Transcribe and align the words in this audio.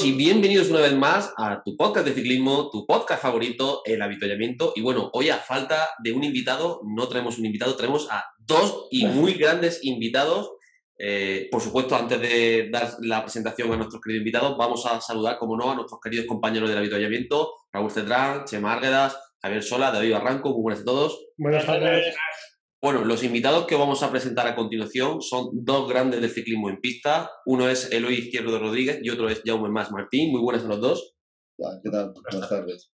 Todos 0.00 0.06
y 0.06 0.12
bienvenidos 0.12 0.70
una 0.70 0.80
vez 0.80 0.94
más 0.94 1.34
a 1.36 1.62
tu 1.62 1.76
podcast 1.76 2.06
de 2.06 2.14
ciclismo, 2.14 2.70
tu 2.70 2.86
podcast 2.86 3.20
favorito, 3.20 3.82
el 3.84 4.00
avituallamiento. 4.00 4.72
Y 4.74 4.80
bueno, 4.80 5.10
hoy 5.12 5.28
a 5.28 5.36
falta 5.36 5.90
de 6.02 6.12
un 6.12 6.24
invitado, 6.24 6.80
no 6.84 7.06
traemos 7.08 7.38
un 7.38 7.44
invitado, 7.44 7.76
traemos 7.76 8.08
a 8.10 8.24
dos 8.38 8.88
y 8.90 9.04
muy 9.06 9.34
grandes 9.34 9.84
invitados. 9.84 10.52
Eh, 10.98 11.48
por 11.50 11.60
supuesto, 11.60 11.96
antes 11.96 12.18
de 12.20 12.70
dar 12.70 12.88
la 13.00 13.22
presentación 13.22 13.72
a 13.72 13.76
nuestros 13.76 14.00
queridos 14.00 14.20
invitados, 14.20 14.56
vamos 14.56 14.86
a 14.86 15.00
saludar, 15.00 15.38
como 15.38 15.56
no, 15.56 15.70
a 15.70 15.74
nuestros 15.74 16.00
queridos 16.00 16.26
compañeros 16.26 16.68
del 16.70 16.78
avituallamiento, 16.78 17.52
Raúl 17.70 17.90
Cetrán, 17.90 18.44
Chema 18.44 18.72
Árguedas, 18.72 19.18
Javier 19.42 19.62
Sola, 19.62 19.90
David 19.90 20.12
Barranco, 20.12 20.50
muy 20.50 20.62
buenas 20.62 20.80
a 20.80 20.84
todos. 20.84 21.26
Buenas 21.36 21.66
tardes. 21.66 22.14
Bueno, 22.82 23.04
los 23.04 23.22
invitados 23.22 23.66
que 23.66 23.74
vamos 23.74 24.02
a 24.02 24.10
presentar 24.10 24.46
a 24.46 24.56
continuación 24.56 25.20
son 25.20 25.50
dos 25.52 25.86
grandes 25.86 26.22
del 26.22 26.30
ciclismo 26.30 26.70
en 26.70 26.80
pista. 26.80 27.30
Uno 27.44 27.68
es 27.68 27.92
Eloy 27.92 28.14
Izquierdo 28.14 28.52
de 28.52 28.58
Rodríguez 28.58 29.00
y 29.02 29.10
otro 29.10 29.28
es 29.28 29.42
Jaume 29.44 29.68
Más 29.68 29.92
Martín. 29.92 30.30
Muy 30.32 30.40
buenas 30.40 30.64
a 30.64 30.68
los 30.68 30.80
dos. 30.80 31.14
¿Qué 31.58 31.90
tal? 31.90 32.14
Buenas 32.30 32.48
tardes. 32.48 32.90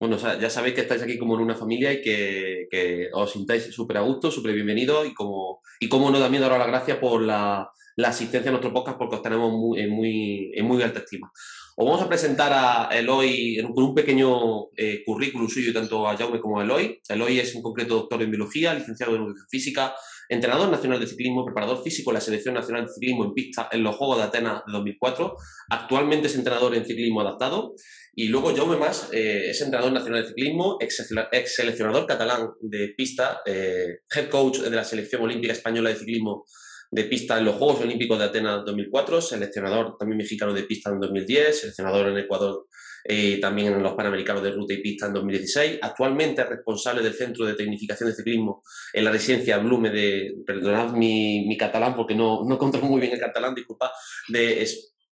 Bueno, 0.00 0.16
o 0.16 0.18
sea, 0.18 0.36
ya 0.40 0.50
sabéis 0.50 0.74
que 0.74 0.80
estáis 0.80 1.02
aquí 1.02 1.18
como 1.18 1.36
en 1.36 1.42
una 1.42 1.54
familia 1.54 1.92
y 1.92 2.02
que, 2.02 2.66
que 2.68 3.10
os 3.12 3.30
sintáis 3.30 3.72
súper 3.72 3.98
a 3.98 4.00
gusto, 4.00 4.32
súper 4.32 4.54
bienvenidos 4.54 5.06
y 5.06 5.14
como, 5.14 5.60
y 5.78 5.88
como 5.88 6.10
no 6.10 6.18
también 6.18 6.42
daros 6.42 6.58
las 6.58 6.66
gracias 6.66 6.98
por 6.98 7.22
la, 7.22 7.70
la 7.94 8.08
asistencia 8.08 8.48
a 8.48 8.52
nuestro 8.52 8.72
podcast 8.72 8.98
porque 8.98 9.14
os 9.14 9.22
tenemos 9.22 9.52
muy, 9.52 9.78
en, 9.78 9.90
muy, 9.90 10.50
en 10.54 10.66
muy 10.66 10.82
alta 10.82 10.98
estima. 10.98 11.30
Os 11.74 11.86
vamos 11.86 12.02
a 12.02 12.08
presentar 12.08 12.52
a 12.52 12.90
Eloy 12.92 13.58
un, 13.60 13.72
con 13.72 13.84
un 13.84 13.94
pequeño 13.94 14.68
eh, 14.76 15.02
currículum 15.06 15.48
suyo, 15.48 15.72
tanto 15.72 16.06
a 16.06 16.16
Jaume 16.16 16.38
como 16.38 16.60
a 16.60 16.64
Eloy. 16.64 17.00
Eloy 17.08 17.38
es 17.38 17.54
en 17.54 17.62
concreto 17.62 17.94
doctor 17.94 18.22
en 18.22 18.30
biología, 18.30 18.74
licenciado 18.74 19.16
en 19.16 19.34
física, 19.48 19.94
entrenador 20.28 20.68
nacional 20.68 21.00
de 21.00 21.06
ciclismo, 21.06 21.46
preparador 21.46 21.82
físico 21.82 22.10
en 22.10 22.14
la 22.14 22.20
Selección 22.20 22.54
Nacional 22.54 22.84
de 22.86 22.92
Ciclismo 22.92 23.24
en 23.24 23.32
pista 23.32 23.70
en 23.72 23.82
los 23.82 23.96
Juegos 23.96 24.18
de 24.18 24.24
Atenas 24.24 24.62
de 24.66 24.72
2004. 24.72 25.34
Actualmente 25.70 26.26
es 26.26 26.34
entrenador 26.34 26.74
en 26.74 26.84
ciclismo 26.84 27.22
adaptado. 27.22 27.74
Y 28.14 28.28
luego 28.28 28.54
Jaume 28.54 28.76
Mas 28.76 29.08
eh, 29.12 29.48
es 29.48 29.60
entrenador 29.62 29.94
nacional 29.94 30.22
de 30.22 30.28
ciclismo, 30.28 30.76
ex 30.78 31.56
seleccionador 31.56 32.06
catalán 32.06 32.50
de 32.60 32.88
pista, 32.94 33.40
eh, 33.46 34.00
head 34.14 34.28
coach 34.28 34.58
de 34.58 34.76
la 34.76 34.84
Selección 34.84 35.22
Olímpica 35.22 35.54
Española 35.54 35.88
de 35.88 35.96
Ciclismo 35.96 36.44
de 36.92 37.04
pista 37.04 37.38
en 37.38 37.46
los 37.46 37.54
Juegos 37.54 37.80
Olímpicos 37.80 38.18
de 38.18 38.26
Atenas 38.26 38.64
2004, 38.66 39.22
seleccionador 39.22 39.96
también 39.98 40.18
mexicano 40.18 40.52
de 40.52 40.64
pista 40.64 40.90
en 40.90 41.00
2010, 41.00 41.60
seleccionador 41.60 42.08
en 42.10 42.18
Ecuador 42.18 42.66
eh, 43.04 43.40
también 43.40 43.72
en 43.72 43.82
los 43.82 43.94
Panamericanos 43.94 44.42
de 44.42 44.52
Ruta 44.52 44.74
y 44.74 44.82
Pista 44.82 45.06
en 45.06 45.14
2016. 45.14 45.78
Actualmente 45.80 46.42
es 46.42 46.48
responsable 46.48 47.02
del 47.02 47.14
Centro 47.14 47.46
de 47.46 47.54
Tecnificación 47.54 48.10
de 48.10 48.14
Ciclismo 48.14 48.62
en 48.92 49.04
la 49.04 49.10
residencia 49.10 49.56
Blume 49.56 49.90
de, 49.90 50.34
perdonad 50.46 50.92
mi, 50.92 51.46
mi 51.46 51.56
catalán 51.56 51.96
porque 51.96 52.14
no, 52.14 52.44
no 52.44 52.58
controlo 52.58 52.86
muy 52.86 53.00
bien 53.00 53.14
el 53.14 53.20
catalán, 53.20 53.54
disculpa, 53.54 53.90
de 54.28 54.62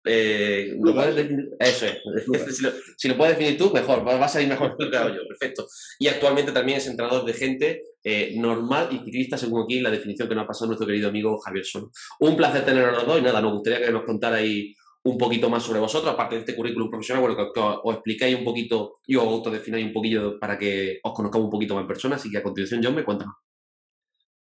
eh, 0.05 0.75
¿lo 0.81 0.93
puedes 0.93 1.15
definir? 1.15 1.49
Eso 1.59 1.85
es. 1.85 1.97
si, 2.55 2.63
lo, 2.63 2.71
si, 2.97 3.07
lo, 3.07 3.17
puedes 3.17 3.37
definir 3.37 3.57
tú, 3.57 3.71
mejor. 3.71 4.07
Va, 4.07 4.17
va 4.17 4.25
a 4.25 4.29
salir 4.29 4.47
mejor 4.47 4.75
que 4.77 4.85
lo 4.85 5.09
yo. 5.09 5.27
Perfecto. 5.27 5.67
Y 5.99 6.07
actualmente 6.07 6.51
también 6.51 6.77
es 6.77 6.87
entrenador 6.87 7.25
de 7.25 7.33
gente 7.33 7.83
eh, 8.03 8.33
normal 8.37 8.89
y 8.91 9.03
ciclista, 9.03 9.37
según 9.37 9.63
aquí 9.63 9.81
la 9.81 9.91
definición 9.91 10.29
que 10.29 10.35
nos 10.35 10.45
ha 10.45 10.47
pasado 10.47 10.67
nuestro 10.67 10.87
querido 10.87 11.09
amigo 11.09 11.37
Javier 11.39 11.65
Sol. 11.65 11.89
Un 12.19 12.37
placer 12.37 12.65
teneros 12.65 12.93
los 12.93 13.05
dos 13.05 13.19
y 13.19 13.21
nada, 13.21 13.41
nos 13.41 13.53
gustaría 13.53 13.85
que 13.85 13.91
nos 13.91 14.03
contarais 14.03 14.75
un 15.03 15.17
poquito 15.17 15.49
más 15.49 15.63
sobre 15.63 15.79
vosotros, 15.79 16.13
aparte 16.13 16.35
de 16.35 16.41
este 16.41 16.55
currículum 16.55 16.89
profesional, 16.89 17.21
bueno, 17.21 17.37
que, 17.37 17.51
que 17.53 17.59
os, 17.59 17.77
os 17.83 17.93
explicáis 17.95 18.37
un 18.37 18.43
poquito 18.43 18.95
y 19.07 19.15
os 19.15 19.23
autodefináis 19.23 19.85
un 19.85 19.93
poquillo 19.93 20.39
para 20.39 20.57
que 20.57 20.99
os 21.03 21.13
conozcamos 21.13 21.45
un 21.45 21.51
poquito 21.51 21.75
más 21.75 21.83
en 21.83 21.87
persona. 21.87 22.15
Así 22.15 22.29
que 22.29 22.37
a 22.37 22.43
continuación, 22.43 22.81
John, 22.83 22.95
me 22.95 23.05
cuéntanos. 23.05 23.35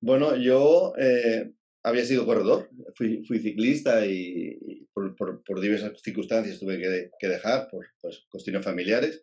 Bueno, 0.02 0.36
yo 0.36 0.94
eh, 0.98 1.52
había 1.84 2.06
sido 2.06 2.26
corredor, 2.26 2.70
fui, 2.96 3.24
fui 3.26 3.40
ciclista 3.40 4.06
y, 4.06 4.58
y 4.62 4.88
por, 4.94 5.16
por, 5.16 5.44
por, 5.44 5.60
diversas 5.60 6.00
circunstancias 6.02 6.60
tuve 6.60 6.80
que, 6.80 7.12
que 7.20 7.28
dejar, 7.28 7.70
por 7.70 7.86
pues, 8.02 8.26
cuestiones 8.30 8.64
familiares. 8.64 9.22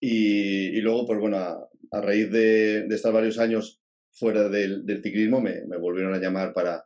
Y, 0.00 0.68
y, 0.76 0.80
luego, 0.80 1.06
pues 1.06 1.20
bueno, 1.20 1.36
a, 1.36 1.68
a 1.92 2.00
raíz 2.00 2.30
de, 2.30 2.86
de, 2.88 2.94
estar 2.94 3.12
varios 3.12 3.38
años 3.38 3.80
fuera 4.12 4.48
del, 4.48 4.84
del 4.84 5.02
ciclismo, 5.02 5.40
me, 5.40 5.64
me, 5.66 5.76
volvieron 5.76 6.14
a 6.14 6.18
llamar 6.18 6.52
para, 6.52 6.84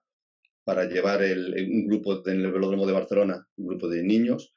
para 0.65 0.85
llevar 0.87 1.23
el, 1.23 1.55
un 1.71 1.87
grupo 1.87 2.23
en 2.29 2.41
el 2.41 2.53
velódromo 2.53 2.87
de 2.87 2.93
Barcelona, 2.93 3.47
un 3.57 3.69
grupo 3.69 3.89
de 3.89 4.03
niños. 4.03 4.53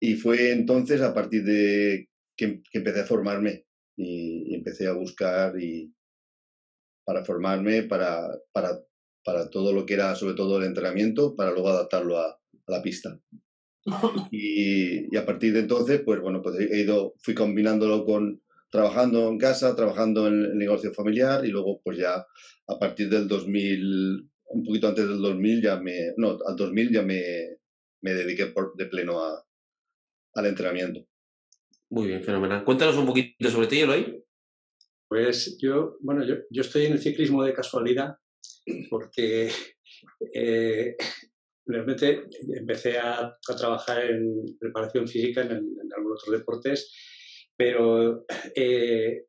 Y 0.00 0.14
fue 0.14 0.50
entonces 0.50 1.02
a 1.02 1.14
partir 1.14 1.44
de 1.44 2.08
que, 2.36 2.62
que 2.70 2.78
empecé 2.78 3.00
a 3.00 3.06
formarme 3.06 3.66
y, 3.96 4.50
y, 4.50 4.54
empecé 4.54 4.86
a 4.86 4.92
buscar 4.92 5.60
y 5.60 5.92
para 7.04 7.24
formarme, 7.24 7.82
para, 7.82 8.26
para 8.52 8.80
para 9.24 9.50
todo 9.50 9.72
lo 9.72 9.86
que 9.86 9.94
era 9.94 10.14
sobre 10.14 10.34
todo 10.34 10.58
el 10.58 10.64
entrenamiento, 10.64 11.34
para 11.36 11.50
luego 11.52 11.68
adaptarlo 11.68 12.18
a, 12.18 12.26
a 12.26 12.70
la 12.70 12.82
pista. 12.82 13.18
Y, 14.30 15.14
y, 15.14 15.16
a 15.16 15.24
partir 15.24 15.54
de 15.54 15.60
entonces, 15.60 16.02
pues 16.04 16.20
bueno, 16.20 16.42
pues 16.42 16.60
he 16.60 16.80
ido, 16.80 17.14
fui 17.18 17.34
combinándolo 17.34 18.04
con 18.04 18.42
trabajando 18.70 19.28
en 19.28 19.38
casa, 19.38 19.74
trabajando 19.74 20.28
en 20.28 20.44
el 20.44 20.58
negocio 20.58 20.92
familiar 20.92 21.44
y 21.44 21.48
luego 21.48 21.80
pues 21.82 21.98
ya 21.98 22.24
a 22.66 22.78
partir 22.78 23.08
del 23.08 23.26
2000, 23.26 24.30
un 24.44 24.64
poquito 24.64 24.88
antes 24.88 25.08
del 25.08 25.20
2000 25.20 25.62
ya 25.62 25.80
me, 25.80 26.12
no, 26.16 26.38
al 26.46 26.56
2000 26.56 26.92
ya 26.92 27.02
me, 27.02 27.58
me 28.02 28.12
dediqué 28.14 28.46
por, 28.46 28.76
de 28.76 28.86
pleno 28.86 29.24
a, 29.24 29.44
al 30.34 30.46
entrenamiento. 30.46 31.04
Muy 31.90 32.06
bien, 32.06 32.22
fenomenal. 32.22 32.64
Cuéntanos 32.64 32.96
un 32.96 33.06
poquito 33.06 33.50
sobre 33.50 33.66
ti, 33.66 33.80
Eloy. 33.80 34.24
Pues 35.08 35.58
yo, 35.58 35.96
bueno, 36.00 36.24
yo, 36.24 36.36
yo 36.50 36.62
estoy 36.62 36.86
en 36.86 36.92
el 36.92 37.00
ciclismo 37.00 37.42
de 37.42 37.52
casualidad 37.52 38.16
porque 38.88 39.50
eh, 40.34 40.96
realmente 41.66 42.24
empecé 42.56 42.98
a, 42.98 43.26
a, 43.26 43.56
trabajar 43.56 44.04
en 44.04 44.44
preparación 44.58 45.06
física 45.06 45.42
en, 45.42 45.52
en, 45.52 45.92
algunos 45.96 46.22
otros 46.22 46.38
deportes, 46.38 46.94
pero 47.56 48.24
eh, 48.54 49.24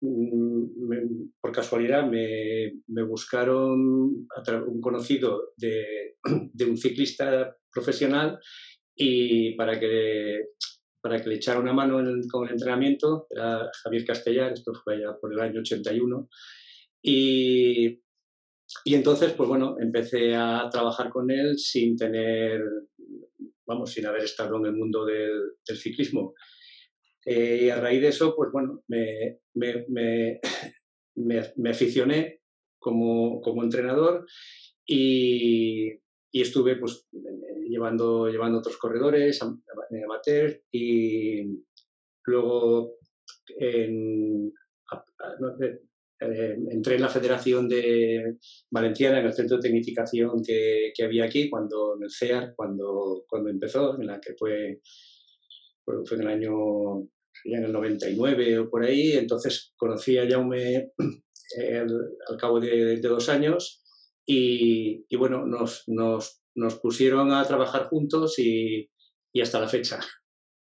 me, 0.00 1.02
por 1.40 1.52
casualidad 1.52 2.06
me, 2.06 2.80
me, 2.88 3.02
buscaron 3.02 4.26
un 4.66 4.80
conocido 4.80 5.52
de, 5.56 6.16
de, 6.52 6.64
un 6.64 6.76
ciclista 6.76 7.56
profesional 7.72 8.38
y 8.94 9.54
para 9.56 9.78
que 9.78 10.46
para 11.00 11.20
que 11.22 11.28
le 11.28 11.34
echara 11.34 11.60
una 11.60 11.74
mano 11.74 12.00
en, 12.00 12.26
con 12.28 12.46
el 12.46 12.54
entrenamiento, 12.54 13.26
era 13.28 13.70
Javier 13.82 14.06
Castellar, 14.06 14.52
esto 14.54 14.72
fue 14.72 15.02
ya 15.02 15.14
por 15.20 15.34
el 15.34 15.40
año 15.40 15.60
81, 15.60 16.30
y 17.02 18.02
y 18.82 18.94
entonces, 18.94 19.32
pues 19.32 19.48
bueno, 19.48 19.76
empecé 19.78 20.34
a 20.34 20.68
trabajar 20.70 21.10
con 21.10 21.30
él 21.30 21.58
sin 21.58 21.96
tener, 21.96 22.62
vamos, 23.66 23.92
sin 23.92 24.06
haber 24.06 24.24
estado 24.24 24.56
en 24.56 24.66
el 24.66 24.72
mundo 24.72 25.04
del, 25.04 25.52
ciclismo. 25.76 26.34
Eh, 27.24 27.60
y 27.62 27.70
a 27.70 27.80
raíz 27.80 28.02
de 28.02 28.08
eso, 28.08 28.34
pues 28.34 28.50
bueno, 28.52 28.82
me, 28.88 29.38
me, 29.54 29.86
me, 31.16 31.42
me 31.56 31.70
aficioné 31.70 32.40
como, 32.78 33.40
como 33.40 33.62
entrenador 33.62 34.26
y, 34.86 35.90
y, 36.30 36.40
estuve 36.42 36.76
pues 36.76 37.06
llevando, 37.66 38.28
llevando 38.28 38.58
otros 38.58 38.76
corredores 38.76 39.40
en 39.42 40.04
amateur 40.04 40.60
y 40.70 41.64
luego 42.26 42.98
en, 43.58 44.52
eh, 46.32 46.56
entré 46.70 46.96
en 46.96 47.02
la 47.02 47.08
Federación 47.08 47.68
de 47.68 48.36
Valenciana, 48.70 49.20
en 49.20 49.26
el 49.26 49.32
centro 49.32 49.56
de 49.56 49.62
tecnificación 49.62 50.42
que, 50.42 50.92
que, 50.94 51.04
había 51.04 51.24
aquí, 51.24 51.48
cuando 51.48 51.96
en 51.96 52.04
el 52.04 52.10
CEAR, 52.10 52.54
cuando, 52.56 53.24
cuando 53.28 53.50
empezó, 53.50 53.98
en 54.00 54.06
la 54.06 54.20
que 54.20 54.34
fue, 54.34 54.80
fue 55.84 56.16
en 56.16 56.20
el 56.22 56.28
año, 56.28 57.02
ya 57.44 57.58
en 57.58 57.64
el 57.64 57.72
99 57.72 58.58
o 58.58 58.70
por 58.70 58.84
ahí, 58.84 59.12
entonces 59.12 59.72
conocí 59.76 60.18
a 60.18 60.28
Jaume 60.28 60.90
al 62.28 62.36
cabo 62.38 62.60
de, 62.60 62.96
de, 62.96 63.08
dos 63.08 63.28
años 63.28 63.82
y, 64.26 65.04
y 65.08 65.16
bueno, 65.16 65.46
nos, 65.46 65.84
nos, 65.86 66.42
nos, 66.54 66.78
pusieron 66.80 67.32
a 67.32 67.44
trabajar 67.44 67.88
juntos 67.88 68.38
y, 68.38 68.90
y 69.32 69.40
hasta 69.40 69.60
la 69.60 69.68
fecha. 69.68 70.00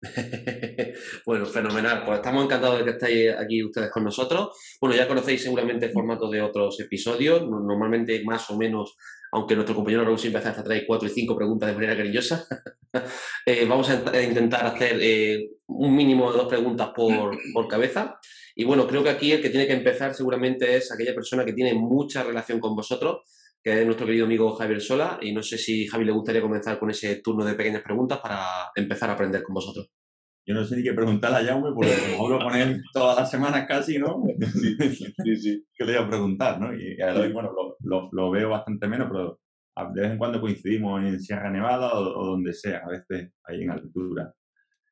bueno, 1.26 1.46
fenomenal. 1.46 2.04
Pues 2.06 2.20
estamos 2.20 2.46
encantados 2.46 2.80
de 2.80 2.86
que 2.86 2.92
estéis 2.92 3.36
aquí 3.38 3.64
ustedes 3.64 3.92
con 3.92 4.04
nosotros. 4.04 4.50
Bueno, 4.80 4.96
ya 4.96 5.08
conocéis 5.08 5.44
seguramente 5.44 5.88
el 5.88 5.92
formato 5.92 6.30
de 6.30 6.42
otros 6.42 6.80
episodios. 6.80 7.42
Normalmente, 7.42 8.24
más 8.24 8.50
o 8.50 8.58
menos, 8.58 8.96
aunque 9.32 9.56
nuestro 9.56 9.76
compañero 9.76 10.06
Raúl 10.06 10.20
siempre 10.20 10.40
hace 10.40 10.50
hasta 10.50 10.64
trae 10.64 10.86
cuatro 10.86 11.08
y 11.08 11.12
cinco 11.12 11.36
preguntas 11.36 11.70
de 11.70 11.76
manera 11.76 11.98
cariñosa. 11.98 12.46
Eh, 13.46 13.66
vamos 13.68 13.88
a, 13.88 14.22
intentar 14.24 14.66
hacer 14.66 14.98
eh, 15.00 15.52
un 15.68 15.96
mínimo 15.96 16.32
de 16.32 16.40
dos 16.40 16.48
preguntas 16.48 16.90
por, 16.96 17.38
por, 17.54 17.68
cabeza. 17.68 18.20
Y 18.56 18.64
bueno, 18.64 18.88
creo 18.88 19.04
que 19.04 19.12
aquí 19.12 19.32
el 19.32 19.44
que 19.44 19.52
tiene 19.52 19.68
que 19.68 19.74
empezar 19.74 20.16
seguramente 20.16 20.76
es 20.76 20.92
aquella 20.92 21.14
persona 21.14 21.46
que 21.46 21.54
tiene 21.54 21.76
mucha 21.76 22.24
relación 22.24 22.60
con 22.60 22.76
vosotros, 22.76 23.22
que 23.64 23.80
es 23.80 23.86
nuestro 23.86 24.06
querido 24.06 24.26
amigo 24.26 24.52
Javier 24.56 24.82
Sola. 24.82 25.20
Y 25.22 25.34
no 25.34 25.44
sé 25.44 25.58
si 25.58 25.88
Javi 25.88 26.06
le 26.06 26.12
gustaría 26.12 26.42
comenzar 26.42 26.80
con 26.80 26.90
ese 26.90 27.22
turno 27.22 27.46
de 27.46 27.56
pequeñas 27.56 27.82
preguntas 27.82 28.20
para 28.20 28.72
empezar 28.76 29.10
a 29.10 29.14
aprender 29.14 29.44
con 29.44 29.54
vosotros. 29.54 29.90
Yo 30.46 30.56
no 30.56 30.66
sé 30.66 30.78
ni 30.78 30.84
qué 30.84 30.94
preguntar 30.94 31.34
a 31.34 31.44
Jaume, 31.44 31.72
porque 31.76 31.92
como 32.18 32.26
hablo 32.26 32.46
con 32.46 32.56
él 32.56 32.82
todas 32.92 33.18
las 33.18 33.30
semanas 33.30 33.66
casi, 33.68 34.00
¿no? 34.00 34.24
Sí, 35.24 35.36
sí, 35.36 35.66
¿Qué 35.76 35.86
le 35.86 35.98
voy 35.98 36.06
a 36.06 36.10
preguntar, 36.10 36.60
no? 36.60 36.74
Y 36.74 37.00
a 37.02 37.14
hoy, 37.14 37.32
bueno, 37.32 37.52
lo, 37.52 37.76
lo, 37.82 38.10
lo, 38.12 38.32
veo 38.32 38.50
bastante 38.50 38.88
menos, 38.88 39.10
pero 39.12 39.40
de 39.94 40.02
vez 40.02 40.12
en 40.12 40.18
cuando 40.18 40.42
coincidimos 40.42 41.04
en 41.04 41.20
Sierra 41.20 41.52
Nevada 41.52 41.94
o, 41.94 42.26
donde 42.26 42.54
sea, 42.54 42.82
a 42.84 42.90
veces 42.90 43.32
ahí 43.44 43.64
en 43.64 43.72
altura. 43.72 44.34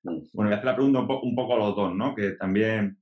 Mm. 0.03 0.19
Bueno, 0.33 0.49
voy 0.49 0.51
a 0.51 0.55
hacer 0.55 0.65
la 0.65 0.75
pregunta 0.75 0.99
un, 0.99 1.35
poco 1.35 1.53
a 1.55 1.57
los 1.57 1.75
dos, 1.75 1.95
¿no? 1.95 2.15
Que 2.15 2.31
también 2.31 2.97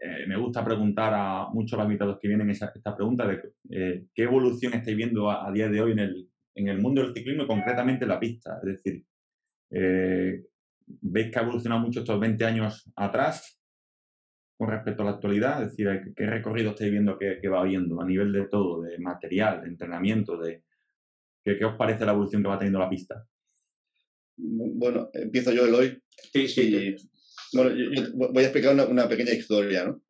eh, 0.00 0.26
me 0.26 0.36
gusta 0.36 0.64
preguntar 0.64 1.12
a 1.14 1.48
muchos 1.52 1.72
de 1.72 1.76
los 1.76 1.86
invitados 1.86 2.18
que 2.20 2.28
vienen 2.28 2.50
esa, 2.50 2.72
esta 2.74 2.96
pregunta 2.96 3.26
de 3.26 3.52
eh, 3.70 4.04
qué 4.14 4.22
evolución 4.22 4.74
estáis 4.74 4.96
viendo 4.96 5.30
a, 5.30 5.50
día 5.52 5.68
de 5.68 5.80
hoy 5.80 5.92
en 5.92 5.98
el, 5.98 6.28
en 6.54 6.68
el 6.68 6.78
mundo 6.78 7.02
del 7.02 7.14
ciclismo 7.14 7.44
y 7.44 7.46
concretamente 7.46 8.06
la 8.06 8.18
pista. 8.18 8.58
Es 8.62 8.82
decir, 8.82 9.04
eh, 9.70 10.44
¿veis 10.86 11.30
que 11.30 11.38
ha 11.38 11.42
evolucionado 11.42 11.82
mucho 11.82 12.00
estos 12.00 12.18
20 12.18 12.44
años 12.44 12.90
atrás 12.96 13.60
con 14.56 14.70
respecto 14.70 15.02
a 15.02 15.06
la 15.06 15.12
actualidad? 15.12 15.62
Es 15.62 15.70
decir, 15.70 16.12
¿qué 16.16 16.26
recorrido 16.26 16.70
estáis 16.70 16.90
viendo 16.90 17.18
que, 17.18 17.38
que 17.40 17.48
va 17.48 17.60
habiendo 17.60 18.00
a 18.00 18.06
nivel 18.06 18.32
de 18.32 18.46
todo, 18.46 18.82
de 18.82 18.98
material, 18.98 19.62
de 19.62 19.68
entrenamiento, 19.68 20.38
de, 20.38 20.62
¿Qué, 21.42 21.64
os 21.64 21.76
parece 21.76 22.04
la 22.04 22.12
evolución 22.12 22.42
que 22.42 22.48
va 22.48 22.58
teniendo 22.58 22.78
la 22.78 22.90
pista? 22.90 23.26
Bueno, 24.36 25.10
empiezo 25.12 25.52
yo, 25.52 25.66
Eloy. 25.66 26.02
Sí, 26.32 26.48
sí. 26.48 26.96
Bueno, 27.52 27.70
voy 28.14 28.42
a 28.42 28.46
explicar 28.46 28.74
una, 28.74 29.08
pequeña 29.08 29.32
historia, 29.32 29.84
¿no? 29.84 30.02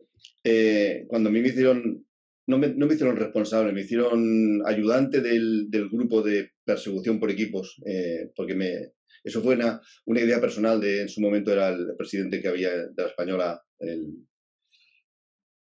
Eh, 0.44 1.04
cuando 1.08 1.28
a 1.28 1.32
mí 1.32 1.40
me 1.40 1.48
hicieron, 1.48 2.06
no 2.46 2.58
me, 2.58 2.68
no 2.68 2.86
me, 2.86 2.94
hicieron 2.94 3.16
responsable, 3.16 3.72
me 3.72 3.82
hicieron 3.82 4.62
ayudante 4.66 5.20
del, 5.20 5.70
del 5.70 5.88
grupo 5.88 6.22
de 6.22 6.52
persecución 6.64 7.18
por 7.18 7.30
equipos, 7.30 7.80
eh, 7.86 8.30
porque 8.34 8.54
me, 8.54 8.92
eso 9.24 9.42
fue 9.42 9.54
una, 9.54 9.80
una, 10.06 10.20
idea 10.20 10.40
personal 10.40 10.80
de, 10.80 11.02
en 11.02 11.08
su 11.08 11.20
momento 11.20 11.52
era 11.52 11.68
el 11.68 11.94
presidente 11.96 12.40
que 12.40 12.48
había 12.48 12.70
de 12.70 12.92
la 12.96 13.08
española, 13.08 13.62
el 13.78 14.26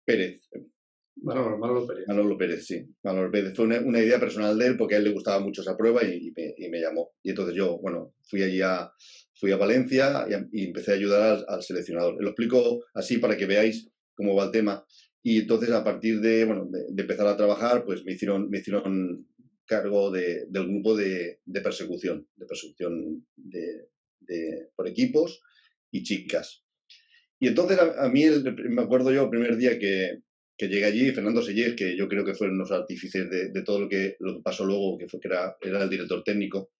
Pérez, 0.05 0.41
Manolo, 1.23 1.59
Manolo 1.59 1.87
Pérez. 1.87 2.05
Manolo 2.07 2.39
Pérez, 2.39 2.67
sí. 2.67 2.87
Manolo 3.03 3.31
Pérez. 3.31 3.55
Fue 3.55 3.65
una, 3.65 4.01
idea 4.01 4.21
personal 4.21 4.59
de 4.59 4.67
él 4.67 4.77
porque 4.77 4.95
a 4.95 4.99
él 4.99 5.05
le 5.05 5.13
gustaba 5.13 5.41
mucho 5.41 5.63
esa 5.63 5.77
prueba 5.77 6.05
y, 6.05 6.33
me, 6.71 6.81
llamó. 6.81 7.13
Y 7.23 7.31
entonces 7.31 7.55
yo, 7.55 7.79
bueno, 7.79 8.15
fui 8.29 8.43
allí 8.43 8.61
a, 8.61 8.91
fui 9.37 9.53
a 9.53 9.57
Valencia 9.57 10.27
y, 10.53 10.65
empecé 10.65 10.93
a 10.93 10.95
ayudar 10.95 11.45
al, 11.49 11.63
seleccionador. 11.63 12.23
Lo 12.23 12.31
explico 12.31 12.85
así 12.95 13.19
para 13.19 13.37
que 13.37 13.47
veáis 13.47 13.89
cómo 14.15 14.35
va 14.35 14.47
el 14.47 14.51
tema. 14.51 14.85
Y 15.23 15.41
entonces 15.41 15.71
a 15.71 15.85
partir 15.85 16.21
de, 16.21 16.45
bueno, 16.45 16.69
de, 16.71 17.03
empezar 17.03 17.27
a 17.27 17.37
trabajar, 17.37 17.85
pues 17.85 18.05
me 18.05 18.13
hicieron, 18.13 18.49
me 18.49 18.59
hicieron 18.59 19.27
cargo 19.67 20.11
de, 20.11 20.47
del 20.49 20.69
grupo 20.69 20.97
de, 20.97 21.41
persecución, 21.63 22.27
de 22.37 22.47
persecución 22.47 23.27
de, 23.37 24.69
por 24.75 24.89
equipos 24.89 25.43
y 25.91 26.03
chicas. 26.03 26.65
Y 27.39 27.49
entonces 27.49 27.79
a, 27.79 28.09
mí, 28.09 28.25
me 28.71 28.83
acuerdo 28.83 29.13
yo 29.13 29.25
el 29.25 29.31
primer 29.31 29.57
día 29.57 29.79
que, 29.79 30.21
que 30.57 30.69
llegué 30.69 30.87
allí, 30.87 31.11
Fernando 31.11 31.43
Sellés, 31.43 31.75
que 31.75 31.97
yo 31.97 32.09
creo 32.09 32.25
que 32.25 32.35
fueron 32.35 32.57
los 32.57 32.73
artífices 32.73 33.29
de, 33.29 33.63
todo 33.63 33.81
lo 33.81 33.89
que, 33.89 34.17
lo 34.21 34.37
que 34.37 34.43
pasó 34.43 34.65
luego, 34.65 34.97
que, 34.97 35.09
fue, 35.09 35.21
que 35.21 35.29
era, 35.29 35.57
era, 35.61 35.83
el 35.83 35.91
director 35.91 36.23
técnico, 36.25 36.71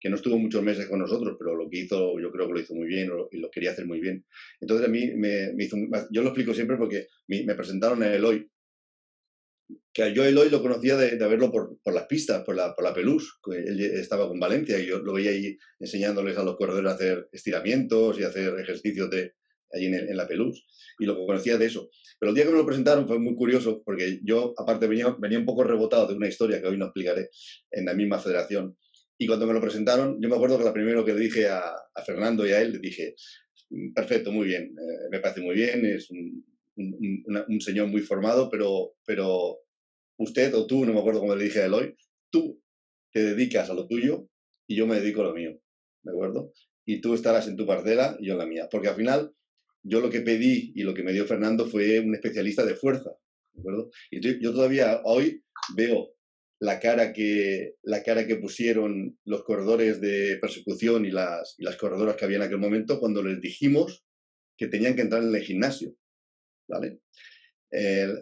que 0.00 0.08
no 0.08 0.16
estuvo 0.16 0.38
muchos 0.38 0.62
meses 0.62 0.86
con 0.86 1.00
nosotros, 1.00 1.36
pero 1.38 1.56
lo 1.56 1.68
que 1.68 1.80
hizo, 1.80 2.18
yo 2.20 2.30
creo 2.30 2.46
que 2.46 2.52
lo 2.52 2.60
hizo 2.60 2.74
muy 2.74 2.86
bien 2.86 3.10
y 3.30 3.38
lo 3.38 3.50
quería 3.50 3.72
hacer 3.72 3.86
muy 3.86 4.00
bien. 4.00 4.24
Entonces 4.60 4.86
a 4.86 4.90
mí 4.90 5.12
me, 5.14 5.52
me 5.54 5.64
hizo, 5.64 5.76
yo 6.10 6.22
lo 6.22 6.28
explico 6.28 6.54
siempre 6.54 6.76
porque 6.76 7.08
me, 7.26 7.54
presentaron 7.54 8.02
a 8.02 8.14
Eloy, 8.14 8.48
que 9.92 10.14
yo 10.14 10.24
Eloy 10.24 10.50
lo 10.50 10.62
conocía 10.62 10.96
de, 10.96 11.16
de 11.16 11.28
verlo 11.28 11.50
por, 11.50 11.78
las 11.92 12.06
pistas, 12.06 12.44
por 12.44 12.54
la, 12.54 12.74
por 12.74 12.86
él 12.96 13.80
estaba 13.80 14.28
con 14.28 14.38
Valencia 14.38 14.78
y 14.78 14.86
yo 14.86 14.98
lo 14.98 15.14
veía 15.14 15.30
ahí 15.30 15.58
enseñándoles 15.80 16.36
a 16.38 16.44
los 16.44 16.56
corredores 16.56 16.92
a 16.92 16.94
hacer 16.94 17.28
estiramientos 17.32 18.18
y 18.18 18.22
hacer 18.22 18.58
ejercicios 18.60 19.10
de, 19.10 19.32
allí 19.72 19.86
en, 19.86 20.16
la 20.16 20.26
Pelús 20.26 20.66
y 20.98 21.06
lo 21.06 21.16
conocía 21.26 21.58
de 21.58 21.66
eso. 21.66 21.90
Pero 22.18 22.30
el 22.30 22.34
día 22.34 22.44
que 22.44 22.50
me 22.50 22.58
lo 22.58 22.66
presentaron 22.66 23.06
fue 23.06 23.18
muy 23.18 23.34
curioso 23.34 23.82
porque 23.84 24.20
yo, 24.24 24.54
aparte, 24.56 24.86
venía, 24.86 25.14
venía 25.18 25.38
un 25.38 25.44
poco 25.44 25.64
rebotado 25.64 26.08
de 26.08 26.14
una 26.14 26.28
historia 26.28 26.60
que 26.60 26.66
hoy 26.66 26.76
no 26.76 26.86
explicaré 26.86 27.30
en 27.70 27.84
la 27.84 27.94
misma 27.94 28.18
federación. 28.18 28.76
Y 29.20 29.26
cuando 29.26 29.46
me 29.46 29.52
lo 29.52 29.60
presentaron, 29.60 30.20
yo 30.20 30.28
me 30.28 30.36
acuerdo 30.36 30.58
que 30.58 30.64
lo 30.64 30.72
primero 30.72 31.04
que 31.04 31.12
le 31.12 31.20
dije 31.20 31.48
a, 31.48 31.74
Fernando 32.06 32.46
y 32.46 32.52
a 32.52 32.62
él, 32.62 32.72
le 32.72 32.78
dije, 32.78 33.16
perfecto, 33.92 34.30
muy 34.30 34.46
bien, 34.46 34.76
eh, 34.78 35.08
me 35.10 35.18
parece 35.18 35.40
muy 35.40 35.56
bien, 35.56 35.84
es 35.84 36.08
un, 36.10 36.44
señor 37.60 37.88
muy 37.88 38.02
formado, 38.02 38.48
pero, 38.48 38.94
pero 39.04 39.58
usted 40.18 40.54
o 40.54 40.66
tú, 40.68 40.84
no 40.84 40.92
me 40.92 41.00
acuerdo 41.00 41.18
cómo 41.18 41.34
le 41.34 41.44
dije 41.44 41.60
a 41.60 41.66
Eloy, 41.66 41.96
tú 42.30 42.62
te 43.12 43.24
dedicas 43.24 43.68
a 43.68 43.74
lo 43.74 43.88
tuyo 43.88 44.28
y 44.68 44.76
yo 44.76 44.86
me 44.86 45.00
dedico 45.00 45.22
a 45.22 45.24
lo 45.24 45.34
mío, 45.34 45.60
¿de 46.02 46.12
acuerdo? 46.12 46.52
Y 46.86 47.00
tú 47.00 47.14
estarás 47.14 47.48
en 47.48 47.56
tu 47.56 47.66
parcela 47.66 48.16
y 48.20 48.28
yo 48.28 48.34
en 48.34 48.38
la 48.38 48.46
mía. 48.46 48.68
Porque 48.70 48.88
al 48.88 48.94
final 48.94 49.32
yo 49.82 50.00
lo 50.00 50.08
que 50.08 50.20
pedí 50.20 50.72
y 50.76 50.82
lo 50.82 50.94
que 50.94 51.02
me 51.02 51.12
dio 51.12 51.26
Fernando 51.26 51.66
fue 51.66 51.98
un 51.98 52.14
especialista 52.14 52.64
de 52.64 52.76
fuerza, 52.76 53.10
¿de 53.52 53.60
acuerdo? 53.60 53.90
Y 54.10 54.20
yo 54.40 54.52
todavía 54.52 55.00
hoy 55.04 55.42
veo 55.74 56.12
la 56.60 56.80
cara 56.80 57.12
que, 57.12 57.74
la 57.82 58.02
cara 58.02 58.26
que 58.26 58.36
pusieron 58.36 59.18
los 59.24 59.44
corredores 59.44 60.00
de 60.00 60.38
persecución 60.40 61.04
y 61.04 61.10
las, 61.10 61.54
las 61.58 61.76
corredoras 61.76 62.16
que 62.16 62.24
había 62.24 62.38
en 62.38 62.42
aquel 62.42 62.58
momento 62.58 62.98
cuando 62.98 63.22
les 63.22 63.40
dijimos 63.40 64.04
que 64.56 64.66
tenían 64.66 64.96
que 64.96 65.02
entrar 65.02 65.22
en 65.22 65.34
el 65.34 65.42
gimnasio, 65.42 65.94
¿vale? 66.68 67.00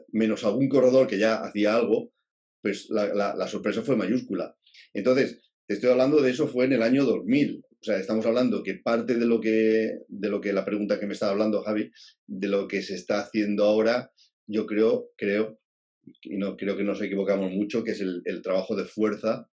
menos 0.08 0.44
algún 0.44 0.68
corredor 0.68 1.06
que 1.06 1.18
ya 1.18 1.36
hacía 1.36 1.76
algo, 1.76 2.12
pues 2.60 2.90
la, 2.90 3.14
la 3.14 3.46
sorpresa 3.46 3.82
fue 3.82 3.94
mayúscula. 3.94 4.56
Entonces, 4.92 5.40
te 5.66 5.74
estoy 5.74 5.90
hablando 5.90 6.20
de 6.20 6.30
eso 6.30 6.48
fue 6.48 6.64
en 6.64 6.72
el 6.72 6.82
año 6.82 7.04
2000, 7.04 7.64
o 7.80 7.84
sea, 7.84 7.98
estamos 7.98 8.26
hablando 8.26 8.62
que 8.62 8.74
parte 8.74 9.14
de 9.14 9.26
lo 9.26 9.40
que, 9.40 9.98
de 10.08 10.28
lo 10.28 10.40
que 10.40 10.52
la 10.52 10.64
pregunta 10.64 10.98
que 10.98 11.06
me 11.06 11.12
estaba 11.12 11.32
hablando 11.32 11.62
Javi, 11.62 11.90
de 12.26 12.48
lo 12.48 12.66
que 12.66 12.82
se 12.82 12.94
está 12.94 13.20
haciendo 13.20 13.64
ahora, 13.64 14.12
yo 14.46 14.66
creo, 14.66 15.10
creo, 15.16 15.60
y 16.22 16.36
no 16.36 16.56
creo 16.56 16.76
que 16.76 16.84
nos 16.84 17.00
equivocamos 17.02 17.50
mucho, 17.52 17.82
que 17.82 17.92
es 17.92 18.00
el, 18.00 18.42
trabajo 18.42 18.76
de 18.76 18.84
fuerza, 18.84 19.48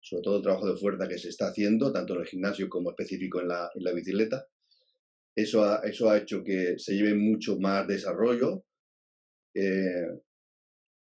sobre 0.00 0.22
todo 0.22 0.36
el 0.36 0.42
trabajo 0.42 0.68
de 0.68 0.76
fuerza 0.76 1.08
que 1.08 1.18
se 1.18 1.28
está 1.28 1.48
haciendo, 1.48 1.92
tanto 1.92 2.14
en 2.14 2.20
el 2.20 2.26
gimnasio 2.26 2.68
como 2.68 2.90
específico 2.90 3.40
en 3.40 3.48
la, 3.48 3.70
en 3.74 3.84
la 3.84 3.92
bicicleta. 3.92 4.46
Eso 5.34 5.64
ha, 5.64 5.80
eso 5.84 6.08
ha 6.08 6.18
hecho 6.18 6.42
que 6.42 6.78
se 6.78 6.94
lleve 6.94 7.14
mucho 7.14 7.58
más 7.58 7.86
desarrollo. 7.86 8.64
Eh, 9.54 10.06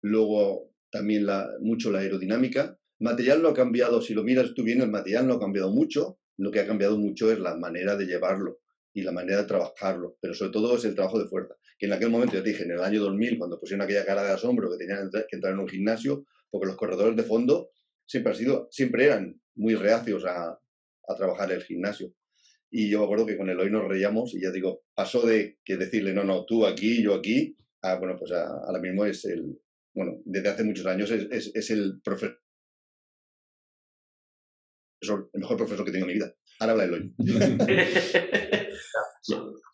luego 0.01 0.72
también 0.91 1.25
la, 1.25 1.50
mucho 1.62 1.91
la 1.91 2.00
aerodinámica. 2.00 2.77
Material 3.00 3.41
no 3.41 3.50
ha 3.50 3.53
cambiado, 3.53 4.01
si 4.01 4.13
lo 4.13 4.24
miras 4.24 4.53
tú 4.53 4.63
bien, 4.63 4.82
el 4.82 4.89
material 4.89 5.27
no 5.27 5.36
ha 5.36 5.39
cambiado 5.39 5.72
mucho, 5.72 6.20
lo 6.38 6.51
que 6.51 6.60
ha 6.60 6.68
cambiado 6.68 6.98
mucho 6.98 7.32
es 7.32 7.39
la 7.39 7.56
manera 7.56 7.96
de 7.96 8.06
llevarlo 8.06 8.60
y 8.94 9.01
la 9.01 9.12
manera 9.12 9.41
de 9.41 9.48
trabajarlo, 9.48 10.18
pero 10.20 10.34
sobre 10.34 10.51
todo 10.51 10.75
es 10.75 10.86
el 10.86 10.96
trabajo 10.96 11.20
de 11.20 11.27
fuerza. 11.27 11.56
Que 11.80 11.86
en 11.86 11.94
aquel 11.94 12.10
momento, 12.10 12.36
ya 12.36 12.44
te 12.44 12.50
dije, 12.50 12.64
en 12.64 12.72
el 12.72 12.82
año 12.82 13.02
2000, 13.02 13.40
cuando 13.40 13.60
pusieron 13.60 13.84
aquella 13.84 14.06
cara 14.06 14.24
de 14.24 14.34
asombro 14.34 14.70
que 14.70 14.78
tenían 14.78 15.10
que 15.10 15.36
entrar 15.36 15.54
en 15.54 15.60
un 15.60 15.68
gimnasio, 15.68 16.26
porque 16.52 16.68
los 16.68 16.76
corredores 16.76 17.16
de 17.16 17.24
fondo 17.24 17.72
siempre, 18.06 18.34
han 18.34 18.38
sido, 18.38 18.68
siempre 18.70 19.06
eran 19.06 19.42
muy 19.56 19.76
reacios 19.76 20.26
a, 20.26 20.52
a 20.52 21.16
trabajar 21.16 21.52
el 21.52 21.64
gimnasio. 21.64 22.14
Y 22.70 22.90
yo 22.90 23.00
me 23.00 23.06
acuerdo 23.06 23.26
que 23.26 23.38
con 23.38 23.50
el 23.50 23.60
hoy 23.60 23.72
nos 23.72 23.88
reíamos 23.88 24.36
y 24.36 24.42
ya 24.42 24.52
digo, 24.52 24.84
pasó 24.94 25.26
de 25.26 25.58
que 25.64 25.78
decirle, 25.78 26.14
no, 26.14 26.24
no, 26.24 26.46
tú 26.46 26.68
aquí, 26.68 27.02
yo 27.02 27.16
aquí, 27.16 27.58
a, 27.82 27.96
bueno, 27.96 28.18
pues 28.20 28.32
ahora 28.32 28.80
mismo 28.80 29.06
es 29.06 29.26
el, 29.26 29.60
bueno, 29.94 30.22
desde 30.26 30.50
hace 30.50 30.64
muchos 30.64 30.86
años 30.86 31.10
es, 31.10 31.28
es, 31.32 31.52
es 31.56 31.72
el 31.72 32.00
profesor 32.04 32.40
el 35.02 35.40
mejor 35.40 35.58
profesor 35.58 35.86
que 35.86 35.92
tengo 35.92 36.06
en 36.06 36.08
mi 36.08 36.14
vida. 36.16 36.34
Ahora 36.60 36.74
habla 36.74 36.84
Eloy. 36.84 37.14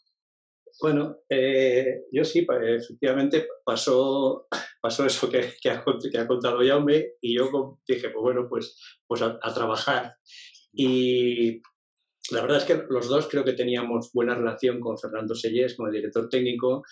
bueno, 0.81 1.17
eh, 1.29 2.01
yo 2.11 2.23
sí, 2.23 2.45
efectivamente 2.49 3.47
pasó, 3.63 4.47
pasó 4.81 5.05
eso 5.05 5.29
que, 5.29 5.53
que, 5.61 5.69
ha, 5.69 5.83
que, 6.11 6.17
ha, 6.17 6.27
contado 6.27 6.59
Jaume 6.65 7.13
y 7.21 7.37
yo 7.37 7.79
dije, 7.87 8.09
pues 8.09 8.21
bueno, 8.21 8.47
pues, 8.49 8.79
pues 9.07 9.21
a, 9.21 9.39
trabajar. 9.53 10.15
Y 10.73 11.61
la 12.31 12.41
verdad 12.41 12.57
es 12.57 12.63
que 12.65 12.83
los 12.89 13.07
dos 13.07 13.27
creo 13.29 13.45
que 13.45 13.53
teníamos 13.53 14.11
buena 14.13 14.35
relación 14.35 14.79
con 14.79 14.97
Fernando 14.97 15.35
Sellés, 15.35 15.75
con 15.75 15.87
el 15.87 15.93
director 15.93 16.27
técnico, 16.27 16.83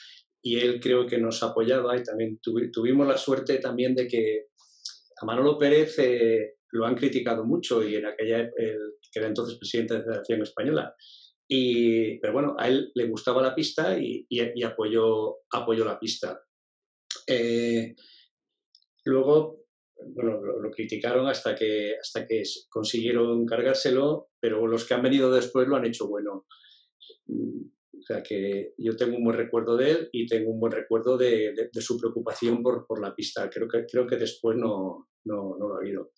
y 0.41 0.59
él 0.59 0.79
creo 0.79 1.05
que 1.05 1.17
nos 1.17 1.41
apoyaba 1.41 1.97
y 1.97 2.03
también 2.03 2.39
tuvimos 2.41 3.07
la 3.07 3.17
suerte 3.17 3.59
también 3.59 3.95
de 3.95 4.07
que 4.07 4.47
a 5.21 5.25
Manolo 5.25 5.57
Pérez 5.57 5.97
eh, 5.99 6.55
lo 6.71 6.85
han 6.85 6.95
criticado 6.95 7.45
mucho 7.45 7.87
y 7.87 7.95
en 7.95 8.05
aquella, 8.05 8.39
el, 8.39 8.77
que 9.11 9.19
era 9.19 9.27
entonces 9.27 9.57
presidente 9.57 9.93
de 9.93 9.99
la 9.99 10.05
Federación 10.05 10.41
Española. 10.41 10.95
Y, 11.47 12.19
pero 12.19 12.33
bueno, 12.33 12.55
a 12.57 12.67
él 12.67 12.91
le 12.95 13.07
gustaba 13.07 13.41
la 13.41 13.53
pista 13.53 13.97
y, 13.99 14.25
apoyó, 14.63 15.37
apoyó 15.51 15.85
la 15.85 15.99
pista. 15.99 16.41
Eh, 17.27 17.95
luego, 19.05 19.65
bueno, 20.15 20.41
lo, 20.41 20.71
criticaron 20.71 21.27
hasta 21.27 21.55
que, 21.55 21.95
hasta 21.99 22.25
que 22.25 22.43
consiguieron 22.69 23.45
cargárselo, 23.45 24.29
pero 24.39 24.65
los 24.67 24.85
que 24.85 24.93
han 24.93 25.03
venido 25.03 25.31
después 25.31 25.67
lo 25.67 25.75
han 25.75 25.85
hecho 25.85 26.07
bueno. 26.07 26.45
Mm, 27.27 27.65
o 27.99 28.05
sea 28.05 28.21
que 28.21 28.73
yo 28.77 28.97
tengo 28.97 29.15
un 29.17 29.23
buen 29.23 29.37
recuerdo 29.37 29.77
de 29.77 29.91
él 29.91 30.09
y 30.11 30.25
tengo 30.25 30.51
un 30.51 30.59
buen 30.59 30.73
recuerdo 30.73 31.17
de, 31.17 31.69
su 31.79 31.97
preocupación 31.97 32.61
por, 32.61 32.85
por, 32.85 33.01
la 33.01 33.15
pista. 33.15 33.49
Creo 33.49 33.67
que, 33.67 33.85
creo 33.85 34.05
que 34.05 34.17
después 34.17 34.57
no, 34.57 35.09
no, 35.25 35.55
lo 35.57 35.75
ha 35.75 35.77
habido. 35.77 36.11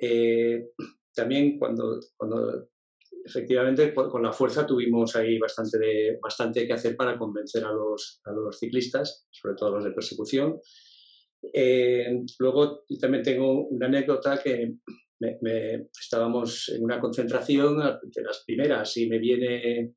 Eh, 0.00 0.70
también 1.14 1.58
cuando 1.58 2.00
efectivamente 3.24 3.94
con 3.94 4.22
la 4.22 4.32
fuerza 4.32 4.66
tuvimos 4.66 5.14
ahí 5.16 5.38
bastante, 5.38 5.78
de, 5.78 6.18
bastante 6.20 6.66
que 6.66 6.72
hacer 6.72 6.96
para 6.96 7.18
convencer 7.18 7.64
a 7.64 7.72
los, 7.72 8.20
a 8.24 8.32
los 8.32 8.58
ciclistas, 8.58 9.26
sobre 9.30 9.54
todo 9.56 9.70
a 9.70 9.72
los 9.76 9.84
de 9.84 9.92
persecución. 9.92 10.60
Eh, 11.52 12.20
luego 12.38 12.84
también 13.00 13.22
tengo 13.22 13.66
una 13.68 13.86
anécdota 13.86 14.40
que 14.42 14.74
estábamos 16.00 16.68
en 16.68 16.84
una 16.84 17.00
concentración 17.00 17.78
de 17.78 18.22
las 18.22 18.44
primeras 18.44 18.96
y 18.96 19.08
me 19.08 19.18
viene, 19.18 19.94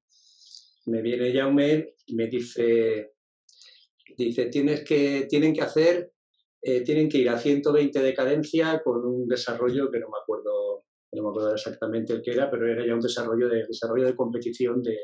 me 0.87 1.01
viene 1.01 1.33
Jaume 1.33 1.95
y 2.05 2.15
me 2.15 2.27
dice, 2.27 3.13
dice 4.17 4.45
Tienes 4.47 4.83
que, 4.83 5.25
tienen 5.29 5.53
que 5.53 5.61
hacer, 5.61 6.11
eh, 6.61 6.81
tienen 6.81 7.09
que 7.09 7.19
ir 7.19 7.29
a 7.29 7.39
120 7.39 7.99
de 7.99 8.13
cadencia 8.13 8.81
con 8.83 9.05
un 9.05 9.27
desarrollo 9.27 9.89
que 9.91 9.99
no 9.99 10.07
me 10.09 10.19
acuerdo 10.21 10.74
no 11.15 11.23
me 11.23 11.29
acuerdo 11.29 11.53
exactamente 11.53 12.13
el 12.13 12.21
que 12.21 12.31
era, 12.31 12.49
pero 12.49 12.71
era 12.71 12.85
ya 12.85 12.93
un 12.93 12.99
desarrollo 12.99 13.49
de, 13.49 13.65
desarrollo 13.65 14.05
de 14.05 14.15
competición 14.15 14.81
de, 14.83 14.97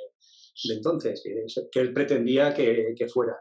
entonces, 0.70 1.24
que, 1.72 1.80
él 1.80 1.94
pretendía 1.94 2.54
que, 2.54 2.94
que 2.96 3.08
fuera. 3.08 3.36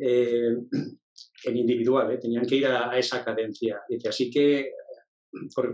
Eh, 0.00 0.54
en 1.44 1.56
individual, 1.56 2.12
¿eh? 2.12 2.18
tenían 2.18 2.46
que 2.46 2.56
ir 2.56 2.66
a, 2.66 2.96
esa 2.98 3.24
cadencia. 3.24 3.80
Dice, 3.88 4.08
así 4.08 4.30
que 4.30 4.72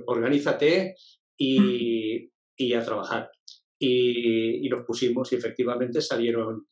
organízate 0.06 0.96
y, 1.36 2.30
y 2.56 2.75
a 2.75 2.84
trabajar. 2.84 3.30
Y, 3.78 4.68
los 4.68 4.84
pusimos 4.84 5.32
y 5.32 5.36
efectivamente 5.36 6.00
salieron, 6.00 6.66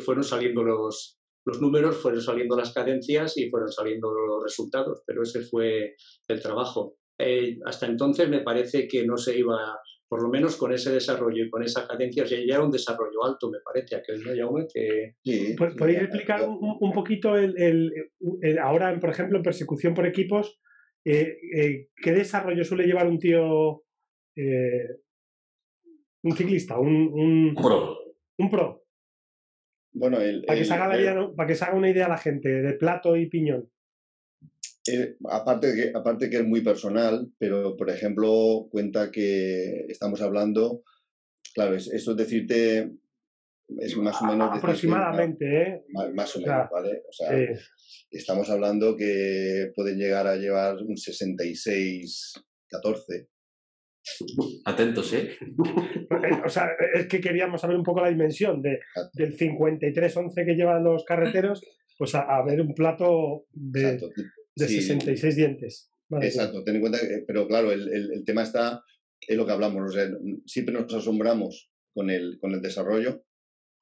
fueron 0.00 0.24
saliendo 0.24 0.62
los, 0.62 1.18
los 1.44 1.60
números, 1.60 1.96
fueron 1.96 2.20
saliendo 2.20 2.56
las 2.56 2.72
cadencias 2.72 3.36
y 3.38 3.48
fueron 3.48 3.70
saliendo 3.70 4.12
los 4.12 4.42
resultados, 4.42 5.02
pero 5.06 5.22
ese 5.22 5.42
fue 5.42 5.94
el 6.28 6.42
trabajo. 6.42 6.96
Eh, 7.24 7.58
hasta 7.64 7.86
entonces 7.86 8.28
me 8.28 8.40
parece 8.40 8.88
que 8.88 9.06
no 9.06 9.16
se 9.16 9.38
iba, 9.38 9.78
por 10.08 10.22
lo 10.22 10.28
menos 10.28 10.56
con 10.56 10.72
ese 10.72 10.90
desarrollo 10.90 11.44
y 11.44 11.50
con 11.50 11.62
esa 11.62 11.86
cadencia, 11.86 12.24
o 12.24 12.26
sea, 12.26 12.38
ya 12.38 12.54
era 12.54 12.64
un 12.64 12.70
desarrollo 12.70 13.24
alto, 13.24 13.50
me 13.50 13.60
parece, 13.64 13.96
aquel, 13.96 14.22
¿no, 14.22 14.66
Que... 14.72 15.14
¿Podéis 15.78 16.02
explicar 16.02 16.48
un, 16.48 16.92
poquito 16.92 17.36
el, 17.36 17.92
ahora, 18.60 18.98
por 18.98 19.10
ejemplo, 19.10 19.36
en 19.36 19.44
persecución 19.44 19.94
por 19.94 20.06
equipos, 20.06 20.60
eh, 21.04 21.36
eh, 21.56 21.88
qué 21.96 22.12
desarrollo 22.12 22.64
suele 22.64 22.86
llevar 22.86 23.06
un 23.06 23.18
tío, 23.18 23.84
un 26.24 26.36
ciclista, 26.36 26.78
un, 26.78 27.54
pro? 27.54 27.98
Un 28.38 28.50
pro. 28.50 28.82
Bueno, 29.94 30.18
el, 30.20 30.42
para, 30.44 30.58
que 30.58 30.64
se 30.64 30.74
haga 30.74 31.32
para 31.36 31.46
que 31.46 31.54
se 31.54 31.64
haga 31.64 31.76
una 31.76 31.90
idea 31.90 32.06
a 32.06 32.10
la 32.10 32.16
gente 32.16 32.48
de 32.48 32.72
plato 32.74 33.14
y 33.14 33.28
piñón. 33.28 33.68
Eh, 34.88 35.16
aparte, 35.30 35.74
que, 35.74 35.92
aparte 35.96 36.28
que 36.28 36.38
es 36.38 36.44
muy 36.44 36.60
personal, 36.60 37.30
pero 37.38 37.76
por 37.76 37.88
ejemplo, 37.90 38.68
cuenta 38.70 39.10
que 39.10 39.86
estamos 39.88 40.20
hablando, 40.22 40.82
claro, 41.54 41.76
eso 41.76 41.92
es 41.92 42.16
decirte, 42.16 42.90
es 43.78 43.96
más 43.96 44.20
o 44.20 44.26
menos. 44.26 44.58
Aproximadamente, 44.58 45.62
¿eh? 45.62 45.84
Más, 46.14 46.34
o 46.36 46.40
menos, 46.40 46.68
¿vale? 46.70 47.02
O 47.08 47.12
sea, 47.12 47.30
estamos 48.10 48.50
hablando 48.50 48.96
que 48.96 49.72
pueden 49.74 49.98
llegar 49.98 50.26
a 50.26 50.36
llevar 50.36 50.76
un 50.78 50.96
66, 50.96 52.32
14. 52.68 53.28
Atentos, 54.64 55.12
¿eh? 55.12 55.30
o 56.44 56.48
sea, 56.48 56.70
es 56.92 57.06
que 57.06 57.20
queríamos 57.20 57.60
saber 57.60 57.76
un 57.76 57.84
poco 57.84 58.00
la 58.00 58.08
dimensión 58.08 58.60
de, 58.60 58.80
del 59.12 59.36
53-11 59.36 60.44
que 60.44 60.54
llevan 60.56 60.82
los 60.82 61.04
carreteros, 61.04 61.62
pues 61.96 62.12
a, 62.16 62.42
ver 62.42 62.60
un 62.60 62.74
plato 62.74 63.44
de, 63.52 64.00
de 64.56 64.68
66 64.68 65.36
dientes. 65.36 65.90
Exacto, 66.20 66.62
ten 66.62 66.76
en 66.76 66.80
cuenta 66.82 67.00
que, 67.00 67.24
pero 67.26 67.46
claro, 67.46 67.72
el, 67.72 67.88
el, 67.88 68.24
tema 68.24 68.42
está, 68.42 68.84
es 69.20 69.36
lo 69.36 69.46
que 69.46 69.52
hablamos, 69.52 69.94
siempre 70.44 70.74
nos 70.74 70.92
asombramos 70.92 71.70
con 71.94 72.10
el, 72.10 72.38
con 72.38 72.52
el 72.52 72.60
desarrollo, 72.60 73.24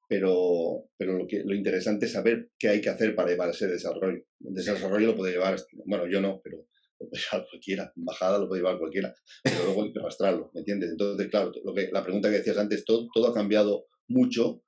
pero, 0.07 0.89
pero 0.97 1.17
lo, 1.17 1.27
que, 1.27 1.43
lo 1.43 1.55
interesante 1.55 2.05
es 2.05 2.13
saber 2.13 2.51
qué 2.57 2.69
hay 2.69 2.81
que 2.81 2.89
hacer 2.89 3.15
para 3.15 3.29
llevar 3.29 3.49
ese 3.49 3.67
desarrollo. 3.67 4.23
El 4.39 4.53
desarrollo 4.53 5.07
lo 5.07 5.15
puede 5.15 5.33
llevar, 5.33 5.57
bueno, 5.85 6.07
yo 6.09 6.21
no, 6.21 6.41
pero 6.43 6.65
lo 6.99 7.09
puede 7.09 7.21
llevar 7.31 7.47
cualquiera, 7.49 7.93
bajada 7.95 8.39
lo 8.39 8.47
puede 8.47 8.61
llevar 8.61 8.79
cualquiera, 8.79 9.13
pero 9.43 9.65
luego 9.65 9.83
hay 9.83 9.93
que 9.93 9.99
arrastrarlo, 9.99 10.51
¿me 10.53 10.59
entiendes? 10.61 10.91
Entonces, 10.91 11.27
claro, 11.27 11.51
lo 11.63 11.73
que, 11.73 11.89
la 11.91 12.03
pregunta 12.03 12.29
que 12.29 12.37
decías 12.37 12.57
antes, 12.57 12.85
todo, 12.85 13.07
todo 13.13 13.27
ha 13.27 13.33
cambiado 13.33 13.87
mucho, 14.07 14.63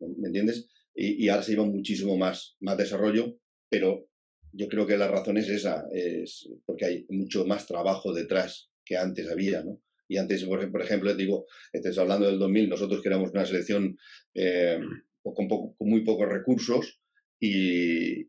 ¿me 0.00 0.28
entiendes? 0.28 0.68
Y, 0.94 1.24
y 1.24 1.28
ahora 1.28 1.42
se 1.42 1.52
lleva 1.52 1.64
muchísimo 1.64 2.16
más, 2.16 2.56
más 2.60 2.76
desarrollo, 2.76 3.36
pero 3.68 4.09
yo 4.52 4.68
creo 4.68 4.86
que 4.86 4.96
la 4.96 5.08
razón 5.08 5.36
es 5.38 5.48
esa, 5.48 5.86
es 5.92 6.48
porque 6.66 6.84
hay 6.84 7.06
mucho 7.08 7.44
más 7.46 7.66
trabajo 7.66 8.12
detrás 8.12 8.70
que 8.84 8.96
antes 8.96 9.30
había, 9.30 9.62
¿no? 9.62 9.80
Y 10.08 10.16
antes, 10.16 10.44
por 10.44 10.82
ejemplo, 10.82 11.14
digo, 11.14 11.46
estás 11.72 11.96
hablando 11.98 12.26
del 12.26 12.40
2000, 12.40 12.68
nosotros 12.68 13.00
que 13.00 13.08
éramos 13.08 13.30
una 13.30 13.46
selección 13.46 13.96
eh, 14.34 14.80
con, 15.22 15.46
poco, 15.46 15.76
con, 15.76 15.88
muy 15.88 16.00
pocos 16.00 16.28
recursos 16.28 17.00
y, 17.38 18.26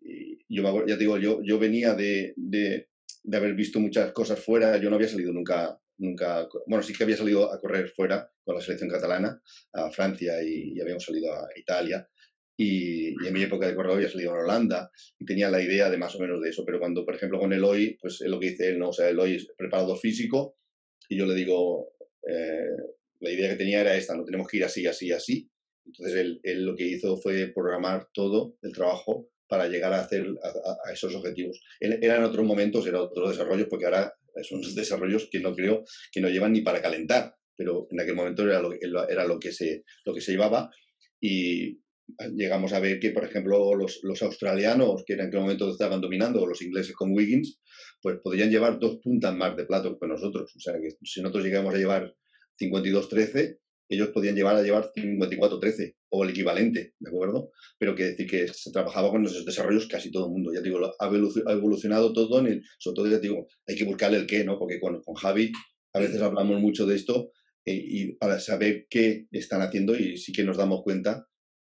yo 0.48 0.86
ya 0.86 0.96
digo, 0.96 1.18
yo, 1.18 1.42
yo 1.44 1.58
venía 1.58 1.96
de, 1.96 2.34
de, 2.36 2.90
de, 3.24 3.38
haber 3.38 3.56
visto 3.56 3.80
muchas 3.80 4.12
cosas 4.12 4.40
fuera, 4.40 4.78
yo 4.78 4.92
no 4.92 4.98
había 4.98 5.08
salido 5.08 5.34
nunca, 5.34 5.82
nunca, 5.98 6.48
bueno, 6.68 6.84
sí 6.84 6.94
que 6.94 7.04
había 7.04 7.18
salido 7.18 7.52
a 7.52 7.60
correr 7.60 7.90
fuera 7.90 8.30
con 8.44 8.54
la 8.54 8.62
selección 8.62 8.90
catalana, 8.90 9.42
a 9.74 9.90
Francia 9.90 10.44
y, 10.44 10.74
y 10.76 10.82
habíamos 10.82 11.04
salido 11.04 11.34
a 11.34 11.48
Italia, 11.56 12.08
y, 12.64 13.28
en 13.28 13.34
mi 13.34 13.42
época 13.42 13.68
de 13.68 13.76
corredor 13.76 13.98
había 13.98 14.10
salido 14.10 14.36
en 14.36 14.42
Holanda 14.42 14.92
y 15.18 15.26
tenía 15.26 15.50
la 15.50 15.62
idea 15.62 15.90
de 15.90 15.98
más 15.98 16.16
o 16.16 16.20
menos 16.20 16.40
de 16.42 16.50
eso, 16.50 16.64
pero 16.64 16.80
cuando, 16.80 17.04
por 17.04 17.16
ejemplo, 17.16 17.40
con 17.40 17.52
Eloy, 17.52 17.98
pues 18.00 18.22
es 18.22 18.30
lo 18.30 18.40
que 18.40 18.52
dice 18.52 18.70
él, 18.70 18.78
¿no? 18.78 18.90
O 18.90 18.94
sea, 18.94 19.10
Eloy 19.10 19.36
es 19.36 19.48
preparado 19.58 19.96
físico 19.96 20.58
y 21.10 21.18
yo 21.18 21.26
le 21.26 21.34
digo, 21.34 21.94
eh, 22.28 22.70
la 23.20 23.32
idea 23.32 23.50
que 23.50 23.56
tenía 23.56 23.82
era 23.82 23.96
esta, 23.96 24.16
no 24.16 24.24
tenemos 24.24 24.48
que 24.48 24.58
ir 24.58 24.66
así, 24.66 24.86
así, 24.86 25.12
así. 25.12 25.50
Entonces 25.86 26.16
él, 26.16 26.40
él 26.44 26.64
lo 26.64 26.76
que 26.76 26.86
hizo 26.86 27.18
fue 27.18 27.48
programar 27.48 28.08
todo 28.14 28.56
el 28.62 28.72
trabajo 28.72 29.28
para 29.48 29.68
llegar 29.68 29.94
a 29.94 30.02
hacer 30.02 30.28
a, 30.44 30.92
esos 30.94 31.16
objetivos. 31.16 31.60
Eran 31.80 32.24
otros 32.24 32.46
momentos, 32.46 32.86
eran 32.86 33.02
otros 33.02 33.32
desarrollos, 33.32 33.68
porque 33.70 33.86
ahora 33.86 34.14
son 34.44 34.62
desarrollos 34.76 35.30
que 35.32 35.40
no 35.40 35.56
creo 35.56 35.84
que 36.12 36.22
no 36.22 36.30
llevan 36.30 36.54
ni 36.54 36.62
para 36.62 36.82
calentar, 36.82 37.36
pero 37.58 37.88
en 37.90 38.00
aquel 38.00 38.16
momento 38.16 38.44
era 38.44 38.62
lo, 38.62 38.72
era 39.10 39.26
lo, 39.26 39.40
que, 39.40 39.52
se, 39.52 39.84
lo 40.06 40.14
que 40.14 40.22
se 40.22 40.34
llevaba. 40.34 40.70
Y, 41.20 41.82
llegamos 42.36 42.74
a 42.74 42.80
ver 42.80 43.00
que, 43.00 43.12
por 43.12 43.24
ejemplo, 43.24 43.76
los, 43.76 44.00
los, 44.04 44.22
australianos, 44.22 45.04
que 45.06 45.14
en 45.14 45.22
aquel 45.22 45.42
momento 45.42 45.70
estaban 45.70 46.02
dominando, 46.02 46.42
o 46.42 46.48
los 46.48 46.62
ingleses 46.62 46.96
con 46.96 47.12
Wiggins, 47.12 47.60
pues 48.02 48.20
podrían 48.24 48.50
llevar 48.50 48.80
dos 48.80 48.98
puntas 48.98 49.36
más 49.36 49.56
de 49.56 49.66
plato 49.66 49.98
que 50.00 50.08
nosotros. 50.08 50.52
O 50.56 50.60
sea, 50.60 50.74
que 50.82 50.90
si 51.04 51.22
nosotros 51.22 51.46
llegamos 51.46 51.74
a 51.74 51.78
llevar 51.78 52.14
52-13, 52.60 53.58
ellos 53.90 54.10
podían 54.10 54.36
llevar 54.36 54.56
a 54.56 54.64
llevar 54.64 54.92
54-13 54.96 55.96
o 56.10 56.24
el 56.24 56.30
equivalente, 56.30 56.94
¿de 56.98 57.10
acuerdo? 57.10 57.52
Pero 57.78 57.94
que 57.94 58.06
decir 58.06 58.30
que 58.30 58.48
se 58.48 58.72
trabajaba 58.72 59.10
con 59.10 59.26
esos 59.26 59.46
desarrollos 59.46 59.88
casi 59.88 60.12
todo 60.12 60.28
el 60.28 60.32
mundo. 60.32 60.54
Ya 60.54 60.62
digo, 60.62 60.80
ha 60.98 61.52
evolucionado 61.52 62.14
todo, 62.14 62.40
en 62.40 62.48
el, 62.48 62.64
sobre 62.80 62.96
todo 62.96 63.08
ya 63.08 63.20
digo, 63.20 63.48
hay 63.68 63.76
que 63.76 63.84
buscarle 63.84 64.18
el 64.18 64.28
qué, 64.28 64.46
¿no? 64.46 64.58
Porque 64.58 64.80
con, 64.80 65.02
con 65.02 65.16
Javi 65.16 65.52
a 65.94 66.00
veces 66.00 66.22
hablamos 66.22 66.62
mucho 66.62 66.86
de 66.86 66.96
esto 66.96 67.32
eh, 67.66 67.76
y 67.76 68.14
para 68.14 68.40
saber 68.40 68.88
qué 68.90 69.28
están 69.32 69.62
haciendo 69.62 69.96
y 69.96 70.18
sí 70.18 70.32
que 70.32 70.44
nos 70.44 70.58
damos 70.58 70.84
cuenta 70.84 71.28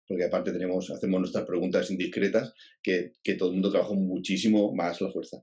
porque 0.08 0.26
aparte 0.26 0.52
tenemos, 0.52 0.90
hacemos 0.92 1.20
nuestras 1.20 1.46
preguntas 1.46 1.90
indiscretas, 1.92 2.54
que, 2.82 3.14
que 3.24 3.36
todo 3.36 3.50
el 3.50 3.56
mundo 3.56 3.72
trabaja 3.72 3.94
muchísimo 3.94 4.74
más 4.74 5.02
la 5.02 5.12
fuerza. 5.12 5.38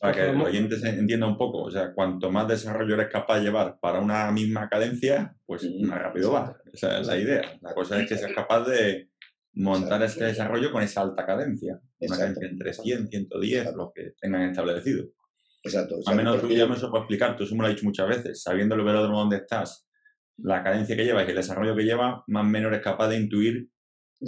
Para 0.00 0.14
que 0.14 0.30
el 0.30 0.40
oyente 0.40 0.76
se 0.80 0.88
entienda 0.88 1.28
un 1.28 1.38
poco, 1.38 1.62
o 1.62 1.70
sea, 1.70 1.92
cuanto 1.92 2.28
más 2.28 2.48
desarrollo 2.48 2.94
eres 2.94 3.06
capaz 3.06 3.38
de 3.38 3.44
llevar 3.44 3.78
para 3.78 4.00
una 4.00 4.32
misma 4.32 4.68
cadencia, 4.68 5.36
pues 5.46 5.64
más 5.80 6.02
rápido 6.02 6.32
va. 6.32 6.56
Esa 6.72 6.98
es 6.98 7.06
la 7.06 7.16
idea. 7.16 7.56
La 7.60 7.72
cosa 7.72 8.00
es 8.00 8.08
que 8.08 8.18
seas 8.18 8.32
capaz 8.32 8.66
de 8.66 9.10
montar 9.54 10.02
ese 10.02 10.24
desarrollo 10.24 10.72
con 10.72 10.82
esa 10.82 11.02
alta 11.02 11.24
cadencia. 11.24 11.80
Una 12.00 12.16
cadencia 12.16 12.48
entre 12.48 12.72
100, 12.72 13.08
110, 13.10 13.74
lo 13.76 13.92
que 13.94 14.14
tengan 14.20 14.50
establecido. 14.50 15.06
Exacto. 15.62 16.00
Al 16.06 16.16
menos 16.16 16.40
tú 16.40 16.48
ya 16.48 16.66
me 16.66 16.74
eso 16.74 16.90
puedo 16.90 17.04
explicar, 17.04 17.36
tú 17.36 17.44
eso 17.44 17.54
me 17.54 17.62
lo 17.62 17.68
has 17.68 17.74
dicho 17.74 17.86
muchas 17.86 18.08
veces, 18.08 18.42
sabiendo 18.42 18.74
el 18.74 18.82
velódromo 18.82 19.20
donde 19.20 19.36
estás, 19.36 19.86
la 20.38 20.62
cadencia 20.62 20.96
que 20.96 21.04
lleva 21.04 21.24
y 21.24 21.28
el 21.28 21.36
desarrollo 21.36 21.76
que 21.76 21.84
lleva, 21.84 22.24
más 22.26 22.44
o 22.44 22.48
menos 22.48 22.72
eres 22.72 22.82
capaz 22.82 23.08
de 23.08 23.16
intuir 23.16 23.68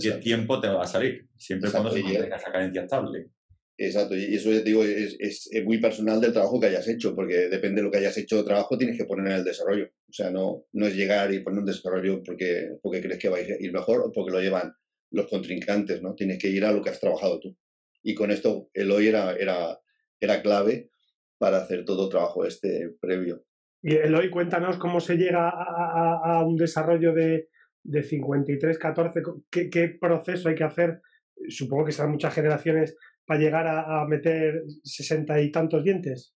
qué 0.00 0.12
tiempo 0.12 0.61
te 0.61 0.68
va 0.68 0.82
a 0.82 0.87
salir, 0.87 1.28
siempre 1.37 1.70
cuando 1.70 1.90
se 1.90 2.00
esa 2.00 2.52
cadencia 2.52 2.82
estable. 2.82 3.30
Exacto, 3.76 4.16
y 4.16 4.34
eso 4.37 4.50
digo, 4.50 4.84
es, 4.84 5.16
es, 5.18 5.64
muy 5.64 5.78
personal 5.78 6.20
del 6.20 6.32
trabajo 6.32 6.61
que 6.61 6.66
hayas 6.66 6.87
hecho, 6.87 7.14
porque 7.14 7.49
depende 7.49 7.80
de 7.80 7.82
lo 7.82 7.90
que 7.90 7.99
hayas 7.99 8.16
hecho 8.16 8.37
de 8.37 8.44
trabajo, 8.44 8.78
tienes 8.78 8.96
que 8.96 9.04
poner 9.04 9.26
en 9.26 9.38
el 9.38 9.44
desarrollo. 9.44 9.87
O 10.08 10.12
sea, 10.12 10.30
no, 10.30 10.66
no 10.73 10.87
es 10.87 10.94
llegar 10.94 11.34
y 11.34 11.40
poner 11.40 11.58
un 11.58 11.66
desarrollo 11.66 12.23
porque, 12.23 12.70
porque 12.80 13.02
crees 13.02 13.18
que 13.18 13.28
va 13.28 13.38
a 13.38 13.40
ir 13.40 13.73
mejor 13.73 14.02
o 14.02 14.12
porque 14.12 14.30
lo 14.30 14.40
llevan 14.40 14.73
los 15.11 15.28
contrincantes, 15.28 16.02
¿no? 16.02 16.14
Tienes 16.14 16.38
que 16.38 16.49
ir 16.49 16.64
a 16.64 16.73
lo 16.73 16.82
que 16.82 16.90
has 16.90 17.00
trabajado 17.00 17.40
tú. 17.40 17.56
y 18.02 18.14
con 18.14 18.30
esto 18.30 18.68
Eloy 18.75 19.08
era, 19.08 19.34
era, 19.34 19.80
era 20.20 20.42
clave 20.42 20.90
para 21.38 21.58
hacer 21.58 21.84
todo 21.84 22.04
el 22.04 22.11
trabajo 22.11 22.44
este 22.44 22.90
previo. 23.00 23.44
Y 23.87 23.97
Eloy, 23.97 24.31
cuéntanos 24.31 24.79
cómo 24.79 24.99
se 24.99 25.17
llega 25.17 25.50
a, 25.50 26.43
un 26.43 26.57
desarrollo 26.57 27.12
de, 27.12 27.50
de 27.83 28.03
53-14, 28.03 29.43
¿Qué, 29.50 29.69
¿qué, 29.69 29.88
proceso 30.00 30.49
hay 30.49 30.55
que 30.55 30.64
hacer. 30.64 31.03
Supongo 31.50 31.85
que 31.85 31.93
serán 31.93 32.12
muchas 32.12 32.33
generaciones 32.33 32.97
para 33.26 33.41
llegar 33.41 33.67
a, 33.69 34.07
meter 34.07 34.62
sesenta 34.83 35.38
y 35.38 35.53
tantos 35.53 35.85
dientes. 35.85 36.35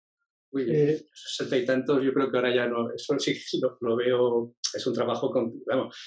Uy, 0.52 0.66
eh, 0.72 1.06
sesenta 1.14 1.56
y 1.56 1.66
tantos, 1.66 2.04
yo 2.04 2.12
creo 2.14 2.32
que 2.32 2.38
ahora 2.38 2.56
ya 2.56 2.66
no. 2.66 2.92
Eso 2.92 3.16
sí 3.20 3.38
lo, 3.62 3.78
lo 3.80 3.96
veo, 3.96 4.56
es 4.74 4.88
un 4.88 4.94
trabajo, 4.96 5.30
con, 5.30 5.54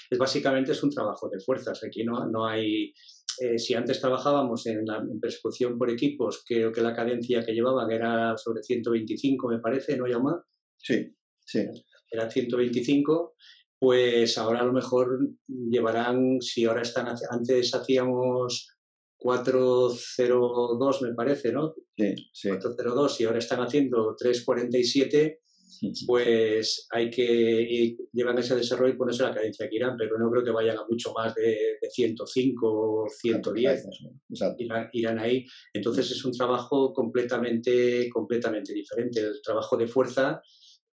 es 0.09 0.17
básicamente 0.17 0.73
es 0.73 0.83
un 0.83 0.89
trabajo 0.89 1.29
de 1.29 1.39
fuerzas. 1.39 1.81
Aquí 1.85 2.03
no, 2.03 2.25
no 2.27 2.45
hay 2.45 2.93
eh, 3.39 3.57
si 3.57 3.75
antes 3.75 4.01
trabajábamos 4.01 4.65
en, 4.65 4.85
la, 4.85 5.01
persecución 5.21 5.77
por 5.77 5.89
equipos, 5.89 6.43
creo 6.45 6.73
que 6.73 6.81
la 6.81 6.93
cadencia 6.93 7.45
que 7.45 7.53
llevaban 7.53 7.89
era 7.89 8.35
sobre 8.35 8.61
125, 8.61 9.47
me 9.47 9.59
parece, 9.59 9.95
¿no, 9.95 10.05
llama 10.05 10.43
Sí, 10.81 11.13
sí. 11.49 11.65
Era 12.11 12.29
125, 12.29 13.35
pues 13.79 14.37
ahora 14.37 14.61
a 14.61 14.65
lo 14.65 14.73
mejor 14.73 15.19
llevarán, 15.47 16.41
si 16.41 16.65
ahora 16.65 16.81
están, 16.81 17.07
antes 17.29 17.73
hacíamos 17.73 18.75
402, 19.17 21.01
me 21.01 21.13
parece, 21.13 21.51
¿no? 21.51 21.73
Sí, 21.97 22.15
sí. 22.33 22.49
402 22.49 23.21
y 23.21 23.25
ahora 23.25 23.39
están 23.39 23.61
haciendo 23.61 24.15
347 24.17 25.39
pues 26.07 26.87
hay 26.91 27.09
que 27.09 27.97
llevar 28.11 28.37
ese 28.39 28.55
desarrollo 28.55 28.93
y 28.93 28.97
ponerse 28.97 29.23
la 29.23 29.33
cadencia 29.33 29.69
que 29.69 29.75
irán, 29.75 29.95
pero 29.97 30.17
no 30.17 30.29
creo 30.29 30.43
que 30.43 30.51
vayan 30.51 30.77
a 30.77 30.85
mucho 30.89 31.13
más 31.13 31.33
de, 31.35 31.77
105 31.89 32.67
o 32.67 33.07
110. 33.09 33.87
Irán, 34.93 35.19
ahí. 35.19 35.45
Entonces 35.73 36.11
es 36.11 36.23
un 36.25 36.31
trabajo 36.31 36.93
completamente, 36.93 38.09
completamente 38.09 38.73
diferente. 38.73 39.21
El 39.21 39.41
trabajo 39.41 39.77
de 39.77 39.87
fuerza 39.87 40.41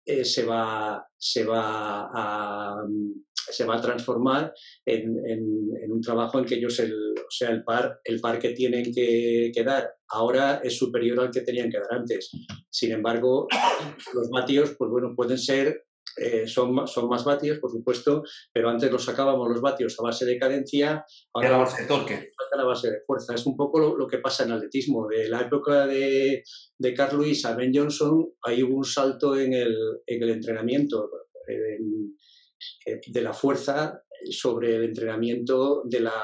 eh, 0.07 0.25
se, 0.25 0.45
va, 0.45 1.05
se 1.19 1.45
va 1.45 2.09
a 2.15 2.87
se 3.51 3.65
va 3.65 3.77
a 3.77 3.81
transformar 3.81 4.53
en, 4.85 5.91
un 5.91 6.01
trabajo 6.01 6.39
en 6.39 6.45
que 6.45 6.57
ellos, 6.57 6.79
el, 6.81 6.93
o 6.93 7.31
sea, 7.31 7.51
el 7.51 7.63
par, 7.65 8.01
el 8.05 8.21
par 8.21 8.39
que 8.39 8.51
tienen 8.51 8.93
que, 8.93 9.53
dar 9.65 9.95
ahora 10.09 10.61
es 10.63 10.77
superior 10.77 11.21
al 11.21 11.31
que 11.31 11.41
tenían 11.41 11.71
que 11.71 11.79
dar 11.79 12.01
antes. 12.01 12.31
Sin 12.71 12.93
embargo, 12.93 13.47
los 14.15 14.29
vatios, 14.31 14.75
pues 14.77 14.91
bueno, 14.91 15.15
pueden 15.15 15.39
ser, 15.39 15.86
eh, 16.17 16.47
son, 16.47 16.87
son 16.87 17.09
más 17.09 17.25
vatios, 17.25 17.59
por 17.59 17.71
supuesto, 17.71 18.23
pero 18.53 18.69
antes 18.69 18.91
los 18.91 19.05
sacábamos 19.05 19.49
los 19.49 19.61
vatios 19.61 19.97
a 19.99 20.03
base 20.03 20.25
de 20.25 20.39
cadencia, 20.39 21.05
ahora 21.35 21.57
a 21.57 21.59
base 21.59 21.83
de 21.83 21.89
torque. 21.89 22.31
A 22.59 22.65
base 22.65 22.91
de 22.91 23.01
fuerza. 23.07 23.35
Es 23.35 23.45
un 23.45 23.55
poco 23.55 23.97
lo, 23.97 24.07
que 24.07 24.17
pasa 24.17 24.45
en 24.45 24.53
atletismo. 24.53 25.07
De 25.09 25.29
la 25.29 25.43
época 25.43 25.87
de, 25.87 26.43
de 26.79 26.95
Carl 26.95 27.19
Lewis 27.19 27.45
a 27.45 27.55
Ben 27.55 27.71
Johnson, 27.75 28.33
hay 28.43 28.63
un 28.63 28.83
salto 28.83 29.39
en 29.39 29.53
el, 29.53 29.77
en 30.07 30.23
el 30.23 30.31
entrenamiento. 30.31 31.11
De 31.47 33.21
la 33.21 33.35
fuerza 33.35 34.03
sobre 34.31 34.75
el 34.77 34.85
entrenamiento 34.85 35.83
de 35.85 36.01
la, 36.01 36.15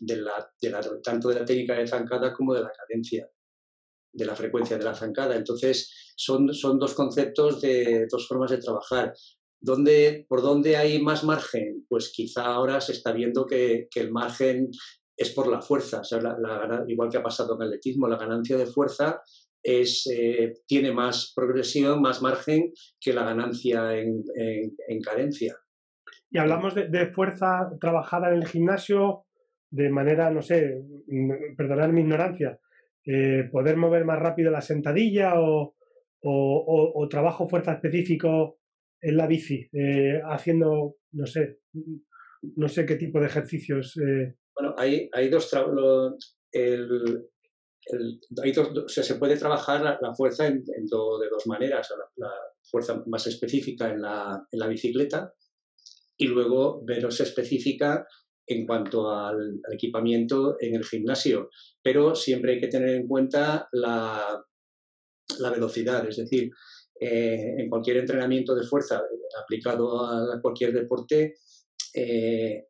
de 0.00 0.16
la, 0.16 1.00
tanto 1.02 1.28
de 1.28 1.36
la 1.36 1.44
técnica 1.44 1.74
de 1.74 1.86
zancada 1.86 2.32
como 2.32 2.54
de 2.54 2.62
la 2.62 2.72
cadencia, 2.72 3.28
de 4.12 4.24
la 4.24 4.36
frecuencia 4.36 4.78
de 4.78 4.84
la 4.84 4.94
zancada. 4.94 5.36
Entonces, 5.36 6.12
son, 6.16 6.52
son 6.54 6.78
dos 6.78 6.94
conceptos 6.94 7.60
de 7.60 8.06
dos 8.10 8.28
formas 8.28 8.50
de 8.50 8.58
trabajar. 8.58 9.14
¿Dónde, 9.60 10.26
¿Por 10.28 10.42
dónde 10.42 10.76
hay 10.76 11.00
más 11.00 11.24
margen? 11.24 11.86
Pues 11.88 12.12
quizá 12.14 12.46
ahora 12.46 12.80
se 12.80 12.92
está 12.92 13.12
viendo 13.12 13.46
que, 13.46 13.88
que 13.90 14.00
el 14.00 14.10
margen 14.10 14.70
es 15.16 15.30
por 15.30 15.46
la 15.46 15.60
fuerza, 15.60 16.02
igual 16.88 17.08
que 17.10 17.18
ha 17.18 17.22
pasado 17.22 17.54
en 17.54 17.62
el 17.62 17.68
atletismo, 17.68 18.08
la 18.08 18.18
ganancia 18.18 18.56
de 18.56 18.66
fuerza 18.66 19.22
es, 19.62 20.06
eh, 20.12 20.54
tiene 20.66 20.92
más 20.92 21.32
progresión, 21.34 22.02
más 22.02 22.22
margen 22.22 22.72
que 23.00 23.12
la 23.12 23.24
ganancia 23.24 23.96
en, 23.96 24.24
en, 24.34 25.00
carencia. 25.00 25.56
Y 26.30 26.38
hablamos 26.38 26.74
de, 26.74 27.06
fuerza 27.12 27.70
trabajada 27.80 28.30
en 28.30 28.42
el 28.42 28.48
gimnasio 28.48 29.26
de 29.70 29.90
manera, 29.90 30.30
no 30.30 30.42
sé, 30.42 30.82
perdonar 31.56 31.92
mi 31.92 32.00
ignorancia, 32.00 32.58
eh, 33.04 33.48
poder 33.50 33.76
mover 33.76 34.04
más 34.04 34.18
rápido 34.18 34.50
la 34.50 34.60
sentadilla 34.60 35.40
o, 35.40 35.74
o, 36.22 37.08
trabajo 37.08 37.48
fuerza 37.48 37.72
específico 37.72 38.58
en 39.00 39.16
la 39.16 39.26
bici, 39.26 39.68
eh, 39.72 40.20
haciendo, 40.24 40.96
no 41.12 41.26
sé, 41.26 41.58
no 42.56 42.68
sé 42.68 42.86
qué 42.86 42.94
tipo 42.94 43.18
de 43.18 43.26
ejercicios. 43.26 43.98
Bueno, 44.54 44.74
hay, 44.78 45.08
hay 45.12 45.28
dos 45.28 45.50
el, 46.52 47.28
se 48.86 49.14
puede 49.16 49.36
trabajar 49.36 49.98
la, 50.00 50.14
fuerza 50.14 50.46
en, 50.46 50.62
de 50.64 51.28
dos 51.30 51.46
maneras, 51.46 51.92
la, 52.16 52.30
fuerza 52.62 53.02
más 53.06 53.26
específica 53.26 53.90
en 53.90 54.02
la, 54.02 54.46
en 54.50 54.58
la, 54.58 54.68
bicicleta 54.68 55.34
y 56.16 56.28
luego 56.28 56.82
menos 56.86 57.20
específica 57.20 58.06
en 58.52 58.66
cuanto 58.66 59.10
al, 59.10 59.60
equipamiento 59.72 60.56
en 60.60 60.74
el 60.74 60.84
gimnasio, 60.84 61.50
pero 61.82 62.14
siempre 62.14 62.54
hay 62.54 62.60
que 62.60 62.68
tener 62.68 62.90
en 62.90 63.06
cuenta 63.06 63.68
la, 63.72 64.44
velocidad, 65.52 66.08
es 66.08 66.16
decir, 66.16 66.50
eh, 67.00 67.54
en 67.58 67.68
cualquier 67.68 67.98
entrenamiento 67.98 68.54
de 68.54 68.66
fuerza 68.66 69.02
aplicado 69.42 70.04
a 70.04 70.40
cualquier 70.40 70.72
deporte, 70.72 71.34
eh, 71.94 72.66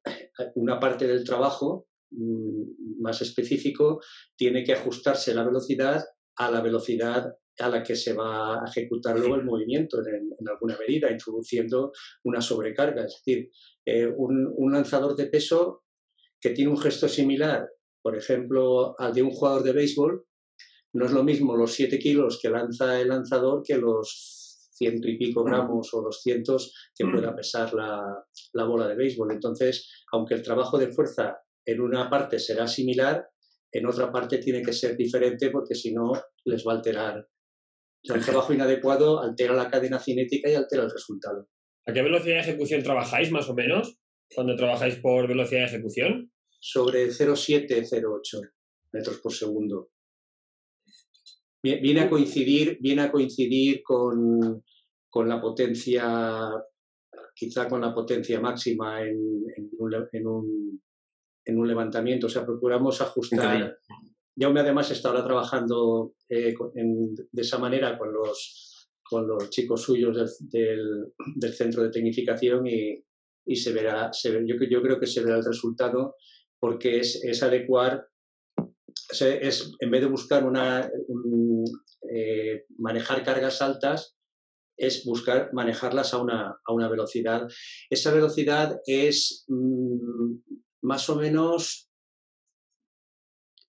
una 0.54 0.78
parte 0.78 1.06
del 1.06 1.24
trabajo 1.24 1.86
Mm, 2.14 3.00
más 3.00 3.22
específico, 3.22 4.00
tiene 4.36 4.64
que 4.64 4.74
ajustarse 4.74 5.34
la 5.34 5.44
velocidad 5.44 6.04
a 6.36 6.50
la 6.50 6.60
velocidad 6.60 7.34
a 7.58 7.68
la 7.68 7.82
que 7.82 7.94
se 7.94 8.14
va 8.14 8.62
a 8.62 8.66
ejecutar 8.66 9.18
luego 9.18 9.36
el 9.36 9.44
movimiento 9.44 9.98
en, 10.00 10.48
alguna 10.48 10.76
medida, 10.78 11.10
introduciendo 11.10 11.92
una 12.24 12.40
sobrecarga. 12.40 13.04
Es 13.04 13.22
decir, 13.24 13.50
eh, 13.84 14.06
un, 14.06 14.72
lanzador 14.72 15.14
de 15.16 15.26
peso 15.26 15.84
que 16.40 16.50
tiene 16.50 16.70
un 16.70 16.78
gesto 16.78 17.08
similar, 17.08 17.68
por 18.02 18.16
ejemplo, 18.16 18.94
al 18.98 19.12
de 19.12 19.22
un 19.22 19.30
jugador 19.30 19.62
de 19.62 19.72
béisbol, 19.72 20.24
no 20.94 21.06
es 21.06 21.12
lo 21.12 21.24
mismo 21.24 21.56
los 21.56 21.72
7 21.72 21.98
kilos 21.98 22.38
que 22.40 22.50
lanza 22.50 23.00
el 23.00 23.08
lanzador 23.08 23.62
que 23.64 23.76
los 23.76 24.68
ciento 24.72 25.08
y 25.08 25.16
pico 25.16 25.44
gramos 25.44 25.94
o 25.94 26.02
200 26.02 26.90
que 26.94 27.06
pueda 27.06 27.36
pesar 27.36 27.72
la, 27.72 28.24
la 28.54 28.64
bola 28.64 28.88
de 28.88 28.96
béisbol. 28.96 29.32
Entonces, 29.32 30.04
aunque 30.10 30.34
el 30.34 30.42
trabajo 30.42 30.78
de 30.78 30.90
fuerza 30.90 31.38
en 31.64 31.80
una 31.80 32.10
parte 32.10 32.38
será 32.38 32.66
similar, 32.66 33.26
en 33.70 33.86
otra 33.86 34.12
parte 34.12 34.38
tiene 34.38 34.62
que 34.62 34.72
ser 34.72 34.96
diferente 34.96 35.50
porque 35.50 35.74
si 35.74 35.94
no 35.94 36.12
les 36.44 36.66
va 36.66 36.72
a 36.72 36.76
alterar. 36.76 37.26
El 38.04 38.24
trabajo 38.24 38.52
inadecuado 38.52 39.20
altera 39.20 39.54
la 39.54 39.70
cadena 39.70 39.98
cinética 39.98 40.50
y 40.50 40.54
altera 40.54 40.84
el 40.84 40.90
resultado. 40.90 41.48
¿A 41.86 41.92
qué 41.92 42.02
velocidad 42.02 42.36
de 42.36 42.40
ejecución 42.40 42.82
trabajáis 42.82 43.30
más 43.30 43.48
o 43.48 43.54
menos 43.54 43.98
cuando 44.34 44.56
trabajáis 44.56 44.96
por 44.96 45.28
velocidad 45.28 45.60
de 45.60 45.66
ejecución? 45.66 46.32
Sobre 46.60 47.08
0,7-0,8 47.08 48.52
metros 48.92 49.18
por 49.18 49.32
segundo. 49.32 49.90
Viene 51.62 52.00
a 52.00 52.10
coincidir, 52.10 52.78
viene 52.80 53.02
a 53.02 53.12
coincidir 53.12 53.82
con, 53.82 54.62
la 55.14 55.40
potencia, 55.40 56.50
quizá 57.34 57.68
con 57.68 57.80
la 57.80 57.94
potencia 57.94 58.40
máxima 58.40 59.02
en, 59.02 59.16
un, 59.78 60.82
en 61.44 61.58
un 61.58 61.68
levantamiento. 61.68 62.26
O 62.26 62.30
sea, 62.30 62.44
procuramos 62.44 63.00
ajustar. 63.00 63.78
Jaume 64.36 64.60
además 64.60 64.90
está 64.90 65.08
ahora 65.08 65.24
trabajando 65.24 66.14
eh, 66.28 66.54
de 66.74 67.42
esa 67.42 67.58
manera 67.58 67.98
con 67.98 68.12
los, 68.12 68.88
con 69.02 69.28
los 69.28 69.50
chicos 69.50 69.82
suyos 69.82 70.38
del, 70.50 71.12
del, 71.36 71.52
centro 71.54 71.82
de 71.82 71.90
tecnificación 71.90 72.66
y, 72.66 73.04
y 73.46 73.56
se 73.56 73.72
verá, 73.72 74.12
se 74.12 74.32
yo, 74.46 74.56
yo, 74.70 74.82
creo 74.82 74.98
que 74.98 75.06
se 75.06 75.22
verá 75.22 75.36
el 75.36 75.44
resultado 75.44 76.16
porque 76.58 77.00
es, 77.00 77.22
es 77.24 77.42
adecuar, 77.42 78.06
es, 79.20 79.72
en 79.80 79.90
vez 79.90 80.00
de 80.00 80.06
buscar 80.06 80.44
una, 80.44 80.90
eh, 82.10 82.64
manejar 82.78 83.24
cargas 83.24 83.60
altas, 83.60 84.16
es 84.76 85.04
buscar 85.04 85.50
manejarlas 85.52 86.14
a 86.14 86.22
una, 86.22 86.56
a 86.64 86.72
una 86.72 86.88
velocidad. 86.88 87.46
Esa 87.90 88.12
velocidad 88.12 88.80
es 88.86 89.44
mm, 89.48 90.36
más 90.82 91.08
o 91.10 91.16
menos 91.16 91.91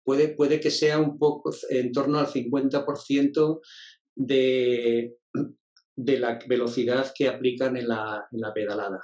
puede, 0.04 0.30
puede 0.30 0.60
que 0.60 0.72
sea 0.72 1.00
un 1.00 1.18
poco 1.18 1.52
en 1.70 1.92
torno 1.92 2.20
al 2.20 2.28
50% 2.28 3.60
de, 4.16 5.16
de 5.96 6.20
la 6.20 6.39
velocidad 6.48 7.12
que 7.16 7.28
aplican 7.28 7.78
en 7.78 7.88
la, 7.88 8.28
en 8.32 8.42
la 8.42 8.54
pedalada. 8.54 9.00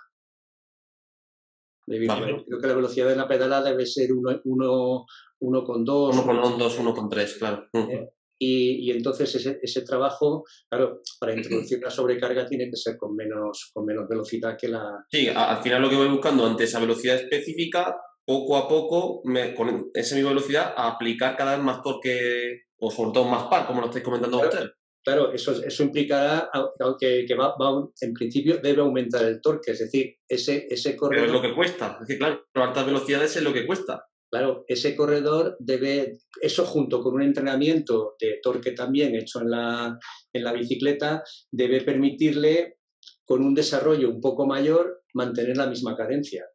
Creo 1.85 2.59
que 2.61 2.67
la 2.67 2.75
velocidad 2.75 3.09
de 3.09 3.15
la 3.15 3.27
pedalada 3.27 3.71
debe 3.71 3.85
ser 3.85 4.09
1,2. 4.09 5.05
1,2, 5.41 6.13
1,3, 6.13 7.37
claro. 7.39 7.67
Eh, 7.73 8.09
y, 8.41 8.91
entonces 8.91 9.33
ese, 9.35 9.59
ese, 9.61 9.81
trabajo, 9.81 10.45
claro, 10.69 11.01
para 11.19 11.35
introducir 11.35 11.81
la 11.81 11.89
sobrecarga 11.89 12.45
tiene 12.45 12.69
que 12.69 12.77
ser 12.77 12.95
con 12.97 13.15
menos, 13.15 13.71
con 13.73 13.85
menos 13.85 14.07
velocidad 14.07 14.57
que 14.57 14.69
la... 14.69 15.03
Sí, 15.09 15.27
al 15.27 15.61
final 15.61 15.81
lo 15.81 15.89
que 15.89 15.97
voy 15.97 16.07
buscando 16.07 16.45
ante 16.45 16.63
esa 16.63 16.79
velocidad 16.79 17.15
específica, 17.15 17.97
poco 18.29 18.57
a 18.57 18.67
poco, 18.67 19.21
me- 19.25 19.55
con 19.55 19.89
esa 19.93 20.13
misma 20.15 20.29
velocidad, 20.29 20.73
a 20.77 20.87
aplicar 20.89 21.35
cada 21.35 21.55
vez 21.55 21.63
más 21.65 21.81
torque 21.81 22.61
o 22.77 22.91
sobre 22.91 23.11
todo 23.13 23.25
más 23.25 23.45
par, 23.49 23.65
como 23.65 23.81
lo 23.81 23.87
estáis 23.87 24.05
comentando 24.05 24.39
Claro. 24.39 24.69
Claro, 25.03 25.31
eso, 25.33 25.51
eso 25.63 25.81
implicará 25.83 26.49
aunque 26.79 27.25
que 27.27 27.33
va, 27.33 27.55
va- 27.59 27.87
en 28.01 28.13
principio 28.13 28.57
debe 28.61 28.81
aumentar 28.81 29.23
el 29.25 29.41
torque, 29.41 29.71
es 29.71 29.79
decir, 29.79 30.17
ese, 30.27 30.67
ese 30.69 30.89
Pero 30.91 30.99
corredor, 30.99 31.25
es 31.27 31.31
lo 31.31 31.41
que 31.41 31.55
cuesta. 31.55 31.97
Es 32.01 32.07
que, 32.07 32.17
claro, 32.19 32.45
a 32.53 32.63
altas 32.63 32.85
velocidades 32.85 33.35
es 33.35 33.41
lo 33.41 33.51
que 33.53 33.65
cuesta. 33.65 34.05
claro, 34.31 34.63
ese 34.67 34.95
corredor 34.95 35.55
debe, 35.59 36.17
eso 36.41 36.63
junto 36.65 37.01
con 37.01 37.15
un 37.15 37.23
entrenamiento 37.23 38.15
de 38.19 38.39
torque 38.43 38.73
también 38.73 39.15
hecho 39.15 39.41
en 39.41 39.49
la, 39.49 39.97
en 40.33 40.43
la 40.43 40.53
bicicleta, 40.53 41.23
debe 41.51 41.81
permitirle 41.81 42.77
con 43.25 43.41
un 43.43 43.55
desarrollo 43.55 44.09
un 44.09 44.21
poco 44.21 44.45
mayor 44.45 45.01
mantener 45.15 45.57
la 45.57 45.65
misma 45.65 45.95
cadencia. 45.95 46.45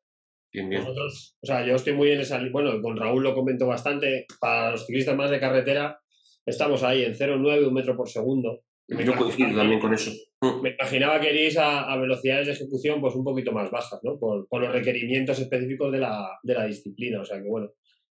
Bien, 0.54 0.68
bien. 0.68 0.82
Nosotros, 0.82 1.36
o 1.42 1.46
sea, 1.46 1.66
yo 1.66 1.74
estoy 1.74 1.94
muy 1.94 2.12
en 2.12 2.20
esa. 2.20 2.40
Bueno, 2.52 2.80
con 2.80 2.96
Raúl 2.96 3.24
lo 3.24 3.34
comento 3.34 3.66
bastante. 3.66 4.24
Para 4.40 4.70
los 4.70 4.86
ciclistas 4.86 5.16
más 5.16 5.28
de 5.30 5.40
carretera, 5.40 6.00
estamos 6.46 6.84
ahí 6.84 7.02
en 7.02 7.12
0,9, 7.12 7.66
un 7.66 7.74
metro 7.74 7.96
por 7.96 8.08
segundo. 8.08 8.62
Me 8.86 9.04
Yo 9.04 9.16
coincido 9.16 9.56
también 9.56 9.80
con 9.80 9.92
eso. 9.92 10.12
Mm. 10.40 10.60
Me 10.62 10.70
imaginaba 10.78 11.18
que 11.20 11.32
iréis 11.32 11.58
a, 11.58 11.90
a 11.92 11.96
velocidades 11.96 12.46
de 12.46 12.52
ejecución 12.52 13.00
pues 13.00 13.16
un 13.16 13.24
poquito 13.24 13.50
más 13.50 13.68
bajas, 13.70 13.98
¿no? 14.04 14.16
Por, 14.16 14.46
por 14.46 14.60
los 14.62 14.70
requerimientos 14.72 15.40
específicos 15.40 15.90
de 15.90 15.98
la, 15.98 16.38
de 16.44 16.54
la 16.54 16.66
disciplina. 16.66 17.20
O 17.20 17.24
sea 17.24 17.42
que, 17.42 17.48
bueno, 17.48 17.72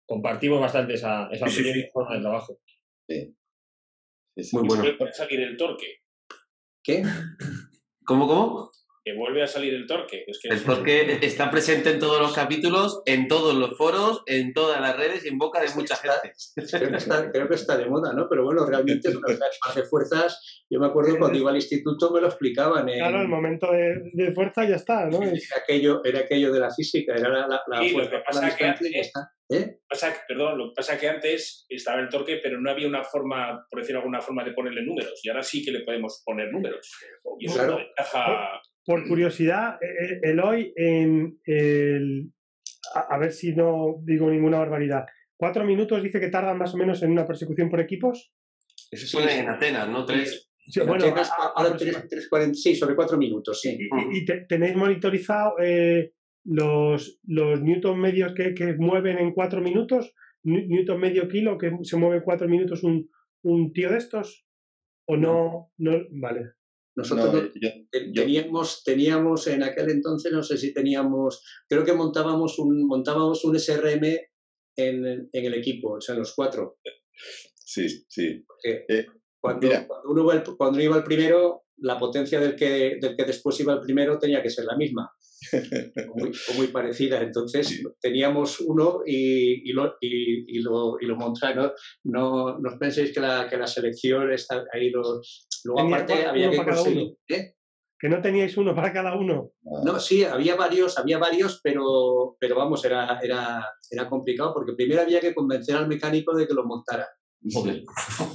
compartimos 0.07 0.61
bastante 0.61 0.95
esa, 0.95 1.29
esa 1.33 1.49
Sí, 1.49 1.57
opinión 1.57 1.75
sí. 1.75 1.81
y 1.81 1.91
forma 1.91 2.15
de 2.15 2.21
trabajo. 2.21 2.59
Sí, 3.09 3.35
sí. 4.37 4.57
Muy 4.57 4.69
bueno. 4.69 4.85
A 5.09 5.13
salir 5.13 5.41
el 5.41 5.57
torque. 5.57 5.87
¿Qué? 6.85 7.03
¿Cómo, 8.05 8.29
cómo? 8.29 8.71
Que 9.09 9.17
vuelve 9.17 9.43
a 9.43 9.47
salir 9.47 9.73
el 9.73 9.87
torque. 9.87 10.25
Es 10.27 10.39
que 10.39 10.49
El 10.49 10.63
torque 10.63 11.19
está 11.23 11.51
presente 11.51 11.93
en 11.93 11.99
todos 11.99 12.21
los 12.21 12.35
capítulos, 12.35 13.01
en 13.07 13.27
todos 13.27 13.55
los 13.55 13.75
foros, 13.79 14.23
en 14.27 14.53
todas 14.53 14.83
las 14.83 14.99
redes 14.99 15.25
y 15.25 15.29
en 15.29 15.39
boca 15.39 15.63
de 15.63 15.69
mucha 15.75 15.97
gente. 15.97 16.33
Creo 16.79 16.91
que, 16.91 16.97
está, 16.99 17.33
creo 17.33 17.49
que 17.49 17.55
está 17.55 17.79
de 17.79 17.87
moda, 17.87 18.13
¿no? 18.13 18.29
Pero 18.29 18.45
bueno, 18.45 18.67
realmente 18.67 19.09
es 19.09 19.17
una 19.17 19.29
más 19.67 19.75
de 19.75 19.83
fuerzas. 19.85 20.65
Yo 20.69 20.79
me 20.79 20.89
acuerdo 20.89 21.17
cuando 21.19 21.39
iba 21.39 21.49
al 21.51 21.57
instituto 21.57 22.11
me 22.13 22.21
lo 22.21 22.27
explicaban. 22.27 22.87
En, 22.87 22.99
Claro, 22.99 23.23
el 23.23 23.29
momento 23.29 23.73
de, 23.73 24.11
de 24.13 24.33
fuerza 24.33 24.69
ya 24.69 24.77
está, 24.77 25.07
¿no? 25.07 25.23
Era, 25.23 25.33
aquello, 25.63 26.03
era 26.05 26.19
aquello 26.21 26.53
de 26.53 26.61
la 26.61 26.71
física, 26.71 27.15
era 27.15 27.31
la, 27.31 27.47
la, 27.49 27.63
la 27.67 27.79
Sí, 27.81 27.89
lo 27.89 27.93
fuerza 27.95 28.11
que 28.11 28.17
por 28.19 28.25
pasa 28.27 28.43
la 28.49 28.57
que 28.57 28.65
antes- 28.67 28.93
está. 28.95 29.31
¿Eh? 29.51 29.79
pasa 29.89 30.13
que- 30.13 30.19
perdón, 30.29 30.59
lo 30.59 30.65
que 30.69 30.75
pasa 30.77 30.93
es 30.95 31.01
que 31.01 31.09
antes 31.09 31.65
estaba 31.71 32.01
el 32.03 32.11
torque, 32.11 32.39
pero 32.43 32.61
no 32.61 32.71
había 32.71 32.87
una 32.87 33.03
forma, 33.03 33.67
por 33.71 33.81
decir 33.81 33.97
alguna 33.97 34.21
forma, 34.21 34.45
de 34.45 34.53
ponerle 34.53 34.83
números. 34.85 35.19
Y 35.25 35.31
ahora 35.31 35.43
sí 35.43 35.65
que 35.65 35.71
le 35.71 35.81
podemos 35.81 36.23
poner 36.27 36.53
números. 36.53 36.87
Y 37.41 37.47
eso 37.47 37.55
Claro. 37.55 37.71
es 37.71 37.75
una 37.77 37.85
ventaja. 37.87 38.61
Por 38.89 39.07
curiosidad, 39.07 39.75
eh, 39.83 39.87
eh, 40.15 40.21
Eloy, 40.31 40.73
en 40.75 41.39
el, 41.45 42.33
a, 42.95 43.01
a 43.15 43.19
ver 43.19 43.33
si 43.33 43.55
no 43.55 43.97
digo 44.03 44.31
ninguna 44.31 44.59
barbaridad. 44.61 45.05
Cuatro 45.37 45.63
minutos 45.63 46.03
dice 46.03 46.19
que 46.19 46.31
tardan 46.31 46.57
más 46.57 46.73
o 46.73 46.79
menos 46.79 47.03
en 47.03 47.11
una 47.11 47.27
persecución 47.27 47.69
por 47.69 47.81
equipos. 47.81 48.33
Eso 48.91 49.19
fue 49.19 49.41
en 49.41 49.47
Atenas, 49.51 49.91
¿no? 49.91 50.07
Tres. 50.07 50.51
Sí, 50.67 50.81
En 50.81 50.87
bueno, 50.87 51.05
Atenas, 51.05 51.31
ahora 51.39 51.69
aproxima- 51.71 51.99
tres- 52.01 52.09
tres 52.09 52.29
cuarenta- 52.31 52.55
sí, 52.55 52.75
sobre 52.75 52.95
cuatro 52.97 53.19
minutos, 53.19 53.61
sí. 53.61 53.77
y, 53.79 54.19
y 54.21 54.25
te- 54.25 54.47
tenéis 54.49 54.75
monitorizado 54.75 55.57
eh, 55.61 56.15
los, 56.45 57.21
los 57.27 57.61
newton 57.61 58.01
medios 58.01 58.33
que, 58.35 58.55
que 58.55 58.73
mueven 58.73 59.19
en 59.19 59.33
cuatro 59.35 59.61
minutos, 59.61 60.15
New- 60.45 60.67
newton 60.67 60.99
medio 60.99 61.29
kilo 61.29 61.59
que 61.59 61.71
se 61.83 61.97
mueve 61.99 62.17
en 62.17 62.23
cuatro 62.23 62.49
minutos 62.49 62.83
un, 62.85 63.11
un 63.43 63.71
tío 63.75 63.91
de 63.91 63.99
estos, 63.99 64.47
o 65.07 65.17
no, 65.19 65.73
no, 65.77 65.93
vale. 66.11 66.53
Nosotros 66.99 67.33
No, 67.33 67.41
yo- 67.55 67.71
yo- 68.13 68.23
teníamos, 68.23 68.83
teníamos 68.83 69.47
en 69.47 69.63
aquel 69.63 69.89
entonces, 69.91 70.33
no 70.33 70.43
sé 70.43 70.57
si 70.59 70.75
teníamos, 70.75 71.43
creo 71.69 71.85
que 71.85 71.93
montábamos 71.93 72.59
un, 72.59 72.87
montábamos 72.87 73.45
un 73.45 73.55
SRM 73.57 74.05
en, 74.77 75.07
en 75.33 75.45
el 75.45 75.55
equipo, 75.55 75.93
o 75.95 76.01
sea, 76.01 76.15
en 76.15 76.19
los 76.21 76.35
cuatro. 76.35 76.79
sí, 77.55 77.89
sí. 78.09 78.45
Eh, 78.65 79.07
cuando, 79.41 79.69
cuando 79.87 80.09
uno 80.11 80.23
iba 80.25 80.35
el, 80.35 80.43
cuando 80.57 80.75
uno 80.77 80.83
iba 80.83 80.97
el 80.97 81.05
primero, 81.05 81.63
la 81.81 81.97
potencia 81.97 82.41
del 82.41 82.57
que, 82.57 82.99
del 83.01 83.15
que 83.17 83.25
después 83.25 83.59
iba 83.61 83.73
el 83.75 83.81
primero 83.81 84.19
tenía 84.19 84.43
que 84.43 84.51
ser 84.51 84.65
la 84.65 84.77
misma, 84.77 85.09
o 86.11 86.19
muy, 86.19 86.33
o 86.51 86.55
muy 86.55 86.67
parecida. 86.69 87.23
Entonces 87.23 87.81
teníamos 88.01 88.59
uno 88.61 89.03
y, 89.07 89.71
y 89.71 89.73
lo, 89.73 89.95
y, 90.01 90.57
y 90.57 90.61
lo, 90.61 90.97
y 91.01 91.07
lo 91.07 91.15
montaron. 91.15 91.71
No, 92.05 92.59
no 92.59 92.69
os 92.71 92.79
penséis 92.81 93.13
que 93.13 93.21
la, 93.21 93.47
que 93.49 93.57
la 93.57 93.69
selección 93.69 94.33
está 94.33 94.65
ahí. 94.73 94.91
Lo, 94.91 95.21
luego 95.65 95.81
Tenía 95.83 95.97
aparte 95.97 96.15
uno 96.21 96.31
había 96.31 96.51
que 96.51 96.57
para 96.57 96.69
cada 96.71 96.83
conseguir. 96.83 97.17
¿eh? 97.29 97.55
Que 98.01 98.09
no 98.09 98.21
teníais 98.23 98.57
uno 98.57 98.75
para 98.75 98.93
cada 98.93 99.17
uno. 99.17 99.51
Ah, 99.67 99.81
No, 99.85 99.99
sí, 99.99 100.23
había 100.25 100.55
varios, 100.55 100.97
había 100.99 101.19
varios, 101.19 101.61
pero, 101.63 102.37
pero 102.39 102.55
vamos, 102.57 102.85
era, 102.85 103.19
era, 103.21 103.67
era 103.91 104.09
complicado 104.09 104.55
porque 104.55 104.75
primero 104.75 105.03
había 105.03 105.21
que 105.21 105.35
convencer 105.35 105.75
al 105.77 105.89
mecánico 105.89 106.35
de 106.37 106.47
que 106.47 106.55
lo 106.55 106.65
montara. 106.65 107.09
Joder. 107.53 107.83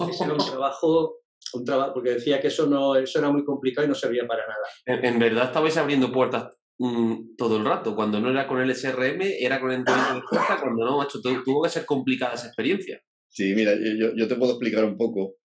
Ese 0.10 0.24
era 0.26 0.34
un 0.34 0.40
trabajo, 0.46 1.20
un 1.54 1.64
trabajo, 1.66 1.94
porque 1.94 2.12
decía 2.12 2.42
que 2.42 2.48
eso 2.48 2.68
no, 2.68 2.96
eso 2.96 3.20
era 3.20 3.32
muy 3.32 3.46
complicado 3.46 3.86
y 3.86 3.90
no 3.90 3.96
servía 3.96 4.28
para 4.28 4.44
nada. 4.46 4.66
En, 4.86 5.06
en 5.06 5.20
verdad 5.20 5.46
estabais 5.46 5.78
abriendo 5.78 6.12
puertas 6.12 6.58
mm, 6.80 7.36
todo 7.38 7.56
el 7.58 7.64
rato. 7.66 7.96
Cuando 7.96 8.20
no 8.20 8.32
era 8.32 8.48
con 8.48 8.60
el 8.60 8.70
SRM, 8.72 9.22
era 9.40 9.62
con 9.62 9.72
el. 9.72 9.84
Cuando 9.86 10.86
no, 10.86 10.98
macho, 10.98 11.22
tu- 11.22 11.44
tuvo 11.44 11.64
que 11.64 11.70
ser 11.70 11.86
complicada 11.86 12.34
esa 12.34 12.48
experiencia. 12.48 13.00
Sí, 13.30 13.54
mira, 13.56 13.72
yo- 13.76 14.12
yo 14.16 14.28
te 14.28 14.36
puedo 14.36 14.52
explicar 14.54 14.84
un 14.86 14.98
poco, 14.98 15.36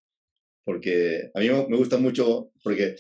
porque 0.69 1.31
a 1.33 1.41
mí 1.41 1.49
me 1.49 1.79
gusta 1.79 1.97
mucho, 1.97 2.53
porque 2.63 2.95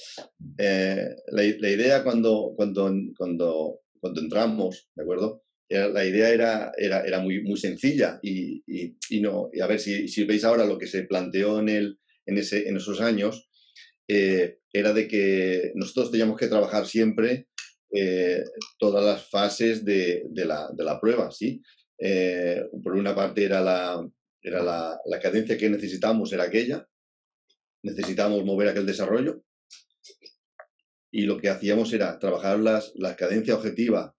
eh, 0.57 1.07
la, 1.33 1.42
la 1.59 1.70
idea 1.70 2.02
cuando, 2.02 2.54
cuando, 2.57 2.90
cuando, 3.14 3.81
cuando 4.00 4.20
entramos, 4.22 4.88
¿de 4.94 5.02
acuerdo? 5.02 5.42
Era- 5.68 5.88
la 5.90 6.02
idea 6.07 6.31
era, 6.31 6.72
era, 6.78 7.02
era 7.04 7.20
muy, 7.20 7.42
muy 7.42 7.59
sencilla 7.59 8.18
y, 8.22 8.62
y, 8.66 8.96
y 9.11 9.20
no, 9.20 9.50
y 9.52 9.61
a 9.61 9.66
ver 9.66 9.81
si, 9.81 10.09
si 10.09 10.24
veis 10.24 10.44
ahora 10.44 10.64
lo 10.64 10.78
que 10.78 10.87
se 10.87 11.02
planteó 11.02 11.61
en, 11.61 11.68
el, 11.68 11.98
en, 12.24 12.38
ese, 12.38 12.66
en 12.70 12.78
esos 12.78 13.02
años, 13.02 13.50
eh, 14.09 14.61
era 14.72 14.94
de 14.94 15.07
que 15.07 15.72
nosotros 15.74 16.11
teníamos 16.11 16.38
que 16.38 16.46
trabajar 16.48 16.87
siempre 16.87 17.48
eh, 17.92 18.44
todas 18.78 19.04
las 19.04 19.28
fases 19.28 19.85
de, 19.85 20.24
de, 20.31 20.44
la, 20.46 20.70
de 20.74 20.85
la 20.85 20.98
prueba, 20.98 21.31
¿sí? 21.31 21.61
Eh, 21.98 22.64
por 22.83 22.94
una 22.94 23.14
parte 23.14 23.44
era 23.44 23.61
la, 23.61 24.09
era 24.40 24.62
la, 24.62 24.98
la 25.04 25.20
cadencia 25.20 25.59
que 25.59 25.68
necesitábamos, 25.68 26.33
era 26.33 26.44
aquella, 26.44 26.88
necesitábamos 27.82 28.44
mover 28.44 28.68
aquel 28.68 28.86
desarrollo 28.86 29.42
y 31.10 31.22
lo 31.22 31.38
que 31.38 31.48
hacíamos 31.48 31.92
era 31.92 32.18
trabajar 32.18 32.58
las, 32.58 32.92
la 32.94 33.16
cadencia 33.16 33.54
objetiva 33.54 34.14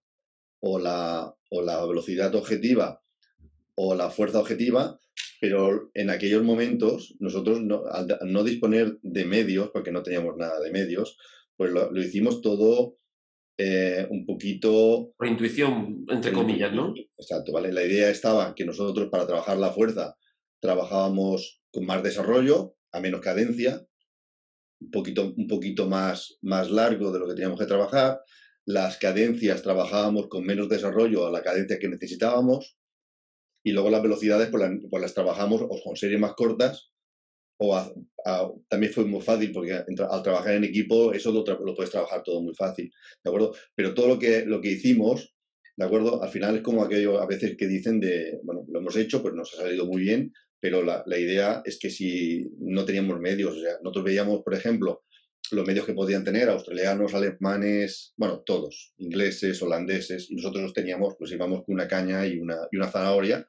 o 0.60 0.78
la, 0.78 1.34
o 1.50 1.62
la 1.62 1.84
velocidad 1.86 2.34
objetiva 2.34 3.02
o 3.76 3.94
la 3.94 4.10
fuerza 4.10 4.40
objetiva, 4.40 5.00
pero 5.40 5.90
en 5.94 6.10
aquellos 6.10 6.42
momentos 6.42 7.16
nosotros 7.18 7.62
no, 7.62 7.84
al 7.90 8.18
no 8.26 8.44
disponer 8.44 8.98
de 9.02 9.24
medios, 9.24 9.70
porque 9.70 9.92
no 9.92 10.02
teníamos 10.02 10.36
nada 10.36 10.60
de 10.60 10.70
medios, 10.70 11.16
pues 11.56 11.72
lo, 11.72 11.90
lo 11.90 12.02
hicimos 12.02 12.42
todo 12.42 12.96
eh, 13.56 14.06
un 14.10 14.24
poquito 14.24 15.12
Por 15.16 15.28
intuición, 15.28 16.04
entre 16.08 16.32
comillas, 16.32 16.72
¿no? 16.72 16.94
Exacto, 17.18 17.52
¿vale? 17.52 17.72
La 17.72 17.84
idea 17.84 18.10
estaba 18.10 18.54
que 18.54 18.64
nosotros 18.64 19.08
para 19.10 19.26
trabajar 19.26 19.58
la 19.58 19.70
fuerza 19.70 20.16
trabajábamos 20.60 21.62
con 21.70 21.86
más 21.86 22.02
desarrollo, 22.02 22.74
a 22.92 23.00
menos 23.00 23.20
cadencia, 23.20 23.86
un 24.80 24.90
poquito, 24.90 25.34
un 25.36 25.46
poquito 25.46 25.88
más, 25.88 26.38
más 26.42 26.70
largo 26.70 27.12
de 27.12 27.18
lo 27.18 27.26
que 27.28 27.34
teníamos 27.34 27.58
que 27.58 27.66
trabajar. 27.66 28.20
Las 28.66 28.98
cadencias 28.98 29.62
trabajábamos 29.62 30.28
con 30.28 30.44
menos 30.44 30.68
desarrollo 30.68 31.26
a 31.26 31.30
la 31.30 31.42
cadencia 31.42 31.78
que 31.78 31.88
necesitábamos. 31.88 32.76
Y 33.64 33.72
luego 33.72 33.90
las 33.90 34.02
velocidades 34.02 34.48
pues, 34.50 34.62
las, 34.62 34.72
pues 34.90 35.02
las 35.02 35.14
trabajamos 35.14 35.62
o 35.62 35.80
con 35.82 35.96
series 35.96 36.20
más 36.20 36.34
cortas 36.34 36.92
o 37.58 37.76
a- 37.76 37.92
a- 38.26 38.50
también 38.68 38.92
fue 38.92 39.04
muy 39.04 39.20
fácil 39.22 39.52
porque 39.52 39.72
al 39.74 40.22
trabajar 40.22 40.54
en 40.54 40.64
equipo 40.64 41.12
eso 41.12 41.32
lo, 41.32 41.44
lo 41.44 41.74
puedes 41.74 41.90
trabajar 41.90 42.22
todo 42.22 42.42
muy 42.42 42.54
fácil, 42.54 42.90
¿de 43.24 43.30
acuerdo? 43.30 43.54
Pero 43.74 43.94
todo 43.94 44.08
lo 44.08 44.18
que, 44.18 44.46
lo 44.46 44.60
que 44.60 44.72
hicimos 44.72 45.34
¿de 45.76 45.86
acuerdo? 45.86 46.22
Al 46.22 46.30
final 46.30 46.56
es 46.56 46.62
como 46.62 46.82
aquello 46.84 47.20
a 47.20 47.26
veces 47.26 47.56
que 47.56 47.66
dicen 47.66 48.00
de, 48.00 48.40
bueno, 48.44 48.64
lo 48.68 48.80
hemos 48.80 48.96
hecho, 48.96 49.22
pues 49.22 49.34
nos 49.34 49.54
ha 49.54 49.58
salido 49.62 49.86
muy 49.86 50.02
bien, 50.02 50.32
pero 50.60 50.82
la, 50.82 51.02
la 51.06 51.18
idea 51.18 51.62
es 51.64 51.78
que 51.78 51.90
si 51.90 52.50
no 52.60 52.84
teníamos 52.84 53.18
medios, 53.20 53.56
o 53.56 53.60
sea, 53.60 53.72
nosotros 53.82 54.04
veíamos, 54.04 54.42
por 54.42 54.54
ejemplo, 54.54 55.02
los 55.52 55.66
medios 55.66 55.84
que 55.86 55.94
podían 55.94 56.22
tener 56.22 56.48
australianos, 56.48 57.12
alemanes, 57.14 58.12
bueno, 58.16 58.42
todos, 58.46 58.92
ingleses, 58.98 59.60
holandeses, 59.62 60.30
y 60.30 60.36
nosotros 60.36 60.62
los 60.62 60.72
teníamos, 60.72 61.14
pues 61.18 61.32
íbamos 61.32 61.64
con 61.64 61.74
una 61.74 61.88
caña 61.88 62.26
y 62.26 62.38
una, 62.38 62.56
y 62.70 62.76
una 62.76 62.88
zanahoria 62.88 63.46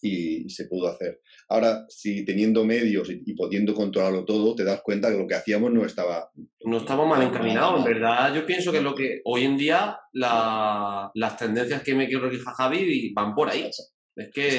y 0.00 0.48
se 0.48 0.66
pudo 0.66 0.86
hacer. 0.88 1.20
Ahora, 1.48 1.84
si 1.88 2.24
teniendo 2.24 2.64
medios 2.64 3.10
y, 3.10 3.20
y 3.26 3.34
pudiendo 3.34 3.74
controlarlo 3.74 4.24
todo, 4.24 4.54
te 4.54 4.62
das 4.62 4.80
cuenta 4.82 5.10
que 5.10 5.18
lo 5.18 5.26
que 5.26 5.34
hacíamos 5.34 5.72
no 5.72 5.84
estaba 5.84 6.30
No 6.64 6.78
estamos 6.78 7.08
mal 7.08 7.20
encaminados, 7.22 7.80
en 7.80 7.84
verdad. 7.94 8.32
Yo 8.34 8.46
pienso 8.46 8.70
que 8.70 8.80
lo 8.80 8.94
que 8.94 9.20
hoy 9.24 9.44
en 9.44 9.56
día 9.56 9.98
la- 10.12 11.10
las 11.14 11.36
tendencias 11.36 11.82
que 11.82 11.94
me 11.96 12.06
quiero 12.06 12.22
corrija 12.22 12.52
Javi 12.54 13.12
van 13.12 13.34
por 13.34 13.48
ahí. 13.48 13.68
Es 14.16 14.30
que 14.32 14.50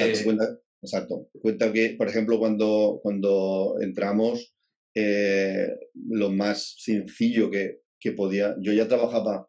exacto. 0.82 1.28
Cuenta 1.40 1.72
que, 1.72 1.94
por 1.98 2.08
ejemplo, 2.08 2.38
cuando, 2.38 3.00
cuando 3.02 3.76
entramos, 3.80 4.54
eh, 4.94 5.68
lo 5.94 6.30
más 6.30 6.76
sencillo 6.78 7.50
que, 7.50 7.80
que 7.98 8.12
podía, 8.12 8.56
yo 8.60 8.72
ya 8.72 8.88
trabajaba 8.88 9.46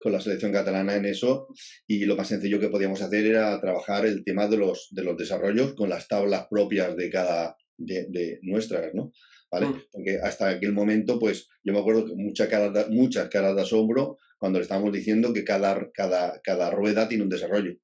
con 0.00 0.12
la 0.12 0.20
selección 0.20 0.52
catalana 0.52 0.94
en 0.94 1.06
eso 1.06 1.48
y 1.86 2.04
lo 2.04 2.16
más 2.16 2.28
sencillo 2.28 2.60
que 2.60 2.68
podíamos 2.68 3.02
hacer 3.02 3.26
era 3.26 3.60
trabajar 3.60 4.06
el 4.06 4.22
tema 4.24 4.46
de 4.46 4.56
los, 4.56 4.88
de 4.90 5.02
los 5.02 5.16
desarrollos 5.16 5.74
con 5.74 5.88
las 5.88 6.06
tablas 6.06 6.46
propias 6.48 6.96
de 6.96 7.10
cada 7.10 7.56
de, 7.76 8.06
de 8.08 8.38
nuestras, 8.42 8.92
¿no? 8.94 9.12
¿Vale? 9.50 9.66
Mm. 9.66 9.82
Porque 9.90 10.18
hasta 10.22 10.48
aquel 10.48 10.72
momento, 10.72 11.18
pues 11.18 11.48
yo 11.64 11.72
me 11.72 11.80
acuerdo 11.80 12.06
que 12.06 12.14
mucha 12.14 12.48
cara 12.48 12.86
muchas 12.90 13.28
caras 13.28 13.56
de 13.56 13.62
asombro 13.62 14.18
cuando 14.38 14.58
le 14.58 14.64
estábamos 14.64 14.92
diciendo 14.92 15.32
que 15.32 15.44
cada, 15.44 15.90
cada, 15.92 16.40
cada 16.42 16.70
rueda 16.70 17.08
tiene 17.08 17.24
un 17.24 17.30
desarrollo. 17.30 17.76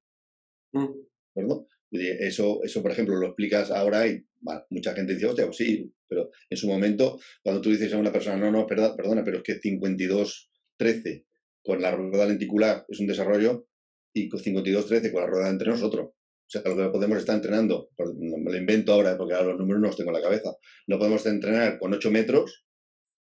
Mm. 0.73 0.93
¿de 1.35 1.41
acuerdo? 1.41 1.67
Eso, 1.91 2.61
eso, 2.63 2.81
por 2.81 2.91
ejemplo, 2.91 3.15
lo 3.15 3.27
explicas 3.27 3.71
ahora 3.71 4.07
y 4.07 4.25
mucha 4.69 4.93
gente 4.93 5.13
dice, 5.13 5.27
hostia, 5.27 5.45
pues 5.45 5.57
sí, 5.57 5.91
pero 6.07 6.29
en 6.49 6.57
su 6.57 6.67
momento, 6.67 7.19
cuando 7.43 7.61
tú 7.61 7.69
dices 7.69 7.93
a 7.93 7.97
una 7.97 8.11
persona, 8.11 8.37
no, 8.37 8.51
no, 8.51 8.65
perdona, 8.67 9.23
pero 9.23 9.37
es 9.37 9.43
que 9.43 9.59
52-13 9.59 11.25
con 11.63 11.81
la 11.81 11.91
rueda 11.91 12.27
lenticular 12.27 12.85
es 12.87 12.99
un 12.99 13.07
desarrollo 13.07 13.67
y 14.13 14.29
con 14.29 14.39
52-13 14.39 15.11
con 15.11 15.21
la 15.21 15.27
rueda 15.27 15.49
entre 15.49 15.69
nosotros. 15.69 16.09
O 16.47 16.49
sea, 16.49 16.61
lo 16.63 16.75
que 16.75 16.89
podemos 16.89 17.17
estar 17.17 17.35
entrenando, 17.35 17.89
me 17.97 18.51
lo 18.51 18.57
invento 18.57 18.93
ahora 18.93 19.17
porque 19.17 19.33
ahora 19.33 19.49
los 19.49 19.59
números 19.59 19.81
no 19.81 19.87
los 19.87 19.97
tengo 19.97 20.11
en 20.11 20.17
la 20.17 20.21
cabeza, 20.21 20.55
no 20.87 20.99
podemos 20.99 21.25
entrenar 21.25 21.79
con 21.79 21.93
8 21.93 22.11
metros 22.11 22.65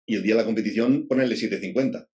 y 0.05 0.15
el 0.15 0.23
día 0.23 0.35
de 0.35 0.41
la 0.41 0.45
competición 0.45 1.07
ponerle 1.07 1.35
7.50. 1.35 2.07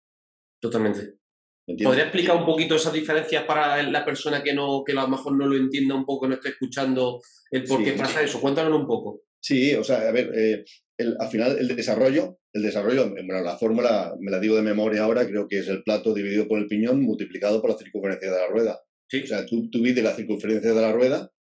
Totalmente. 0.61 1.22
¿Podría 1.67 2.05
explicar 2.05 2.37
un 2.37 2.45
poquito 2.47 2.75
esas 2.75 2.93
diferencias 2.93 3.45
para 3.45 3.81
la 3.85 4.05
persona 4.05 4.43
que 4.43 4.53
no 4.53 4.83
que 4.85 4.93
a 4.93 4.97
lo 5.03 5.09
mejor 5.09 5.37
no 5.37 5.47
lo 5.47 5.57
entienda 5.57 5.95
un 5.95 6.05
poco, 6.05 6.27
no 6.27 6.35
esté 6.35 6.51
escuchando 6.51 7.21
el 7.51 7.65
por 7.65 7.79
Sí. 7.79 7.85
qué 7.85 7.93
pasa 7.93 8.23
eso? 8.23 8.41
Cuéntanos 8.41 8.79
un 8.81 8.87
poco. 8.87 9.23
Sí, 9.41 9.73
o 9.75 9.85
sea, 9.85 10.09
a 10.09 10.13
ver, 10.13 10.33
eh, 10.35 10.65
el- 10.99 11.17
al 11.21 11.29
final 11.29 11.57
el 11.59 11.69
desarrollo, 11.75 12.39
el 12.53 12.63
desarrollo, 12.63 13.11
bueno, 13.11 13.41
la 13.43 13.57
fórmula 13.57 14.15
me 14.21 14.31
la 14.31 14.41
digo 14.41 14.57
de 14.57 14.63
memoria 14.63 15.05
ahora, 15.05 15.27
creo 15.27 15.47
que 15.49 15.59
es 15.61 15.69
el 15.69 15.83
plato 15.85 16.13
dividido 16.15 16.47
por 16.49 16.59
el 16.59 16.67
piñón 16.67 17.01
multiplicado 17.03 17.61
por 17.61 17.71
la 17.71 17.79
circunferencia 17.79 18.31
de 18.31 18.39
la 18.39 18.49
rueda. 18.49 18.81
Sí. 19.09 19.23
O 19.23 19.27
sea, 19.27 19.47
tú, 19.47 19.69
la 19.73 20.15
circunferencia 20.15 20.73
de 20.75 20.81
la 20.81 20.93
rueda 20.93 21.31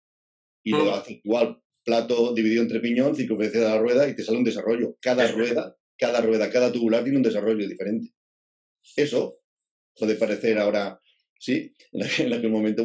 y 0.64 0.72
Mm. 0.72 0.76
lo 0.78 0.94
haces 0.94 1.20
igual, 1.24 1.58
plato 1.84 2.32
dividido 2.32 2.62
entre 2.62 2.80
piñón, 2.80 3.16
circunferencia 3.16 3.60
de 3.60 3.68
la 3.68 3.78
rueda 3.78 4.08
y 4.08 4.14
te 4.14 4.22
sale 4.22 4.38
un 4.38 4.44
desarrollo. 4.44 4.96
Cada 5.00 5.26
rueda, 5.32 5.76
cada 5.98 6.20
rueda, 6.20 6.48
cada 6.50 6.70
tubular 6.70 7.02
tiene 7.02 7.18
un 7.18 7.24
desarrollo 7.24 7.66
diferente. 7.68 8.12
Eso 8.96 9.38
puede 9.98 10.14
parecer 10.16 10.58
ahora, 10.58 10.98
sí, 11.38 11.74
en 11.92 12.02
aquel, 12.04 12.32
en 12.32 12.38
aquel 12.38 12.50
momento, 12.50 12.84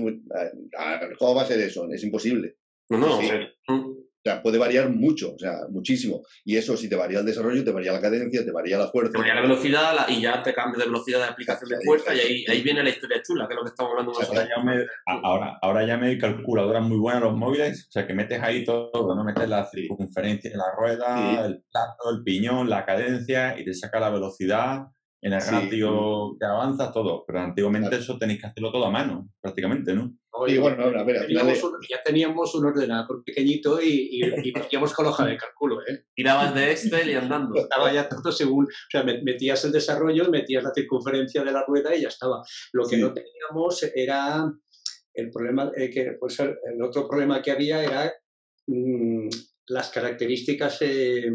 ¿cómo 1.20 1.36
va 1.36 1.42
a 1.44 1.46
ser 1.46 1.60
eso? 1.60 1.88
Es 1.92 2.04
imposible. 2.04 2.56
No, 2.90 2.98
no, 3.00 3.20
Sí. 3.20 3.26
hombre. 3.30 3.54
Mm. 3.68 3.98
O 4.20 4.30
sea, 4.30 4.42
puede 4.44 4.58
variar 4.58 4.90
mucho, 4.90 5.36
o 5.36 5.40
sea, 5.40 5.54
muchísimo. 5.70 6.22
Y 6.44 6.58
eso, 6.58 6.76
si 6.76 6.90
te 6.90 6.98
varía 6.98 7.20
el 7.20 7.26
desarrollo, 7.26 7.64
te 7.64 7.72
varía 7.72 7.94
la 7.94 8.02
cadencia, 8.02 8.44
te 8.44 8.52
varía 8.52 8.78
la 8.78 8.90
fuerza. 8.90 9.14
Te 9.14 9.20
varía 9.20 9.36
la 9.36 9.42
velocidad 9.42 9.96
la- 9.96 10.12
y 10.12 10.22
ya 10.22 10.44
te 10.44 10.54
cambia 10.54 10.80
de 10.80 10.86
velocidad 10.90 11.20
de 11.20 11.26
aplicación 11.28 11.70
de 11.70 11.78
fuerza 11.86 12.14
y 12.14 12.20
ahí- 12.20 12.46
ahí, 12.50 12.62
viene 12.62 12.84
la 12.84 12.90
historia 12.90 13.22
chula, 13.26 13.48
que 13.48 13.54
es 13.54 13.58
lo 13.58 13.64
que 13.64 13.70
estamos 13.70 13.92
hablando 13.92 14.12
nosotros. 14.12 14.38
Ahora 14.38 14.50
ya, 14.54 14.64
me, 14.64 14.86
ahora, 15.24 15.58
ahora 15.62 15.86
ya 15.88 15.96
me 15.98 16.08
hay 16.08 16.18
calculadoras 16.18 16.84
muy 16.84 16.98
buenas 16.98 17.22
en 17.24 17.30
los 17.30 17.38
móviles, 17.38 17.86
o 17.88 17.92
sea 17.92 18.06
que 18.06 18.14
metes 18.14 18.42
ahí 18.42 18.66
todo, 18.66 19.16
¿no? 19.16 19.24
Metes 19.24 19.48
la 19.48 19.66
circunferencia 19.66 20.52
de 20.52 20.58
la 20.58 20.76
rueda, 20.78 21.16
Sí. 21.16 21.46
el 21.46 21.64
plato, 21.72 22.10
el 22.18 22.24
piñón, 22.26 22.70
la 22.70 22.86
cadencia 22.86 23.58
y 23.58 23.64
te 23.64 23.74
saca 23.74 24.02
la 24.02 24.10
velocidad, 24.10 24.88
en 25.22 25.34
el 25.34 25.42
Sí. 25.42 25.52
ratio 25.52 26.36
que 26.40 26.46
avanza, 26.46 26.92
todo. 26.92 27.24
Pero 27.26 27.40
antiguamente 27.40 27.90
Claro. 27.90 28.04
eso 28.04 28.18
tenéis 28.18 28.40
que 28.42 28.48
hacerlo 28.48 28.72
todo 28.72 28.86
a 28.86 28.92
mano, 28.92 29.30
prácticamente, 29.42 29.94
¿no? 29.94 30.16
Sí, 30.48 30.60
bueno, 30.60 30.84
a 30.84 31.04
ver, 31.04 31.18
al 31.18 31.26
final 31.26 31.48
Teníamos 31.48 31.64
un- 31.64 31.72
ya 31.90 32.04
teníamos 32.06 32.54
un 32.54 32.66
ordenador 32.68 33.24
pequeñito 33.24 33.82
y, 33.82 34.08
y, 34.12 34.50
y 34.50 34.52
metíamos 34.52 34.94
con 34.94 35.08
hoja 35.08 35.26
de 35.26 35.36
cálculo, 35.36 35.82
¿eh? 35.88 36.04
Tirabas 36.14 36.54
de 36.54 36.72
Excel 36.72 37.10
y 37.10 37.16
andando. 37.16 37.56
Estaba 37.60 37.92
ya 37.92 38.08
todo 38.08 38.32
según, 38.32 38.66
o 38.66 38.70
sea, 38.92 39.04
met- 39.04 39.24
metías 39.24 39.66
el 39.66 39.72
desarrollo, 39.72 40.30
metías 40.30 40.64
la 40.64 40.72
circunferencia 40.76 41.44
de 41.44 41.52
la 41.52 41.64
rueda 41.66 41.96
y 41.96 42.04
ya 42.04 42.10
estaba. 42.10 42.44
Lo 42.74 42.84
que 42.84 42.98
Sí. 42.98 43.02
no 43.02 43.12
teníamos 43.14 43.82
era 43.96 44.46
el 45.16 45.32
problema, 45.32 45.72
eh, 45.76 45.90
que 45.90 46.12
pues 46.20 46.40
el, 46.40 46.56
el 46.72 46.84
otro 46.84 47.08
problema 47.08 47.42
que 47.42 47.50
había 47.50 47.84
era 47.84 48.14
mm, 48.68 49.30
las 49.70 49.90
características 49.90 50.78
eh, 50.82 51.32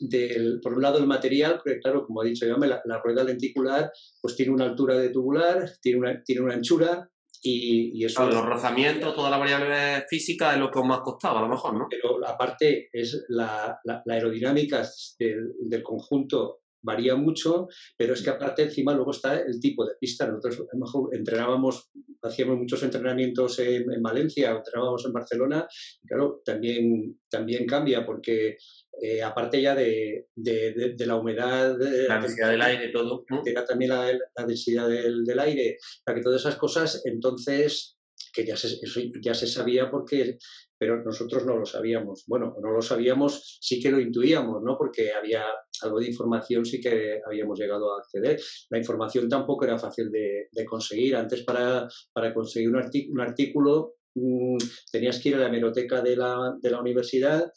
del, 0.00 0.60
por 0.62 0.74
un 0.74 0.82
lado 0.82 0.98
el 0.98 1.06
material, 1.06 1.60
porque 1.62 1.80
claro, 1.80 2.04
como 2.06 2.20
ha 2.22 2.24
dicho 2.24 2.46
yo, 2.46 2.56
la, 2.56 2.80
la 2.84 3.00
rueda 3.02 3.24
lenticular 3.24 3.90
pues 4.20 4.36
tiene 4.36 4.52
una 4.52 4.64
altura 4.64 4.96
de 4.98 5.10
tubular, 5.10 5.70
tiene 5.82 5.98
una, 6.00 6.22
tiene 6.22 6.42
una 6.42 6.54
anchura 6.54 7.08
y, 7.42 7.92
y 8.00 8.04
eso 8.04 8.22
Claro, 8.22 8.34
los 8.36 8.46
rozamientos, 8.46 9.14
toda 9.14 9.30
la 9.30 9.38
variable 9.38 10.04
física 10.08 10.52
es 10.54 10.58
lo 10.58 10.70
que 10.70 10.82
más 10.82 11.00
costaba, 11.00 11.38
a 11.38 11.42
lo 11.42 11.48
mejor, 11.48 11.74
¿no? 11.74 11.86
pero 11.88 12.26
aparte 12.26 12.88
es 12.92 13.24
la, 13.28 13.78
la- 13.84 14.02
la 14.04 14.14
aerodinámica 14.14 14.82
del, 15.18 15.52
del 15.60 15.82
conjunto 15.82 16.60
varía 16.80 17.16
mucho, 17.16 17.66
pero 17.96 18.14
es 18.14 18.22
que 18.22 18.30
aparte 18.30 18.62
encima 18.62 18.94
luego 18.94 19.10
está 19.10 19.38
el 19.40 19.58
tipo 19.60 19.84
de 19.84 19.94
pista. 20.00 20.26
Nosotros 20.28 20.60
a 20.60 20.76
lo 20.76 20.84
mejor 20.86 21.10
entrenábamos, 21.12 21.90
hacíamos 22.22 22.56
muchos 22.56 22.82
entrenamientos 22.84 23.58
en, 23.58 23.92
en 23.92 24.00
Valencia, 24.00 24.52
entrenábamos 24.52 25.04
en 25.04 25.12
Barcelona, 25.12 25.66
y 26.02 26.06
claro, 26.06 26.40
también, 26.44 27.18
también 27.28 27.66
cambia 27.66 28.06
porque 28.06 28.56
eh, 29.00 29.22
aparte 29.22 29.60
ya 29.62 29.74
de, 29.74 30.26
de- 30.34 30.72
de- 30.72 30.94
de 30.94 31.06
la 31.06 31.16
humedad, 31.16 31.76
La 32.08 32.20
densidad 32.20 32.50
del 32.50 32.62
aire 32.62 32.88
todo. 32.88 33.24
¿no? 33.30 33.42
era 33.44 33.64
también 33.64 33.90
la, 33.90 34.12
la 34.12 34.46
densidad 34.46 34.88
del, 34.88 35.24
del 35.24 35.38
aire, 35.38 35.78
para 36.04 36.16
que 36.16 36.22
todas 36.24 36.40
esas 36.40 36.56
cosas, 36.56 37.02
entonces, 37.04 37.96
que 38.32 38.44
ya 38.44 38.56
se, 38.56 38.68
eso 38.82 39.00
ya 39.22 39.34
se 39.34 39.46
sabía 39.46 39.90
porque, 39.90 40.38
pero 40.76 41.02
nosotros 41.02 41.44
no 41.46 41.56
lo 41.56 41.66
sabíamos. 41.66 42.24
Bueno, 42.26 42.54
no 42.60 42.70
lo 42.70 42.82
sabíamos, 42.82 43.58
sí 43.60 43.80
que 43.80 43.90
lo 43.90 44.00
intuíamos, 44.00 44.62
¿no? 44.62 44.76
Porque 44.76 45.12
había 45.12 45.44
algo 45.82 46.00
de 46.00 46.06
información, 46.08 46.64
sí 46.64 46.80
que 46.80 47.20
habíamos 47.24 47.58
llegado 47.58 47.94
a 47.94 47.98
acceder. 47.98 48.40
La 48.70 48.78
información 48.78 49.28
tampoco 49.28 49.64
era 49.64 49.78
fácil 49.78 50.10
de, 50.10 50.48
conseguir. 50.66 51.16
Antes, 51.16 51.42
para, 51.44 51.88
para 52.12 52.34
conseguir 52.34 52.68
un, 52.70 53.20
artículo, 53.20 53.94
mm, 54.14 54.56
tenías 54.92 55.18
que 55.20 55.30
ir 55.30 55.34
a 55.36 55.38
la 55.38 55.46
hemeroteca 55.46 56.00
de 56.02 56.16
la, 56.16 56.56
de 56.60 56.70
la 56.70 56.80
universidad, 56.80 57.50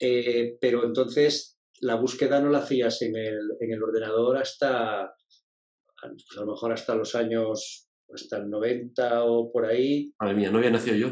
eh, 0.00 0.56
pero 0.60 0.84
entonces 0.84 1.58
la 1.80 1.94
búsqueda 1.96 2.40
no 2.40 2.50
la 2.50 2.58
hacías 2.58 3.02
en 3.02 3.16
el, 3.16 3.38
en 3.60 3.72
el 3.72 3.82
ordenador 3.82 4.36
hasta, 4.38 5.12
pues 6.00 6.24
a 6.36 6.40
lo 6.40 6.52
mejor 6.52 6.72
hasta 6.72 6.94
los 6.94 7.14
años, 7.14 7.88
hasta 8.12 8.38
el 8.38 8.48
90 8.50 9.24
o 9.24 9.50
por 9.52 9.66
ahí. 9.66 10.12
Madre 10.20 10.34
mía, 10.34 10.50
no 10.50 10.58
había 10.58 10.70
nacido 10.70 10.96
yo. 10.96 11.08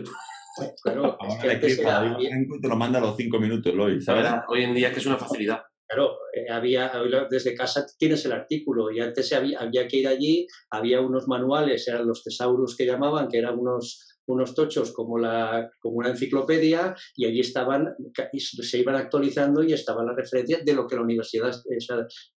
Claro, 0.83 1.17
es 1.21 1.31
Ahora 1.31 1.43
que 1.43 1.51
antes 1.51 1.79
era- 1.79 2.17
te 2.63 2.69
lo 2.69 2.77
manda 2.77 2.99
a 2.99 3.03
los 3.03 3.17
cinco 3.17 3.39
minutos, 3.39 3.75
La 3.75 4.01
¿sabes? 4.01 4.23
verdad, 4.25 4.43
hoy 4.49 4.63
en 4.63 4.75
día 4.75 4.89
es 4.89 4.95
que 4.95 5.01
es 5.01 5.07
una 5.07 5.19
facilidad. 5.19 5.61
Claro, 5.89 6.17
eh, 6.35 6.51
había, 6.51 6.89
había- 6.89 7.27
desde 7.31 7.55
casa 7.55 7.87
tienes 7.99 8.25
el 8.25 8.33
artículo 8.33 8.91
y 8.91 8.99
antes 9.01 9.33
había, 9.33 9.61
había 9.61 9.87
que 9.87 9.99
ir 9.99 10.09
allí, 10.09 10.47
había 10.71 11.01
unos 11.01 11.29
manuales, 11.29 11.87
eran 11.87 12.07
los 12.09 12.25
tesaurus 12.25 12.77
que 12.77 12.87
llamaban, 12.87 13.29
que 13.29 13.39
eran 13.39 13.57
unos, 13.57 14.16
unos 14.27 14.55
tochos 14.55 14.93
como, 14.93 15.19
la, 15.19 15.71
como 15.79 15.97
una 15.97 16.11
enciclopedia 16.11 16.95
y 17.15 17.27
allí 17.27 17.41
estaban, 17.41 17.95
se 18.33 18.79
iban 18.79 18.97
actualizando 18.97 19.63
y 19.63 19.73
estaban 19.73 20.07
las 20.07 20.17
referencias 20.17 20.65
de 20.65 20.75
lo 20.75 20.87
que 20.87 20.97
la 20.97 21.03
universidad, 21.03 21.55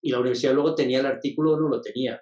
y 0.02 0.12
la 0.12 0.20
universidad 0.20 0.54
luego 0.54 0.76
tenía 0.76 1.00
el 1.00 1.06
artículo 1.06 1.54
o 1.54 1.60
no 1.60 1.70
lo 1.70 1.82
tenía. 1.82 2.22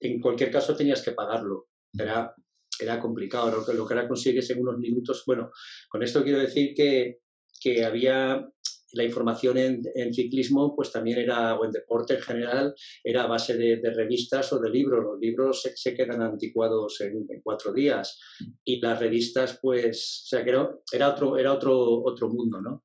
En 0.00 0.20
cualquier 0.20 0.50
caso 0.50 0.76
tenías 0.76 1.02
que 1.02 1.12
pagarlo. 1.12 1.68
Era, 1.96 2.34
era 2.78 3.00
complicado, 3.00 3.50
lo 3.50 3.64
que, 3.64 3.74
lo 3.74 3.86
que 3.86 3.94
ahora 3.94 4.08
consigues 4.08 4.50
en 4.50 4.60
unos 4.60 4.78
minutos. 4.78 5.22
Bueno, 5.26 5.50
con 5.88 6.02
esto 6.02 6.22
quiero 6.22 6.40
decir 6.40 6.74
que, 6.74 7.20
que 7.60 7.84
había 7.84 8.46
la 8.94 9.04
información 9.04 9.58
en, 9.58 9.82
en 9.94 10.12
ciclismo, 10.14 10.74
pues 10.74 10.90
también 10.92 11.18
era, 11.18 11.54
o 11.56 11.64
en 11.64 11.70
deporte 11.72 12.14
en 12.14 12.20
general, 12.22 12.74
era 13.02 13.24
a 13.24 13.26
base 13.26 13.56
de, 13.56 13.76
de 13.76 13.90
revistas 13.92 14.52
o 14.52 14.58
de 14.58 14.70
libros. 14.70 15.04
Los 15.04 15.18
libros 15.20 15.62
se, 15.62 15.76
se 15.76 15.94
quedan 15.94 16.22
anticuados 16.22 17.00
en, 17.00 17.26
en 17.28 17.40
cuatro 17.42 17.72
días 17.72 18.18
y 18.64 18.80
las 18.80 18.98
revistas, 18.98 19.58
pues, 19.60 20.22
o 20.24 20.28
sea, 20.28 20.44
que 20.44 20.50
era, 20.50 20.70
era 20.92 21.10
otro, 21.10 21.36
era 21.36 21.52
otro, 21.52 22.02
otro 22.04 22.28
mundo, 22.28 22.60
¿no? 22.60 22.82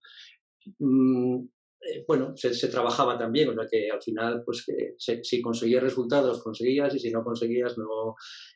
Mm, 0.79 1.47
eh, 1.81 2.03
bueno, 2.07 2.33
se, 2.35 2.53
se 2.53 2.67
trabajaba 2.67 3.17
también, 3.17 3.49
o 3.49 3.53
sea 3.53 3.65
que 3.69 3.89
al 3.89 4.01
final, 4.01 4.43
pues 4.45 4.65
que 4.65 4.95
se- 4.97 5.23
si 5.23 5.41
conseguías 5.41 5.81
resultados, 5.83 6.43
conseguías, 6.43 6.93
y 6.95 6.99
si 6.99 7.09
no 7.11 7.23
conseguías, 7.23 7.77
no, 7.77 8.15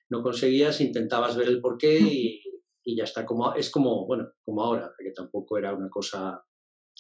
no 0.10 0.22
conseguías, 0.22 0.82
intentabas 0.82 1.38
ver 1.38 1.48
el 1.48 1.62
porqué 1.62 2.00
y, 2.00 2.42
y 2.84 2.98
ya 2.98 3.06
está. 3.06 3.26
Como, 3.26 3.54
es 3.56 3.70
como, 3.70 4.06
bueno, 4.06 4.30
como 4.44 4.62
ahora, 4.64 4.92
que 4.98 5.12
tampoco 5.12 5.58
era 5.58 5.74
una 5.74 5.90
cosa 5.90 6.44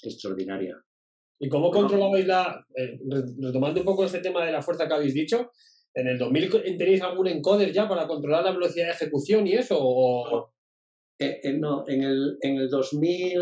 extraordinaria. 0.01 0.75
¿Y 1.39 1.49
cómo 1.49 1.71
controlabais 1.71 2.25
la, 2.25 2.65
eh, 2.75 2.97
re- 3.09 3.23
retomando 3.39 3.79
un 3.81 3.85
poco 3.85 4.05
este 4.05 4.19
tema 4.19 4.45
de 4.45 4.51
la 4.51 4.61
fuerza 4.61 4.87
que 4.87 4.93
habéis 4.93 5.13
dicho, 5.13 5.51
en 5.93 6.07
el 6.07 6.17
2000 6.17 6.49
co- 6.49 6.61
tenéis 6.61 7.01
algún 7.01 7.27
encoder 7.27 7.71
ya 7.71 7.87
para 7.87 8.07
controlar 8.07 8.43
la 8.45 8.51
velocidad 8.51 8.87
de 8.87 8.93
ejecución 8.93 9.45
y 9.47 9.53
eso? 9.53 9.77
O, 9.79 10.49
Eh, 11.19 11.39
eh, 11.43 11.53
no, 11.53 11.83
en 11.87 12.01
el, 12.03 12.37
en 12.41 12.57
el 12.57 12.69
2000 12.69 13.39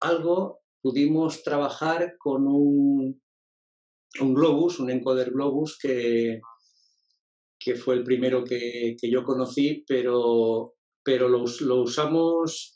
algo 0.00 0.60
pudimos 0.82 1.42
trabajar 1.42 2.16
con 2.18 2.46
un, 2.46 3.20
un 4.20 4.34
Globus, 4.34 4.80
un 4.80 4.90
encoder 4.90 5.30
Globus 5.30 5.78
que, 5.78 6.40
que 7.58 7.74
fue 7.76 7.94
el 7.96 8.04
primero 8.04 8.42
que, 8.44 8.96
que 9.00 9.10
yo 9.10 9.22
conocí, 9.24 9.84
pero, 9.86 10.74
pero 11.02 11.28
lo, 11.28 11.44
lo 11.60 11.82
usamos, 11.82 12.73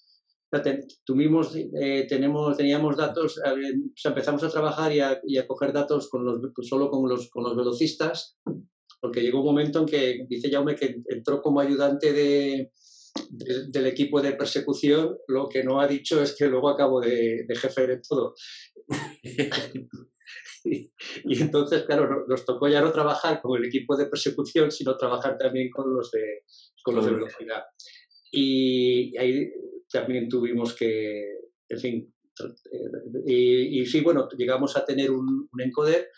tuvimos, 1.04 1.54
eh, 1.56 2.06
tenemos, 2.08 2.56
teníamos 2.56 2.96
datos, 2.96 3.34
sea, 3.34 4.11
empezamos 4.11 4.42
a 4.42 4.50
trabajar 4.50 4.92
y 4.92 5.00
a, 5.00 5.20
y 5.24 5.38
a 5.38 5.46
coger 5.46 5.72
datos 5.72 6.08
con 6.08 6.24
los, 6.24 6.40
solo 6.62 6.90
con 6.90 7.08
los, 7.08 7.28
con 7.30 7.44
los 7.44 7.56
velocistas 7.56 8.38
porque 9.00 9.22
llegó 9.22 9.40
un 9.40 9.46
momento 9.46 9.80
en 9.80 9.87
que 9.87 10.26
dice 10.28 10.50
Jaume 10.50 10.74
que 10.74 11.02
entró 11.06 11.40
como 11.40 11.61
ayudante 11.61 12.12
de, 12.12 12.72
del 13.68 13.87
equipo 13.87 14.20
de 14.20 14.32
persecución, 14.32 15.16
lo 15.28 15.48
que 15.48 15.62
no 15.64 15.80
ha 15.80 15.87
dicho 15.87 16.20
es 16.22 16.34
que 16.37 16.46
luego 16.46 16.68
acabo 16.68 17.00
de, 17.00 17.46
jefe 17.61 17.87
de 17.87 18.00
todo. 18.06 18.34
y, 20.64 20.90
entonces, 21.40 21.84
claro, 21.84 22.26
nos 22.26 22.44
tocó 22.44 22.68
ya 22.68 22.80
no 22.80 22.92
trabajar 22.92 23.40
con 23.40 23.58
el 23.58 23.66
equipo 23.66 23.96
de 23.96 24.06
persecución, 24.06 24.70
sino 24.70 24.96
trabajar 24.96 25.38
también 25.38 25.70
con 25.70 25.94
los 25.94 26.11
de, 26.11 26.42
con 26.82 26.96
los 26.96 27.06
de 27.06 27.12
velocidad. 27.12 27.62
Y 28.30 29.16
ahí 29.16 29.50
también 29.90 30.29
tuvimos 30.29 30.74
que, 30.74 31.24
en 31.68 31.79
fin, 31.79 32.14
y, 33.27 33.85
sí, 33.87 34.01
bueno, 34.01 34.29
llegamos 34.37 34.77
a 34.77 34.85
tener 34.85 35.11
un, 35.11 35.48
encoder, 35.59 36.09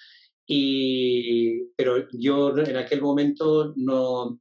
y, 0.47 1.65
pero 1.77 2.09
yo 2.13 2.57
en 2.59 2.77
aquel 2.77 3.01
momento 3.01 3.73
no, 3.77 4.41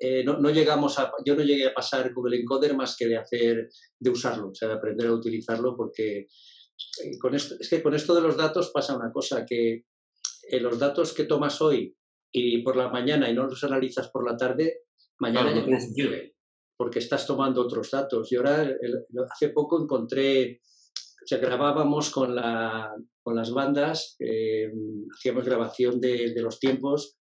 eh, 0.00 0.22
no, 0.24 0.38
no, 0.38 0.50
llegamos 0.50 0.98
a, 0.98 1.12
yo 1.24 1.34
no 1.34 1.42
llegué 1.42 1.66
a 1.66 1.74
pasar 1.74 2.12
con 2.12 2.32
el 2.32 2.40
encoder 2.40 2.76
más 2.76 2.96
que 2.96 3.06
de 3.06 3.16
hacer, 3.16 3.68
de 3.98 4.10
usarlo, 4.10 4.50
o 4.50 4.54
sea, 4.54 4.68
de 4.68 4.74
aprender 4.74 5.06
a 5.06 5.14
utilizarlo, 5.14 5.76
porque 5.76 6.26
eh, 7.02 7.18
con 7.20 7.34
esto, 7.34 7.56
es 7.58 7.68
que 7.68 7.82
con 7.82 7.94
esto 7.94 8.14
de 8.14 8.22
los 8.22 8.36
datos 8.36 8.70
pasa 8.72 8.96
una 8.96 9.12
cosa, 9.12 9.44
que 9.46 9.84
eh, 10.50 10.60
los 10.60 10.78
datos 10.78 11.12
que 11.12 11.24
tomas 11.24 11.60
hoy 11.60 11.96
y 12.32 12.62
por 12.62 12.76
la 12.76 12.88
mañana 12.88 13.30
y 13.30 13.34
no 13.34 13.46
los 13.46 13.62
analizas 13.64 14.08
por 14.08 14.28
la 14.28 14.36
tarde, 14.36 14.82
mañana 15.18 15.54
ya 15.54 15.66
no 15.66 15.78
porque 16.78 17.00
estás 17.00 17.26
tomando 17.26 17.60
otros 17.60 17.90
datos. 17.90 18.32
Y 18.32 18.36
ahora, 18.36 18.66
hace 19.30 19.50
poco 19.50 19.82
encontré, 19.82 20.60
o 20.94 21.26
sea, 21.26 21.38
grabábamos 21.38 22.08
con, 22.10 22.34
la, 22.34 22.94
con 23.22 23.36
las 23.36 23.50
bandas, 23.50 24.16
hacíamos 25.12 25.44
grabación 25.44 26.00
de, 26.00 26.32
de 26.32 26.40
los 26.40 26.58
tiempos 26.58 27.18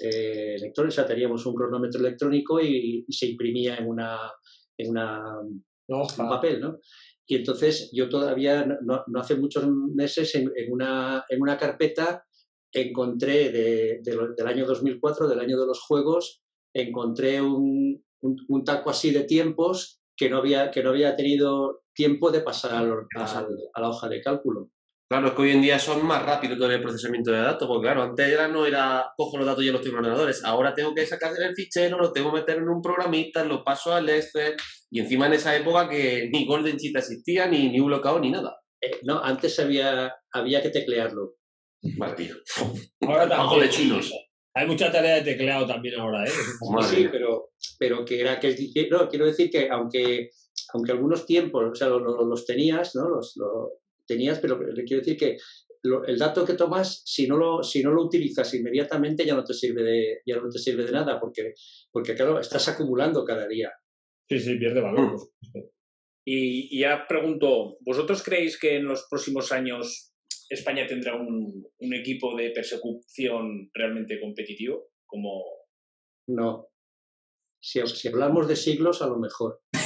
eh, 0.00 0.56
lectores, 0.58 0.94
o 0.94 0.96
sea, 0.96 1.06
teníamos 1.06 1.44
un 1.46 1.54
cronómetro 1.54 2.00
electrónico 2.00 2.60
y, 2.60 3.04
se 3.10 3.26
imprimía 3.26 3.76
en 3.76 3.88
una, 3.88 4.32
en 4.78 4.90
una 4.90 5.40
un 5.40 6.06
papel, 6.16 6.60
¿no? 6.60 6.78
Y 7.26 7.36
entonces 7.36 7.90
yo 7.92 8.08
todavía, 8.08 8.64
no, 8.82 9.04
no 9.06 9.20
hace 9.20 9.36
muchos 9.36 9.66
meses, 9.68 10.34
en, 10.34 10.50
una, 10.68 11.24
en 11.28 11.42
una 11.42 11.58
carpeta 11.58 12.24
encontré 12.72 13.50
de, 13.50 14.00
del 14.02 14.46
año 14.46 14.66
2004, 14.66 15.28
del 15.28 15.40
año 15.40 15.58
de 15.60 15.66
los 15.66 15.80
juegos, 15.80 16.42
encontré 16.72 17.40
un, 17.40 18.04
un, 18.22 18.64
taco 18.64 18.90
así 18.90 19.10
de 19.10 19.24
tiempos 19.24 20.00
que 20.16 20.28
no 20.28 20.38
había, 20.38 20.70
que 20.70 20.82
no 20.82 20.90
había 20.90 21.16
tenido 21.16 21.82
tiempo 21.94 22.30
de 22.30 22.40
pasar 22.40 22.72
a 22.74 23.80
la 23.80 23.88
hoja 23.88 24.08
de 24.08 24.20
cálculo. 24.20 24.70
Claro, 25.10 25.26
es 25.26 25.32
que 25.32 25.42
hoy 25.42 25.50
en 25.50 25.62
día 25.62 25.76
son 25.80 26.06
más 26.06 26.24
rápidos 26.24 26.56
todo 26.56 26.70
el 26.70 26.80
procesamiento 26.80 27.32
de 27.32 27.40
datos, 27.40 27.66
porque 27.66 27.86
claro, 27.86 28.04
antes 28.04 28.28
era, 28.28 28.46
no 28.46 28.64
era 28.64 29.12
cojo 29.16 29.38
los 29.38 29.46
datos 29.46 29.64
y 29.64 29.70
los 29.72 29.80
tengo 29.80 29.96
en 29.96 30.04
ordenadores, 30.04 30.44
ahora 30.44 30.72
tengo 30.72 30.94
que 30.94 31.04
sacar 31.04 31.32
el 31.36 31.52
fichero, 31.52 31.98
lo 31.98 32.12
tengo 32.12 32.32
que 32.32 32.38
meter 32.38 32.58
en 32.58 32.68
un 32.68 32.80
programista, 32.80 33.44
lo 33.44 33.64
paso 33.64 33.92
al 33.92 34.08
Excel, 34.08 34.54
y 34.88 35.00
encima 35.00 35.26
en 35.26 35.32
esa 35.32 35.56
época 35.56 35.88
que 35.88 36.30
ni 36.32 36.46
Golden 36.46 36.76
Sheet 36.76 36.96
existía, 36.96 37.48
ni, 37.48 37.70
ni 37.70 37.80
bloqueado, 37.80 38.20
ni 38.20 38.30
nada. 38.30 38.60
Eh, 38.80 39.00
no, 39.02 39.20
antes 39.20 39.58
había, 39.58 40.14
había 40.32 40.62
que 40.62 40.70
teclearlo. 40.70 41.34
Vale, 41.98 42.14
tío. 42.14 42.36
Ahora 43.00 43.28
también. 43.28 43.62
de 43.62 43.68
chinos. 43.68 44.12
Hay 44.54 44.66
mucha 44.66 44.90
tarea 44.90 45.16
de 45.16 45.22
tecleado 45.22 45.66
también 45.66 46.00
ahora, 46.00 46.24
¿eh? 46.24 46.30
Sí, 46.88 47.08
pero, 47.10 47.50
pero 47.78 48.04
que 48.04 48.20
era 48.20 48.40
que... 48.40 48.72
No, 48.90 49.08
quiero 49.08 49.26
decir 49.26 49.48
que 49.48 49.68
aunque, 49.68 50.30
aunque 50.72 50.92
algunos 50.92 51.24
tiempos, 51.24 51.64
o 51.70 51.74
sea, 51.74 51.88
los, 51.88 52.46
tenías, 52.46 52.94
¿no? 52.96 53.08
Los, 53.08 53.36
tenías, 54.06 54.40
pero 54.40 54.60
le 54.60 54.84
quiero 54.84 55.02
decir 55.02 55.16
que 55.16 55.36
el 56.06 56.18
dato 56.18 56.44
que 56.44 56.54
tomas, 56.54 57.02
si 57.06 57.26
no, 57.26 57.36
lo, 57.36 57.62
si 57.62 57.82
no 57.82 57.92
lo 57.92 58.02
utilizas 58.02 58.52
inmediatamente, 58.54 59.24
ya 59.24 59.34
no 59.34 59.44
te 59.44 59.54
sirve 59.54 59.82
de, 59.82 60.20
ya 60.26 60.36
no 60.36 60.48
te 60.48 60.58
sirve 60.58 60.84
de 60.84 60.92
nada, 60.92 61.18
porque, 61.18 61.54
porque 61.90 62.14
claro, 62.14 62.38
estás 62.38 62.68
acumulando 62.68 63.24
cada 63.24 63.46
día. 63.46 63.72
Sí, 64.28 64.38
sí, 64.38 64.56
pierde 64.56 64.80
valor. 64.80 65.16
Y, 66.24 66.78
ya 66.78 67.06
pregunto, 67.08 67.78
¿vosotros 67.80 68.22
creéis 68.22 68.58
que 68.58 68.76
en 68.76 68.84
los 68.84 69.06
próximos 69.08 69.52
años 69.52 70.09
España 70.50 70.86
tendrá 70.86 71.14
un, 71.14 71.66
un 71.78 71.94
equipo 71.94 72.36
de 72.36 72.50
persecución 72.50 73.70
realmente 73.72 74.20
competitivo? 74.20 74.90
Como... 75.06 75.42
No. 76.28 76.66
Si, 77.62 77.80
si 77.86 78.08
hablamos 78.08 78.48
de 78.48 78.56
siglos, 78.56 79.00
a 79.00 79.06
lo 79.06 79.18
mejor. 79.18 79.62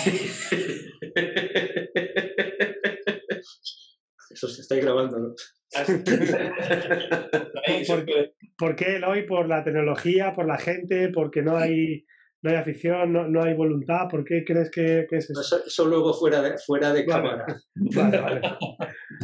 Eso 4.30 4.48
se 4.48 4.62
está 4.62 4.76
grabando, 4.76 5.18
¿no? 5.18 5.34
¿Por, 8.56 8.76
qué, 8.76 8.96
Eloy? 8.96 9.26
¿Por 9.26 9.48
la 9.48 9.64
tecnología? 9.64 10.32
¿Por 10.32 10.46
la 10.46 10.58
gente? 10.58 11.08
¿Porque 11.10 11.42
no 11.42 11.56
hay, 11.56 12.06
no 12.44 12.50
hay 12.50 12.56
afición? 12.56 13.32
No, 13.32 13.42
hay 13.42 13.54
voluntad? 13.54 14.06
¿Por 14.10 14.22
qué 14.22 14.44
crees 14.44 14.70
que, 14.70 15.06
es 15.10 15.30
eso? 15.30 15.64
eso? 15.66 15.86
luego 15.86 16.12
fuera 16.12 16.42
de, 16.42 16.58
fuera 16.58 16.92
de 16.92 17.06
cámara. 17.06 17.46
Vale, 17.74 18.18
vale. 18.18 18.40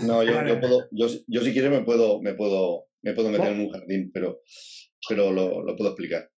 No, 0.07 0.23
yo, 0.23 0.33
yo, 0.47 0.59
puedo, 0.59 0.89
yo, 0.91 1.07
yo, 1.27 1.43
si 1.43 1.53
quieres 1.53 1.71
me 1.71 1.83
puedo, 1.83 2.23
me 2.23 2.33
puedo, 2.33 2.87
me 3.03 3.13
puedo 3.13 3.29
meter 3.29 3.53
en 3.53 3.61
un 3.61 3.71
jardín, 3.71 4.11
pero, 4.11 4.41
pero 5.07 5.33
lo, 5.33 5.63
lo 5.63 5.77
puedo 5.77 5.91
explicar. 5.91 6.31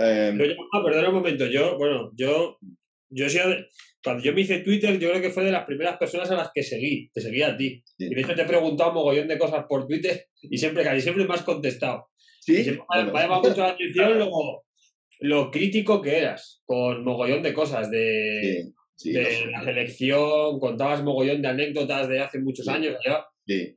Eh, 0.00 0.36
perdona 0.84 1.08
un 1.08 1.14
momento, 1.14 1.46
yo, 1.46 1.78
bueno, 1.78 2.10
yo, 2.16 2.58
yo 3.10 3.28
sí, 3.28 3.38
cuando 4.02 4.24
yo 4.24 4.32
me 4.32 4.40
hice 4.40 4.58
Twitter, 4.58 4.98
yo 4.98 5.10
creo 5.10 5.22
que 5.22 5.30
fue 5.30 5.44
de 5.44 5.52
las 5.52 5.66
primeras 5.66 5.98
personas 5.98 6.28
a 6.32 6.34
las 6.34 6.50
que 6.52 6.64
seguí, 6.64 7.10
te 7.12 7.20
seguía 7.20 7.48
a 7.48 7.56
ti. 7.56 7.84
Y 7.96 8.12
de 8.12 8.20
hecho 8.20 8.34
te 8.34 8.42
he 8.42 8.46
preguntado 8.46 8.90
un 8.90 8.96
mogollón 8.96 9.28
de 9.28 9.38
cosas 9.38 9.66
por 9.68 9.86
Twitter 9.86 10.26
y 10.42 10.58
siempre, 10.58 10.82
casi 10.82 11.00
siempre 11.00 11.24
me 11.24 11.34
has 11.34 11.42
contestado. 11.42 12.08
Sí. 12.40 12.64
me 12.68 12.82
ha 12.88 13.22
llamado 13.22 13.42
mucho 13.42 13.60
la 13.60 13.70
atención 13.70 14.18
lo, 14.18 14.64
lo, 15.20 15.50
crítico 15.50 16.00
que 16.00 16.18
eras 16.18 16.62
con 16.64 17.04
mogollón 17.04 17.42
de 17.42 17.52
cosas, 17.52 17.90
de, 17.90 18.72
de 19.04 19.46
la 19.50 19.62
selección, 19.64 20.58
contabas 20.58 21.02
mogollón 21.02 21.42
de 21.42 21.48
anécdotas 21.48 22.08
de 22.08 22.20
hace 22.20 22.38
muchos 22.40 22.68
años. 22.68 22.96
Yo, 23.04 23.18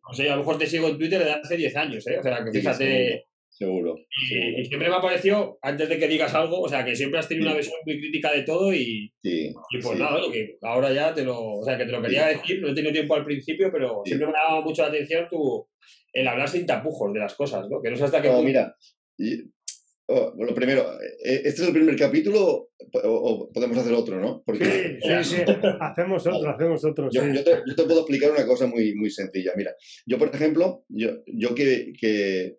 o 0.09 0.13
sea, 0.13 0.33
a 0.33 0.35
lo 0.35 0.41
mejor 0.41 0.57
te 0.57 0.67
sigo 0.67 0.87
en 0.89 0.97
Twitter 0.97 1.23
de 1.23 1.31
hace 1.31 1.57
10 1.57 1.75
años, 1.75 2.07
¿eh? 2.07 2.19
O 2.19 2.23
sea, 2.23 2.43
que 2.43 2.59
fíjate 2.59 3.25
Seguro. 3.51 3.95
Y, 4.31 4.65
siempre 4.65 4.89
me 4.89 4.95
ha 4.95 5.01
parecido, 5.01 5.59
antes 5.61 5.89
de 5.89 5.99
que 5.99 6.07
digas 6.07 6.33
algo, 6.33 6.61
o 6.61 6.69
sea, 6.69 6.85
que 6.85 6.95
siempre 6.95 7.19
has 7.19 7.27
tenido 7.27 7.47
una 7.47 7.57
visión 7.57 7.75
muy 7.85 7.99
crítica 7.99 8.31
de 8.31 8.43
todo 8.43 8.73
y, 8.73 9.13
y 9.21 9.53
pues 9.83 9.99
nada, 9.99 10.19
que 10.31 10.57
ahora 10.61 10.91
ya 10.93 11.13
te 11.13 11.23
lo, 11.23 11.37
o 11.37 11.63
sea, 11.63 11.77
que 11.77 11.85
te 11.85 11.91
lo 11.91 12.01
quería 12.01 12.27
decir, 12.27 12.61
no 12.61 12.69
he 12.69 12.73
tenido 12.73 12.93
tiempo 12.93 13.13
al 13.13 13.25
principio, 13.25 13.69
pero 13.69 14.01
siempre 14.05 14.27
me 14.27 14.33
ha 14.37 14.51
dado 14.51 14.63
mucho 14.63 14.81
la 14.83 14.87
atención 14.87 15.27
tu, 15.29 15.67
el 16.13 16.27
hablar 16.27 16.47
sin 16.47 16.65
tapujos 16.65 17.13
de 17.13 17.19
las 17.19 17.35
cosas, 17.35 17.67
¿no? 17.69 17.81
Que 17.81 17.91
no 17.91 17.97
sé 17.97 18.05
hasta 18.05 18.21
qué 18.21 18.29
punto... 18.29 18.43
mira, 18.43 18.75
oh, 20.11 20.33
lo 20.37 20.53
primero, 20.53 20.81
eh, 21.01 21.41
este 21.45 21.61
es 21.61 21.67
el 21.67 21.73
primer 21.73 21.95
capítulo 21.95 22.69
o, 23.03 23.51
podemos 23.53 23.77
hacer 23.77 23.93
otro, 23.93 24.19
¿no? 24.19 24.43
Porque, 24.45 24.65
sí, 25.01 25.09
sí, 25.23 25.35
sí, 25.35 25.51
hacemos 25.79 26.27
otro, 26.27 26.49
hacemos 26.49 26.83
otro. 26.83 27.09
Yo, 27.11 27.25
yo, 27.27 27.43
te, 27.43 27.51
yo, 27.65 27.75
te, 27.75 27.83
puedo 27.83 28.01
explicar 28.01 28.31
una 28.31 28.45
cosa 28.45 28.67
muy, 28.67 28.93
muy 28.95 29.09
sencilla. 29.09 29.53
Mira, 29.55 29.73
yo, 30.05 30.17
por 30.17 30.33
ejemplo, 30.33 30.83
yo, 30.89 31.23
yo 31.25 31.55
que, 31.55 31.93
que 31.99 32.57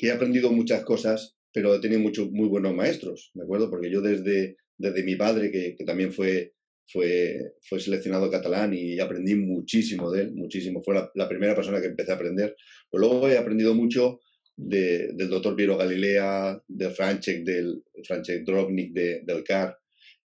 que 0.00 0.06
he 0.06 0.12
aprendido 0.12 0.50
muchas 0.50 0.82
cosas, 0.82 1.36
pero 1.52 1.74
he 1.74 1.80
tenido 1.80 2.00
muchos 2.00 2.30
muy 2.30 2.48
buenos 2.48 2.74
maestros, 2.74 3.32
¿de 3.34 3.42
acuerdo? 3.42 3.68
Porque 3.68 3.90
yo 3.90 4.00
desde, 4.00 4.56
desde 4.78 5.04
mi 5.04 5.14
padre, 5.14 5.50
que, 5.50 5.74
que 5.76 5.84
también 5.84 6.10
fue, 6.10 6.54
fue, 6.90 7.52
fue 7.68 7.80
seleccionado 7.80 8.30
catalán 8.30 8.72
y 8.72 8.98
aprendí 8.98 9.34
muchísimo 9.34 10.10
de 10.10 10.22
él, 10.22 10.32
muchísimo. 10.32 10.82
Fue 10.82 10.94
la, 10.94 11.10
la 11.14 11.28
primera 11.28 11.54
persona 11.54 11.82
que 11.82 11.88
empecé 11.88 12.12
a 12.12 12.14
aprender. 12.14 12.56
Pero 12.90 13.00
luego 13.02 13.28
he 13.28 13.36
aprendido 13.36 13.74
mucho 13.74 14.20
de, 14.60 15.12
del 15.14 15.28
doctor 15.28 15.56
Piero 15.56 15.76
Galilea, 15.76 16.62
de 16.68 16.90
Franchek, 16.90 17.44
del 17.44 17.82
Franchek 18.04 18.44
Drobnik, 18.44 18.92
de, 18.92 19.22
del 19.24 19.42
CAR. 19.42 19.76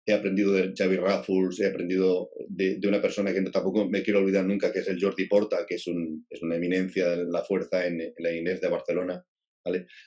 He 0.07 0.13
aprendido 0.13 0.53
de 0.53 0.75
Xavi 0.77 0.97
Raffles, 0.97 1.61
he 1.61 1.67
aprendido 1.67 2.29
de, 2.49 2.79
una 2.87 3.01
persona 3.01 3.33
que 3.33 3.41
tampoco 3.43 3.89
me 3.89 4.03
quiero 4.03 4.21
olvidar 4.21 4.45
nunca, 4.45 4.71
que 4.71 4.81
es 4.81 4.89
el 4.89 5.01
Jordi 5.01 5.27
Porta, 5.27 5.65
que 5.67 5.77
es, 5.77 5.87
un, 5.87 6.27
es 6.29 6.43
una 6.43 6.57
eminencia 6.57 7.09
de 7.09 7.25
la 7.25 7.43
fuerza 7.43 7.87
en, 7.87 8.13
la 8.19 8.33
Inés 8.33 8.61
de 8.61 8.69
Barcelona 8.69 9.25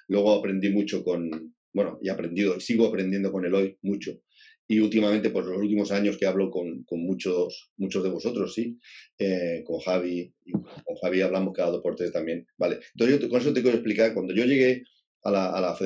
Luego 0.08 0.34
aprendí 0.34 0.70
mucho 0.70 1.04
con, 1.04 1.56
bueno, 1.74 2.00
y 2.02 2.10
aprendido, 2.10 2.60
sigo 2.60 2.88
aprendiendo 2.88 3.32
con 3.32 3.46
Eloy 3.46 3.78
mucho. 3.82 4.22
Y 4.68 4.80
últimamente, 4.80 5.30
por 5.30 5.46
los 5.46 5.58
últimos 5.58 5.92
años 5.92 6.18
que 6.18 6.26
hablo 6.26 6.50
con, 6.52 6.84
con 6.84 7.00
muchos, 7.00 7.72
muchos 7.78 8.04
de 8.04 8.10
vosotros, 8.10 8.54
sí, 8.54 8.78
eh, 9.18 9.64
con 9.66 9.80
Javi, 9.80 10.34
con 10.84 10.96
Javi 10.98 11.22
hablamos 11.22 11.54
cada 11.54 11.72
dos 11.72 11.82
por 11.82 11.96
tres 11.96 12.12
también, 12.12 12.46
¿vale? 12.58 12.80
Entonces, 12.94 13.20
yo, 13.20 13.30
con 13.30 13.40
eso 13.40 13.54
te 13.54 13.62
quiero 13.62 13.78
explicar, 13.78 14.14
cuando 14.14 14.34
yo 14.34 14.44
llegué 14.44 14.84
a 15.24 15.32
la, 15.32 15.50
a 15.52 15.62
la, 15.62 15.78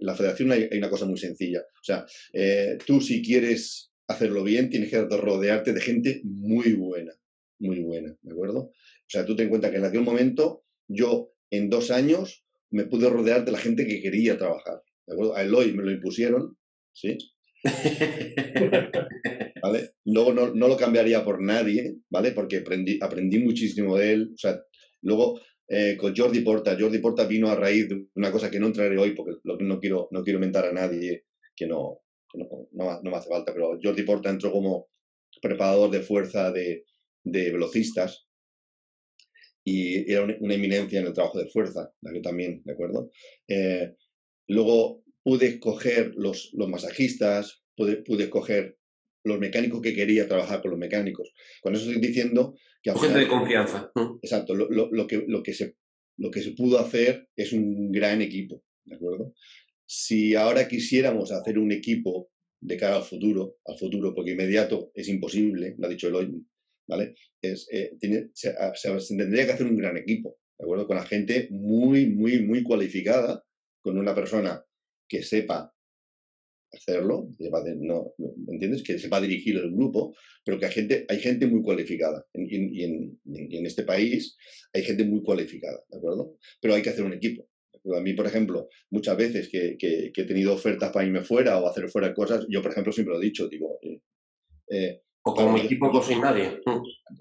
la 0.00 0.14
federación 0.14 0.52
hay, 0.52 0.68
una 0.72 0.90
cosa 0.90 1.06
muy 1.06 1.18
sencilla. 1.18 1.60
O 1.60 1.84
sea, 1.84 2.04
eh, 2.32 2.78
tú 2.84 3.00
si 3.00 3.22
quieres 3.22 3.92
hacerlo 4.08 4.42
bien, 4.42 4.70
tienes 4.70 4.90
que 4.90 5.00
rodearte 5.02 5.72
de 5.72 5.80
gente 5.80 6.20
muy 6.24 6.72
buena, 6.72 7.12
muy 7.60 7.80
buena, 7.80 8.16
¿de 8.22 8.32
acuerdo? 8.32 8.60
O 8.60 8.72
sea, 9.06 9.24
tú 9.24 9.36
ten 9.36 9.44
en 9.44 9.50
cuenta 9.50 9.70
que 9.70 9.76
en 9.76 9.84
aquel 9.84 10.02
momento 10.02 10.64
yo 10.88 11.32
en 11.50 11.70
dos 11.70 11.90
años 11.90 12.44
me 12.70 12.84
pude 12.84 13.08
rodear 13.08 13.44
de 13.44 13.52
la 13.52 13.58
gente 13.58 13.86
que 13.86 14.00
quería 14.00 14.36
trabajar. 14.36 14.82
¿de 15.06 15.14
acuerdo? 15.14 15.36
A 15.36 15.42
Eloy 15.42 15.72
me 15.72 15.82
lo 15.82 15.90
impusieron, 15.90 16.56
¿sí? 16.92 17.18
¿Vale? 19.62 19.90
Luego 20.04 20.32
no, 20.32 20.54
no, 20.54 20.68
lo 20.68 20.76
cambiaría 20.76 21.24
por 21.24 21.42
nadie, 21.42 21.96
¿vale? 22.08 22.30
Porque 22.32 22.58
aprendí, 22.58 22.98
aprendí 23.00 23.38
muchísimo 23.38 23.96
de 23.96 24.12
él. 24.12 24.30
O 24.34 24.38
sea, 24.38 24.60
luego 25.02 25.40
eh, 25.68 25.96
con 25.96 26.16
Jordi 26.16 26.40
Porta. 26.40 26.76
Jordi 26.78 26.98
Porta 26.98 27.26
vino 27.26 27.48
a 27.48 27.54
raíz 27.54 27.88
de 27.88 28.06
una 28.14 28.32
cosa 28.32 28.50
que 28.50 28.58
no 28.58 28.66
entraré 28.66 28.98
hoy 28.98 29.14
porque 29.14 29.36
lo 29.44 29.56
que 29.56 29.64
no 29.64 29.78
quiero, 29.78 30.08
no 30.10 30.24
quiero 30.24 30.40
mentar 30.40 30.64
a 30.64 30.72
nadie 30.72 31.26
que 31.54 31.66
no, 31.66 32.00
no, 32.34 32.68
no, 32.72 33.10
me 33.10 33.16
hace 33.16 33.28
falta, 33.28 33.52
pero 33.52 33.78
Jordi 33.82 34.02
Porta 34.02 34.30
entró 34.30 34.50
como 34.50 34.88
preparador 35.40 35.90
de 35.90 36.00
fuerza 36.00 36.50
de, 36.50 36.84
de 37.22 37.52
velocistas 37.52 38.26
y 39.62 40.10
era 40.10 40.24
una 40.40 40.54
eminencia 40.54 41.00
en 41.00 41.06
el 41.06 41.12
trabajo 41.12 41.38
de 41.38 41.50
fuerza, 41.50 41.92
la 42.00 42.12
que 42.12 42.20
también, 42.20 42.62
¿de 42.64 42.72
acuerdo? 42.72 43.10
Eh, 43.46 43.94
luego 44.48 45.04
pude 45.22 45.46
escoger 45.46 46.12
los, 46.16 46.50
los 46.54 46.68
masajistas, 46.68 47.62
pude, 47.76 47.96
pude 47.98 48.24
escoger 48.24 48.76
los 49.24 49.38
mecánicos 49.38 49.80
que 49.80 49.94
quería 49.94 50.28
trabajar 50.28 50.62
con 50.62 50.70
los 50.70 50.80
mecánicos. 50.80 51.32
Con 51.60 51.74
eso 51.74 51.86
estoy 51.86 52.00
diciendo 52.00 52.54
que... 52.82 52.92
Gente 52.92 53.18
de 53.18 53.28
confianza. 53.28 53.90
Exacto, 54.22 54.54
lo, 54.54 54.68
lo, 54.70 55.06
que, 55.06 55.24
lo, 55.26 55.42
que 55.42 55.52
se, 55.52 55.76
lo 56.16 56.30
que 56.30 56.40
se 56.40 56.52
pudo 56.52 56.78
hacer 56.78 57.28
es 57.36 57.52
un 57.52 57.92
gran 57.92 58.22
equipo, 58.22 58.64
¿de 58.84 58.96
acuerdo? 58.96 59.34
Si 59.86 60.34
ahora 60.34 60.68
quisiéramos 60.68 61.32
hacer 61.32 61.58
un 61.58 61.72
equipo 61.72 62.30
de 62.62 62.76
cara 62.76 62.96
al 62.96 63.02
futuro, 63.02 63.56
al 63.66 63.78
futuro, 63.78 64.14
porque 64.14 64.32
inmediato 64.32 64.90
es 64.94 65.08
imposible, 65.08 65.74
lo 65.78 65.86
ha 65.86 65.90
dicho 65.90 66.08
Eloy, 66.08 66.30
¿vale? 66.86 67.14
Es, 67.42 67.68
eh, 67.72 67.92
se, 68.32 68.54
se, 68.74 69.16
tendría 69.16 69.46
que 69.46 69.52
hacer 69.52 69.66
un 69.66 69.76
gran 69.76 69.96
equipo, 69.96 70.38
¿de 70.58 70.64
acuerdo? 70.64 70.86
Con 70.86 70.96
la 70.96 71.06
gente 71.06 71.48
muy, 71.50 72.06
muy, 72.06 72.42
muy 72.42 72.62
cualificada, 72.62 73.44
con 73.82 73.98
una 73.98 74.14
persona 74.14 74.62
que 75.10 75.22
sepa 75.22 75.74
hacerlo, 76.72 77.28
no, 77.80 78.14
¿entiendes? 78.48 78.84
Que 78.84 78.98
sepa 78.98 79.20
dirigir 79.20 79.56
el 79.56 79.72
grupo, 79.72 80.14
pero 80.44 80.58
que 80.58 80.66
hay 80.66 80.72
gente, 80.72 81.04
hay 81.08 81.18
gente 81.18 81.46
muy 81.48 81.62
cualificada. 81.62 82.24
Y, 82.32 82.84
en, 82.84 83.66
este 83.66 83.82
país 83.82 84.36
hay 84.72 84.82
gente 84.82 85.04
muy 85.04 85.22
cualificada, 85.22 85.82
¿de 85.88 85.98
acuerdo? 85.98 86.36
Pero 86.60 86.74
hay 86.74 86.82
que 86.82 86.90
hacer 86.90 87.04
un 87.04 87.12
equipo. 87.12 87.48
A 87.96 88.00
mí, 88.00 88.14
por 88.14 88.26
ejemplo, 88.26 88.68
muchas 88.90 89.16
veces 89.16 89.48
que, 89.48 89.76
que, 89.78 90.12
he 90.14 90.24
tenido 90.24 90.54
ofertas 90.54 90.92
para 90.92 91.04
irme 91.04 91.22
fuera 91.22 91.60
o 91.60 91.66
hacer 91.66 91.88
fuera 91.88 92.14
cosas, 92.14 92.46
yo, 92.48 92.62
por 92.62 92.70
ejemplo, 92.70 92.92
siempre 92.92 93.14
lo 93.14 93.20
he 93.20 93.24
dicho, 93.24 93.48
digo... 93.48 93.78
Eh, 93.82 94.00
eh 94.70 95.02
o 95.22 95.34
como 95.34 95.58
equipo 95.58 95.90
pues 95.92 96.06
sin 96.06 96.20
nadie. 96.20 96.60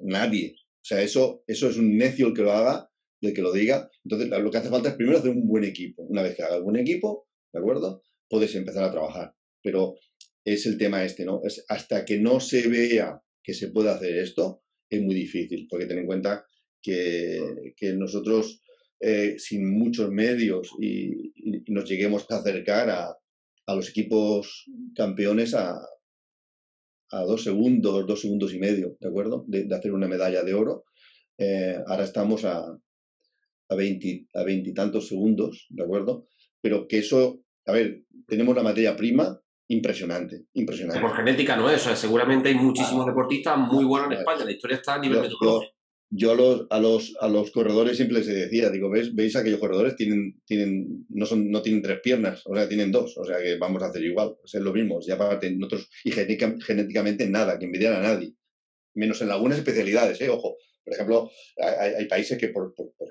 Nadie. 0.03 0.55
O 0.57 0.85
sea, 0.85 1.01
eso, 1.01 1.43
eso 1.47 1.69
es 1.69 1.77
un 1.77 1.97
necio 1.97 2.27
el 2.27 2.33
que 2.33 2.43
lo 2.43 2.53
haga, 2.53 2.89
el 3.21 3.33
que 3.33 3.41
lo 3.41 3.51
diga. 3.51 3.89
Entonces, 4.05 4.29
lo 4.29 4.49
que 4.49 4.57
hace 4.57 4.69
falta 4.69 4.89
es 4.89 4.95
primero 4.95 5.17
hacer 5.17 5.31
un 5.31 5.47
buen 5.47 5.65
equipo. 5.65 6.03
Una 6.03 6.21
vez 6.21 6.35
que 6.35 6.43
haga 6.43 6.59
un 6.59 6.63
buen 6.63 6.77
equipo, 6.77 7.28
¿de 7.51 7.59
acuerdo? 7.59 8.03
Puedes 8.29 8.53
empezar 8.55 8.83
a 8.83 8.91
trabajar 8.91 9.33
pero 9.61 9.95
es 10.43 10.65
el 10.65 10.77
tema 10.77 11.03
este, 11.03 11.25
¿no? 11.25 11.41
Es 11.43 11.63
hasta 11.67 12.05
que 12.05 12.19
no 12.19 12.39
se 12.39 12.67
vea 12.67 13.21
que 13.43 13.53
se 13.53 13.69
puede 13.69 13.89
hacer 13.89 14.17
esto, 14.17 14.63
es 14.89 15.01
muy 15.01 15.15
difícil, 15.15 15.67
porque 15.69 15.85
ten 15.85 15.99
en 15.99 16.05
cuenta 16.05 16.45
que, 16.81 17.73
que 17.75 17.93
nosotros, 17.93 18.61
eh, 18.99 19.35
sin 19.37 19.69
muchos 19.69 20.09
medios 20.11 20.71
y, 20.79 21.33
nos 21.67 21.87
lleguemos 21.87 22.25
a 22.29 22.37
acercar 22.37 22.89
a, 22.89 23.15
a 23.65 23.75
los 23.75 23.89
equipos 23.89 24.65
campeones 24.95 25.53
a, 25.53 25.79
a, 27.11 27.21
dos 27.23 27.43
segundos, 27.43 28.05
dos 28.07 28.21
segundos 28.21 28.53
y 28.53 28.59
medio, 28.59 28.97
¿de 28.99 29.07
acuerdo? 29.07 29.45
De, 29.47 29.67
hacer 29.73 29.93
una 29.93 30.07
medalla 30.07 30.43
de 30.43 30.53
oro. 30.53 30.85
Eh, 31.37 31.77
ahora 31.87 32.03
estamos 32.03 32.43
a, 32.45 32.65
a, 33.69 33.75
20, 33.75 34.27
a 34.33 34.43
veintitantos 34.43 35.07
segundos, 35.07 35.67
¿de 35.69 35.83
acuerdo? 35.83 36.27
Pero 36.61 36.87
que 36.87 36.99
eso, 36.99 37.41
a 37.65 37.71
ver, 37.71 38.03
tenemos 38.27 38.55
la 38.55 38.63
materia 38.63 38.95
prima, 38.95 39.39
impresionante, 39.67 40.45
impresionante. 40.53 41.01
Por 41.01 41.15
genética 41.15 41.55
no 41.55 41.69
es, 41.69 41.81
o 41.81 41.85
sea, 41.85 41.95
seguramente 41.95 42.49
hay 42.49 42.55
muchísimos 42.55 43.05
deportistas 43.05 43.57
muy 43.57 43.85
buenos 43.85 44.11
en 44.11 44.17
España, 44.19 44.45
la 44.45 44.51
historia 44.51 44.77
está 44.77 44.95
a 44.95 44.99
nivel 44.99 45.21
metodológico. 45.21 45.73
Yo 46.11 46.31
a 46.31 46.35
los, 46.35 46.65
a 46.71 46.79
los, 46.79 47.15
a 47.21 47.27
los 47.27 47.51
corredores 47.51 47.95
siempre 47.95 48.17
les 48.17 48.25
decía, 48.25 48.71
digo, 48.71 48.89
¿ves? 48.89 49.13
¿Veis 49.13 49.35
aquellos 49.35 49.59
corredores? 49.59 49.95
Tienen, 49.95 50.41
tienen, 50.43 51.05
no, 51.09 51.27
son, 51.27 51.51
no 51.51 51.61
tienen 51.61 51.83
tres 51.83 51.99
piernas, 52.01 52.41
o 52.47 52.55
sea, 52.55 52.67
tienen 52.67 52.91
dos, 52.91 53.15
o 53.15 53.23
sea 53.23 53.37
que 53.37 53.57
vamos 53.57 53.83
a 53.83 53.87
hacer 53.87 54.03
igual, 54.03 54.35
es 54.43 54.53
lo 54.55 54.73
mismo, 54.73 54.99
ya 55.01 55.13
aparte 55.13 55.51
nosotros, 55.51 55.87
y 56.03 56.11
genéticamente 56.11 57.29
nada, 57.29 57.59
que 57.59 57.65
envidiar 57.65 57.93
a 57.93 58.01
nadie, 58.01 58.33
menos 58.95 59.21
en 59.21 59.29
algunas 59.29 59.59
especialidades, 59.59 60.19
¿eh? 60.21 60.29
ojo, 60.29 60.57
por 60.83 60.93
ejemplo, 60.95 61.29
hay, 61.57 61.93
hay 61.93 62.05
países 62.07 62.39
que 62.39 62.47
por, 62.47 62.73
por, 62.73 62.91
por, 62.97 63.09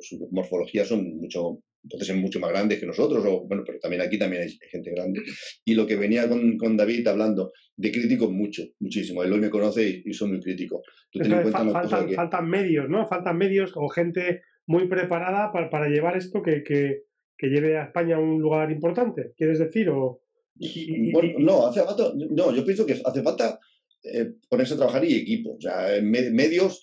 su 0.00 0.26
morfología 0.32 0.86
son 0.86 1.18
mucho, 1.18 1.62
entonces 1.82 2.10
es 2.10 2.16
mucho 2.16 2.38
más 2.40 2.50
grandes 2.50 2.78
que 2.78 2.86
nosotros, 2.86 3.24
o, 3.26 3.46
bueno, 3.46 3.62
pero 3.66 3.78
también 3.80 4.02
aquí 4.02 4.18
también 4.18 4.42
hay 4.42 4.50
gente 4.70 4.90
grande. 4.90 5.20
Y 5.64 5.74
lo 5.74 5.86
que 5.86 5.96
venía 5.96 6.28
con, 6.28 6.56
con 6.56 6.76
David 6.76 7.06
hablando 7.08 7.52
de 7.76 7.90
críticos, 7.90 8.30
mucho, 8.30 8.62
muchísimo. 8.80 9.22
Él 9.22 9.32
hoy 9.32 9.40
me 9.40 9.50
conoce 9.50 10.02
y, 10.04 10.12
son 10.12 10.30
muy 10.30 10.40
críticos. 10.40 10.82
faltan, 11.50 12.10
faltan, 12.14 12.48
medios, 12.48 12.88
¿no? 12.88 13.06
Faltan 13.06 13.36
medios 13.36 13.72
o 13.74 13.88
gente 13.88 14.42
muy 14.66 14.86
preparada 14.86 15.50
para, 15.52 15.68
para 15.70 15.88
llevar 15.88 16.16
esto 16.16 16.42
que, 16.42 16.62
que, 16.62 17.02
que, 17.36 17.48
lleve 17.48 17.76
a 17.76 17.84
España 17.84 18.16
a 18.16 18.20
un 18.20 18.40
lugar 18.40 18.70
importante, 18.70 19.32
¿quieres 19.36 19.58
decir? 19.58 19.88
O, 19.90 20.20
bueno, 21.12 21.38
no, 21.38 21.66
hace 21.66 21.82
falta, 21.82 22.12
no, 22.14 22.54
yo 22.54 22.64
pienso 22.64 22.86
que 22.86 23.00
hace 23.04 23.22
falta 23.22 23.58
eh, 24.04 24.32
ponerse 24.48 24.74
a 24.74 24.78
trabajar 24.78 25.04
y 25.04 25.14
equipo. 25.14 25.56
O 25.56 25.60
sea, 25.60 26.00
medios. 26.02 26.82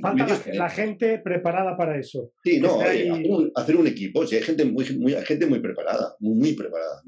falta 0.00 0.40
la, 0.52 0.70
gente 0.70 1.18
preparada 1.18 1.76
para 1.76 1.98
eso. 1.98 2.32
Sí, 2.44 2.60
no, 2.60 2.80
eh, 2.82 3.10
hacer, 3.56 3.76
un, 3.76 3.86
equipo. 3.86 4.26
Sí, 4.26 4.36
hay 4.36 4.42
gente 4.42 4.64
muy, 4.64 4.84
muy, 4.96 5.12
gente 5.24 5.46
muy 5.46 5.58
preparada, 5.58 6.14
muy, 6.20 6.52
preparada. 6.52 7.02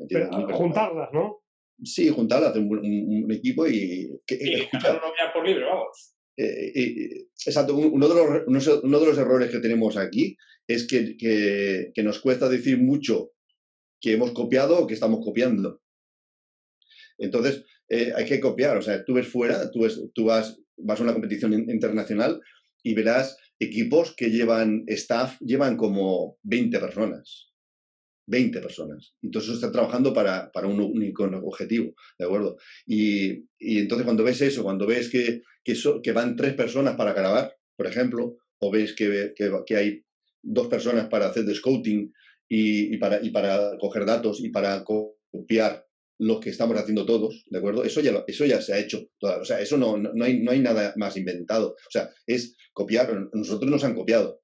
juntarlas, 0.52 1.10
¿no? 1.12 1.42
Sí, 1.82 2.08
juntarlas, 2.08 2.50
hacer 2.50 2.62
un, 2.62 3.30
equipo 3.30 3.66
y. 3.66 4.10
Que, 4.26 4.34
y 4.34 4.68
por 5.32 5.46
libre, 5.46 5.64
vamos. 5.64 6.14
Eh, 6.36 7.26
exacto, 7.46 7.76
uno 7.76 8.08
de, 8.08 8.14
los, 8.14 8.82
uno 8.82 9.00
de 9.00 9.06
los 9.06 9.18
errores 9.18 9.50
que 9.50 9.60
tenemos 9.60 9.96
aquí 9.96 10.36
es 10.66 10.84
que, 10.84 11.16
que, 11.16 11.92
que 11.94 12.02
nos 12.02 12.18
cuesta 12.18 12.48
decir 12.48 12.78
mucho 12.78 13.30
que 14.00 14.12
hemos 14.12 14.32
copiado 14.32 14.80
o 14.80 14.86
que 14.86 14.94
estamos 14.94 15.24
copiando. 15.24 15.80
Entonces, 17.18 17.64
eh, 17.88 18.12
hay 18.14 18.24
que 18.24 18.40
copiar. 18.40 18.76
O 18.76 18.82
sea, 18.82 19.04
tú 19.04 19.14
ves 19.14 19.28
fuera, 19.28 19.70
tú, 19.70 19.80
vas, 20.24 20.58
vas 20.76 21.00
a 21.00 21.02
una 21.02 21.12
competición 21.12 21.52
internacional 21.52 22.40
y 22.82 22.94
verás 22.94 23.36
equipos 23.58 24.14
que 24.16 24.30
llevan 24.30 24.84
staff, 24.86 25.40
llevan 25.40 25.76
como 25.76 26.38
20 26.42 26.78
personas. 26.78 27.50
20 28.26 28.60
personas. 28.60 29.14
Entonces 29.22 29.54
están 29.54 29.72
trabajando 29.72 30.14
para, 30.14 30.50
para 30.50 30.66
un 30.66 30.80
único 30.80 31.24
objetivo, 31.24 31.94
¿de 32.18 32.24
acuerdo? 32.24 32.56
Y, 32.86 33.44
y, 33.58 33.78
entonces 33.78 34.04
cuando 34.04 34.24
ves 34.24 34.40
eso, 34.40 34.62
cuando 34.62 34.86
ves 34.86 35.10
que, 35.10 35.42
que, 35.62 36.12
van 36.12 36.36
tres 36.36 36.54
personas 36.54 36.96
para 36.96 37.12
grabar, 37.12 37.54
por 37.76 37.86
ejemplo, 37.86 38.38
o 38.60 38.70
ves 38.70 38.94
que, 38.94 39.34
que, 39.36 39.76
hay 39.76 40.04
dos 40.42 40.68
personas 40.68 41.08
para 41.08 41.26
hacer 41.26 41.44
de 41.44 41.54
scouting 41.54 42.12
y, 42.48 42.96
para, 42.96 43.22
y 43.22 43.30
para 43.30 43.76
coger 43.78 44.06
datos 44.06 44.40
y 44.42 44.48
para 44.48 44.84
copiar 44.84 45.86
lo 46.18 46.40
que 46.40 46.50
estamos 46.50 46.76
haciendo 46.78 47.06
todos, 47.06 47.44
¿de 47.46 47.58
acuerdo? 47.58 47.84
Eso 47.84 48.00
ya, 48.00 48.24
eso 48.26 48.44
ya 48.44 48.60
se 48.60 48.72
ha 48.72 48.78
hecho. 48.78 49.08
o 49.20 49.44
sea, 49.44 49.60
eso 49.60 49.76
no, 49.76 49.96
no, 49.96 50.24
hay, 50.24 50.40
no 50.40 50.52
hay 50.52 50.60
nada 50.60 50.94
más 50.96 51.16
inventado. 51.16 51.70
O 51.70 51.90
sea, 51.90 52.10
es 52.26 52.56
copiar. 52.72 53.28
Nosotros 53.32 53.70
nos 53.70 53.84
han 53.84 53.94
copiado. 53.94 54.40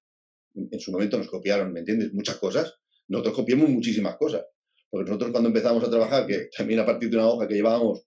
En 0.55 0.81
su 0.81 0.91
momento 0.91 1.17
nos 1.17 1.29
copiaron, 1.29 1.73
¿me 1.73 1.81
entiendes? 1.81 2.13
Muchas 2.13 2.37
cosas. 2.37 2.75
Nosotros 3.09 3.35
copiamos 3.35 3.69
muchísimas 3.69 4.17
cosas. 4.17 4.45
Porque 4.91 5.09
nosotros 5.09 5.31
cuando 5.31 5.49
empezamos 5.49 5.85
a 5.85 5.91
trabajar, 5.91 6.27
que 6.27 6.49
también 6.57 6.81
a 6.81 6.87
partir 6.87 7.11
de 7.11 7.17
una 7.17 7.29
hoja 7.29 7.47
que 7.47 7.55
llevábamos, 7.55 8.05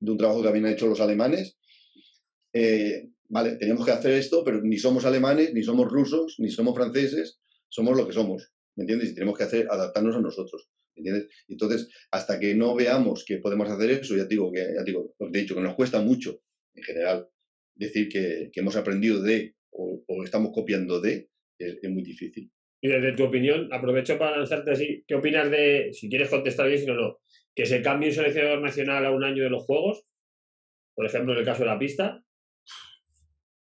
de 0.00 0.10
un 0.10 0.18
trabajo 0.18 0.42
que 0.42 0.48
habían 0.48 0.66
hecho 0.66 0.86
los 0.86 1.00
alemanes, 1.00 1.58
eh, 2.54 3.10
vale, 3.28 3.56
teníamos 3.56 3.84
que 3.84 3.92
hacer 3.92 4.12
esto, 4.12 4.42
pero 4.44 4.62
ni 4.62 4.78
somos 4.78 5.04
alemanes, 5.04 5.52
ni 5.52 5.62
somos 5.62 5.90
rusos, 5.90 6.36
ni 6.38 6.50
somos 6.50 6.74
franceses, 6.74 7.40
somos 7.68 7.96
lo 7.96 8.06
que 8.06 8.12
somos, 8.12 8.52
¿me 8.76 8.82
entiendes? 8.82 9.10
Y 9.10 9.14
tenemos 9.14 9.36
que 9.36 9.44
hacer, 9.44 9.68
adaptarnos 9.70 10.16
a 10.16 10.20
nosotros. 10.20 10.68
¿Entiendes? 10.94 11.28
Entonces, 11.48 11.88
hasta 12.10 12.38
que 12.38 12.54
no 12.54 12.74
veamos 12.74 13.24
que 13.24 13.38
podemos 13.38 13.68
hacer 13.68 13.90
eso, 13.90 14.16
ya 14.16 14.24
digo 14.24 14.52
que, 14.52 14.60
ya 14.60 14.82
digo, 14.84 15.14
he 15.18 15.38
dicho 15.38 15.54
que 15.54 15.60
nos 15.60 15.74
cuesta 15.74 16.00
mucho, 16.00 16.40
en 16.74 16.82
general, 16.82 17.28
decir 17.74 18.08
que, 18.08 18.50
que 18.52 18.60
hemos 18.60 18.76
aprendido 18.76 19.22
de 19.22 19.54
o, 19.72 20.24
estamos 20.24 20.52
copiando 20.52 21.00
de, 21.00 21.28
es, 21.58 21.90
muy 21.90 22.02
difícil. 22.02 22.50
Y 22.80 22.88
desde 22.88 23.12
tu 23.12 23.24
opinión, 23.24 23.68
aprovecho 23.72 24.18
para 24.18 24.38
lanzarte 24.38 24.72
así, 24.72 25.04
¿qué 25.06 25.14
opinas 25.14 25.50
de, 25.50 25.90
si 25.92 26.08
quieres 26.08 26.28
contestar 26.28 26.66
bien, 26.66 26.80
si 26.80 26.86
no, 26.86 26.94
no, 26.94 27.18
que 27.54 27.64
se 27.64 27.80
cambie 27.80 28.08
un 28.08 28.14
seleccionador 28.14 28.60
nacional 28.60 29.06
a 29.06 29.12
un 29.12 29.24
año 29.24 29.44
de 29.44 29.50
los 29.50 29.64
Juegos? 29.64 30.04
Por 30.94 31.06
ejemplo, 31.06 31.32
en 31.32 31.38
el 31.38 31.44
caso 31.44 31.60
de 31.60 31.66
la 31.66 31.78
pista. 31.78 32.22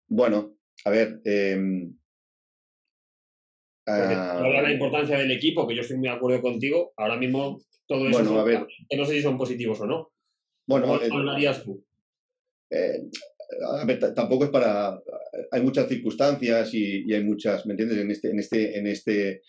Bueno, 0.08 0.58
a 0.86 0.90
ver, 0.90 1.20
eh, 1.26 1.60
habla 3.88 4.58
de 4.58 4.62
la 4.64 4.74
importancia 4.74 5.18
del 5.18 5.32
equipo, 5.32 5.68
que 5.68 5.76
yo 5.76 5.82
estoy 5.82 5.98
muy 5.98 6.08
de 6.08 6.16
acuerdo 6.16 6.42
contigo. 6.42 6.94
Ahora 6.98 7.18
mismo 7.18 7.60
todo 7.88 8.08
eso 8.08 8.20
bueno, 8.20 8.40
a 8.40 8.44
ver, 8.44 8.68
que 8.90 8.98
no 8.98 9.06
sé 9.06 9.14
si 9.14 9.22
son 9.22 9.38
positivos 9.38 9.80
o 9.82 9.86
no. 9.86 10.12
Bueno, 10.68 10.88
¿Cómo 10.88 11.02
eh, 11.02 11.10
hablarías 11.12 11.64
tú? 11.64 11.84
Eh, 12.70 13.10
a 13.66 13.86
ver, 13.86 14.14
tampoco 14.14 14.46
es 14.46 14.50
para. 14.50 15.00
Hay 15.52 15.62
muchas 15.62 15.88
circunstancias 15.88 16.74
y, 16.74 17.12
hay 17.14 17.24
muchas, 17.24 17.66
¿me 17.66 17.74
entiendes? 17.74 17.98
En 18.00 18.12
este, 18.12 18.30
en 18.30 18.40
este, 18.40 18.78
en 18.78 18.88
este, 18.88 19.42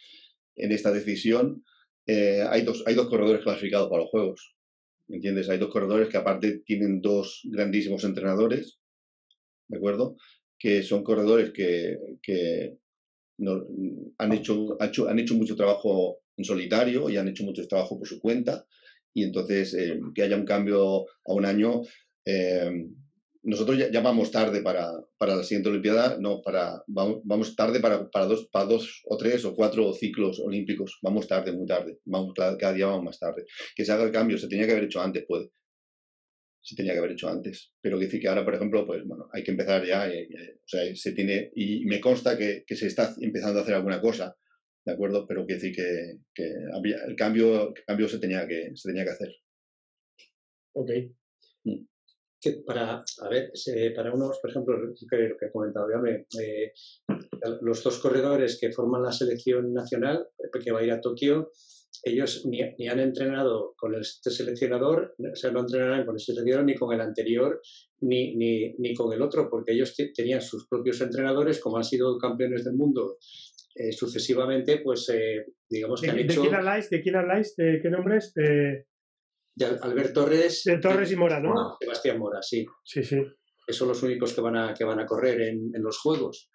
en 0.55 0.73
esta 0.73 0.93
decisión 0.93 1.65
eh, 2.07 2.45
hay 2.49 2.63
dos, 2.63 2.85
hay 2.87 2.95
dos 2.95 3.09
corredores 3.09 3.43
clasificados 3.43 3.89
para 3.89 4.03
los 4.03 4.11
juegos. 4.11 4.55
¿Me 5.09 5.17
entiendes? 5.17 5.49
Hay 5.49 5.59
dos 5.59 5.71
corredores 5.71 6.09
que 6.09 6.17
aparte 6.17 6.59
tienen 6.61 7.01
dos 7.01 7.41
grandísimos 7.45 8.05
entrenadores, 8.05 8.79
¿de 9.67 9.79
acuerdo? 9.79 10.17
Que 10.59 10.83
son 10.83 11.03
corredores 11.03 11.51
que, 11.51 11.99
que 12.23 12.77
no, 13.39 13.67
han, 14.19 14.33
hecho, 14.33 14.77
han 14.81 15.19
hecho 15.19 15.35
mucho 15.35 15.57
trabajo 15.57 16.19
en 16.37 16.45
solitario 16.45 17.09
y 17.09 17.17
han 17.17 17.29
hecho 17.29 17.45
mucho 17.45 17.67
trabajo 17.67 17.99
por 17.99 18.07
su 18.07 18.21
cuenta 18.21 18.67
y 19.15 19.25
entonces 19.25 19.75
eh, 19.75 19.99
que 20.15 20.23
haya 20.23 20.37
un 20.37 20.45
cambio 20.45 21.07
a 21.25 21.33
un 21.33 21.45
año. 21.45 21.83
Eh, 22.25 22.87
nosotros 23.43 23.79
ya, 23.79 24.01
vamos 24.01 24.31
tarde 24.31 24.61
para, 24.63 24.93
para, 25.17 25.37
la 25.37 25.43
siguiente 25.43 25.71
Olimpiada, 25.71 26.19
no, 26.21 26.43
para, 26.43 26.83
vamos, 26.87 27.21
vamos 27.25 27.57
tarde 27.57 27.81
para, 27.81 28.11
para, 28.11 28.27
dos, 28.27 28.49
para 28.53 28.67
dos 28.67 29.03
o 29.07 29.17
tres 29.17 29.45
o 29.45 29.55
cuatro 29.55 29.93
ciclos 29.95 30.39
olímpicos, 30.41 30.99
vamos 31.03 31.27
tarde, 31.27 31.53
muy 31.53 31.67
tarde, 31.67 31.99
vamos, 32.05 32.35
cada, 32.35 32.73
día 32.73 32.87
vamos 32.87 33.05
más 33.05 33.19
tarde. 33.19 33.45
Que 33.75 33.85
se 33.85 33.93
haga 33.93 34.05
el 34.05 34.13
cambio, 34.13 34.39
se 34.39 34.49
tenía 34.49 34.67
que 34.67 34.73
haber 34.73 34.85
hecho 34.85 35.01
antes, 35.01 35.25
puede. 35.27 35.51
Se 36.69 36.77
tenía 36.77 36.93
que 36.93 36.99
haber 36.99 37.13
hecho 37.13 37.29
antes. 37.29 37.73
Pero 37.81 37.99
que 37.99 38.05
decir 38.05 38.21
que 38.21 38.29
ahora, 38.29 38.45
por 38.45 38.55
ejemplo, 38.55 38.87
pues 38.87 39.03
bueno, 39.07 39.27
hay 39.33 39.43
que 39.43 39.53
empezar 39.53 39.87
ya, 39.87 40.07
eh, 40.07 40.29
o 40.57 40.69
sea, 40.69 40.95
se 40.95 41.13
tiene, 41.13 41.51
y 41.55 41.87
me 41.87 41.99
consta 41.99 42.37
que, 42.37 42.63
que 42.67 42.77
se 42.77 42.89
está 42.89 43.15
empezando 43.23 43.59
a 43.59 43.63
hacer 43.63 43.75
alguna 43.75 44.03
cosa, 44.03 44.37
¿de 44.85 44.93
acuerdo? 44.93 45.27
Pero 45.27 45.47
que 45.47 45.55
decir 45.55 45.75
que, 45.75 46.19
que 46.35 46.45
el, 46.45 47.17
cambio, 47.17 47.75
el 47.75 47.85
cambio 47.87 48.07
se 48.07 48.19
tenía 48.19 48.47
que, 48.47 48.73
se 48.75 48.91
tenía 48.91 49.05
que 49.05 49.11
hacer. 49.11 49.35
Ok. 50.75 50.91
Mm. 51.65 51.87
Que 52.39 52.53
para, 52.67 53.03
a 53.23 53.29
ver, 53.31 53.51
para 53.97 54.13
unos, 54.13 54.39
por 54.41 54.51
ejemplo, 54.51 54.95
que, 55.11 55.37
que 55.41 55.47
he 55.47 55.51
comentado 55.51 55.87
ya, 55.91 56.43
eh, 56.43 56.73
los 57.63 57.83
dos 57.83 57.99
corredores 57.99 58.59
que 58.61 58.73
forman 58.73 59.03
la 59.03 59.13
selección 59.13 59.73
nacional, 59.73 60.29
que 60.63 60.71
va 60.71 60.81
a 60.81 60.85
ir 60.85 60.93
a 60.93 61.01
Tokio, 61.01 61.51
ellos 62.03 62.47
ni, 62.47 62.61
ni, 62.79 62.89
han 62.89 63.01
entrenado 63.01 63.75
con 63.77 63.95
este 63.95 64.31
seleccionador, 64.31 65.15
o 65.19 65.37
sea, 65.37 65.51
no 65.51 65.61
entrenarán 65.61 66.07
con 66.07 66.17
este 66.17 66.33
seleccionador 66.33 66.67
ni 66.67 66.75
con 66.75 66.95
el 66.95 67.01
anterior, 67.01 67.61
ni, 68.01 68.37
ni, 68.37 68.75
ni 68.79 68.95
con 68.95 69.13
el 69.13 69.23
otro, 69.23 69.49
porque 69.51 69.73
ellos 69.73 69.95
tenían 70.15 70.41
sus 70.41 70.67
propios 70.69 71.01
entrenadores, 71.01 71.61
como 71.61 71.77
han 71.77 71.85
sido 71.85 72.19
campeones 72.19 72.65
del 72.65 72.75
mundo 72.75 73.19
eh, 73.75 73.93
sucesivamente, 73.93 74.81
pues 74.83 75.09
eh, 75.11 75.47
digamos 75.69 76.01
que 76.01 76.11
han 76.11 76.19
hecho... 76.19 76.43
¿De 76.43 76.49
quién 76.49 76.55
habláis? 76.55 76.91
¿De 76.91 77.01
quién 77.01 77.17
habláis? 77.17 77.57
¿De 77.57 77.79
qué 77.83 77.91
nombres? 77.91 78.33
De, 78.35 78.87
de 79.55 79.67
Albert 79.81 80.13
Torres... 80.13 80.63
De 80.65 80.79
Torres 80.79 81.13
y 81.13 81.17
Mora, 81.17 81.41
¿no? 81.41 81.77
Sebastián 81.81 82.19
Mora, 82.19 82.43
sí. 82.43 82.67
Sí, 82.85 83.03
sí. 83.03 83.19
Que 83.67 83.73
son 83.73 83.89
los 83.89 84.03
únicos 84.03 84.33
que 84.33 84.41
van 84.41 84.57
a, 84.57 84.75
que 84.75 84.85
van 84.85 85.01
a 85.01 85.07
correr 85.07 85.41
en, 85.43 85.71
en 85.75 85.83
los 85.83 85.99
Juegos. 85.99 86.51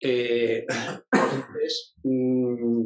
Eh, 0.00 0.64
entonces, 1.12 1.94
mmm, 2.02 2.82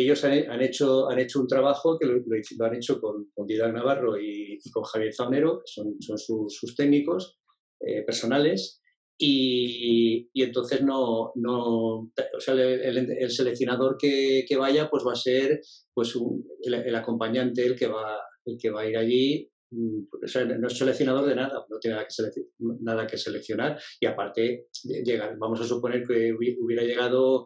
ellos 0.00 0.24
han, 0.24 0.50
han, 0.50 0.60
hecho, 0.60 1.08
han 1.08 1.18
hecho 1.18 1.40
un 1.40 1.46
trabajo 1.46 1.98
que 1.98 2.06
lo, 2.06 2.14
lo, 2.14 2.66
han 2.66 2.76
hecho 2.76 3.00
con, 3.00 3.30
con 3.34 3.46
Navarro 3.46 4.18
y, 4.18 4.58
y, 4.62 4.70
con 4.70 4.84
Javier 4.84 5.14
Zaunero, 5.14 5.58
que 5.58 5.72
son, 5.72 5.96
son 6.00 6.18
sus, 6.18 6.54
sus 6.54 6.74
técnicos 6.74 7.38
eh, 7.80 8.02
personales, 8.02 8.82
y, 9.20 10.30
y, 10.32 10.42
entonces 10.42 10.82
no, 10.82 11.32
no 11.34 11.96
o 11.96 12.40
sea, 12.40 12.54
el, 12.54 12.60
el, 12.60 13.10
el 13.18 13.30
seleccionador 13.30 13.96
que, 13.98 14.44
que, 14.48 14.56
vaya 14.56 14.88
pues 14.88 15.02
va 15.04 15.12
a 15.12 15.16
ser 15.16 15.60
pues 15.92 16.14
un, 16.14 16.46
el, 16.62 16.74
el, 16.74 16.94
acompañante 16.94 17.66
el 17.66 17.74
que 17.74 17.88
va 17.88 18.16
el 18.44 18.56
que 18.56 18.70
va 18.70 18.82
a 18.82 18.86
ir 18.86 18.96
allí 18.96 19.50
mm, 19.72 20.04
o 20.24 20.28
sea, 20.28 20.44
no 20.44 20.68
es 20.68 20.78
seleccionador 20.78 21.26
de 21.26 21.34
nada 21.34 21.66
no 21.68 21.78
tiene 21.80 21.96
nada 21.96 22.06
que, 22.06 22.42
nada 22.80 23.06
que 23.08 23.18
seleccionar 23.18 23.80
y 24.00 24.06
aparte 24.06 24.68
llegar, 25.04 25.36
vamos 25.36 25.60
a 25.60 25.64
suponer 25.64 26.04
que 26.06 26.32
hubiera 26.32 26.84
llegado 26.84 27.44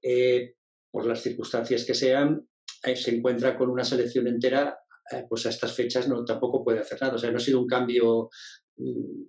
eh, 0.00 0.54
por 0.98 1.06
las 1.06 1.22
circunstancias 1.22 1.84
que 1.84 1.94
sean 1.94 2.44
eh, 2.84 2.96
se 2.96 3.14
encuentra 3.14 3.56
con 3.56 3.70
una 3.70 3.84
selección 3.84 4.26
entera 4.26 4.76
eh, 5.12 5.26
pues 5.28 5.46
a 5.46 5.50
estas 5.50 5.72
fechas 5.72 6.08
no 6.08 6.24
tampoco 6.24 6.64
puede 6.64 6.80
hacer 6.80 7.00
nada 7.00 7.14
o 7.14 7.18
sea 7.18 7.30
no 7.30 7.36
ha 7.36 7.40
sido 7.40 7.60
un 7.60 7.68
cambio 7.68 8.30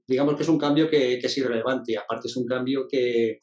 digamos 0.07 0.35
que 0.35 0.43
es 0.43 0.49
un 0.49 0.59
cambio 0.59 0.89
que, 0.89 1.15
es 1.15 1.37
irrelevante. 1.37 1.97
Aparte 1.97 2.27
es 2.27 2.37
un 2.37 2.45
cambio 2.45 2.85
que 2.87 3.39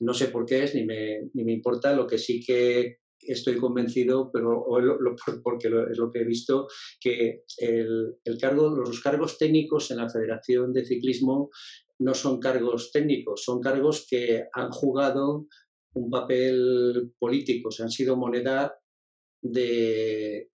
no 0.00 0.14
sé 0.14 0.28
por 0.28 0.46
qué 0.46 0.64
es, 0.64 0.74
ni 0.74 0.84
me, 0.84 1.28
ni 1.34 1.44
me 1.44 1.52
importa. 1.52 1.94
Lo 1.94 2.06
que 2.06 2.18
sí 2.18 2.42
que 2.42 2.98
estoy 3.20 3.56
convencido, 3.56 4.30
pero 4.32 4.64
lo, 4.80 5.16
porque 5.42 5.68
es 5.68 5.98
lo 5.98 6.10
que 6.10 6.20
he 6.20 6.24
visto, 6.24 6.66
que 6.98 7.42
el, 7.58 8.16
el, 8.24 8.38
cargo, 8.38 8.70
los 8.70 9.00
cargos 9.00 9.36
técnicos 9.38 9.90
en 9.90 9.98
la 9.98 10.08
Federación 10.08 10.72
de 10.72 10.84
Ciclismo 10.84 11.50
no 11.98 12.14
son 12.14 12.40
cargos 12.40 12.90
técnicos, 12.90 13.44
son 13.44 13.60
cargos 13.60 14.06
que 14.08 14.44
han 14.52 14.70
jugado 14.70 15.46
un 15.94 16.10
papel 16.10 17.12
político, 17.18 17.68
o 17.68 17.70
sea, 17.70 17.86
han 17.86 17.90
sido 17.90 18.16
moneda 18.16 18.76
de, 19.40 20.50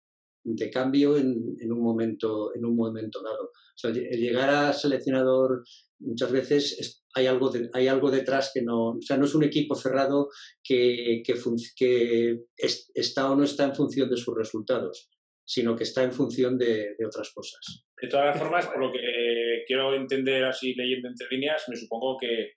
de 0.45 0.71
cambio 0.71 1.17
en, 1.17 1.57
en, 1.61 1.73
un 1.73 1.83
momento, 1.83 2.55
en 2.55 2.65
un 2.65 2.77
momento 2.77 3.23
dado. 3.23 3.45
O 3.45 3.77
sea, 3.77 3.91
llegar 3.91 4.51
a 4.51 4.73
seleccionador 4.73 5.65
muchas 5.99 6.31
veces 6.31 6.79
es, 6.79 7.05
hay, 7.15 7.27
algo 7.27 7.51
hay 7.73 7.89
algo 7.89 8.11
detrás 8.11 8.51
que 8.53 8.63
no, 8.63 8.91
o 8.91 9.03
sea, 9.03 9.17
no 9.17 9.25
es 9.25 9.35
un 9.35 9.45
equipo 9.45 9.75
cerrado 9.75 10.29
que, 10.63 11.23
que, 11.25 12.39
es, 12.57 12.91
está 12.95 13.31
o 13.31 13.37
no 13.37 13.45
está 13.45 13.65
en 13.65 13.75
función 13.75 14.11
de 14.11 14.17
sus 14.17 14.37
resultados, 14.37 15.11
sino 15.45 15.75
que 15.75 15.85
está 15.85 16.03
en 16.03 16.13
función 16.13 16.59
de, 16.59 16.95
de 16.99 17.07
otras 17.07 17.33
cosas. 17.33 17.85
De 18.01 18.09
todas 18.09 18.39
formas, 18.39 18.67
por 18.67 18.81
lo 18.81 18.93
que 18.93 19.65
quiero 19.67 19.95
entender 19.95 20.45
así 20.45 20.75
leyendo 20.75 21.09
entre 21.09 21.29
líneas, 21.31 21.65
me 21.69 21.77
supongo 21.77 22.19
que, 22.19 22.53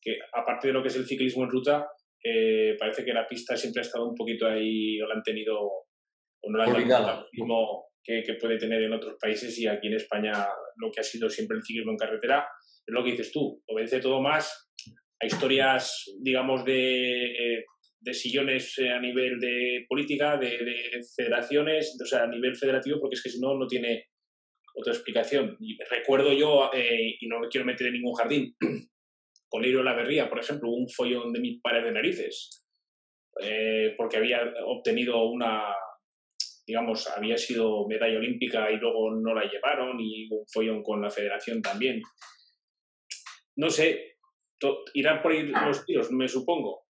que 0.00 0.18
aparte 0.32 0.68
de 0.68 0.72
lo 0.72 0.82
que 0.82 0.88
es 0.88 0.96
el 0.96 1.06
ciclismo 1.06 1.44
en 1.44 1.50
ruta, 1.50 1.88
eh, 2.28 2.76
parece 2.78 3.04
que 3.04 3.12
la 3.12 3.26
pista 3.26 3.56
siempre 3.56 3.80
ha 3.80 3.86
estado 3.86 4.08
un 4.08 4.14
poquito 4.14 4.46
ahí, 4.46 5.00
o 5.00 5.06
la 5.06 5.14
han 5.14 5.22
tenido, 5.22 5.60
o 5.60 6.50
no 6.50 6.58
la 6.58 6.64
han 6.64 6.72
tenido 6.72 7.84
que, 8.02 8.22
que, 8.22 8.34
puede 8.34 8.56
tener 8.56 8.82
en 8.82 8.92
otros 8.92 9.16
países 9.20 9.58
y 9.58 9.66
aquí 9.66 9.88
en 9.88 9.94
España 9.94 10.32
lo 10.76 10.90
que 10.92 11.00
ha 11.00 11.04
sido 11.04 11.28
siempre 11.28 11.56
el 11.56 11.62
ciclismo 11.64 11.90
en 11.90 11.96
carretera 11.96 12.46
es 12.86 12.94
lo 12.94 13.02
que 13.02 13.10
dices 13.10 13.32
tú, 13.32 13.62
obedece 13.66 14.00
todo 14.00 14.20
más 14.20 14.70
a 15.20 15.26
historias, 15.26 16.04
digamos, 16.20 16.64
de, 16.64 17.64
de 18.00 18.14
sillones 18.14 18.78
a 18.78 19.00
nivel 19.00 19.40
de 19.40 19.84
política, 19.88 20.36
de, 20.36 20.50
de, 20.58 21.00
federaciones, 21.16 21.98
o 22.00 22.06
sea, 22.06 22.24
a 22.24 22.28
nivel 22.28 22.54
federativo, 22.54 23.00
porque 23.00 23.14
es 23.14 23.22
que 23.22 23.30
si 23.30 23.40
no, 23.40 23.58
no 23.58 23.66
tiene 23.66 24.06
otra 24.76 24.92
explicación. 24.92 25.56
Y 25.58 25.76
recuerdo 25.90 26.32
yo, 26.32 26.70
eh, 26.72 27.16
y 27.18 27.26
no 27.26 27.40
quiero 27.50 27.66
meter 27.66 27.88
en 27.88 27.94
ningún 27.94 28.14
jardín, 28.14 28.54
con 29.48 29.62
Leiro 29.62 29.82
Laverría, 29.82 30.28
por 30.28 30.38
ejemplo, 30.38 30.70
un 30.70 30.88
follón 30.88 31.32
de 31.32 31.40
mis 31.40 31.60
pares 31.60 31.84
de 31.84 31.92
narices, 31.92 32.66
eh, 33.40 33.94
porque 33.96 34.16
había 34.16 34.40
obtenido 34.64 35.24
una, 35.24 35.74
digamos, 36.66 37.06
había 37.08 37.36
sido 37.36 37.86
medalla 37.86 38.18
olímpica 38.18 38.70
y 38.70 38.76
luego 38.76 39.12
no 39.14 39.34
la 39.34 39.44
llevaron 39.44 40.00
y 40.00 40.28
un 40.30 40.44
follón 40.52 40.82
con 40.82 41.00
la 41.00 41.10
federación 41.10 41.62
también. 41.62 42.02
No 43.56 43.70
sé, 43.70 44.16
irán 44.94 45.22
por 45.22 45.32
ahí 45.32 45.42
los 45.44 45.84
tiros, 45.84 46.10
me 46.10 46.28
supongo. 46.28 46.86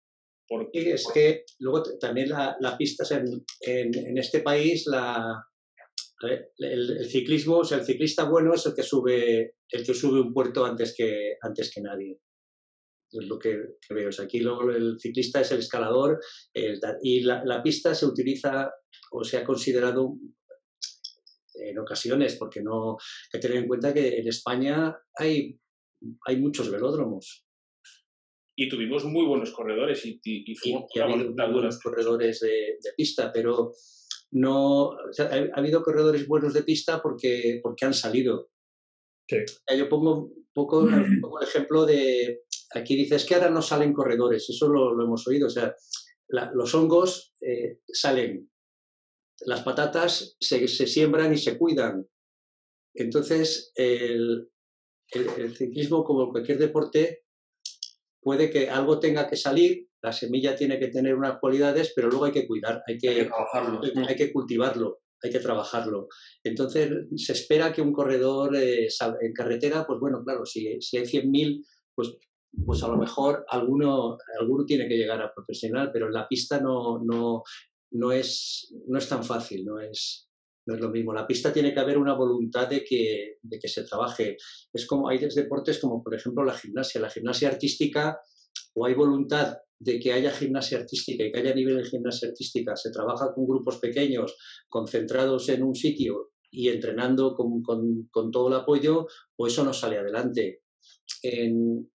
Porque, 0.47 0.83
sí, 0.83 0.91
es 0.91 1.09
que 1.13 1.45
luego 1.59 1.83
también 1.99 2.29
la, 2.29 2.57
la 2.61 2.77
pista 2.77 3.03
en, 3.17 3.25
en, 3.63 4.07
en, 4.09 4.19
este 4.19 4.41
país, 4.41 4.87
la, 4.87 5.43
el, 6.21 6.99
el, 6.99 7.07
ciclismo, 7.07 7.59
o 7.59 7.65
sea, 7.65 7.79
el 7.79 7.85
ciclista 7.85 8.25
bueno 8.25 8.55
es 8.55 8.67
el 8.67 8.75
que 8.75 8.83
sube, 8.83 9.55
el 9.71 9.87
que 9.87 9.95
sube 9.95 10.21
un 10.21 10.35
puerto 10.35 10.67
antes 10.67 10.95
que, 10.97 11.37
antes 11.41 11.73
que 11.75 11.81
nadie. 11.81 12.19
Es 13.11 13.27
lo 13.27 13.39
que, 13.39 13.77
que 13.87 13.95
veo. 13.95 14.09
O 14.09 14.13
sea, 14.13 14.25
aquí 14.25 14.41
luego 14.41 14.71
el 14.71 14.99
ciclista 14.99 15.41
es 15.41 15.53
el 15.53 15.61
escalador 15.61 16.21
el, 16.53 16.81
y 17.03 17.21
la, 17.21 17.45
la, 17.45 17.63
pista 17.63 17.95
se 17.95 18.07
utiliza 18.07 18.73
o 19.13 19.23
se 19.23 19.37
ha 19.37 19.45
considerado 19.45 20.17
en 21.55 21.79
ocasiones, 21.79 22.37
porque 22.37 22.63
no 22.63 22.93
hay 22.93 23.31
que 23.31 23.39
tener 23.39 23.59
en 23.59 23.69
cuenta 23.69 23.95
que 23.95 24.19
en 24.19 24.29
España 24.29 24.97
hay, 25.17 25.59
hay 26.27 26.37
muchos 26.39 26.71
velódromos. 26.71 27.47
Y 28.57 28.69
tuvimos 28.69 29.05
muy 29.05 29.27
buenos 29.27 29.51
corredores 29.51 30.05
y, 30.07 30.21
y, 30.23 30.53
y, 30.53 30.57
y 30.95 31.01
ha 31.01 31.05
habido 31.05 31.33
muy 31.33 31.53
buenos 31.53 31.81
corredores 31.81 32.41
de, 32.41 32.79
de, 32.83 32.93
pista, 32.97 33.33
pero 33.33 33.73
no 34.31 34.89
o 34.91 35.13
sea, 35.13 35.27
ha, 35.27 35.37
ha, 35.37 35.59
habido 35.59 35.83
corredores 35.83 36.27
buenos 36.29 36.55
de 36.55 36.63
pista 36.63 37.03
porque, 37.03 37.61
porque 37.63 37.85
han 37.85 37.95
salido. 37.95 38.51
Sí. 39.29 39.39
Yo 39.77 39.89
pongo 39.89 40.27
un 40.27 40.49
poco 40.53 40.87
pongo 41.21 41.41
el 41.41 41.49
ejemplo 41.49 41.85
de, 41.85 42.43
aquí 42.75 42.97
dices 42.97 43.25
que 43.25 43.35
ahora 43.35 43.51
no 43.51 43.63
salen 43.63 43.93
corredores, 43.93 44.49
eso 44.49 44.69
lo, 44.69 44.95
lo 44.95 45.05
hemos 45.05 45.27
oído, 45.27 45.47
o 45.47 45.51
sea, 45.51 45.75
la, 46.29 46.51
los 46.55 46.75
hongos 46.75 47.35
eh, 47.41 47.81
salen, 47.87 48.51
las 49.41 49.63
patatas 49.63 50.37
se, 50.41 50.67
se, 50.69 50.87
siembran 50.87 51.33
y 51.33 51.39
se 51.39 51.59
cuidan. 51.59 52.07
Entonces, 52.95 53.73
el, 53.75 54.49
el, 55.11 55.29
el, 55.37 55.57
ciclismo, 55.57 56.05
como 56.05 56.31
cualquier 56.31 56.59
deporte, 56.59 57.25
puede 58.21 58.51
que 58.51 58.71
algo 58.71 58.99
tenga 58.99 59.29
que 59.29 59.37
salir, 59.37 59.89
la 60.03 60.13
semilla 60.13 60.57
tiene 60.57 60.79
que 60.79 60.89
tener 60.89 61.15
unas 61.15 61.39
cualidades, 61.39 61.93
pero 61.95 62.09
luego 62.09 62.27
hay 62.27 62.33
que 62.33 62.47
cuidar, 62.47 62.83
hay 62.87 62.99
que, 62.99 63.09
hay 63.09 63.29
que, 63.29 64.01
hay 64.09 64.17
que 64.17 64.33
cultivarlo, 64.33 65.01
hay 65.23 65.31
que 65.31 65.41
trabajarlo. 65.41 66.09
Entonces, 66.43 66.91
se 67.17 67.33
espera 67.33 67.73
que 67.73 67.83
un 67.83 67.93
corredor 67.93 68.55
eh, 68.57 68.89
en 69.21 69.33
carretera, 69.33 69.87
pues 69.87 69.99
bueno, 70.01 70.23
claro, 70.25 70.45
si, 70.45 70.81
si 70.81 70.99
hay 70.99 71.05
100.000, 71.05 71.65
pues 71.95 72.17
pues 72.65 72.83
a 72.83 72.89
lo 72.89 72.97
mejor 72.97 73.45
alguno, 73.49 74.17
alguno 74.41 74.65
tiene 74.65 74.89
que 74.89 74.97
llegar 74.97 75.21
a 75.21 75.33
profesional, 75.33 75.91
pero 75.93 76.07
en 76.07 76.13
la 76.13 76.29
pista 76.29 76.61
no, 76.61 77.01
no, 77.05 77.43
no, 77.93 78.13
es, 78.13 78.75
no 78.87 78.99
es 78.99 79.09
tan 79.09 79.25
fácil, 79.25 79.65
no 79.65 79.81
es, 79.81 80.29
no 80.67 80.75
es 80.75 80.81
lo 80.81 80.91
mismo. 80.91 81.13
La 81.13 81.27
pista 81.27 81.53
tiene 81.53 81.73
que 81.73 81.81
haber 81.81 81.99
una 81.99 82.15
voluntad 82.15 82.69
de 82.69 82.85
que, 82.85 83.39
de 83.43 83.59
que 83.59 83.69
se 83.69 83.85
trabaje. 83.85 84.37
Es 84.73 84.87
como 84.87 85.09
hay 85.09 85.19
deportes 85.19 85.79
como 85.79 86.03
por 86.03 86.15
ejemplo 86.15 86.45
la 86.45 86.57
gimnasia. 86.57 87.01
La 87.01 87.11
gimnasia 87.11 87.49
artística 87.49 88.19
o 88.75 88.87
hay 88.87 88.95
voluntad 88.95 89.59
de 89.79 89.99
que 89.99 90.13
haya 90.13 90.31
gimnasia 90.31 90.79
artística 90.79 91.25
y 91.25 91.33
que 91.33 91.41
haya 91.41 91.55
nivel 91.55 91.77
de 91.77 91.85
gimnasia 91.85 92.29
artística, 92.29 92.77
se 92.77 92.91
trabaja 92.91 93.35
con 93.35 93.47
grupos 93.47 93.79
pequeños, 93.79 94.37
concentrados 94.69 95.49
en 95.49 95.63
un 95.63 95.75
sitio 95.75 96.31
y 96.51 96.69
entrenando 96.69 97.35
con, 97.35 97.63
con, 97.63 98.31
todo 98.31 98.49
el 98.49 98.55
apoyo, 98.55 99.07
pues 99.37 99.53
eso 99.53 99.65
no 99.65 99.73
sale 99.73 99.99
adelante. 99.99 100.63
En, 101.23 101.91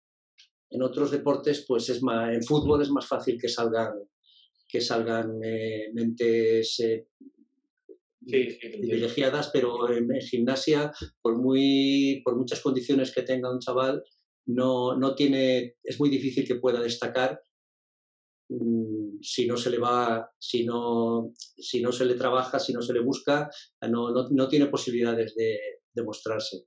en, 0.70 0.82
otros 0.82 1.10
deportes, 1.10 1.64
pues 1.66 1.88
es 1.88 2.02
más, 2.02 2.32
en 2.34 2.42
fútbol 2.42 2.82
es 2.82 2.90
más 2.90 3.06
fácil 3.06 3.38
que 3.40 3.48
salgan, 3.48 3.92
que 4.68 4.80
salgan 4.80 5.40
eh, 5.42 5.90
mentes 5.92 6.80
eh, 6.80 7.06
privilegiadas, 8.26 9.50
pero 9.52 9.90
en, 9.92 10.08
gimnasia, 10.20 10.92
por, 11.20 11.38
muy, 11.38 12.22
por 12.24 12.36
muchas 12.36 12.60
condiciones 12.60 13.12
que 13.12 13.22
tenga 13.22 13.52
un 13.52 13.60
chaval, 13.60 14.02
no, 14.46 14.96
no 14.96 15.14
tiene, 15.14 15.76
es 15.82 15.98
muy 15.98 16.08
difícil 16.08 16.46
que 16.46 16.56
pueda 16.56 16.80
destacar 16.80 17.40
mm, 18.48 19.18
si 19.20 19.46
no 19.46 19.56
se 19.56 19.70
le 19.70 19.78
va, 19.78 20.30
si 20.38 20.64
no, 20.64 21.32
si 21.34 21.82
no 21.82 21.92
se 21.92 22.04
le 22.04 22.14
trabaja, 22.14 22.58
si 22.58 22.72
no 22.72 22.82
se 22.82 22.92
le 22.92 23.00
busca, 23.00 23.48
no, 23.82 24.10
no, 24.10 24.28
no 24.30 24.48
tiene 24.48 24.66
posibilidades 24.66 25.34
de, 25.34 25.58
de 25.94 26.02
mostrarse. 26.02 26.64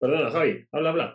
Perdona, 0.00 0.30
Javi, 0.30 0.64
habla, 0.70 0.90
habla. 0.90 1.14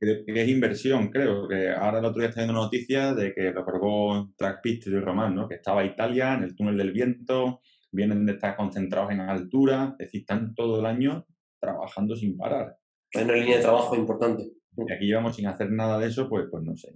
que, 0.00 0.24
es 0.26 0.48
inversión, 0.48 1.08
creo. 1.08 1.46
Que 1.46 1.70
ahora 1.70 2.00
el 2.00 2.04
otro 2.04 2.20
día 2.20 2.30
está 2.30 2.40
viendo 2.40 2.60
noticias 2.60 3.14
de 3.14 3.32
que 3.32 3.52
lo 3.52 3.64
probó 3.64 4.32
Trackpist 4.36 4.88
y 4.88 4.98
Román, 4.98 5.36
¿no? 5.36 5.48
Que 5.48 5.54
estaba 5.54 5.84
Italia 5.84 6.34
en 6.34 6.42
el 6.42 6.56
túnel 6.56 6.76
del 6.76 6.92
viento, 6.92 7.60
vienen 7.92 8.26
de 8.26 8.32
estar 8.32 8.56
concentrados 8.56 9.12
en 9.12 9.20
altura, 9.20 9.94
es 9.98 10.06
decir, 10.06 10.22
están 10.22 10.52
todo 10.54 10.80
el 10.80 10.86
año 10.86 11.26
trabajando 11.60 12.16
sin 12.16 12.36
parar. 12.36 12.76
Hay 13.14 13.24
una 13.24 13.34
línea 13.34 13.56
de 13.56 13.62
trabajo 13.62 13.94
importante. 13.94 14.42
Y 14.76 14.92
aquí 14.92 15.06
llevamos 15.06 15.36
sin 15.36 15.46
hacer 15.46 15.70
nada 15.70 16.00
de 16.00 16.08
eso, 16.08 16.28
pues, 16.28 16.46
pues 16.50 16.64
no 16.64 16.76
sé, 16.76 16.92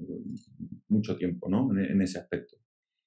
mucho 0.88 1.16
tiempo, 1.16 1.48
¿no? 1.48 1.70
En, 1.78 2.02
ese 2.02 2.18
aspecto. 2.18 2.56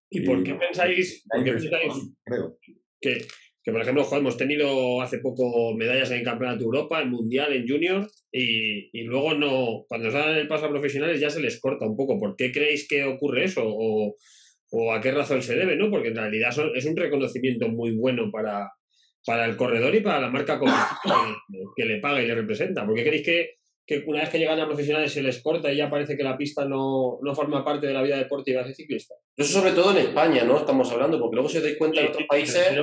¿Y, 0.09 0.25
por 0.25 0.41
qué 0.41 0.55
pensáis, 0.55 1.25
por 1.29 1.43
qué 1.43 1.51
pensáis 1.51 2.15
creo. 2.23 2.57
que 3.01 3.27
que 3.63 3.71
por 3.71 3.81
ejemplo, 3.81 4.07
hemos 4.11 4.37
tenido 4.37 5.01
hace 5.01 5.19
poco 5.19 5.75
medallas 5.75 6.09
en 6.11 6.19
el 6.19 6.23
Campeonato 6.23 6.59
de 6.59 6.65
Europa, 6.65 7.01
en 7.01 7.09
Mundial, 7.09 7.53
en 7.53 7.67
Junior, 7.67 8.09
y, 8.31 9.03
luego 9.03 9.33
no, 9.35 9.85
cuando 9.87 10.09
salen 10.09 10.37
el 10.37 10.47
paso 10.47 10.65
a 10.65 10.69
profesionales 10.69 11.19
ya 11.19 11.29
se 11.29 11.41
les 11.41 11.59
corta 11.59 11.85
un 11.85 11.95
poco. 11.95 12.19
¿Por 12.19 12.35
qué 12.35 12.51
creéis 12.51 12.87
que 12.87 13.03
ocurre 13.03 13.43
eso? 13.45 13.63
¿O, 13.65 14.15
a 14.93 15.01
qué 15.01 15.11
razón 15.11 15.41
se 15.41 15.55
debe? 15.55 15.75
¿no? 15.75 15.91
Porque 15.91 16.07
en 16.07 16.15
realidad 16.15 16.53
es 16.75 16.85
un 16.85 16.95
reconocimiento 16.95 17.67
muy 17.67 17.95
bueno 17.95 18.31
para, 18.31 18.71
para 19.25 19.45
el 19.45 19.57
corredor 19.57 19.93
y 19.93 20.01
para 20.01 20.21
la 20.21 20.29
marca 20.29 20.59
que, 21.75 21.85
le 21.85 21.99
paga 21.99 22.21
y 22.21 22.27
le 22.27 22.35
representa. 22.35 22.85
¿Por 22.85 22.95
qué 22.95 23.03
creéis 23.03 23.25
que, 23.25 23.49
que 23.85 24.03
una 24.05 24.21
vez 24.21 24.29
que 24.29 24.39
llegan 24.39 24.59
a 24.59 24.67
profesionales 24.67 25.11
se 25.11 25.23
les 25.23 25.41
corta 25.41 25.71
y 25.71 25.77
ya 25.77 25.89
parece 25.89 26.15
que 26.15 26.23
la 26.23 26.37
pista 26.37 26.65
no, 26.65 27.19
no 27.21 27.35
forma 27.35 27.65
parte 27.65 27.87
de 27.87 27.93
la 27.93 28.01
vida 28.01 28.17
deportiva 28.17 28.63
de 28.63 28.73
ciclista. 28.73 29.15
Eso 29.35 29.59
sobre 29.59 29.71
todo 29.71 29.91
en 29.91 29.97
España, 29.97 30.43
¿no? 30.43 30.57
Estamos 30.57 30.89
hablando, 30.91 31.19
porque 31.19 31.35
luego 31.35 31.49
se 31.49 31.61
dais 31.61 31.77
cuenta 31.77 32.01
en 32.01 32.07
otros 32.07 32.23
países... 32.27 32.73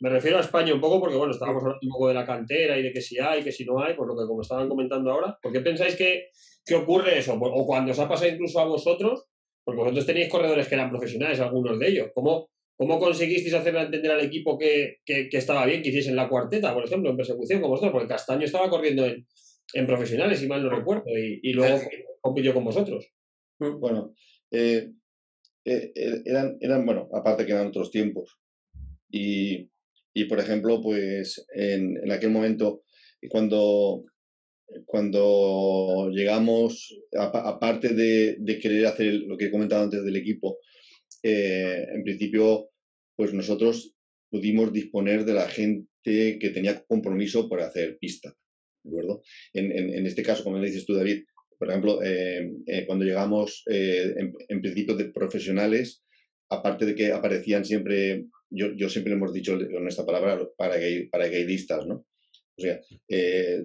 Me 0.00 0.10
refiero, 0.10 0.38
a 0.38 0.40
España 0.40 0.74
un 0.74 0.80
poco 0.80 1.00
porque, 1.00 1.16
bueno, 1.16 1.32
estábamos 1.32 1.62
hablando 1.62 1.80
un 1.82 1.90
poco 1.90 2.08
de 2.08 2.14
la 2.14 2.26
cantera 2.26 2.78
y 2.78 2.82
de 2.82 2.92
que 2.92 3.00
si 3.00 3.18
hay, 3.18 3.42
que 3.42 3.52
si 3.52 3.64
no 3.64 3.82
hay, 3.82 3.94
por 3.94 4.06
lo 4.06 4.14
que 4.14 4.26
como 4.26 4.42
estaban 4.42 4.68
comentando 4.68 5.10
ahora. 5.10 5.38
¿Por 5.40 5.52
qué 5.52 5.60
pensáis 5.60 5.96
que, 5.96 6.28
que 6.64 6.74
ocurre 6.74 7.18
eso? 7.18 7.34
O 7.34 7.66
cuando 7.66 7.92
os 7.92 7.98
ha 7.98 8.08
pasado 8.08 8.30
incluso 8.30 8.60
a 8.60 8.64
vosotros, 8.64 9.24
porque 9.64 9.80
vosotros 9.80 10.06
tenéis 10.06 10.28
corredores 10.28 10.66
que 10.68 10.74
eran 10.74 10.90
profesionales, 10.90 11.40
algunos 11.40 11.78
de 11.78 11.88
ellos. 11.88 12.08
¿Cómo, 12.14 12.50
cómo 12.76 12.98
conseguisteis 12.98 13.54
hacerle 13.54 13.82
entender 13.82 14.10
al 14.10 14.24
equipo 14.24 14.58
que, 14.58 14.96
que, 15.04 15.28
que 15.28 15.36
estaba 15.36 15.66
bien 15.66 15.82
que 15.82 15.90
hiciesen 15.90 16.16
la 16.16 16.28
cuarteta, 16.28 16.74
por 16.74 16.84
ejemplo, 16.84 17.10
en 17.10 17.16
persecución 17.16 17.60
como 17.60 17.72
vosotros? 17.72 17.92
Porque 17.92 18.08
Castaño 18.08 18.44
estaba 18.44 18.68
corriendo 18.70 19.06
en 19.06 19.26
en 19.74 19.86
profesionales, 19.86 20.38
si 20.38 20.46
mal 20.46 20.62
no 20.62 20.70
recuerdo, 20.70 21.04
y, 21.16 21.52
luego 21.52 21.80
compitió 22.20 22.54
con 22.54 22.64
vosotros. 22.64 23.10
Bueno, 23.58 24.14
eh, 24.50 24.90
eh, 25.64 25.92
eh, 25.94 26.22
eran, 26.24 26.56
eran, 26.60 26.86
bueno, 26.86 27.08
aparte 27.12 27.44
que 27.44 27.52
eran 27.52 27.68
otros 27.68 27.90
tiempos. 27.90 28.38
Y, 29.10 29.68
y 30.14 30.24
por 30.24 30.38
ejemplo, 30.40 30.80
pues 30.80 31.44
en, 31.54 31.96
en, 32.02 32.12
aquel 32.12 32.30
momento, 32.30 32.82
cuando, 33.28 34.04
cuando 34.86 36.10
llegamos, 36.12 36.96
aparte 37.16 37.94
de, 37.94 38.36
de, 38.38 38.58
querer 38.58 38.86
hacer 38.86 39.12
lo 39.26 39.36
que 39.36 39.46
he 39.46 39.50
comentado 39.50 39.84
antes 39.84 40.04
del 40.04 40.16
equipo, 40.16 40.58
en 41.22 42.04
principio, 42.04 42.70
pues 43.16 43.34
nosotros 43.34 43.94
pudimos 44.30 44.72
disponer 44.72 45.24
de 45.24 45.34
la 45.34 45.48
gente 45.48 45.88
que 46.04 46.50
tenía 46.54 46.84
compromiso 46.84 47.48
por 47.48 47.60
hacer 47.60 47.98
pista. 47.98 48.34
¿De 48.88 49.00
acuerdo? 49.00 49.22
En, 49.52 49.70
en, 49.72 50.06
este 50.06 50.22
caso, 50.22 50.42
como 50.42 50.60
dices 50.60 50.86
tú, 50.86 50.94
David, 50.94 51.24
por 51.58 51.68
ejemplo, 51.68 52.00
eh, 52.02 52.52
eh, 52.66 52.86
cuando 52.86 53.04
llegamos 53.04 53.64
eh, 53.68 54.14
en, 54.48 54.60
principio 54.62 54.94
de 54.94 55.06
profesionales, 55.06 56.04
aparte 56.48 56.86
de 56.86 56.94
que 56.94 57.12
aparecían 57.12 57.64
siempre, 57.64 58.26
yo, 58.48 58.72
yo 58.76 58.88
siempre 58.88 59.12
hemos 59.14 59.32
dicho 59.32 59.58
con 59.58 59.88
esta 59.88 60.06
palabra, 60.06 60.38
para 60.56 60.76
paracaidistas, 61.10 61.86
¿no? 61.86 62.06
O 62.56 62.60
sea, 62.60 62.80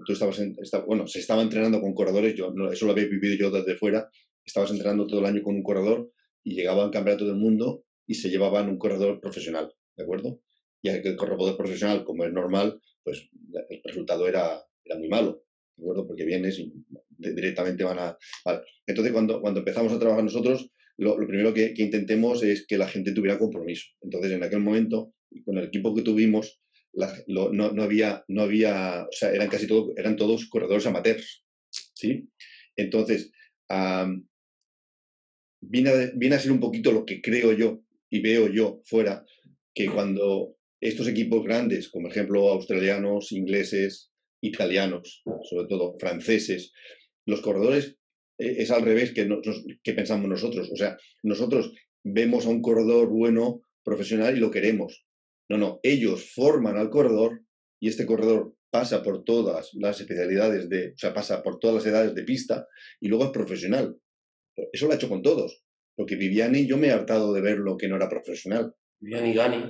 tú 0.06 0.14
estabas, 0.14 0.40
en, 0.40 0.56
bueno, 0.86 1.08
se 1.08 1.20
estaba 1.20 1.42
entrenando 1.42 1.82
con 1.82 1.96
corredores, 1.96 2.36
yo 2.36 2.52
no, 2.52 2.72
eso 2.72 2.86
lo 2.86 2.92
había 2.92 3.06
vivido 3.06 3.36
yo 3.36 3.50
desde 3.50 3.76
fuera, 3.76 4.08
estabas 4.46 4.70
entrenando 4.70 5.08
todo 5.08 5.20
el 5.20 5.26
año 5.26 5.42
con 5.42 5.56
un 5.56 5.64
corredor 5.64 6.12
y 6.44 6.54
llegaban 6.54 6.92
campeonato 6.92 7.26
del 7.26 7.38
mundo 7.38 7.86
y 8.06 8.14
se 8.14 8.30
llevaban 8.30 8.70
un 8.70 8.78
corredor 8.78 9.20
profesional, 9.20 9.74
¿de 9.98 10.04
acuerdo? 10.04 10.42
Y 10.84 10.90
el 10.90 11.16
corredor 11.16 11.58
profesional, 11.58 12.04
como 12.04 12.24
es 12.26 12.34
normal, 12.34 12.80
pues 13.04 13.30
el 13.70 13.82
resultado 13.84 14.28
era, 14.28 14.62
era 14.86 14.98
muy 14.98 15.10
malo, 15.10 15.46
¿de 15.78 15.84
acuerdo? 15.84 16.08
Porque 16.08 16.26
vienes 16.26 16.60
y 16.60 16.74
directamente 17.18 17.84
van 17.84 18.00
a... 18.00 18.18
Entonces, 18.86 19.14
cuando, 19.14 19.42
cuando 19.42 19.60
empezamos 19.60 19.94
a 19.94 20.00
trabajar 20.00 20.24
nosotros, 20.24 20.72
lo, 20.98 21.16
primero 21.28 21.54
que, 21.54 21.74
intentemos 21.78 22.44
es 22.44 22.66
que 22.68 22.78
la 22.78 22.88
gente 22.88 23.14
tuviera 23.14 23.40
compromiso. 23.40 23.88
Entonces, 24.02 24.32
en 24.32 24.44
aquel 24.44 24.60
momento, 24.60 25.14
con 25.46 25.58
el 25.58 25.66
equipo 25.66 25.96
que 25.96 26.02
tuvimos, 26.02 26.60
no, 27.28 27.52
no, 27.52 27.84
había, 27.84 28.24
no 28.28 28.44
había, 28.44 29.04
o 29.04 29.12
sea, 29.12 29.34
eran 29.34 29.50
casi 29.50 29.68
todos, 29.68 29.94
eran 29.98 30.16
todos 30.16 30.48
corredores 30.50 30.86
amateurs, 30.86 31.44
¿sí? 31.96 32.30
Entonces, 32.76 33.32
viene, 35.62 35.90
a, 35.90 36.12
viene 36.16 36.36
a 36.36 36.40
ser 36.40 36.52
un 36.52 36.60
poquito 36.60 36.92
lo 36.92 37.06
que 37.06 37.22
creo 37.22 37.54
yo 37.54 37.84
y 38.10 38.22
veo 38.22 38.48
yo 38.48 38.82
fuera, 38.86 39.26
que 39.74 39.88
cuando 39.88 40.56
estos 40.80 41.08
equipos 41.08 41.44
grandes, 41.44 41.90
como 41.90 42.10
ejemplo 42.10 42.50
australianos, 42.50 43.32
ingleses, 43.32 44.13
italianos, 44.44 45.24
sobre 45.50 45.68
todo 45.68 45.96
franceses. 46.00 46.74
Los 47.26 47.42
corredores 47.42 47.98
eh, 48.38 48.56
es 48.60 48.72
al 48.72 48.84
revés 48.84 49.14
que, 49.14 49.28
que 49.82 49.94
pensamos 49.94 50.30
nosotros. 50.30 50.70
O 50.72 50.76
sea, 50.76 50.98
nosotros 51.24 51.74
vemos 52.04 52.46
a 52.46 52.50
un 52.50 52.62
corredor 52.62 53.10
bueno, 53.10 53.62
profesional 53.84 54.38
y 54.38 54.40
lo 54.40 54.52
queremos. 54.52 55.06
No, 55.50 55.58
no, 55.58 55.80
ellos 55.84 56.32
forman 56.34 56.78
al 56.78 56.90
corredor 56.90 57.42
y 57.82 57.90
este 57.90 58.06
corredor 58.06 58.56
pasa 58.72 59.04
por 59.04 59.24
todas 59.24 59.72
las 59.74 60.02
especialidades 60.02 60.68
de, 60.70 60.90
o 60.90 60.98
sea, 60.98 61.14
pasa 61.14 61.44
por 61.44 61.60
todas 61.60 61.76
las 61.76 61.86
edades 61.86 62.16
de 62.16 62.24
pista 62.24 62.68
y 63.00 63.08
luego 63.08 63.26
es 63.26 63.32
profesional. 63.32 63.98
Eso 64.72 64.88
lo 64.88 64.94
ha 64.94 64.96
hecho 64.96 65.10
con 65.10 65.22
todos, 65.22 65.64
porque 65.96 66.16
Viviani 66.16 66.66
yo 66.66 66.78
me 66.78 66.88
he 66.88 66.92
hartado 66.92 67.34
de 67.34 67.42
ver 67.42 67.58
lo 67.58 67.78
que 67.78 67.88
no 67.88 67.96
era 67.96 68.10
profesional. 68.10 68.74
Viviani 69.00 69.34
Gani 69.34 69.64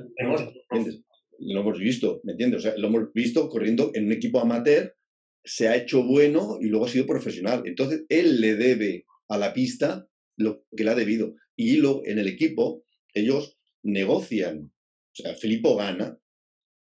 lo 1.39 1.61
hemos 1.61 1.79
visto, 1.79 2.21
¿me 2.23 2.33
entiendes? 2.33 2.59
O 2.59 2.61
sea, 2.61 2.77
lo 2.77 2.87
hemos 2.87 3.13
visto 3.13 3.49
corriendo 3.49 3.91
en 3.93 4.05
un 4.05 4.11
equipo 4.11 4.39
amateur, 4.39 4.95
se 5.43 5.67
ha 5.67 5.75
hecho 5.75 6.03
bueno 6.03 6.57
y 6.61 6.67
luego 6.67 6.85
ha 6.85 6.89
sido 6.89 7.05
profesional. 7.05 7.63
Entonces, 7.65 8.05
él 8.09 8.39
le 8.39 8.55
debe 8.55 9.05
a 9.29 9.37
la 9.37 9.53
pista 9.53 10.07
lo 10.37 10.65
que 10.75 10.83
le 10.83 10.91
ha 10.91 10.95
debido. 10.95 11.35
Y 11.55 11.77
lo, 11.77 12.05
en 12.05 12.19
el 12.19 12.27
equipo, 12.27 12.85
ellos 13.13 13.57
negocian. 13.83 14.71
O 15.11 15.15
sea, 15.15 15.35
Filippo 15.35 15.75
gana, 15.75 16.17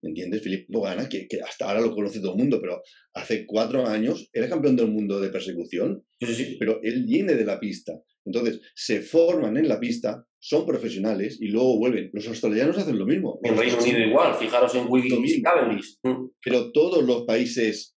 ¿me 0.03 0.11
entiendes? 0.11 0.43
Filippo 0.43 0.83
gana, 0.83 1.09
que, 1.09 1.27
que, 1.29 1.41
hasta 1.41 1.67
ahora 1.67 1.81
lo 1.81 1.95
conoce 1.95 2.21
todo 2.21 2.33
el 2.33 2.39
mundo, 2.39 2.61
pero 2.61 2.83
hace 3.15 3.47
cuatro 3.47 3.87
años 3.87 4.29
era 4.33 4.49
campeón 4.49 4.77
del 4.77 4.89
mundo 4.89 5.21
de 5.21 5.31
persecución, 5.31 6.05
sí, 6.21 6.35
sí. 6.35 6.57
pero 6.59 6.81
él 6.83 7.05
viene 7.05 7.35
de 7.35 7.45
la 7.45 7.59
pista. 7.59 7.95
Entonces, 8.29 8.61
se 8.75 9.01
forman 9.01 9.57
en 9.57 9.69
la 9.69 9.81
pista, 9.81 10.25
son 10.39 10.67
profesionales 10.67 11.39
y 11.41 11.49
luego 11.49 11.79
vuelven. 11.79 12.11
Los 12.13 12.29
australianos 12.29 12.79
hacen 12.79 12.99
lo 12.99 13.07
mismo. 13.07 13.41
En 13.43 13.57
Reino 13.57 13.79
Unido 13.79 13.99
igual, 13.99 14.35
fijaros 14.35 14.75
en 14.75 14.87
Wiggins 14.89 15.33
y 15.33 15.43
Cavendish. 15.43 15.99
Mm. 16.03 16.29
Pero 16.43 16.73
todos 16.73 17.05
los 17.05 17.25
países 17.25 17.97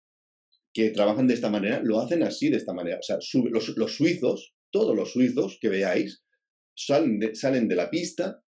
que 0.73 0.89
trabajan 0.89 1.27
de 1.27 1.33
esta 1.33 1.49
manera 1.49 1.81
lo 1.83 1.99
hacen 1.99 2.23
así, 2.23 2.49
de 2.49 2.57
esta 2.57 2.73
manera. 2.73 2.99
O 2.99 3.03
sea, 3.03 3.17
los, 3.43 3.77
los 3.77 3.95
suizos, 3.95 4.53
todos 4.71 4.95
los 4.95 5.11
suizos 5.11 5.57
que 5.59 5.69
veáis, 5.69 6.23
salen 6.75 7.19
de, 7.19 7.35
salen 7.35 7.67
de 7.67 7.75
la 7.75 7.89
pista, 7.89 8.41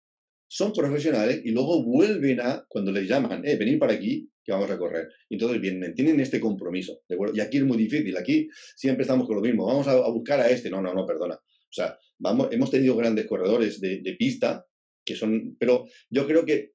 son 0.49 0.73
profesionales 0.73 1.41
y 1.45 1.51
luego 1.51 1.85
vuelven 1.85 2.41
a, 2.41 2.65
cuando 2.69 2.93
les 2.93 3.09
llaman, 3.09 3.47
eh, 3.47 3.57
venir 3.57 3.79
para 3.79 3.95
aquí, 3.95 4.29
que 4.45 4.53
vamos 4.53 4.71
a 4.71 4.79
correr. 4.79 5.09
Entonces 5.29 5.61
vienen, 5.61 5.95
tienen 5.95 6.19
este 6.21 6.41
compromiso, 6.41 7.01
¿de 7.09 7.15
acuerdo? 7.15 7.37
Y 7.37 7.41
aquí 7.41 7.59
es 7.59 7.65
muy 7.65 7.77
difícil, 7.77 8.17
aquí 8.17 8.49
siempre 8.77 9.03
estamos 9.03 9.27
con 9.27 9.37
lo 9.37 9.43
mismo, 9.43 9.67
vamos 9.67 9.87
a, 9.87 9.93
a 9.93 10.11
buscar 10.11 10.41
a 10.41 10.51
este, 10.51 10.69
no, 10.69 10.83
no, 10.83 10.93
no, 10.93 11.07
perdona. 11.07 11.39
O 11.71 11.73
sea, 11.73 11.99
vamos, 12.19 12.49
hemos 12.51 12.71
tenido 12.71 12.97
grandes 12.97 13.27
corredores 13.27 13.81
de, 13.81 14.17
pista, 14.19 14.67
que 15.05 15.15
son, 15.15 15.57
pero 15.59 15.87
yo 16.11 16.27
creo 16.27 16.45
que 16.45 16.73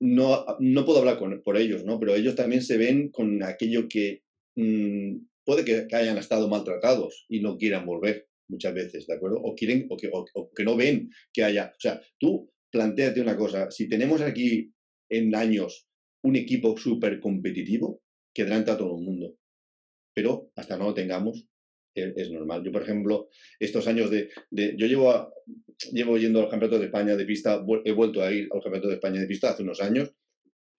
no, 0.00 0.44
no 0.58 0.84
puedo 0.84 1.00
hablar 1.00 1.18
con, 1.18 1.42
por 1.42 1.56
ellos, 1.56 1.84
¿no? 1.84 2.00
Pero 2.00 2.14
ellos 2.14 2.34
también 2.34 2.62
se 2.62 2.76
ven 2.76 3.10
con 3.10 3.42
aquello 3.42 3.88
que 3.88 4.22
mm, 4.56 5.18
puede 5.44 5.64
que, 5.64 5.94
hayan 5.94 6.18
estado 6.18 6.48
maltratados 6.48 7.26
y 7.28 7.40
no 7.40 7.56
quieran 7.56 7.86
volver, 7.86 8.28
muchas 8.48 8.74
veces, 8.74 9.06
¿de 9.06 9.14
acuerdo? 9.14 9.40
O 9.42 9.54
quieren, 9.54 9.86
o 9.90 9.96
que, 9.96 10.10
o 10.12 10.50
que 10.50 10.64
no 10.64 10.76
ven 10.76 11.10
que 11.32 11.44
haya. 11.44 11.72
O 11.76 11.80
sea, 11.80 12.00
tú 12.18 12.50
planteate 12.70 13.20
una 13.20 13.36
cosa, 13.36 13.70
si 13.70 13.88
tenemos 13.88 14.22
aquí 14.22 14.72
en 15.10 15.34
años 15.34 15.86
un 16.24 16.36
equipo 16.36 16.76
súper 16.76 17.20
competitivo, 17.20 18.02
que 18.34 18.42
adelanta 18.42 18.72
a 18.72 18.78
todo 18.78 18.96
el 18.96 19.04
mundo. 19.04 19.36
Pero 20.14 20.50
hasta 20.56 20.76
no 20.76 20.84
lo 20.84 20.94
tengamos, 20.94 21.46
es, 21.94 22.30
normal. 22.30 22.62
Yo, 22.64 22.72
por 22.72 22.82
ejemplo, 22.82 23.28
estos 23.58 23.86
años 23.86 24.10
de... 24.10 24.30
yo 24.50 24.86
llevo, 24.86 25.32
llevo 25.92 26.18
yendo 26.18 26.40
al 26.40 26.48
Campeonato 26.48 26.78
de 26.78 26.86
España 26.86 27.16
de 27.16 27.24
pista, 27.24 27.64
he 27.84 27.92
vuelto 27.92 28.22
a 28.22 28.32
ir 28.32 28.48
al 28.52 28.62
Campeonato 28.62 28.88
de 28.88 28.94
España 28.94 29.20
de 29.20 29.26
pista 29.26 29.50
hace 29.50 29.62
unos 29.62 29.80
años 29.80 30.12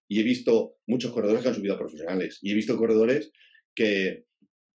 y 0.08 0.20
he 0.20 0.22
visto 0.22 0.76
muchos 0.86 1.12
corredores 1.12 1.42
que 1.42 1.48
han 1.48 1.54
subido 1.54 1.74
a 1.74 1.78
profesionales. 1.78 2.38
Y 2.42 2.52
he 2.52 2.54
visto 2.54 2.76
corredores 2.76 3.32
que, 3.74 4.26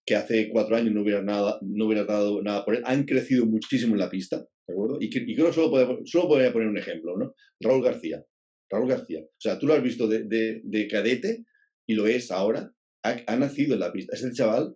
que 0.05 0.15
hace 0.15 0.49
cuatro 0.49 0.75
años 0.75 0.93
no 0.93 1.01
hubieran, 1.01 1.25
nada, 1.25 1.59
no 1.61 1.85
hubiera 1.85 2.05
dado 2.05 2.41
nada 2.41 2.65
por 2.65 2.75
él. 2.75 2.83
Han 2.85 3.03
crecido 3.03 3.45
muchísimo 3.45 3.93
en 3.93 3.99
la 3.99 4.09
pista, 4.09 4.37
¿de 4.67 4.73
acuerdo? 4.73 4.97
Y, 4.99 5.09
creo 5.09 5.47
que 5.47 5.53
solo, 5.53 6.27
podría 6.27 6.51
poner 6.51 6.67
un 6.67 6.77
ejemplo, 6.77 7.15
¿no? 7.17 7.35
Raúl 7.59 7.83
García. 7.83 8.23
Raúl 8.69 8.89
García. 8.89 9.21
O 9.21 9.39
sea, 9.39 9.59
tú 9.59 9.67
lo 9.67 9.73
has 9.73 9.83
visto 9.83 10.07
de, 10.07 10.23
de, 10.63 10.87
cadete 10.87 11.45
y 11.87 11.93
lo 11.93 12.07
es 12.07 12.31
ahora. 12.31 12.73
Ha, 13.03 13.35
nacido 13.37 13.75
en 13.75 13.79
la 13.79 13.93
pista. 13.93 14.15
Es 14.15 14.23
el 14.23 14.33
chaval, 14.33 14.75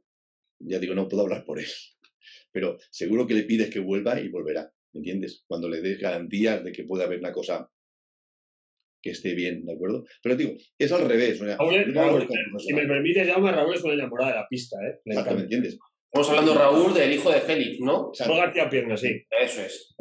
ya 0.66 0.80
digo, 0.80 0.96
no 0.96 1.08
puedo 1.08 1.24
hablar 1.24 1.46
por 1.46 1.60
él, 1.60 1.68
pero 2.52 2.78
seguro 2.90 3.28
que 3.28 3.34
le 3.34 3.44
pides 3.44 3.70
que 3.70 3.80
vuelva 3.80 4.20
y 4.20 4.30
volverá. 4.30 4.72
¿Me 4.94 5.00
entiendes? 5.00 5.44
Cuando 5.48 5.68
le 5.68 5.82
des 5.82 6.00
garantías 6.00 6.64
de 6.64 6.72
que 6.72 6.84
puede 6.84 7.04
haber 7.04 7.20
una 7.20 7.32
cosa 7.32 7.68
que 9.02 9.10
esté 9.10 9.34
bien, 9.34 9.66
¿de 9.66 9.74
acuerdo? 9.74 10.06
Pero 10.22 10.36
digo, 10.36 10.54
es 10.78 10.92
al 10.92 11.08
revés. 11.08 11.40
si 11.40 12.74
me 12.74 12.88
permites, 12.88 13.28
llama 13.28 13.52
Raúl 13.52 13.76
es 13.76 13.84
una 13.84 13.96
enamorada 13.96 14.32
de 14.32 14.38
la 14.38 14.48
pista, 14.48 14.78
¿eh? 14.88 15.02
¿me 15.06 15.16
entiendes? 15.16 15.78
Estamos 16.06 16.30
hablando, 16.30 16.54
Raúl, 16.54 16.94
del 16.94 17.12
hijo 17.12 17.32
de 17.32 17.42
Félix, 17.42 17.80
¿no? 17.80 18.12
Raúl 18.18 18.38
García 18.38 18.70
Pierna, 18.70 18.96
sí. 18.96 19.20
Eso 19.42 19.62
es. 19.62 19.96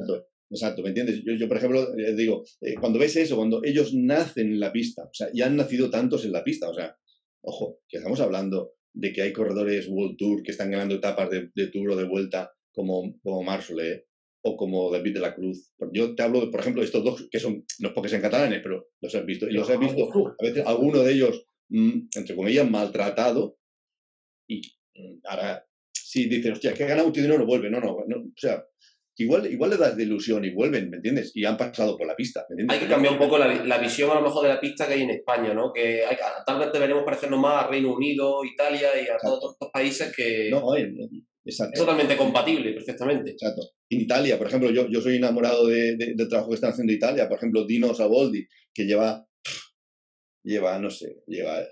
Exacto, 0.50 0.82
¿me 0.82 0.88
entiendes? 0.88 1.22
Yo, 1.24 1.48
por 1.48 1.56
ejemplo, 1.56 1.96
eh, 1.96 2.14
digo, 2.14 2.44
eh, 2.60 2.74
cuando 2.74 2.98
ves 2.98 3.16
eso, 3.16 3.36
cuando 3.36 3.62
ellos 3.64 3.94
nacen 3.94 4.48
en 4.48 4.60
la 4.60 4.70
pista, 4.70 5.04
o 5.04 5.14
sea, 5.14 5.28
ya 5.32 5.46
han 5.46 5.56
nacido 5.56 5.88
tantos 5.88 6.26
en 6.26 6.32
la 6.32 6.44
pista, 6.44 6.68
o 6.68 6.74
sea, 6.74 6.94
ojo, 7.40 7.78
que 7.88 7.96
estamos 7.96 8.20
hablando 8.20 8.74
de 8.94 9.12
que 9.12 9.22
hay 9.22 9.32
corredores 9.32 9.88
World 9.88 10.16
Tour 10.16 10.42
que 10.42 10.50
están 10.50 10.70
ganando 10.70 10.94
etapas 10.94 11.30
de, 11.30 11.50
de 11.54 11.66
Tour 11.68 11.90
o 11.90 11.96
de 11.96 12.04
vuelta 12.04 12.52
como, 12.72 13.18
como 13.22 13.42
Marsole 13.42 14.06
o 14.44 14.56
como 14.56 14.90
David 14.90 15.14
de 15.14 15.20
la 15.20 15.34
Cruz. 15.34 15.72
Yo 15.92 16.14
te 16.14 16.22
hablo, 16.22 16.50
por 16.50 16.60
ejemplo, 16.60 16.82
de 16.82 16.86
estos 16.86 17.04
dos, 17.04 17.28
que 17.30 17.38
son, 17.38 17.64
no 17.78 17.88
es 17.88 17.94
porque 17.94 18.08
sean 18.08 18.22
catalanes, 18.22 18.60
pero 18.62 18.88
los 19.00 19.14
has 19.14 19.24
visto. 19.24 19.48
Y 19.48 19.52
los 19.52 19.70
has 19.70 19.78
visto, 19.78 20.08
a 20.38 20.44
veces, 20.44 20.66
alguno 20.66 21.02
de 21.02 21.12
ellos, 21.12 21.46
mm, 21.68 22.08
entre 22.16 22.34
comillas, 22.34 22.68
maltratado, 22.68 23.56
y 24.48 24.60
mm, 24.96 25.20
ahora, 25.24 25.64
si 25.92 26.28
dices, 26.28 26.52
hostia, 26.52 26.74
que 26.74 26.84
ha 26.84 26.88
ganado 26.88 27.06
un 27.06 27.12
dinero, 27.12 27.38
no 27.38 27.46
vuelve. 27.46 27.70
No, 27.70 27.80
no, 27.80 28.04
no, 28.06 28.16
o 28.16 28.32
sea, 28.36 28.64
igual, 29.16 29.50
igual 29.50 29.70
le 29.70 29.76
das 29.76 29.96
de 29.96 30.04
ilusión 30.04 30.44
y 30.44 30.50
vuelven, 30.50 30.90
¿me 30.90 30.96
entiendes? 30.96 31.32
Y 31.34 31.44
han 31.44 31.56
pasado 31.56 31.96
por 31.96 32.06
la 32.06 32.16
pista, 32.16 32.44
¿me 32.48 32.54
entiendes? 32.54 32.76
Hay 32.76 32.82
que 32.84 32.92
cambiar 32.92 33.12
un 33.14 33.18
poco 33.18 33.38
la, 33.38 33.78
visión 33.78 34.10
a 34.10 34.14
lo 34.14 34.22
mejor 34.22 34.44
de 34.44 34.48
la 34.48 34.60
pista 34.60 34.86
que 34.86 34.94
hay 34.94 35.02
en 35.02 35.10
España, 35.10 35.52
¿no? 35.54 35.72
Que 35.72 36.04
hay, 36.04 36.16
tal 36.46 36.58
vez 36.58 36.72
deberíamos 36.72 37.04
parecernos 37.04 37.40
más 37.40 37.64
a 37.64 37.68
Reino 37.68 37.94
Unido, 37.94 38.44
Italia 38.44 38.88
y 38.96 39.08
a 39.08 39.18
todos 39.18 39.52
estos 39.52 39.70
países 39.70 40.14
que... 40.14 40.48
No, 40.50 40.64
oye, 40.64 40.90
es 41.44 41.58
totalmente 41.74 42.16
compatible, 42.16 42.72
perfectamente. 42.72 43.32
Exacto. 43.32 43.62
En 43.90 44.00
Italia, 44.00 44.38
por 44.38 44.46
ejemplo, 44.46 44.70
yo, 44.70 44.88
yo 44.88 45.00
soy 45.00 45.16
enamorado 45.16 45.66
de, 45.66 45.96
del 45.96 46.28
trabajo 46.28 46.50
que 46.50 46.54
están 46.54 46.70
haciendo 46.70 46.92
Italia. 46.92 47.28
Por 47.28 47.38
ejemplo, 47.38 47.66
Dino 47.66 47.92
Saboldi, 47.94 48.46
que 48.72 48.84
lleva, 48.84 49.26
lleva 50.44 50.78
no 50.78 50.88
sé, 50.88 51.16
lleva, 51.26 51.66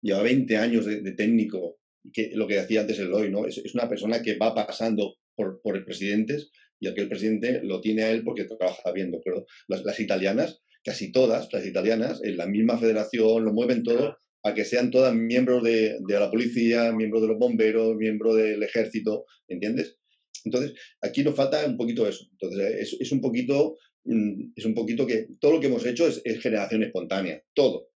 lleva 0.00 0.22
20 0.22 0.56
años 0.56 0.86
de, 0.86 1.12
técnico, 1.12 1.78
que 2.12 2.30
lo 2.34 2.46
que 2.46 2.60
decía 2.60 2.82
antes 2.82 2.98
Eloy, 3.00 3.30
¿no? 3.30 3.44
Es, 3.44 3.58
es 3.58 3.74
una 3.74 3.88
persona 3.88 4.22
que 4.22 4.36
va 4.36 4.54
pasando 4.54 5.16
por, 5.34 5.60
por 5.62 5.84
presidentes 5.84 6.52
y 6.80 6.88
aquel 6.88 7.08
presidente 7.08 7.60
lo 7.62 7.80
tiene 7.80 8.02
a 8.02 8.10
él 8.10 8.22
porque 8.24 8.44
trabaja 8.44 8.92
bien, 8.92 9.12
pero 9.24 9.46
las, 9.66 9.84
las 9.84 9.98
italianas, 10.00 10.60
casi 10.84 11.12
todas 11.12 11.48
las 11.52 11.66
italianas, 11.66 12.20
en 12.22 12.36
la 12.36 12.46
misma 12.46 12.78
federación, 12.78 13.44
lo 13.44 13.52
mueven 13.52 13.82
todo 13.82 14.16
a 14.44 14.54
que 14.54 14.64
sean 14.64 14.90
todas 14.90 15.14
miembros 15.14 15.62
de, 15.62 15.98
de, 16.06 16.20
la 16.20 16.30
policía, 16.30 16.92
miembros 16.92 17.22
de 17.22 17.28
los 17.28 17.38
bomberos, 17.38 17.96
miembros 17.96 18.36
del 18.36 18.62
ejército, 18.62 19.26
¿entiendes? 19.48 19.98
Entonces, 20.44 20.74
aquí 21.02 21.24
nos 21.24 21.34
falta 21.34 21.66
un 21.66 21.76
poquito 21.76 22.06
eso. 22.06 22.26
Entonces, 22.32 22.96
es, 23.00 23.12
un 23.12 23.20
poquito, 23.20 23.76
mm, 24.04 24.52
es 24.54 24.64
un 24.64 24.74
poquito 24.74 25.06
que 25.06 25.28
todo 25.40 25.52
lo 25.52 25.60
que 25.60 25.66
hemos 25.66 25.84
hecho 25.84 26.06
es, 26.06 26.22
es, 26.24 26.40
generación 26.40 26.82
espontánea, 26.84 27.42
todo, 27.54 27.90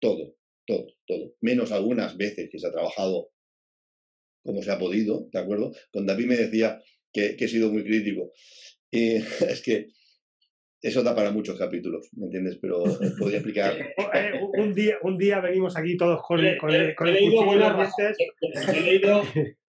todo, 0.00 0.36
todo, 0.66 0.86
todo, 1.06 1.34
menos 1.40 1.72
algunas 1.72 2.16
veces 2.16 2.48
que 2.50 2.58
se 2.58 2.66
ha 2.66 2.72
trabajado 2.72 3.30
como 4.42 4.62
se 4.62 4.70
ha 4.70 4.78
podido, 4.78 5.28
¿de 5.32 5.38
acuerdo? 5.38 5.72
Con 5.92 6.06
David 6.06 6.26
me 6.26 6.36
decía 6.36 6.80
que, 7.12 7.36
que 7.36 7.44
he 7.44 7.48
sido 7.48 7.70
muy 7.70 7.84
crítico. 7.84 8.32
Y 8.90 9.16
es 9.48 9.62
que 9.62 9.88
eso 10.82 11.02
da 11.02 11.14
para 11.14 11.30
muchos 11.30 11.58
capítulos, 11.58 12.08
¿me 12.16 12.26
entiendes? 12.26 12.58
Pero 12.60 12.82
podría 13.18 13.38
explicar. 13.38 13.76
Eh, 14.14 14.40
un, 14.56 14.72
día, 14.74 14.96
un 15.02 15.18
día 15.18 15.40
venimos 15.40 15.76
aquí 15.76 15.96
todos 15.96 16.22
con, 16.22 16.40
el, 16.40 16.56
con, 16.56 16.70
el, 16.70 16.94
con 16.94 17.08
he, 17.08 17.12
leído 17.12 17.44
buenas, 17.44 17.94
he 18.74 18.80
leído, 18.80 19.22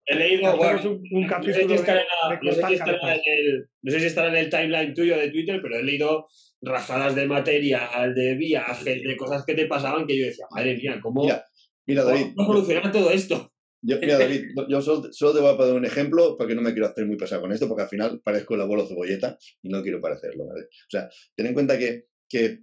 he 0.06 0.14
leído 0.14 0.54
un, 0.54 1.02
un, 1.10 1.26
capítulo 1.26 1.66
no 1.66 1.76
sé, 1.76 1.84
si 1.84 2.46
no, 2.46 2.52
sé 2.52 2.66
si 2.68 2.74
estará 2.74 3.14
en 3.14 3.20
el, 3.26 3.68
no 3.82 3.90
sé 3.90 4.00
si 4.00 4.06
estará 4.06 4.28
en 4.28 4.36
el 4.36 4.50
timeline 4.50 4.94
tuyo 4.94 5.18
de 5.18 5.30
Twitter, 5.30 5.60
pero 5.60 5.78
he 5.78 5.82
leído 5.82 6.28
rajadas 6.62 7.16
de 7.16 7.26
materia, 7.26 7.90
de 8.14 8.34
viaje, 8.36 9.00
de 9.00 9.16
cosas 9.16 9.44
que 9.44 9.54
te 9.54 9.66
pasaban 9.66 10.06
que 10.06 10.16
yo 10.16 10.26
decía, 10.26 10.46
madre 10.52 10.76
mía, 10.76 11.00
¿cómo, 11.02 11.22
mira, 11.22 11.44
mira 11.86 12.04
David, 12.04 12.34
¿cómo 12.36 12.52
solucionar 12.52 12.92
todo 12.92 13.10
esto? 13.10 13.52
Yo, 13.82 13.98
mira, 13.98 14.18
David, 14.18 14.50
yo 14.68 14.82
solo, 14.82 15.08
te 15.10 15.40
voy 15.40 15.52
a 15.52 15.56
poner 15.56 15.74
un 15.74 15.84
ejemplo 15.84 16.36
porque 16.36 16.54
no 16.54 16.62
me 16.62 16.72
quiero 16.72 16.88
hacer 16.88 17.06
muy 17.06 17.16
pesado 17.16 17.42
con 17.42 17.52
esto, 17.52 17.68
porque 17.68 17.84
al 17.84 17.88
final 17.88 18.20
parezco 18.22 18.54
el 18.54 18.60
abuelo 18.60 18.86
cebolleta 18.86 19.38
y 19.62 19.68
no 19.68 19.82
quiero 19.82 20.00
parecerlo, 20.00 20.46
¿vale? 20.46 20.64
O 20.64 20.90
sea, 20.90 21.08
ten 21.34 21.46
en 21.46 21.54
cuenta 21.54 21.78
que, 21.78 22.06
que, 22.28 22.60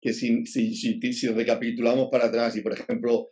que 0.00 0.12
si, 0.12 0.46
si, 0.46 0.74
si, 0.74 1.28
recapitulamos 1.28 2.08
para 2.10 2.26
atrás 2.26 2.56
y, 2.56 2.60
por 2.60 2.72
ejemplo, 2.72 3.30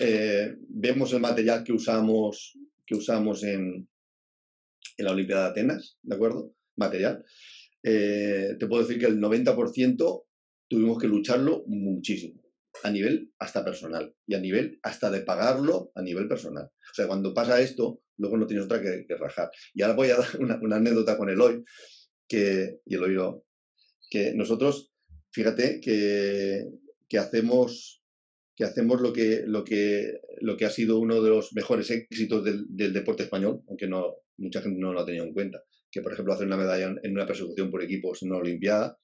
eh, 0.00 0.56
vemos 0.68 1.12
el 1.12 1.20
material 1.20 1.62
que 1.62 1.72
usamos, 1.72 2.58
que 2.84 2.96
usamos 2.96 3.42
en, 3.44 3.88
en 4.96 5.04
la 5.04 5.12
Olimpiada 5.12 5.44
de 5.44 5.50
Atenas, 5.50 5.98
¿de 6.02 6.14
acuerdo? 6.14 6.54
Material. 6.76 7.24
Eh, 7.82 8.56
te 8.58 8.66
puedo 8.66 8.82
decir 8.82 8.98
que 8.98 9.06
el 9.06 9.20
90% 9.20 10.24
tuvimos 10.68 10.98
que 10.98 11.06
lucharlo 11.06 11.64
muchísimo 11.66 12.37
a 12.82 12.90
nivel 12.90 13.32
hasta 13.38 13.64
personal 13.64 14.14
y 14.26 14.34
a 14.34 14.40
nivel 14.40 14.78
hasta 14.82 15.10
de 15.10 15.20
pagarlo 15.20 15.90
a 15.94 16.02
nivel 16.02 16.28
personal. 16.28 16.64
O 16.66 16.94
sea, 16.94 17.06
cuando 17.06 17.34
pasa 17.34 17.60
esto, 17.60 18.00
luego 18.16 18.36
no 18.36 18.46
tienes 18.46 18.66
otra 18.66 18.80
que, 18.80 19.04
rajar. 19.16 19.50
Y 19.74 19.82
ahora 19.82 19.94
voy 19.94 20.10
a 20.10 20.16
dar 20.16 20.28
una, 20.40 20.76
anécdota 20.76 21.16
con 21.16 21.30
Eloy, 21.30 21.64
que, 22.28 22.80
y 22.84 22.94
Eloy 22.94 23.16
que 24.10 24.32
nosotros, 24.34 24.92
fíjate, 25.30 25.80
que, 25.80 26.66
que 27.08 27.18
hacemos 27.18 27.98
que 28.58 28.64
hacemos 28.64 29.00
lo 29.00 29.12
que, 29.12 29.44
lo, 29.46 29.62
que, 29.62 30.20
lo 30.40 30.56
que 30.56 30.64
ha 30.64 30.70
sido 30.70 30.98
uno 30.98 31.22
de 31.22 31.30
los 31.30 31.52
mejores 31.52 31.92
éxitos 31.92 32.44
del, 32.44 32.64
del 32.68 32.92
deporte 32.92 33.22
español, 33.22 33.62
aunque 33.68 33.86
no, 33.86 34.16
mucha 34.36 34.60
gente 34.60 34.80
no 34.80 34.92
lo 34.92 34.98
ha 34.98 35.06
tenido 35.06 35.24
en 35.24 35.32
cuenta, 35.32 35.62
que 35.92 36.02
por 36.02 36.12
ejemplo 36.12 36.34
hacer 36.34 36.48
una 36.48 36.56
medalla 36.56 36.92
en 37.00 37.12
una 37.12 37.24
persecución 37.24 37.70
por 37.70 37.84
equipos 37.84 38.20
en 38.20 38.30
una 38.30 38.40
Olimpiada, 38.40 38.98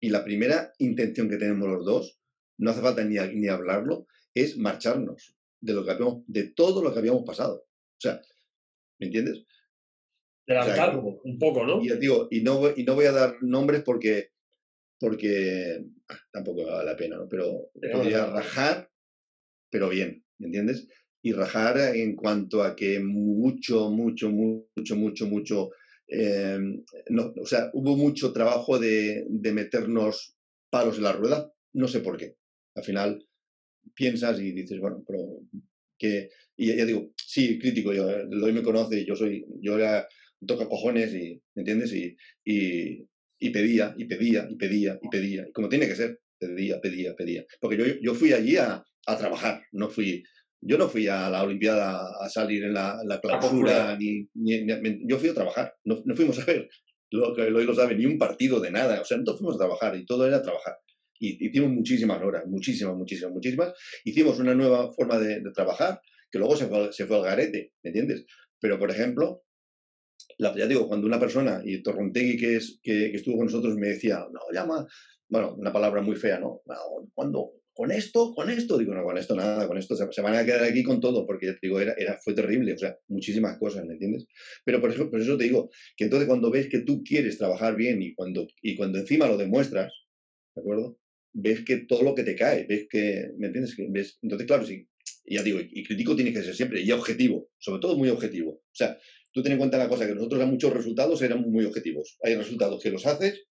y 0.00 0.10
la 0.10 0.24
primera 0.24 0.72
intención 0.78 1.28
que 1.28 1.36
tenemos 1.36 1.68
los 1.68 1.84
dos 1.84 2.18
no 2.58 2.70
hace 2.70 2.80
falta 2.80 3.04
ni, 3.04 3.16
ni 3.34 3.48
hablarlo, 3.48 4.06
es 4.34 4.56
marcharnos 4.58 5.34
de 5.60 5.72
lo 5.72 5.84
que 5.84 5.90
habíamos, 5.90 6.22
de 6.26 6.52
todo 6.52 6.82
lo 6.82 6.92
que 6.92 6.98
habíamos 6.98 7.24
pasado. 7.24 7.66
O 7.66 8.00
sea, 8.00 8.20
¿me 9.00 9.06
entiendes? 9.06 9.44
De 10.46 10.54
un 11.24 11.38
poco, 11.38 11.66
¿no? 11.66 11.82
Y, 11.82 11.88
digo, 11.98 12.28
y, 12.30 12.42
no, 12.42 12.60
y 12.74 12.84
no 12.84 12.94
voy 12.94 13.06
a 13.06 13.12
dar 13.12 13.36
nombres 13.42 13.82
porque, 13.82 14.30
porque 15.00 15.84
ah, 16.08 16.18
tampoco 16.30 16.64
vale 16.64 16.84
la 16.84 16.96
pena, 16.96 17.16
¿no? 17.16 17.28
Pero 17.28 17.70
podría 17.92 18.26
rajar, 18.26 18.88
pero 19.70 19.88
bien, 19.88 20.24
¿me 20.38 20.46
entiendes? 20.46 20.86
Y 21.22 21.32
rajar 21.32 21.96
en 21.96 22.14
cuanto 22.14 22.62
a 22.62 22.76
que 22.76 23.00
mucho, 23.00 23.90
mucho, 23.90 24.30
mucho, 24.30 24.94
mucho, 24.94 25.26
mucho, 25.26 25.70
eh, 26.06 26.60
no, 27.08 27.32
o 27.40 27.46
sea, 27.46 27.70
hubo 27.72 27.96
mucho 27.96 28.32
trabajo 28.32 28.78
de, 28.78 29.26
de 29.28 29.52
meternos 29.52 30.36
palos 30.70 30.98
en 30.98 31.02
la 31.02 31.12
rueda, 31.12 31.52
no 31.72 31.88
sé 31.88 32.00
por 32.00 32.16
qué 32.16 32.36
al 32.76 32.84
final 32.84 33.26
piensas 33.94 34.38
y 34.40 34.52
dices, 34.52 34.78
bueno, 34.78 35.02
pero 35.06 35.40
que... 35.98 36.28
Y 36.56 36.74
ya 36.74 36.84
digo, 36.86 37.12
sí, 37.16 37.58
crítico, 37.58 37.92
yo, 37.92 38.06
hoy 38.06 38.52
me 38.52 38.62
conoce, 38.62 39.04
yo 39.04 39.14
soy, 39.14 39.44
yo 39.60 39.76
era 39.76 40.06
toca 40.46 40.68
cojones 40.68 41.14
y, 41.14 41.42
¿me 41.54 41.62
entiendes? 41.62 41.92
Y, 41.92 42.16
y, 43.38 43.50
pedía, 43.50 43.94
y 43.96 44.04
pedía, 44.06 44.46
y 44.48 44.56
pedía, 44.56 44.98
y 45.02 45.08
pedía, 45.08 45.46
como 45.52 45.68
tiene 45.68 45.86
que 45.86 45.96
ser, 45.96 46.20
pedía, 46.38 46.80
pedía, 46.80 47.14
pedía. 47.14 47.44
Porque 47.60 47.76
yo, 47.76 47.84
yo 48.00 48.14
fui 48.14 48.32
allí 48.32 48.56
a, 48.56 48.82
a 49.06 49.18
trabajar, 49.18 49.62
no 49.72 49.88
fui, 49.88 50.22
yo 50.60 50.78
no 50.78 50.88
fui 50.88 51.08
a 51.08 51.28
la 51.30 51.42
Olimpiada 51.42 52.00
a 52.20 52.28
salir 52.28 52.64
en 52.64 52.74
la, 52.74 52.98
la 53.04 53.20
clausura, 53.20 53.96
ni, 53.98 54.28
yo 55.06 55.18
fui 55.18 55.28
a 55.30 55.34
trabajar, 55.34 55.74
no, 55.84 56.02
no 56.04 56.16
fuimos 56.16 56.38
a 56.38 56.44
ver, 56.44 56.68
lo 57.10 57.34
que 57.34 57.42
hoy 57.42 57.64
lo 57.64 57.74
sabe, 57.74 57.96
ni 57.96 58.06
un 58.06 58.18
partido 58.18 58.60
de 58.60 58.70
nada, 58.70 59.00
o 59.00 59.04
sea, 59.04 59.16
nosotros 59.16 59.38
fuimos 59.38 59.54
a 59.56 59.58
trabajar 59.58 59.96
y 59.96 60.04
todo 60.04 60.26
era 60.26 60.42
trabajar. 60.42 60.76
Y 61.18 61.46
hicimos 61.46 61.70
muchísimas 61.70 62.22
horas, 62.22 62.46
muchísimas, 62.46 62.96
muchísimas, 62.96 63.32
muchísimas. 63.32 63.72
Hicimos 64.04 64.38
una 64.38 64.54
nueva 64.54 64.92
forma 64.92 65.18
de, 65.18 65.42
trabajar 65.52 66.00
que 66.30 66.38
luego 66.38 66.56
se 66.56 66.66
fue, 66.66 66.92
se 66.92 67.06
fue 67.06 67.16
al 67.16 67.22
garete, 67.22 67.72
¿me 67.82 67.90
entiendes? 67.90 68.26
Pero, 68.60 68.78
por 68.78 68.90
ejemplo, 68.90 69.44
la, 70.38 70.56
ya 70.56 70.66
digo, 70.66 70.88
cuando 70.88 71.06
una 71.06 71.20
persona, 71.20 71.62
y 71.64 71.82
Torrontegui, 71.82 72.36
que, 72.36 72.56
es, 72.56 72.80
que, 72.82 73.10
que 73.10 73.16
estuvo 73.16 73.36
con 73.36 73.46
nosotros, 73.46 73.76
me 73.76 73.88
decía, 73.88 74.26
no, 74.32 74.40
llama, 74.52 74.86
bueno, 75.28 75.54
una 75.54 75.72
palabra 75.72 76.02
muy 76.02 76.16
fea, 76.16 76.38
¿no? 76.38 76.62
Cuando, 77.14 77.52
con 77.76 77.90
esto, 77.92 78.32
con 78.34 78.48
esto, 78.48 78.78
digo, 78.78 78.94
no, 78.94 79.04
con 79.04 79.18
esto 79.18 79.36
nada, 79.36 79.68
con 79.68 79.76
esto 79.76 79.94
se, 79.94 80.22
van 80.22 80.34
a 80.34 80.44
quedar 80.44 80.64
aquí 80.64 80.82
con 80.82 80.98
todo, 80.98 81.26
porque 81.26 81.56
digo, 81.60 81.78
era, 81.78 81.92
era, 81.98 82.18
fue 82.24 82.32
terrible, 82.32 82.72
o 82.72 82.78
sea, 82.78 82.96
muchísimas 83.08 83.58
cosas, 83.58 83.84
¿me 83.84 83.92
entiendes? 83.92 84.26
Pero 84.64 84.80
por 84.80 84.90
eso, 84.90 85.10
por 85.10 85.20
eso 85.20 85.36
te 85.36 85.44
digo, 85.44 85.68
que 85.94 86.04
entonces 86.04 86.26
cuando 86.26 86.50
ves 86.50 86.68
que 86.68 86.80
tú 86.80 87.02
quieres 87.04 87.36
trabajar 87.36 87.76
bien 87.76 88.00
y 88.02 88.14
cuando, 88.14 88.46
y 88.62 88.76
cuando 88.76 88.98
encima 88.98 89.26
lo 89.26 89.36
demuestras, 89.36 89.92
¿de 90.54 90.62
acuerdo? 90.62 90.98
Ves 91.38 91.64
que 91.64 91.84
todo 91.88 92.02
lo 92.02 92.14
que 92.14 92.24
te 92.24 92.34
cae, 92.34 92.64
ves 92.66 92.86
que, 92.88 93.30
¿me 93.36 93.48
entiendes? 93.48 93.76
¿Ves? 93.90 94.18
Entonces, 94.22 94.46
claro, 94.46 94.64
sí, 94.64 94.88
ya 95.26 95.42
digo, 95.42 95.58
y 95.60 95.84
crítico 95.84 96.16
tiene 96.16 96.32
que 96.32 96.42
ser 96.42 96.54
siempre, 96.54 96.80
y 96.80 96.90
objetivo, 96.92 97.50
sobre 97.58 97.80
todo 97.80 97.98
muy 97.98 98.08
objetivo. 98.08 98.52
O 98.52 98.74
sea, 98.74 98.98
tú 99.32 99.42
ten 99.42 99.52
en 99.52 99.58
cuenta 99.58 99.76
la 99.76 99.88
cosa, 99.88 100.06
que 100.06 100.14
nosotros 100.14 100.40
a 100.40 100.46
muchos 100.46 100.72
resultados 100.72 101.20
éramos 101.20 101.46
muy 101.48 101.64
objetivos. 101.64 102.16
Hay 102.22 102.36
resultados 102.36 102.82
que 102.82 102.90
los 102.90 103.06
haces 103.06 103.46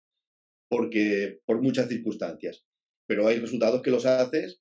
porque, 0.69 1.41
por 1.47 1.63
muchas 1.63 1.89
circunstancias, 1.89 2.65
pero 3.07 3.27
hay 3.27 3.39
resultados 3.39 3.83
que 3.83 3.91
los 3.91 4.05
haces 4.07 4.61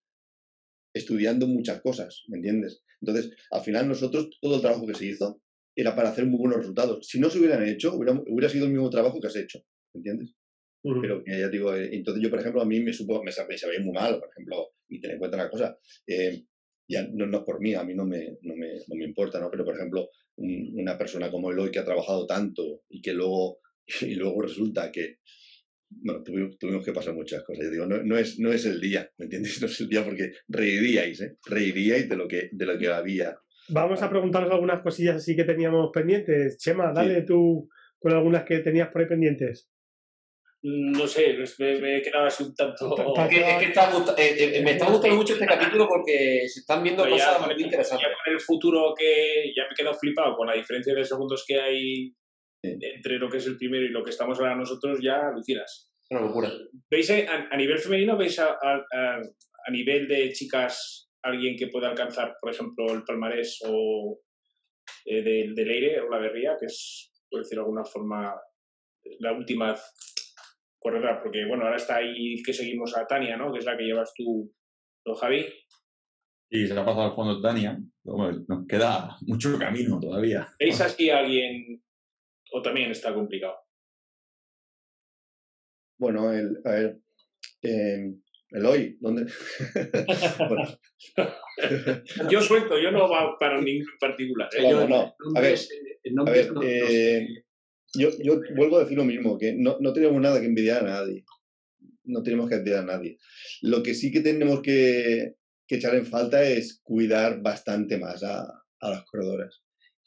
estudiando 0.96 1.46
muchas 1.46 1.82
cosas, 1.82 2.24
¿me 2.30 2.38
entiendes? 2.38 2.84
Entonces, 3.02 3.32
al 3.52 3.62
final 3.62 3.88
nosotros, 3.88 4.30
todo 4.42 4.56
el 4.56 4.62
trabajo 4.62 4.88
que 4.88 4.96
se 4.96 5.06
hizo 5.06 5.42
era 5.76 5.96
para 5.96 6.10
hacer 6.10 6.26
muy 6.26 6.40
buenos 6.40 6.60
resultados. 6.60 7.08
Si 7.08 7.20
no 7.20 7.30
se 7.30 7.40
hubieran 7.40 7.68
hecho, 7.68 7.94
hubiera, 7.96 8.50
sido 8.50 8.66
el 8.66 8.72
mismo 8.72 8.90
trabajo 8.90 9.20
que 9.20 9.28
has 9.28 9.36
hecho, 9.36 9.60
¿me 9.94 10.00
entiendes? 10.00 10.36
Pero 10.82 11.24
ya 11.26 11.50
digo, 11.50 11.76
eh, 11.76 11.90
entonces 11.92 12.24
yo, 12.24 12.30
por 12.30 12.40
ejemplo, 12.40 12.62
a 12.62 12.66
mí 12.66 12.80
me, 12.80 12.94
supo, 12.94 13.22
me, 13.24 13.32
sabía 13.32 13.80
muy 13.82 13.94
mal, 13.94 14.20
por 14.20 14.30
ejemplo, 14.30 14.70
y 14.88 15.02
ten 15.02 15.12
en 15.12 15.20
cuenta 15.20 15.38
una 15.38 15.50
cosa, 15.50 15.78
eh, 16.08 16.44
ya 16.88 17.08
no, 17.12 17.26
no 17.28 17.44
por 17.44 17.60
mí, 17.60 17.74
a 17.76 17.84
mí 17.84 17.94
no 17.94 18.06
me, 18.06 18.38
no 18.42 18.56
me, 18.56 18.76
no 18.88 18.96
me 18.96 19.06
importa, 19.06 19.40
¿no? 19.40 19.52
Pero, 19.52 19.66
por 19.66 19.76
ejemplo, 19.76 20.10
una 20.38 20.98
persona 20.98 21.30
como 21.30 21.52
Eloy 21.52 21.70
que 21.70 21.80
ha 21.80 21.86
trabajado 21.86 22.26
tanto 22.26 22.84
y 22.90 23.02
que 23.02 23.14
luego, 23.14 23.60
y 24.02 24.16
luego 24.16 24.42
resulta 24.42 24.92
que, 24.92 25.18
bueno, 25.90 26.24
tuvimos, 26.24 26.86
que 26.86 26.94
pasar 26.94 27.14
muchas 27.14 27.44
cosas. 27.44 27.66
Yo 27.66 27.72
digo, 27.72 27.86
no, 27.86 28.02
no, 28.04 28.18
es, 28.18 28.40
no 28.40 28.52
es 28.52 28.66
el 28.66 28.80
día, 28.80 29.12
¿me 29.18 29.26
entiendes? 29.26 29.60
No 29.62 29.68
es 29.68 29.82
el 29.82 29.90
día 29.90 30.06
porque 30.06 30.32
reiríais, 30.48 31.22
¿eh? 31.22 31.38
Reiríais 31.46 32.08
de 32.08 32.16
lo 32.16 32.28
que, 32.28 32.50
de 32.52 32.66
lo 32.66 32.78
que 32.78 32.88
había. 32.88 33.38
Vamos 33.70 34.02
a 34.02 34.10
preguntaros 34.10 34.52
algunas 34.52 34.82
cosillas 34.82 35.18
así 35.18 35.36
que 35.36 35.44
teníamos 35.44 35.92
pendientes. 35.94 36.58
Chema, 36.58 36.92
dale 36.92 37.22
tú 37.22 37.70
con 38.00 38.14
algunas 38.14 38.44
que 38.44 38.60
tenías 38.60 38.90
por 38.90 39.02
ahí 39.02 39.08
pendientes. 39.08 39.70
No 40.62 41.08
sé, 41.08 41.38
me, 41.60 41.98
he 41.98 42.02
quedado 42.02 42.26
así 42.26 42.44
un 42.44 42.54
tanto. 42.54 42.94
Es 43.16 43.30
que, 43.30 43.66
está, 43.66 43.90
eh, 44.18 44.58
eh, 44.58 44.62
me 44.62 44.72
está 44.72 44.90
gustando 44.90 45.16
mucho 45.16 45.34
este 45.34 45.46
capítulo 45.46 45.88
porque 45.88 46.42
se 46.50 46.60
están 46.60 46.84
viendo 46.84 47.08
cosas 47.08 47.46
muy 47.46 47.64
interesantes. 47.64 48.08
Ya 48.08 48.14
con 48.14 48.34
el 48.34 48.42
futuro 48.42 48.94
que 48.98 49.54
ya 49.56 49.64
me 49.64 49.70
he 49.72 49.76
quedado 49.76 49.96
flipado 49.96 50.36
con 50.36 50.48
la 50.48 50.56
diferencia 50.56 50.94
de 50.94 51.06
segundos 51.06 51.46
que 51.48 51.62
hay 51.62 52.14
entre 52.62 53.20
lo 53.20 53.30
que 53.30 53.38
es 53.38 53.48
el 53.48 53.58
primero 53.58 53.86
y 53.86 53.90
lo 53.90 54.04
que 54.04 54.10
estamos 54.10 54.38
ahora 54.38 54.54
nosotros, 54.54 55.00
ya 55.02 55.30
alucinas. 55.30 55.94
Una 56.10 56.22
locura. 56.22 56.52
¿Veis 56.92 57.10
eh, 57.10 57.26
a, 57.28 57.56
nivel 57.56 57.80
femenino, 57.80 58.18
veis 58.18 58.38
a, 58.40 58.58
a, 58.62 59.72
nivel 59.72 60.10
de 60.10 60.34
chicas 60.34 61.10
alguien 61.24 61.56
que 61.56 61.68
pueda 61.68 61.90
alcanzar, 61.90 62.36
por 62.42 62.52
ejemplo, 62.52 62.92
el 62.94 63.04
palmarés 63.04 63.60
o 63.66 64.20
del 65.06 65.56
de 65.56 65.66
Leire 65.66 66.02
o 66.02 66.10
la 66.10 66.18
Berría, 66.18 66.58
que 66.60 66.66
es, 66.66 67.12
por 67.30 67.42
decirlo 67.42 67.64
de 67.64 67.68
alguna 67.68 67.86
forma, 67.86 68.36
la 69.20 69.32
última 69.32 69.76
corredora, 70.80 71.22
porque 71.22 71.46
bueno, 71.46 71.66
ahora 71.66 71.78
está 71.78 71.98
ahí 71.98 72.42
que 72.44 72.54
seguimos 72.54 72.96
a 72.98 73.06
Tania, 73.06 73.38
¿no? 73.38 73.52
Que 73.52 73.60
es 73.60 73.66
la 73.66 73.78
que 73.78 73.84
llevas 73.84 74.14
tú, 74.16 74.52
¿no, 75.06 75.16
Javi? 75.16 75.46
Sí, 76.52 76.68
se 76.68 76.74
ha 76.74 76.86
pasado 76.86 77.04
al 77.04 77.16
fondo 77.16 77.42
Tania. 77.42 77.80
nos 78.04 78.68
queda 78.68 79.18
mucho 79.22 79.58
camino 79.60 80.00
todavía. 80.00 80.48
¿Veis 80.60 80.82
así 80.82 81.10
a 81.10 81.20
alguien 81.20 81.84
o 82.52 82.62
también 82.62 82.92
está 82.92 83.14
complicado? 83.14 83.56
Bueno, 86.00 86.32
el, 86.32 86.62
a 86.64 86.72
ver, 86.72 87.00
eh, 87.62 88.14
el 88.52 88.66
hoy, 88.66 88.98
¿dónde? 89.00 89.26
yo 92.32 92.42
suelto, 92.42 92.80
yo 92.80 92.92
no 92.92 93.10
va 93.10 93.38
para 93.38 93.62
ningún 93.62 93.86
particular. 94.00 94.50
¿eh? 94.58 94.72
No, 94.72 94.88
no, 94.88 95.14
A 95.36 95.42
ver, 95.42 95.60
a 96.18 96.32
ver 96.32 96.52
eh, 96.64 97.28
yo, 97.96 98.10
vuelvo 98.56 98.78
a 98.78 98.84
decir 98.84 98.98
lo 98.98 99.06
mismo, 99.06 99.38
que 99.38 99.54
no, 99.54 99.78
no 99.80 99.94
tenemos 99.94 100.22
nada 100.22 100.40
que 100.40 100.48
envidiar 100.48 100.86
a 100.86 100.90
nadie. 100.90 101.26
No 102.04 102.24
tenemos 102.24 102.50
que 102.50 102.56
envidiar 102.56 102.84
a 102.84 102.98
nadie. 102.98 103.18
Lo 103.62 103.84
que 103.84 103.94
sí 103.94 104.12
que 104.12 104.22
tenemos 104.22 104.62
que, 104.62 105.36
que 105.68 105.76
echar 105.76 105.96
en 105.96 106.06
falta 106.06 106.44
es 106.44 106.82
cuidar 106.84 107.42
bastante 107.42 107.98
más 107.98 108.24
a, 108.24 108.42
a 108.80 108.90
las 108.90 109.04
corredoras. 109.06 109.62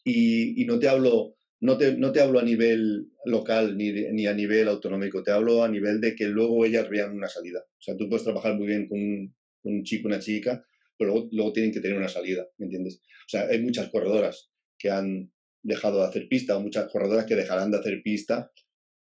Y, 0.05 0.61
y, 0.61 0.64
no 0.64 0.78
te 0.78 0.89
hablo 0.89 1.37
no 1.62 1.78
te, 1.78 1.97
no 1.97 2.11
te 2.11 2.20
hablo 2.20 2.41
a 2.41 2.43
nivel 2.43 3.12
local 3.24 3.76
ni, 3.76 3.93
ni 3.93 4.26
a 4.26 4.35
nivel 4.35 4.66
autonómico, 4.66 5.22
te 5.22 5.30
hablo 5.30 5.62
a 5.62 5.68
nivel 5.68 6.01
de 6.01 6.16
que 6.16 6.26
luego 6.26 6.64
ellas 6.64 6.91
vean 6.91 7.16
una 7.16 7.28
salida. 7.28 7.61
O 7.61 7.80
sea, 7.83 7.97
tú 7.97 8.09
puedes 8.09 8.24
trabajar 8.24 8.57
muy 8.57 8.66
bien 8.66 8.89
con 8.89 8.99
un, 8.99 9.35
un 9.62 9.85
chico, 9.85 10.09
una 10.09 10.18
chica, 10.18 10.66
pero 10.99 11.12
luego, 11.12 11.28
luego, 11.30 11.53
tienen 11.53 11.72
que 11.72 11.78
tener 11.78 11.97
una 11.97 12.09
salida, 12.09 12.49
¿me 12.59 12.66
entiendes? 12.66 13.01
O 13.26 13.28
sea, 13.28 13.47
hay 13.47 13.62
muchas 13.62 13.91
corredoras 13.91 14.51
que 14.76 14.91
han 14.91 15.33
dejado 15.63 16.01
de 16.01 16.07
hacer 16.07 16.29
pista 16.29 16.57
o 16.57 16.61
muchas 16.61 16.91
corredoras 16.91 17.27
que 17.27 17.37
dejarán 17.37 17.71
de 17.71 17.79
hacer 17.79 18.03
pista 18.03 18.51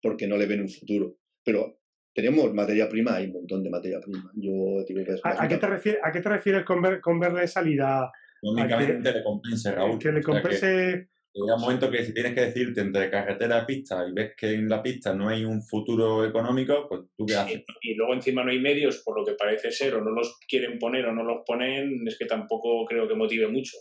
porque 0.02 0.28
no 0.28 0.38
le 0.38 0.46
ven 0.46 0.62
un 0.62 0.70
futuro. 0.70 1.18
Pero 1.44 1.80
tenemos 2.14 2.54
materia 2.54 2.90
prima, 2.90 3.16
hay 3.16 3.28
un 3.28 3.34
montón 3.34 3.64
de 3.64 3.70
materia 3.70 4.00
prima. 4.00 4.32
Yo 4.36 4.84
digo 4.88 5.04
que 5.04 5.16
¿A, 5.24 5.48
qué 5.48 5.58
te 5.58 5.68
refieres, 5.68 6.02
¿A 6.04 6.12
qué 6.12 6.20
te 6.20 6.30
refieres 6.30 6.66
con, 6.66 6.82
ver, 6.82 7.00
con 7.00 7.20
verle 7.20 7.48
salida? 7.48 8.12
Únicamente 8.42 9.12
le 9.12 9.24
compense, 9.24 9.72
Raúl. 9.72 10.00
Que 10.00 10.12
le 10.12 10.22
compense... 10.22 11.10
Llega 11.34 11.56
un 11.56 11.62
momento 11.62 11.92
que 11.92 12.04
si 12.04 12.16
tienes 12.16 12.34
que 12.34 12.42
decirte 12.42 12.82
entre 12.82 13.12
carretera 13.12 13.62
y 13.62 13.66
pista 13.68 14.04
y 14.10 14.12
ves 14.12 14.34
que 14.36 14.54
en 14.54 14.68
la 14.68 14.82
pista 14.82 15.14
no 15.14 15.30
hay 15.30 15.46
un 15.46 15.62
futuro 15.62 16.26
económico, 16.26 16.88
pues 16.90 17.02
tú 17.16 17.28
qué 17.28 17.36
haces. 17.36 17.64
Y, 17.82 17.94
luego 17.94 18.16
encima 18.16 18.44
no 18.44 18.50
hay 18.50 18.60
medios, 18.60 19.04
por 19.06 19.20
lo 19.20 19.24
que 19.24 19.34
parece 19.34 19.70
ser, 19.70 19.94
o 19.94 20.04
no 20.04 20.10
los 20.10 20.40
quieren 20.48 20.80
poner 20.80 21.06
o 21.06 21.14
no 21.14 21.24
los 21.24 21.44
ponen, 21.46 22.08
es 22.08 22.18
que 22.18 22.26
tampoco 22.26 22.84
creo 22.86 23.08
que 23.08 23.14
motive 23.14 23.48
mucho. 23.48 23.78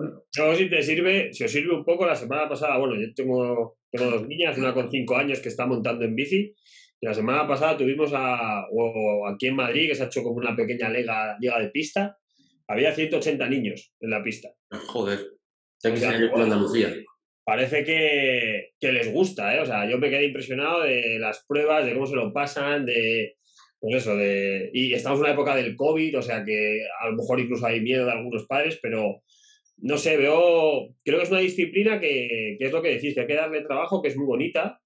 Bueno, 0.00 0.56
si 0.56 0.70
te 0.70 0.82
sirve, 0.82 1.32
si 1.34 1.44
os 1.44 1.52
sirve 1.52 1.74
un 1.74 1.84
poco, 1.84 2.06
la 2.06 2.16
semana 2.16 2.48
pasada, 2.48 2.78
bueno, 2.78 2.94
yo 2.98 3.12
tengo, 3.14 3.76
tengo 3.90 4.10
dos 4.10 4.26
niñas, 4.26 4.56
una 4.56 4.72
con 4.72 4.90
cinco 4.90 5.16
años 5.16 5.40
que 5.40 5.50
está 5.50 5.66
montando 5.66 6.06
en 6.06 6.14
bici, 6.14 6.54
y 7.00 7.06
la 7.06 7.12
semana 7.12 7.46
pasada 7.46 7.76
tuvimos 7.76 8.10
a, 8.14 8.66
o 8.72 9.28
aquí 9.28 9.48
en 9.48 9.56
Madrid, 9.56 9.88
que 9.88 9.94
se 9.94 10.02
ha 10.02 10.06
hecho 10.06 10.22
como 10.22 10.36
una 10.36 10.56
pequeña 10.56 10.88
liga, 10.88 11.36
liga 11.38 11.58
de 11.58 11.68
pista, 11.68 12.16
había 12.66 12.94
180 12.94 13.46
niños 13.48 13.92
en 14.00 14.10
la 14.10 14.22
pista. 14.22 14.48
Joder, 14.70 15.18
ya 15.82 15.94
que 15.94 16.30
Andalucía. 16.34 16.94
Parece 17.44 17.84
que, 17.84 18.70
que, 18.78 18.92
les 18.92 19.12
gusta, 19.12 19.54
¿eh? 19.54 19.60
O 19.60 19.66
sea, 19.66 19.90
yo 19.90 19.98
me 19.98 20.08
quedé 20.08 20.26
impresionado 20.26 20.82
de 20.82 21.18
las 21.18 21.44
pruebas, 21.46 21.84
de 21.84 21.92
cómo 21.92 22.06
se 22.06 22.14
lo 22.14 22.32
pasan, 22.32 22.86
de, 22.86 23.36
pues 23.80 23.96
eso, 23.96 24.16
de... 24.16 24.70
Y 24.72 24.94
estamos 24.94 25.18
en 25.18 25.24
una 25.24 25.32
época 25.32 25.56
del 25.56 25.74
COVID, 25.74 26.18
o 26.18 26.22
sea 26.22 26.44
que 26.44 26.82
a 27.00 27.08
lo 27.08 27.16
mejor 27.16 27.40
incluso 27.40 27.66
hay 27.66 27.80
miedo 27.80 28.06
de 28.06 28.12
algunos 28.12 28.46
padres, 28.46 28.78
pero 28.80 29.22
no 29.82 29.96
sé, 29.98 30.16
veo, 30.16 30.94
creo 31.04 31.18
que 31.18 31.24
es 31.24 31.30
una 31.30 31.40
disciplina 31.40 32.00
que, 32.00 32.56
es 32.58 32.72
lo 32.72 32.82
que 32.82 32.90
decís, 32.90 33.14
que 33.14 33.22
hay 33.22 33.26
que 33.26 33.34
darle 33.34 33.62
trabajo, 33.62 34.02
que 34.02 34.08
es 34.08 34.16
muy 34.16 34.26
bonita 34.26 34.80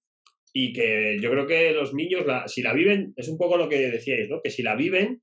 y 0.53 0.71
que 0.73 1.17
yo 1.21 1.29
creo 1.31 1.47
que 1.47 1.71
los 1.73 1.93
niños, 1.93 2.23
si 2.47 2.61
la 2.61 2.73
viven, 2.73 3.13
es 3.17 3.27
un 3.27 3.37
poco 3.37 3.57
lo 3.57 3.67
que 3.67 3.77
decíais, 3.77 4.29
¿no? 4.29 4.41
Que 4.41 4.49
si 4.49 4.63
la 4.63 4.75
viven, 4.75 5.21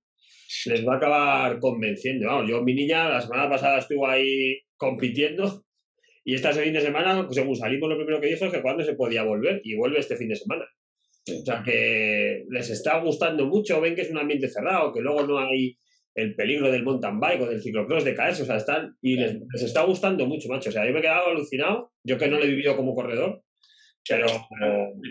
les 0.66 0.86
va 0.86 0.94
a 0.94 0.96
acabar 0.96 1.58
convenciendo. 1.58 2.26
Vamos, 2.26 2.50
yo, 2.50 2.62
mi 2.62 2.74
niña, 2.74 3.08
la 3.08 3.20
semana 3.20 3.48
pasada 3.48 3.78
estuvo 3.78 4.06
ahí 4.06 4.60
compitiendo 4.76 5.64
y 6.24 6.34
este 6.34 6.52
fin 6.52 6.72
de 6.72 6.80
semana, 6.80 7.24
pues, 7.24 7.36
según 7.36 7.56
salimos, 7.56 7.88
lo 7.88 7.96
primero 7.96 8.20
que 8.20 8.28
dijo 8.28 8.44
es 8.44 8.52
que 8.52 8.62
cuando 8.62 8.84
se 8.84 8.94
podía 8.94 9.24
volver 9.24 9.60
y 9.64 9.74
vuelve 9.74 9.98
este 9.98 10.16
fin 10.16 10.28
de 10.28 10.36
semana. 10.36 10.66
O 11.28 11.44
sea, 11.44 11.62
que 11.64 12.44
les 12.48 12.70
está 12.70 12.98
gustando 12.98 13.46
mucho, 13.46 13.80
ven 13.80 13.94
que 13.94 14.02
es 14.02 14.10
un 14.10 14.18
ambiente 14.18 14.48
cerrado, 14.48 14.92
que 14.92 15.00
luego 15.00 15.26
no 15.26 15.38
hay 15.38 15.76
el 16.14 16.34
peligro 16.34 16.70
del 16.70 16.82
mountain 16.82 17.18
bike 17.18 17.40
o 17.42 17.46
del 17.46 17.62
ciclocross 17.62 18.04
de 18.04 18.14
caerse, 18.14 18.42
o 18.42 18.46
sea, 18.46 18.56
están 18.56 18.96
y 19.00 19.16
les, 19.16 19.36
está 19.54 19.82
gustando 19.82 20.26
mucho, 20.26 20.48
macho. 20.48 20.68
O 20.68 20.72
sea, 20.72 20.86
yo 20.86 20.92
me 20.92 20.98
he 20.98 21.02
quedado 21.02 21.28
alucinado, 21.28 21.92
yo 22.06 22.18
que 22.18 22.28
no 22.28 22.38
lo 22.38 22.44
he 22.44 22.48
vivido 22.48 22.76
como 22.76 22.94
corredor, 22.94 23.42
pero 24.06 24.26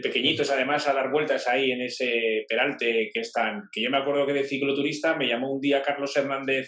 pequeñitos 0.04 0.52
además 0.52 0.88
a 0.88 0.93
dar 0.93 1.12
vueltas 1.12 1.47
ahí 1.47 1.72
en 1.72 1.82
ese 1.82 2.45
peralte 2.47 3.10
que 3.14 3.22
están, 3.22 3.64
que 3.72 3.82
yo 3.82 3.89
me 3.89 3.97
acuerdo 3.97 4.26
que 4.26 4.34
de 4.34 4.43
cicloturista 4.43 5.16
me 5.16 5.28
llamó 5.28 5.54
un 5.54 5.62
día 5.62 5.82
Carlos 5.82 6.16
Hernández, 6.16 6.68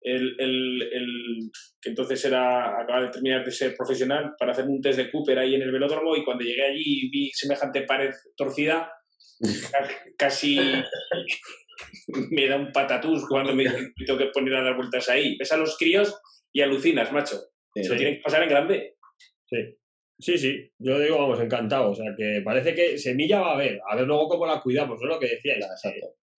el, 0.00 0.36
el, 0.38 0.82
el 0.82 1.50
que 1.80 1.88
entonces 1.88 2.22
era 2.26 2.80
acaba 2.82 3.02
de 3.02 3.08
terminar 3.08 3.44
de 3.44 3.50
ser 3.50 3.74
profesional, 3.74 4.32
para 4.38 4.52
hacer 4.52 4.66
un 4.66 4.82
test 4.82 4.98
de 4.98 5.10
Cooper 5.10 5.38
ahí 5.38 5.54
en 5.54 5.62
el 5.62 5.72
velódromo 5.72 6.14
y 6.16 6.24
cuando 6.24 6.44
llegué 6.44 6.66
allí 6.66 6.82
y 6.84 7.08
vi 7.08 7.30
semejante 7.32 7.82
pared 7.82 8.10
torcida, 8.36 8.90
casi 10.18 10.58
me 12.30 12.48
da 12.48 12.56
un 12.56 12.72
patatús 12.72 13.26
cuando 13.28 13.54
me 13.54 13.64
tengo 14.06 14.18
que 14.18 14.30
poner 14.32 14.54
a 14.56 14.62
dar 14.62 14.76
vueltas 14.76 15.08
ahí. 15.08 15.36
Ves 15.38 15.52
a 15.52 15.56
los 15.56 15.76
críos 15.76 16.20
y 16.52 16.60
alucinas, 16.60 17.12
macho. 17.12 17.36
Se 17.74 17.88
lo 17.88 17.96
tienen 17.96 18.16
que 18.16 18.22
pasar 18.22 18.42
en 18.42 18.48
grande. 18.48 18.96
Sí. 19.46 19.56
Sí, 20.16 20.38
sí, 20.38 20.72
yo 20.78 21.00
digo, 21.00 21.18
vamos, 21.18 21.40
encantado. 21.40 21.90
O 21.90 21.94
sea, 21.94 22.14
que 22.16 22.40
parece 22.44 22.72
que 22.72 22.96
semilla 22.96 23.40
va 23.40 23.50
a 23.50 23.54
haber. 23.54 23.80
A 23.90 23.96
ver 23.96 24.06
luego 24.06 24.28
cómo 24.28 24.46
la 24.46 24.60
cuidamos, 24.60 25.00
¿no? 25.00 25.08
Lo 25.08 25.18
que 25.18 25.26
decíais. 25.26 25.66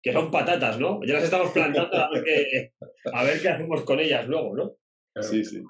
Que, 0.01 0.13
son 0.13 0.31
patatas, 0.31 0.79
¿no? 0.79 1.01
Ya 1.05 1.15
las 1.15 1.25
estamos 1.25 1.51
plantando 1.51 1.97
a 1.97 2.11
ver, 2.11 2.73
a 3.13 3.25
ver 3.25 3.41
qué 3.41 3.49
hacemos 3.49 3.83
con 3.85 3.99
ellas 3.99 4.29
luego, 4.29 4.55
¿no? 4.55 4.77
Sí, 5.23 5.45
sí. 5.45 5.63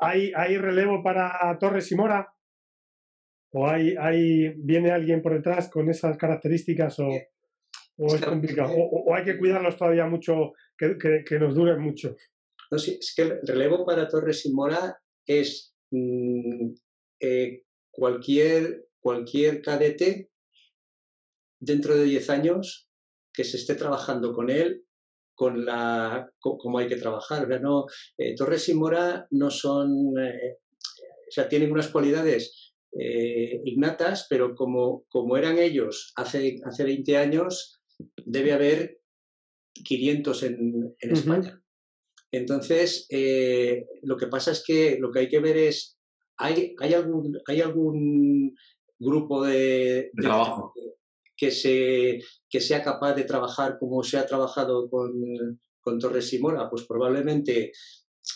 ¿Hay, 0.00 0.32
¿Hay 0.34 0.56
relevo 0.56 1.02
para 1.02 1.58
Torres 1.58 1.90
y 1.92 1.96
Mora? 1.96 2.32
o 3.52 3.68
hay, 3.68 3.96
hay, 3.98 4.54
viene 4.56 4.90
alguien 4.90 5.22
por 5.22 5.34
detrás 5.34 5.68
con 5.70 5.88
esas 5.88 6.16
características 6.16 6.98
o, 7.00 7.08
o 8.00 8.14
es 8.14 8.24
complicado, 8.24 8.72
o, 8.74 9.14
hay 9.14 9.24
que 9.24 9.38
cuidarlos 9.38 9.76
todavía 9.76 10.06
mucho, 10.06 10.52
que, 10.76 10.96
que, 10.98 11.38
nos 11.38 11.54
duren 11.54 11.80
mucho. 11.80 12.16
No, 12.70 12.78
sí, 12.78 12.96
es 12.98 13.14
que 13.14 13.22
el 13.22 13.40
relevo 13.42 13.84
para 13.84 14.08
Torres 14.08 14.46
y 14.46 14.52
Mora 14.52 14.98
es 15.26 15.74
mm, 15.90 16.70
eh, 17.20 17.62
cualquier, 17.90 18.86
cualquier 19.00 19.60
cadete 19.60 20.30
dentro 21.58 21.94
de 21.94 22.04
10 22.04 22.30
años 22.30 22.88
que 23.32 23.44
se 23.44 23.58
esté 23.58 23.74
trabajando 23.74 24.32
con 24.32 24.48
él 24.50 24.84
con 25.40 25.64
la 25.64 26.30
como 26.38 26.76
hay 26.76 26.86
que 26.86 26.96
trabajar. 26.96 27.48
no, 27.62 27.86
eh, 28.18 28.34
Torres 28.34 28.68
y 28.68 28.74
Mora 28.74 29.26
no 29.30 29.50
son, 29.50 30.12
eh, 30.18 30.58
o 30.58 31.30
sea, 31.30 31.48
tienen 31.48 31.72
unas 31.72 31.88
cualidades 31.88 32.74
eh, 32.92 33.62
innatas, 33.64 34.26
pero 34.28 34.54
como, 34.54 35.06
como 35.08 35.38
eran 35.38 35.56
ellos 35.56 36.12
hace, 36.16 36.58
hace 36.66 36.84
20 36.84 37.16
años, 37.16 37.79
debe 38.24 38.52
haber 38.52 39.00
500 39.74 40.42
en, 40.44 40.96
España. 41.00 41.62
Entonces, 42.32 43.06
lo 44.02 44.16
que 44.16 44.26
pasa 44.26 44.52
es 44.52 44.62
que 44.64 44.98
lo 45.00 45.10
que 45.10 45.20
hay 45.20 45.28
que 45.28 45.40
ver 45.40 45.56
es, 45.56 45.98
¿hay, 46.36 46.74
hay, 46.80 46.94
algún, 46.94 47.38
hay 47.46 47.60
algún 47.60 48.54
grupo 48.98 49.44
de, 49.44 50.10
trabajo 50.16 50.72
que, 51.36 51.50
se, 51.50 52.20
que 52.48 52.60
sea 52.60 52.82
capaz 52.82 53.14
de 53.14 53.24
trabajar 53.24 53.78
como 53.78 54.02
se 54.02 54.18
ha 54.18 54.26
trabajado 54.26 54.88
con, 54.88 55.12
con 55.80 55.98
Torres 55.98 56.32
y 56.32 56.38
Mora? 56.38 56.68
Pues 56.70 56.84
probablemente 56.86 57.72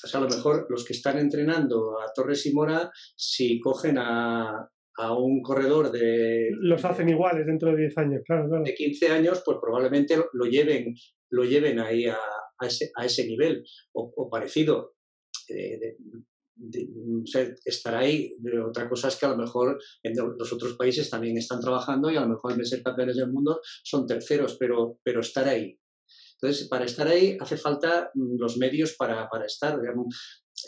o 0.03 0.07
sea, 0.07 0.21
a 0.21 0.23
lo 0.25 0.29
mejor 0.29 0.67
los 0.71 0.85
que 0.85 0.95
están 0.95 1.19
entrenando 1.19 2.01
a 2.01 2.13
Torres 2.15 2.47
y 2.47 2.53
Mora, 2.53 2.91
si 3.17 3.61
cogen 3.61 3.99
a, 3.99 4.69
a 4.97 5.17
un 5.17 5.43
corredor 5.43 5.91
de... 5.91 6.51
Los 6.61 6.85
hacen 6.85 7.09
iguales 7.09 7.47
dentro 7.47 7.71
de 7.71 7.79
10 7.79 7.99
años, 7.99 8.23
claro, 8.25 8.49
claro. 8.49 8.65
De 8.65 8.75
15 8.75 9.09
años, 9.09 9.43
pues 9.45 9.59
probablemente 9.61 10.17
lo 10.33 10.45
lleven, 10.47 10.95
lo 11.31 11.45
lleven 11.45 11.81
ahí 11.81 12.07
a, 12.07 12.17
a, 12.59 12.67
ese, 12.67 12.91
a 12.95 13.05
ese, 13.05 13.27
nivel 13.27 13.65
o, 13.93 14.29
parecido. 14.31 14.95
Eh, 15.49 15.97
estar 17.65 17.95
ahí. 17.97 18.37
Otra 18.67 18.89
cosa 18.89 19.09
es 19.09 19.17
que 19.17 19.27
a 19.27 19.31
lo 19.31 19.37
mejor 19.37 19.79
en 20.03 20.15
los 20.39 20.53
otros 20.53 20.77
países 20.77 21.11
también 21.11 21.37
están 21.37 21.61
trabajando 21.61 22.11
y 22.11 22.17
a 22.17 22.21
lo 22.21 22.29
mejor 22.29 22.53
en 22.53 22.59
vez 22.59 22.71
de 22.71 22.77
ser 22.77 22.85
campeones 22.85 23.17
del 23.17 23.33
mundo 23.33 23.61
son 23.83 24.07
terceros, 24.07 24.57
pero, 24.59 24.99
pero 25.03 25.21
estar 25.21 25.49
ahí. 25.49 25.79
Entonces, 26.41 26.69
para 26.69 26.85
estar 26.85 27.09
ahí 27.09 27.37
hace 27.41 27.57
falta 27.57 28.11
mm, 28.15 28.37
los 28.39 28.57
medios 28.59 28.95
para, 28.95 29.29
para 29.29 29.47
estar. 29.47 29.81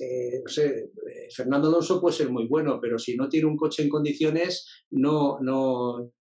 Eh, 0.00 0.42
no 0.44 0.62
eh, 0.62 0.90
Fernando 1.34 1.68
Alonso 1.68 2.00
puede 2.00 2.16
ser 2.16 2.30
muy 2.30 2.46
bueno, 2.46 2.78
pero 2.80 2.98
si 2.98 3.16
no 3.16 3.28
tiene 3.28 3.46
un 3.46 3.56
coche 3.56 3.82
en 3.82 3.88
condiciones, 3.88 4.84
no, 4.90 5.38
no, 5.40 6.12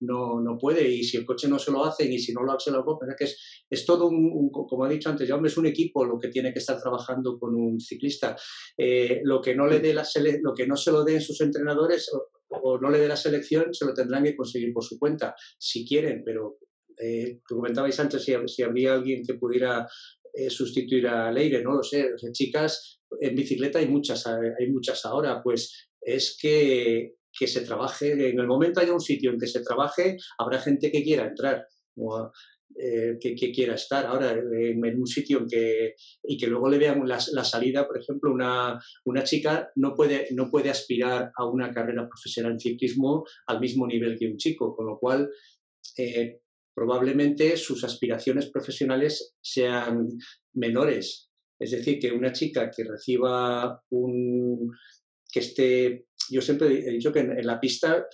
no, 0.00 0.40
no 0.40 0.58
puede. 0.58 0.88
Y 0.88 1.02
si 1.02 1.16
el 1.16 1.26
coche 1.26 1.48
no 1.48 1.58
se 1.58 1.72
lo 1.72 1.84
hacen 1.84 2.12
y 2.12 2.18
si 2.18 2.32
no 2.32 2.42
lo 2.42 2.52
hace 2.52 2.70
la 2.70 2.82
Copa, 2.82 3.06
que 3.18 3.24
es, 3.24 3.64
es 3.68 3.84
todo 3.84 4.06
un, 4.06 4.50
como 4.50 4.84
ha 4.84 4.88
dicho 4.88 5.08
antes, 5.08 5.28
ya 5.28 5.40
es 5.44 5.56
un 5.56 5.66
equipo 5.66 6.04
lo 6.04 6.18
que 6.18 6.28
tiene 6.28 6.52
que 6.52 6.58
estar 6.58 6.80
trabajando 6.80 7.38
con 7.38 7.54
un 7.54 7.80
ciclista. 7.80 8.36
Eh, 8.76 9.20
lo, 9.24 9.40
que 9.40 9.54
no 9.54 9.66
le 9.66 9.80
dé 9.80 9.94
la 9.94 10.06
lo 10.42 10.54
que 10.54 10.66
no 10.66 10.76
se 10.76 10.92
lo 10.92 11.04
den 11.04 11.20
sus 11.20 11.40
entrenadores 11.40 12.10
o, 12.12 12.78
no 12.78 12.90
le 12.90 12.98
dé 12.98 13.08
la 13.08 13.16
selección, 13.16 13.74
se 13.74 13.84
lo 13.84 13.94
tendrán 13.94 14.22
que 14.22 14.36
conseguir 14.36 14.72
por 14.72 14.84
su 14.84 14.96
cuenta, 14.96 15.34
si 15.58 15.84
quieren, 15.84 16.22
pero 16.24 16.58
eh, 16.96 17.40
comentabais 17.44 17.98
antes 17.98 18.22
si, 18.22 18.32
si, 18.46 18.62
habría 18.62 18.94
alguien 18.94 19.24
que 19.26 19.34
pudiera 19.34 19.86
sustituir 20.48 21.06
a 21.06 21.30
Leire, 21.30 21.62
no 21.62 21.74
lo 21.74 21.82
sé. 21.82 22.10
chicas 22.32 23.00
en 23.20 23.34
bicicleta 23.34 23.78
hay 23.78 23.88
muchas, 23.88 24.26
hay 24.26 24.70
muchas 24.70 25.04
ahora, 25.04 25.42
pues 25.42 25.88
es 26.00 26.36
que 26.40 27.14
que 27.36 27.46
se 27.46 27.62
trabaje, 27.62 28.12
en 28.12 28.38
el 28.38 28.46
momento 28.46 28.80
haya 28.80 28.92
un 28.92 29.00
sitio 29.00 29.32
en 29.32 29.38
que 29.38 29.46
se 29.46 29.62
trabaje, 29.62 30.16
habrá 30.38 30.60
gente 30.60 30.90
que 30.90 31.02
quiera 31.02 31.26
entrar. 31.26 31.66
Eh, 32.76 33.18
que, 33.20 33.52
quiera 33.52 33.74
estar 33.74 34.04
ahora 34.04 34.32
en, 34.32 34.98
un 34.98 35.06
sitio 35.06 35.38
en 35.38 35.46
que, 35.46 35.94
y 36.24 36.36
que 36.36 36.48
luego 36.48 36.68
le 36.68 36.78
vean 36.78 37.06
la, 37.06 37.20
salida, 37.20 37.86
por 37.86 37.98
ejemplo, 38.00 38.32
una, 38.32 38.80
una, 39.04 39.22
chica 39.22 39.70
no 39.76 39.94
puede, 39.94 40.26
no 40.32 40.50
puede 40.50 40.70
aspirar 40.70 41.30
a 41.36 41.46
una 41.46 41.72
carrera 41.72 42.08
profesional 42.08 42.52
en 42.52 42.58
ciclismo 42.58 43.24
al 43.46 43.60
mismo 43.60 43.86
nivel 43.86 44.18
que 44.18 44.26
un 44.26 44.38
chico, 44.38 44.74
con 44.74 44.86
lo 44.86 44.98
cual 44.98 45.30
eh, 45.98 46.40
probablemente 46.74 47.56
sus 47.56 47.84
aspiraciones 47.84 48.50
profesionales 48.50 49.36
sean 49.40 50.08
menores. 50.54 51.30
Es 51.58 51.70
decir, 51.70 51.98
que 51.98 52.12
una 52.12 52.32
chica 52.32 52.70
que 52.70 52.84
reciba 52.84 53.80
un, 53.90 54.70
que 55.32 55.40
esté 55.40 56.06
yo 56.30 56.40
siempre 56.40 56.68
he 56.68 56.90
dicho 56.90 57.12
que 57.12 57.20
en, 57.20 57.46
la 57.46 57.60
pista, 57.60 58.06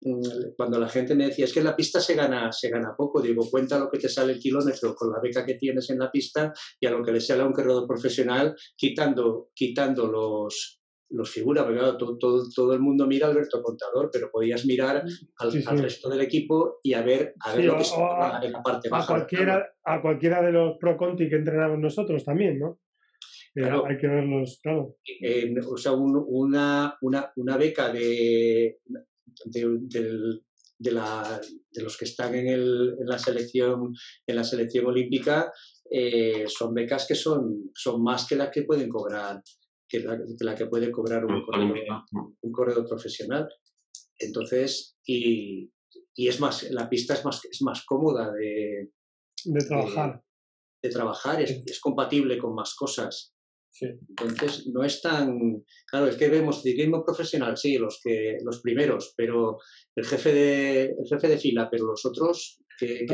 mm, 0.00 0.54
cuando 0.56 0.78
la 0.78 0.88
gente 0.88 1.14
me 1.14 1.26
decía, 1.26 1.44
es 1.44 1.52
que 1.52 1.60
en 1.60 1.66
la 1.66 1.76
pista 1.76 2.00
se 2.00 2.14
gana, 2.14 2.52
se 2.52 2.68
gana 2.68 2.94
poco, 2.96 3.20
digo, 3.20 3.48
cuenta 3.50 3.78
lo 3.78 3.90
que 3.90 3.98
te 3.98 4.08
sale 4.08 4.34
el 4.34 4.38
kilómetro 4.38 4.94
con 4.94 5.10
la 5.10 5.20
beca 5.20 5.44
que 5.44 5.54
tienes 5.54 5.90
en 5.90 5.98
la 5.98 6.10
pista 6.10 6.52
y 6.80 6.86
a 6.86 6.90
lo 6.90 7.02
que 7.02 7.12
le 7.12 7.20
sale 7.20 7.42
a 7.42 7.46
un 7.46 7.52
corredor 7.52 7.86
profesional, 7.86 8.54
quitando, 8.76 9.50
quitando 9.54 10.06
los, 10.06 10.80
los 11.10 11.30
figuras, 11.30 11.64
porque 11.64 11.80
todo, 11.98 12.48
todo, 12.54 12.72
el 12.72 12.80
mundo 12.80 13.06
mira 13.06 13.26
a 13.26 13.30
Alberto 13.30 13.62
Contador, 13.62 14.10
pero 14.12 14.30
podías 14.30 14.64
mirar 14.66 15.04
al, 15.38 15.82
resto 15.82 16.08
del 16.08 16.20
equipo 16.20 16.78
y 16.82 16.94
a 16.94 17.02
ver, 17.02 17.34
a 17.40 17.54
ver 17.54 17.64
lo 17.64 17.78
que 17.78 17.84
se 17.84 17.94
en 18.42 18.52
la 18.52 18.62
parte 18.62 18.88
baja. 18.88 19.06
Cualquiera, 19.06 19.66
a 19.84 20.02
cualquiera 20.02 20.42
de 20.42 20.52
los 20.52 20.76
Pro 20.78 20.96
Conti 20.96 21.28
que 21.28 21.36
entrenamos 21.36 21.78
nosotros 21.78 22.24
también, 22.24 22.58
¿no? 22.58 22.80
Hay 23.56 23.98
que 23.98 24.06
verlos, 24.06 24.60
claro. 24.62 24.96
o 25.68 25.76
sea, 25.76 25.92
una, 25.92 26.96
una, 27.00 27.32
una, 27.36 27.56
beca 27.56 27.90
de, 27.90 28.78
de, 29.44 29.78
de, 30.78 30.92
la, 30.92 31.40
de, 31.70 31.82
los 31.82 31.96
que 31.96 32.04
están 32.04 32.34
en, 32.34 32.48
el, 32.48 32.96
en, 33.00 33.06
la 33.06 33.18
selección 33.18 33.94
en 34.26 34.36
la 34.36 34.44
selección 34.44 34.86
olímpica 34.86 35.50
eh, 35.90 36.44
son 36.48 36.74
becas 36.74 37.06
que 37.06 37.14
son, 37.14 37.70
son 37.74 38.02
más 38.02 38.26
que 38.26 38.36
las 38.36 38.50
que 38.50 38.62
pueden 38.62 38.88
cobrar 38.88 39.42
que 39.88 40.00
la, 40.00 40.18
que, 40.18 40.44
la 40.44 40.54
que 40.54 40.66
puede 40.66 40.90
cobrar 40.90 41.24
un 41.24 41.44
corredor, 41.44 42.04
un 42.40 42.52
corredor 42.52 42.86
profesional. 42.88 43.48
Entonces, 44.18 44.96
y, 45.04 45.70
y, 46.14 46.28
es 46.28 46.40
más, 46.40 46.70
la 46.70 46.88
pista 46.88 47.14
es 47.14 47.24
más, 47.24 47.40
es 47.50 47.62
más 47.62 47.84
cómoda 47.84 48.32
de, 48.32 48.90
de 49.44 49.64
trabajar. 49.64 50.22
De, 50.82 50.90
trabajar, 50.90 51.42
es, 51.42 51.62
es, 51.66 51.80
compatible 51.80 52.38
con 52.38 52.54
más 52.54 52.74
cosas. 52.74 53.35
Entonces, 53.80 54.68
no 54.72 54.84
es 54.84 55.00
tan. 55.00 55.62
Claro, 55.86 56.06
es 56.06 56.16
que 56.16 56.28
vemos 56.28 56.62
ciclismo 56.62 57.04
profesional, 57.04 57.56
sí, 57.56 57.78
los, 57.78 58.00
que, 58.02 58.38
los 58.44 58.60
primeros, 58.60 59.14
pero 59.16 59.58
el 59.94 60.04
jefe 60.04 60.32
de, 60.32 60.82
el 60.84 61.08
jefe 61.08 61.28
de 61.28 61.38
fila, 61.38 61.68
pero 61.70 61.86
los 61.86 62.04
otros. 62.04 62.62
Que, 62.78 63.06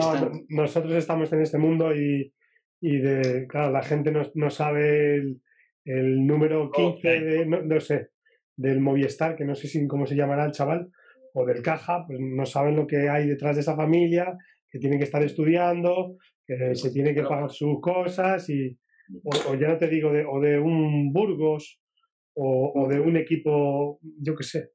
Nosotros 0.48 0.94
estamos 0.94 1.32
en 1.32 1.42
este 1.42 1.58
mundo 1.58 1.94
y, 1.94 2.32
y 2.80 2.98
de, 2.98 3.46
claro, 3.48 3.70
la 3.72 3.82
gente 3.82 4.10
no, 4.10 4.22
no 4.34 4.50
sabe 4.50 5.16
el, 5.16 5.40
el 5.84 6.26
número 6.26 6.70
15 6.70 7.08
de, 7.08 7.46
no, 7.46 7.80
sé, 7.80 8.10
del 8.56 8.80
Movistar, 8.80 9.36
que 9.36 9.44
no 9.44 9.54
sé 9.54 9.68
si, 9.68 9.86
cómo 9.86 10.06
se 10.06 10.16
llamará 10.16 10.44
el 10.44 10.52
chaval, 10.52 10.90
o 11.34 11.44
del 11.46 11.62
Caja, 11.62 12.04
pues 12.06 12.18
no 12.20 12.44
saben 12.46 12.76
lo 12.76 12.86
que 12.86 13.08
hay 13.08 13.26
detrás 13.26 13.56
de 13.56 13.62
esa 13.62 13.76
familia, 13.76 14.36
que 14.70 14.78
tienen 14.78 14.98
que 14.98 15.04
estar 15.04 15.22
estudiando, 15.22 16.16
que 16.46 16.74
se 16.74 16.90
tiene 16.90 17.14
que 17.14 17.22
pagar 17.22 17.50
sus 17.50 17.80
cosas 17.80 18.48
y 18.50 18.76
o, 19.24 19.54
ya 19.54 19.68
no 19.68 19.78
te 19.78 19.88
digo, 19.88 20.12
de, 20.12 20.24
o 20.24 20.40
de 20.40 20.58
un 20.58 21.12
Burgos, 21.12 21.80
o, 22.34 22.86
de 22.88 22.98
un 22.98 23.16
equipo, 23.16 23.98
yo 24.20 24.34
qué 24.34 24.44
sé, 24.44 24.72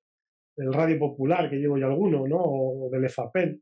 del 0.56 0.74
Radio 0.74 1.00
Popular, 1.00 1.50
que 1.50 1.58
llevo 1.58 1.78
yo 1.78 1.88
alguno, 1.88 2.28
¿no? 2.28 2.38
O 2.40 2.90
del 2.92 3.06
EFAPEL. 3.06 3.62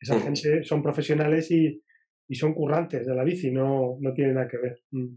Esa 0.00 0.20
gente 0.20 0.64
son 0.64 0.82
profesionales 0.82 1.50
y, 1.50 1.80
y, 2.28 2.34
son 2.34 2.54
currantes 2.54 3.06
de 3.06 3.14
la 3.14 3.22
bici, 3.22 3.52
no, 3.52 3.98
no 4.00 4.12
tienen 4.12 4.34
nada 4.34 4.48
que 4.48 4.58
ver. 4.58 4.80
Mm. 4.90 5.16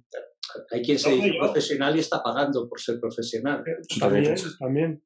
Hay 0.71 0.81
quien 0.83 0.99
se 0.99 1.11
dice 1.11 1.33
profesional 1.39 1.95
y 1.95 1.99
está 1.99 2.21
pagando 2.21 2.69
por 2.69 2.79
ser 2.79 2.99
profesional. 2.99 3.63
Eh, 3.65 3.77
también, 3.99 4.35
también. 4.59 5.03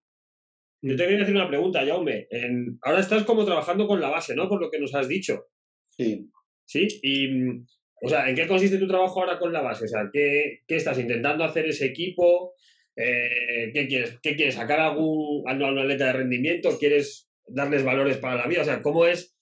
Yo 0.81 0.95
te 0.95 1.07
quería 1.07 1.23
hacer 1.23 1.35
una 1.35 1.47
pregunta, 1.47 1.85
Jaume. 1.85 2.27
ahora 2.81 2.99
estás 2.99 3.23
como 3.23 3.45
trabajando 3.45 3.87
con 3.87 3.99
la 3.99 4.09
base, 4.09 4.35
¿no? 4.35 4.47
Por 4.47 4.61
lo 4.61 4.69
que 4.69 4.79
nos 4.79 4.93
has 4.95 5.07
dicho. 5.07 5.47
Sí. 5.89 6.29
Sí, 6.65 6.87
y 7.01 7.27
o 8.01 8.09
sea, 8.09 8.29
¿en 8.29 8.35
qué 8.35 8.47
consiste 8.47 8.77
tu 8.77 8.87
trabajo 8.87 9.19
ahora 9.19 9.37
con 9.37 9.51
la 9.51 9.61
base? 9.61 9.85
O 9.85 9.87
sea, 9.87 10.09
¿qué, 10.11 10.59
qué 10.67 10.75
estás 10.75 10.97
intentando 10.99 11.43
hacer 11.43 11.67
ese 11.67 11.85
equipo? 11.85 12.53
Eh, 12.95 13.71
¿qué, 13.73 13.87
quieres, 13.87 14.19
¿Qué 14.21 14.35
quieres? 14.35 14.55
¿Sacar 14.55 14.79
algún, 14.79 15.43
alguna 15.47 15.81
atleta 15.81 16.07
de 16.07 16.13
rendimiento? 16.13 16.77
¿Quieres 16.77 17.29
darles 17.47 17.83
valores 17.83 18.17
para 18.17 18.35
la 18.35 18.47
vida? 18.47 18.61
O 18.61 18.65
sea, 18.65 18.81
¿cómo 18.81 19.05
es? 19.05 19.35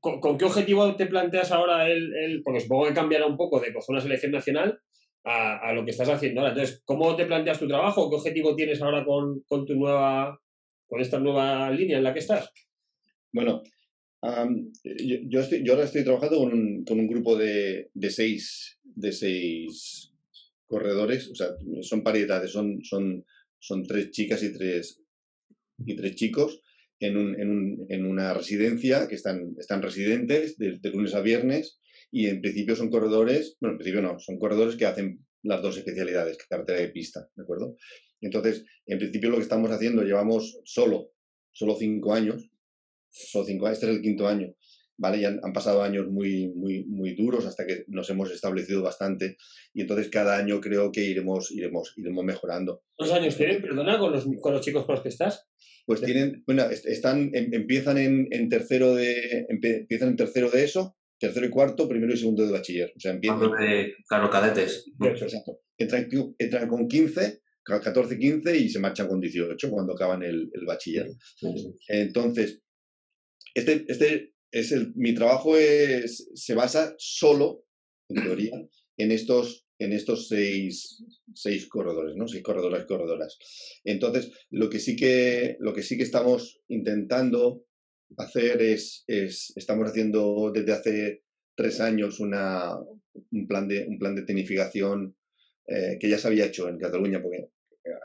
Con, 0.00 0.36
qué 0.36 0.44
objetivo 0.44 0.96
te 0.96 1.06
planteas 1.06 1.52
ahora 1.52 1.88
el, 1.88 2.14
el, 2.16 2.42
Porque 2.42 2.60
supongo 2.60 2.86
que 2.86 2.94
cambiará 2.94 3.26
un 3.26 3.36
poco 3.36 3.60
de 3.60 3.72
coger 3.72 3.90
una 3.94 4.00
selección 4.00 4.32
nacional 4.32 4.80
a, 5.24 5.58
a, 5.58 5.72
lo 5.72 5.84
que 5.84 5.92
estás 5.92 6.08
haciendo 6.08 6.40
ahora. 6.40 6.52
Entonces, 6.52 6.82
¿cómo 6.84 7.14
te 7.14 7.26
planteas 7.26 7.58
tu 7.58 7.68
trabajo? 7.68 8.10
¿Qué 8.10 8.16
objetivo 8.16 8.56
tienes 8.56 8.82
ahora 8.82 9.04
con, 9.04 9.42
con 9.46 9.66
tu 9.66 9.74
nueva. 9.74 10.40
con 10.88 11.00
esta 11.00 11.20
nueva 11.20 11.70
línea 11.70 11.98
en 11.98 12.04
la 12.04 12.12
que 12.12 12.18
estás? 12.18 12.52
Bueno, 13.32 13.62
yo, 14.22 15.40
estoy, 15.40 15.64
yo 15.64 15.72
ahora 15.72 15.84
estoy 15.84 16.04
trabajando 16.04 16.38
con 16.38 16.52
un, 16.52 17.08
grupo 17.08 17.36
de, 17.36 17.90
seis, 18.10 18.78
de 18.82 19.12
seis 19.12 20.12
corredores, 20.66 21.30
o 21.30 21.34
sea, 21.34 21.48
son 21.82 22.02
pariedades, 22.02 22.52
son, 22.52 22.84
son, 22.84 23.24
son 23.58 23.86
tres 23.86 24.10
chicas 24.10 24.42
y 24.42 24.52
tres, 24.52 25.02
y 25.84 25.96
tres 25.96 26.14
chicos, 26.14 26.62
en, 27.00 27.16
un, 27.16 27.40
en, 27.40 27.50
un, 27.50 27.86
en, 27.88 28.04
una 28.04 28.34
residencia 28.34 29.08
que 29.08 29.14
están, 29.14 29.54
están 29.58 29.80
residentes 29.80 30.58
de, 30.58 30.78
de, 30.78 30.90
lunes 30.90 31.14
a 31.14 31.22
viernes 31.22 31.80
y 32.10 32.26
en 32.26 32.42
principio 32.42 32.76
son 32.76 32.90
corredores, 32.90 33.56
bueno, 33.58 33.72
en 33.72 33.78
principio 33.78 34.02
no, 34.02 34.18
son 34.18 34.38
corredores 34.38 34.76
que 34.76 34.84
hacen 34.84 35.24
las 35.42 35.62
dos 35.62 35.78
especialidades, 35.78 36.36
carretera 36.46 36.78
de 36.78 36.88
pista, 36.88 37.26
¿de 37.34 37.42
acuerdo? 37.42 37.76
Entonces, 38.20 38.66
en 38.84 38.98
principio 38.98 39.30
lo 39.30 39.36
que 39.36 39.44
estamos 39.44 39.70
haciendo, 39.70 40.02
llevamos 40.02 40.60
solo, 40.64 41.12
solo 41.52 41.74
cinco 41.76 42.12
años, 42.12 42.50
solo 43.10 43.44
cinco 43.44 43.68
este 43.68 43.86
es 43.86 43.96
el 43.96 44.02
quinto 44.02 44.26
año, 44.26 44.54
¿vale? 44.96 45.20
Ya 45.20 45.28
han, 45.28 45.40
han, 45.42 45.52
pasado 45.52 45.82
años 45.82 46.08
muy, 46.08 46.52
muy, 46.54 46.84
muy 46.86 47.14
duros 47.14 47.46
hasta 47.46 47.66
que 47.66 47.84
nos 47.88 48.08
hemos 48.10 48.30
establecido 48.30 48.82
bastante 48.82 49.36
y 49.74 49.82
entonces 49.82 50.08
cada 50.08 50.36
año 50.36 50.60
creo 50.60 50.92
que 50.92 51.04
iremos, 51.04 51.50
iremos, 51.50 51.92
iremos 51.96 52.24
mejorando. 52.24 52.82
¿Cuántos 52.96 53.16
años 53.16 53.36
tienen, 53.36 53.62
perdona, 53.62 53.98
con 53.98 54.12
los, 54.12 54.26
con 54.40 54.52
los 54.52 54.64
chicos 54.64 54.84
con 54.84 54.94
los 54.94 55.02
que 55.02 55.08
estás? 55.08 55.46
Pues 55.86 56.02
tienen, 56.02 56.44
bueno, 56.46 56.64
están, 56.70 57.30
em, 57.34 57.52
empiezan 57.52 57.98
en, 57.98 58.28
en 58.30 58.48
tercero 58.48 58.94
de, 58.94 59.46
empiezan 59.48 60.10
en 60.10 60.16
tercero 60.16 60.50
de 60.50 60.64
eso, 60.64 60.96
tercero 61.20 61.46
y 61.46 61.50
cuarto, 61.50 61.88
primero 61.88 62.12
y 62.12 62.16
segundo 62.16 62.46
de 62.46 62.52
bachiller. 62.52 62.92
O 62.96 63.00
sea, 63.00 63.12
empiezan. 63.12 63.40
De, 63.58 63.94
claro, 64.08 64.30
cadetes. 64.30 64.90
Exacto. 65.00 65.60
Entran, 65.76 66.08
entran, 66.38 66.68
con 66.68 66.88
15, 66.88 67.40
14, 67.64 68.18
15 68.18 68.56
y 68.56 68.68
se 68.68 68.78
marchan 68.78 69.08
con 69.08 69.20
18 69.20 69.70
cuando 69.70 69.92
acaban 69.92 70.22
el, 70.22 70.50
el 70.52 70.66
bachiller. 70.66 71.10
Entonces, 71.88 72.62
este, 73.54 73.84
este 73.88 74.32
es 74.50 74.72
el, 74.72 74.92
mi 74.94 75.14
trabajo 75.14 75.56
es, 75.56 76.30
se 76.34 76.54
basa 76.54 76.94
solo, 76.98 77.64
en 78.08 78.22
teoría, 78.22 78.68
en 78.96 79.12
estos, 79.12 79.66
en 79.78 79.92
estos 79.92 80.28
seis, 80.28 81.04
seis 81.34 81.68
corredores, 81.68 82.16
¿no? 82.16 82.26
Seis 82.28 82.42
corredoras 82.42 82.84
y 82.84 82.86
corredoras. 82.86 83.38
Entonces, 83.84 84.30
lo 84.50 84.68
que 84.68 84.78
sí 84.78 84.96
que, 84.96 85.56
lo 85.60 85.72
que, 85.72 85.82
sí 85.82 85.96
que 85.96 86.02
estamos 86.02 86.60
intentando 86.68 87.64
hacer 88.16 88.60
es, 88.60 89.04
es, 89.06 89.52
estamos 89.56 89.88
haciendo 89.88 90.50
desde 90.52 90.72
hace 90.72 91.22
tres 91.54 91.80
años 91.80 92.20
una, 92.20 92.76
un, 93.30 93.46
plan 93.46 93.68
de, 93.68 93.86
un 93.86 93.98
plan 93.98 94.14
de 94.14 94.22
tenificación 94.22 95.16
eh, 95.66 95.98
que 96.00 96.08
ya 96.08 96.18
se 96.18 96.26
había 96.26 96.46
hecho 96.46 96.68
en 96.68 96.78
Cataluña, 96.78 97.22
porque 97.22 97.48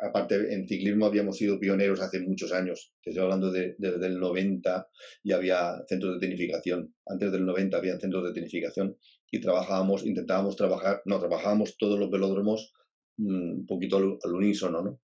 aparte 0.02 0.54
en 0.54 0.68
ciclismo 0.68 1.06
habíamos 1.06 1.38
sido 1.38 1.60
pioneros 1.60 2.02
hace 2.02 2.20
muchos 2.20 2.52
años, 2.52 2.94
estoy 3.04 3.22
hablando 3.22 3.52
de, 3.52 3.76
desde 3.78 4.08
el 4.08 4.20
90 4.20 4.88
y 5.24 5.32
había 5.32 5.84
centros 5.88 6.16
de 6.16 6.28
tenificación, 6.28 6.94
antes 7.06 7.32
del 7.32 7.46
90 7.46 7.78
había 7.78 8.00
centros 8.00 8.24
de 8.26 8.34
tenificación 8.34 8.98
y 9.32 9.40
trabajábamos, 9.40 10.06
intentábamos 10.06 10.56
trabajar, 10.56 11.02
no, 11.06 11.20
trabajábamos 11.20 11.78
todos 11.78 12.00
los 12.00 12.10
velódromos 12.10 12.74
mm, 13.18 13.52
un 13.52 13.66
poquito 13.66 13.98
al, 13.98 14.34
unísono, 14.34 14.82
¿no? 14.82 15.02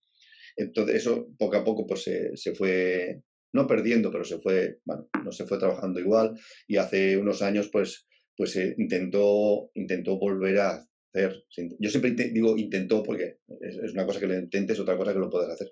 Entonces 0.57 0.95
eso 0.95 1.27
poco 1.37 1.57
a 1.57 1.63
poco 1.63 1.87
pues 1.87 2.03
se, 2.03 2.35
se 2.35 2.53
fue 2.53 3.21
no 3.53 3.67
perdiendo, 3.67 4.11
pero 4.11 4.23
se 4.23 4.39
fue, 4.39 4.79
bueno, 4.85 5.09
no 5.23 5.31
se 5.31 5.45
fue 5.45 5.57
trabajando 5.57 5.99
igual. 5.99 6.37
Y 6.67 6.77
hace 6.77 7.17
unos 7.17 7.41
años 7.41 7.69
pues, 7.71 8.07
pues 8.35 8.55
intentó, 8.55 9.71
intentó 9.73 10.17
volver 10.17 10.59
a 10.59 10.87
hacer, 11.13 11.43
yo 11.79 11.89
siempre 11.89 12.11
digo 12.11 12.57
intentó 12.57 13.03
porque 13.03 13.39
es, 13.59 13.93
una 13.93 14.05
cosa 14.05 14.19
que 14.19 14.27
lo 14.27 14.37
intentes, 14.37 14.79
otra 14.79 14.97
cosa 14.97 15.13
que 15.13 15.19
lo 15.19 15.29
puedas 15.29 15.49
hacer. 15.49 15.71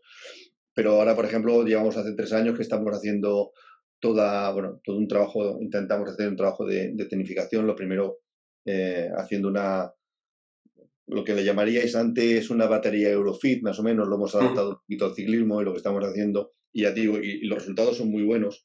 Pero 0.73 0.91
ahora, 0.91 1.15
por 1.15 1.25
ejemplo, 1.25 1.65
llevamos 1.65 1.97
hace 1.97 2.13
tres 2.13 2.31
años 2.33 2.55
que 2.55 2.63
estamos 2.63 2.93
haciendo 2.93 3.51
toda, 3.99 4.51
bueno, 4.51 4.81
todo 4.83 4.97
un 4.97 5.07
trabajo, 5.07 5.57
intentamos 5.61 6.09
hacer 6.09 6.27
un 6.29 6.37
trabajo 6.37 6.65
de, 6.65 6.93
de 6.93 7.05
tenificación, 7.05 7.67
lo 7.67 7.75
primero 7.75 8.19
eh, 8.65 9.09
haciendo 9.17 9.49
una, 9.49 9.91
lo 11.07 11.23
que 11.23 11.33
le 11.33 11.43
llamaríais 11.43 11.95
antes 11.95 12.49
una 12.49 12.67
batería 12.67 13.09
Eurofit, 13.09 13.63
más 13.63 13.79
o 13.79 13.83
menos, 13.83 14.07
lo 14.07 14.15
hemos 14.15 14.35
adaptado 14.35 14.69
un 14.69 14.75
poquito 14.75 15.05
al 15.05 15.15
ciclismo 15.15 15.61
y 15.61 15.65
lo 15.65 15.71
que 15.71 15.77
estamos 15.77 16.03
haciendo. 16.03 16.53
Y 16.71 16.83
ya 16.83 16.91
digo, 16.91 17.17
y, 17.19 17.39
y, 17.41 17.45
los 17.45 17.59
resultados 17.59 17.97
son 17.97 18.11
muy 18.11 18.23
buenos 18.23 18.63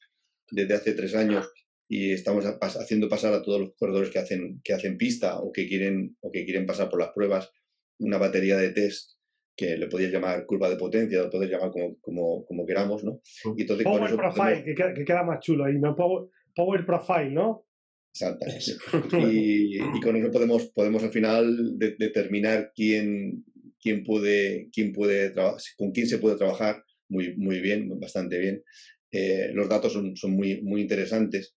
desde 0.51 0.75
hace 0.75 0.93
tres 0.93 1.15
años 1.15 1.51
y 1.87 2.11
estamos 2.11 2.45
haciendo 2.45 3.07
pasar 3.07 3.33
a 3.33 3.41
todos 3.41 3.59
los 3.61 3.75
corredores 3.75 4.09
que 4.09 4.19
hacen, 4.19 4.61
que 4.63 4.73
hacen 4.73 4.97
pista 4.97 5.39
o 5.39 5.51
que, 5.51 5.67
quieren, 5.67 6.17
o 6.21 6.31
que 6.31 6.45
quieren 6.45 6.65
pasar 6.65 6.89
por 6.89 6.99
las 6.99 7.11
pruebas 7.11 7.51
una 7.99 8.17
batería 8.17 8.57
de 8.57 8.71
test 8.71 9.11
que 9.55 9.77
le 9.77 9.87
podéis 9.87 10.11
llamar 10.11 10.45
curva 10.45 10.69
de 10.69 10.75
potencia, 10.75 11.21
lo 11.21 11.29
podéis 11.29 11.51
llamar 11.51 11.71
como, 11.71 11.97
como, 12.01 12.45
como 12.45 12.65
queramos, 12.65 13.03
¿no? 13.03 13.21
Y 13.55 13.61
entonces, 13.61 13.85
power 13.85 14.03
eso 14.03 14.17
Profile, 14.17 14.63
que, 14.65 14.75
queda, 14.75 14.93
que, 14.93 15.05
queda, 15.05 15.23
más 15.23 15.39
chulo 15.39 15.65
ahí, 15.65 15.79
¿no? 15.79 15.95
Power, 15.95 16.27
power 16.53 16.85
Profile, 16.85 17.31
¿no? 17.31 17.65
Exacto. 18.13 18.45
y, 19.31 19.77
y, 19.77 20.01
con 20.01 20.15
eso 20.17 20.31
podemos, 20.31 20.67
podemos 20.67 21.03
al 21.03 21.11
final 21.11 21.77
de, 21.77 21.95
determinar 21.97 22.71
quién, 22.75 23.45
quién 23.79 24.03
puede, 24.03 24.69
quién 24.73 24.91
puede 24.91 25.33
con 25.77 25.91
quién 25.91 26.07
se 26.07 26.17
puede 26.17 26.37
trabajar 26.37 26.83
muy, 27.07 27.35
muy 27.37 27.61
bien, 27.61 27.97
bastante 27.99 28.39
bien. 28.39 28.63
Eh, 29.11 29.51
los 29.53 29.69
datos 29.69 29.93
son, 29.93 30.17
son 30.17 30.31
muy, 30.31 30.61
muy 30.63 30.81
interesantes 30.81 31.55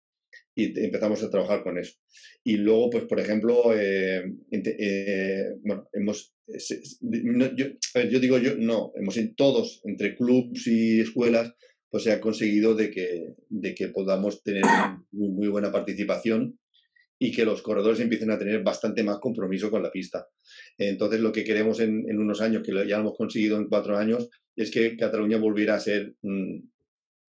y 0.58 0.76
empezamos 0.84 1.22
a 1.22 1.30
trabajar 1.30 1.62
con 1.62 1.78
eso. 1.78 1.94
Y 2.42 2.56
luego, 2.56 2.90
pues, 2.90 3.04
por 3.04 3.20
ejemplo, 3.20 3.72
eh, 3.76 4.24
eh, 4.50 5.44
bueno, 5.62 5.88
hemos, 5.92 6.34
no, 7.00 7.54
yo, 7.54 7.66
yo, 8.10 8.18
digo 8.18 8.38
yo, 8.38 8.56
no, 8.56 8.90
hemos 8.96 9.16
en 9.18 9.36
todos, 9.36 9.80
entre 9.84 10.16
clubs 10.16 10.66
y 10.66 10.98
escuelas, 10.98 11.54
pues 11.88 12.02
se 12.02 12.10
ha 12.10 12.20
conseguido 12.20 12.74
de 12.74 12.90
que, 12.90 13.34
de 13.48 13.74
que 13.76 13.88
podamos 13.88 14.42
tener 14.42 14.64
muy, 15.12 15.28
muy 15.28 15.46
buena 15.46 15.70
participación 15.70 16.58
y 17.20 17.30
que 17.30 17.44
los 17.44 17.62
corredores 17.62 18.00
empiecen 18.00 18.32
a 18.32 18.38
tener 18.38 18.60
bastante 18.64 19.04
más 19.04 19.18
compromiso 19.20 19.70
con 19.70 19.84
la 19.84 19.92
pista. 19.92 20.26
Entonces, 20.76 21.20
lo 21.20 21.30
que 21.30 21.44
queremos 21.44 21.78
en, 21.78 22.04
en 22.10 22.18
unos 22.18 22.40
años, 22.40 22.64
que 22.64 22.72
ya 22.72 22.96
lo 22.96 23.02
hemos 23.02 23.16
conseguido 23.16 23.58
en 23.58 23.68
cuatro 23.68 23.96
años, 23.96 24.28
es 24.56 24.72
que 24.72 24.96
Cataluña 24.96 25.38
volviera 25.38 25.76
a 25.76 25.80
ser, 25.80 26.14
mmm, 26.22 26.58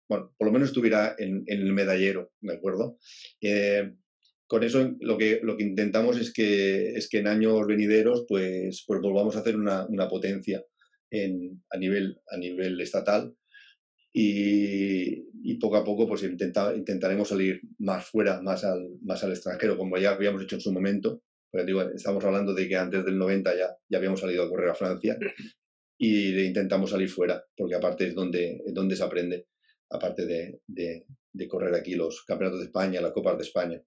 bueno, 0.07 0.33
por 0.37 0.47
lo 0.47 0.53
menos 0.53 0.69
estuviera 0.69 1.15
en, 1.17 1.43
en 1.47 1.61
el 1.61 1.73
medallero, 1.73 2.31
¿de 2.41 2.53
acuerdo? 2.53 2.97
Eh, 3.41 3.93
con 4.47 4.63
eso 4.63 4.95
lo 4.99 5.17
que, 5.17 5.39
lo 5.41 5.57
que 5.57 5.63
intentamos 5.63 6.19
es 6.19 6.31
que, 6.31 6.91
es 6.91 7.09
que 7.09 7.19
en 7.19 7.27
años 7.27 7.65
venideros 7.65 8.25
pues, 8.27 8.83
pues 8.85 9.01
volvamos 9.01 9.35
a 9.35 9.39
hacer 9.39 9.55
una, 9.55 9.85
una 9.87 10.07
potencia 10.07 10.63
en, 11.09 11.63
a, 11.71 11.77
nivel, 11.77 12.19
a 12.27 12.37
nivel 12.37 12.79
estatal 12.79 13.35
y, 14.13 15.27
y, 15.43 15.57
poco 15.59 15.77
a 15.77 15.83
poco 15.83 16.07
pues 16.07 16.23
intenta, 16.23 16.75
intentaremos 16.75 17.27
salir 17.27 17.59
más 17.79 18.05
fuera, 18.05 18.41
más 18.41 18.63
al, 18.63 18.97
más 19.01 19.23
al 19.23 19.31
extranjero, 19.31 19.77
como 19.77 19.97
ya 19.97 20.11
habíamos 20.11 20.43
hecho 20.43 20.55
en 20.55 20.61
su 20.61 20.71
momento. 20.71 21.21
Pero 21.51 21.65
digo, 21.65 21.81
estamos 21.81 22.23
hablando 22.23 22.53
de 22.53 22.67
que 22.67 22.75
antes 22.75 23.03
del 23.03 23.17
90 23.17 23.57
ya, 23.57 23.75
ya 23.89 23.97
habíamos 23.97 24.19
salido 24.19 24.43
a 24.43 24.49
correr 24.49 24.69
a 24.69 24.75
Francia 24.75 25.17
y 25.97 26.39
intentamos 26.39 26.91
salir 26.91 27.09
fuera, 27.09 27.43
porque 27.57 27.75
aparte 27.75 28.07
es 28.07 28.15
donde, 28.15 28.61
es 28.65 28.73
donde 28.73 28.95
se 28.95 29.03
aprende, 29.03 29.47
aparte 29.95 30.25
de, 30.25 30.59
de, 30.67 31.05
de, 31.33 31.47
correr 31.47 31.73
aquí 31.75 31.95
los 31.95 32.23
campeonatos 32.23 32.59
de 32.59 32.67
España, 32.67 33.01
las 33.01 33.11
copas 33.11 33.37
de 33.37 33.43
España. 33.43 33.81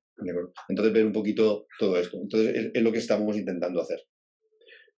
Entonces 0.68 0.92
ver 0.92 1.06
un 1.06 1.12
poquito 1.12 1.66
todo 1.78 1.98
esto. 1.98 2.18
Entonces 2.20 2.54
es, 2.54 2.70
es 2.74 2.82
lo 2.82 2.92
que 2.92 2.98
estamos 2.98 3.36
intentando 3.36 3.80
hacer. 3.80 4.00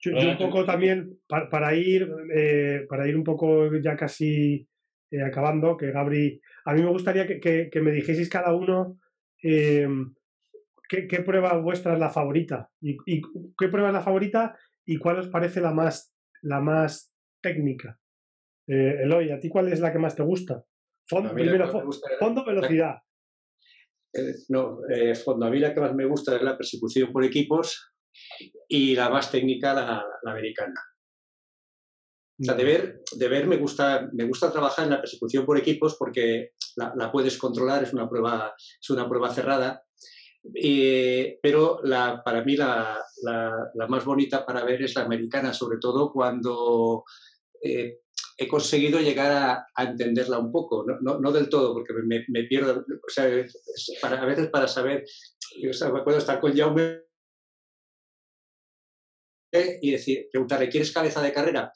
Yo, 0.01 0.13
yo 0.13 0.31
un 0.31 0.39
poco 0.39 0.65
también, 0.65 1.19
para, 1.27 1.51
para 1.51 1.75
ir, 1.75 2.09
eh, 2.35 2.87
para 2.89 3.09
ir 3.09 3.17
un 3.17 3.25
poco 3.25 3.75
ya 3.81 3.97
casi 3.97 4.69
eh, 5.11 5.23
acabando, 5.23 5.77
que 5.77 5.91
Gabri, 5.91 6.41
a 6.65 6.75
mí 6.75 6.83
me 6.83 6.91
gustaría 6.91 7.27
que, 7.27 7.41
que, 7.41 7.69
que 7.71 7.81
me 7.81 7.91
dijeseis 7.91 8.29
cada 8.29 8.55
uno 8.55 9.01
eh, 9.43 9.89
¿qué, 10.89 11.07
qué, 11.09 11.21
prueba 11.21 11.57
vuestra 11.59 11.95
es 11.95 11.99
la 11.99 12.11
favorita 12.11 12.71
y, 12.81 12.97
y, 13.07 13.23
qué 13.57 13.69
prueba 13.69 13.89
es 13.89 13.95
la 13.95 14.03
favorita 14.03 14.57
y 14.85 14.99
cuál 14.99 15.19
os 15.19 15.29
parece 15.29 15.61
la 15.61 15.73
más 15.73 16.15
la 16.43 16.61
más 16.61 17.15
técnica. 17.41 17.99
Eh, 18.67 19.03
Eloy, 19.03 19.31
¿a 19.31 19.41
ti 19.41 19.49
cuál 19.49 19.73
es 19.73 19.81
la 19.81 19.93
que 19.93 19.99
más 19.99 20.15
te 20.15 20.23
gusta? 20.23 20.65
Fondo, 21.09 21.33
primero, 21.33 21.85
gusta 21.85 22.09
fondo 22.19 22.45
velocidad. 22.45 22.97
Eh, 24.13 24.35
no, 24.49 24.79
eh, 24.89 25.15
fondo. 25.15 25.47
A 25.47 25.51
mí 25.51 25.59
la 25.59 25.73
que 25.73 25.81
más 25.81 25.95
me 25.95 26.05
gusta 26.05 26.37
es 26.37 26.43
la 26.43 26.57
persecución 26.57 27.13
por 27.13 27.25
equipos 27.25 27.93
y 28.69 28.95
la 28.95 29.09
más 29.09 29.31
técnica, 29.31 29.73
la, 29.75 30.05
la 30.23 30.33
americana. 30.33 30.81
O 32.41 32.45
sea, 32.45 32.55
de 32.55 32.65
ver, 32.65 33.03
de 33.17 33.29
ver 33.29 33.47
me, 33.47 33.57
gusta, 33.57 34.09
me 34.13 34.25
gusta 34.25 34.53
trabajar 34.53 34.85
en 34.85 34.93
la 34.93 35.01
persecución 35.01 35.45
por 35.45 35.59
equipos 35.59 35.97
porque 35.99 36.53
la, 36.77 36.93
la 36.97 37.11
puedes 37.11 37.37
controlar, 37.37 37.83
es 37.83 37.93
una 37.93 38.09
prueba, 38.09 38.55
es 38.81 38.91
una 38.91 39.09
prueba 39.09 39.33
cerrada 39.35 39.85
eh, 40.55 41.39
pero 41.43 41.81
la, 41.83 42.23
para 42.25 42.43
mí 42.43 42.57
la, 42.57 42.99
la, 43.23 43.71
la, 43.75 43.87
más 43.87 44.05
bonita 44.05 44.47
para 44.47 44.65
ver 44.65 44.83
es 44.83 44.95
la 44.95 45.03
americana, 45.03 45.53
sobre 45.53 45.79
todo 45.79 46.13
cuando 46.13 47.05
eh, 47.63 48.01
he 48.37 48.49
conseguido 48.49 49.01
llegar 49.01 49.33
a, 49.33 49.67
a, 49.75 49.85
entenderla 49.85 50.39
un 50.39 50.53
poco, 50.53 50.85
no, 50.87 50.99
no, 51.01 51.19
no 51.21 51.33
del 51.33 51.49
todo, 51.49 51.75
porque 51.75 51.93
me, 51.93 52.25
me, 52.29 52.45
pierdo, 52.45 52.85
o 52.87 53.11
sea, 53.11 53.45
para, 54.01 54.23
a 54.23 54.27
veces 54.27 54.49
para 54.49 54.69
saber, 54.69 55.05
yo 55.61 55.71
o 55.71 55.73
sea, 55.73 55.91
me 55.91 56.01
acuerdo 56.01 56.21
estar 56.21 56.41
con 56.41 56.57
Jaume 56.57 57.03
y 59.81 59.91
decir, 59.91 60.29
preguntarle, 60.31 60.69
¿quieres 60.69 60.93
cabeza 60.93 61.23
de 61.23 61.33
carrera? 61.33 61.73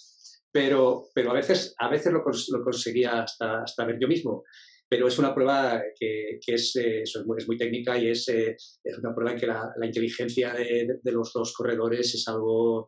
Pero, 0.53 1.09
pero 1.15 1.31
a 1.31 1.35
veces, 1.35 1.75
a 1.79 1.89
veces 1.89 2.13
lo, 2.13 2.23
lo 2.23 2.65
conseguía 2.65 3.23
hasta, 3.23 3.63
hasta 3.63 3.85
ver 3.85 3.99
yo 3.99 4.07
mismo 4.07 4.45
pero 4.93 5.09
es 5.09 5.19
una 5.19 5.35
prueba 5.35 5.83
que, 5.99 6.39
que 6.45 6.53
es, 6.53 6.77
eh, 6.77 7.01
es, 7.01 7.19
muy, 7.25 7.39
es, 7.39 7.49
muy, 7.49 7.57
técnica 7.57 7.97
y 7.97 8.11
es, 8.11 8.29
eh, 8.29 8.55
es, 8.85 8.99
una 8.99 9.15
prueba 9.15 9.33
en 9.33 9.39
que 9.39 9.47
la, 9.47 9.73
la 9.75 9.87
inteligencia 9.87 10.53
de, 10.53 10.99
de, 11.03 11.13
los 11.13 11.33
dos 11.33 11.55
corredores 11.55 12.15
es 12.15 12.29
algo 12.29 12.85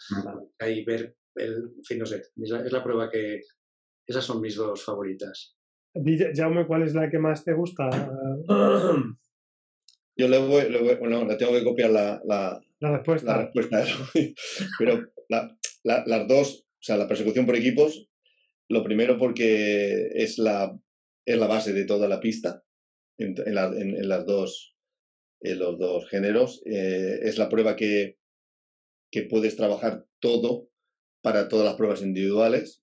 que 0.58 0.66
hay 0.66 0.84
ver, 0.84 1.16
el, 1.36 1.72
en 1.76 1.84
fin, 1.84 1.98
no 1.98 2.06
sé, 2.06 2.22
es 2.36 2.50
la, 2.50 2.64
es 2.64 2.72
la, 2.72 2.82
prueba 2.82 3.10
que, 3.10 3.40
esas 4.06 4.24
son 4.24 4.40
mis 4.40 4.56
dos 4.56 4.84
favoritas. 4.84 5.56
Jaume, 6.34 6.66
¿cuál 6.66 6.82
es 6.82 6.94
la 6.94 7.08
que 7.08 7.18
más 7.18 7.44
te 7.44 7.52
gusta? 7.52 7.88
Yo 10.16 10.28
le 10.28 10.38
voy, 10.38 10.70
le 10.70 10.80
voy, 10.80 10.94
bueno, 10.96 11.24
le 11.24 11.36
tengo 11.36 11.52
que 11.52 11.64
copiar 11.64 11.90
la, 11.90 12.20
la, 12.24 12.60
la 12.80 12.96
respuesta. 12.96 13.36
La 13.36 13.42
respuesta 13.44 13.84
Pero 14.78 15.12
las 15.28 16.28
dos, 16.28 16.66
o 16.68 16.82
sea, 16.82 16.96
la 16.96 17.08
persecución 17.08 17.46
por 17.46 17.56
equipos, 17.56 18.08
lo 18.68 18.84
primero 18.84 19.18
porque 19.18 20.10
es 20.14 20.38
la, 20.38 20.78
es 21.26 21.38
la 21.38 21.46
base 21.46 21.72
de 21.72 21.84
toda 21.84 22.08
la 22.08 22.20
pista 22.20 22.62
en, 23.18 23.34
en, 23.44 24.08
las 24.08 24.26
dos, 24.26 24.76
en 25.40 25.58
los 25.58 25.78
dos 25.78 26.08
géneros. 26.08 26.62
Eh, 26.66 27.20
es 27.22 27.38
la 27.38 27.48
prueba 27.48 27.74
que, 27.76 28.18
que 29.10 29.22
puedes 29.22 29.56
trabajar 29.56 30.06
todo 30.20 30.68
para 31.24 31.48
todas 31.48 31.64
las 31.64 31.74
pruebas 31.74 32.02
individuales 32.02 32.82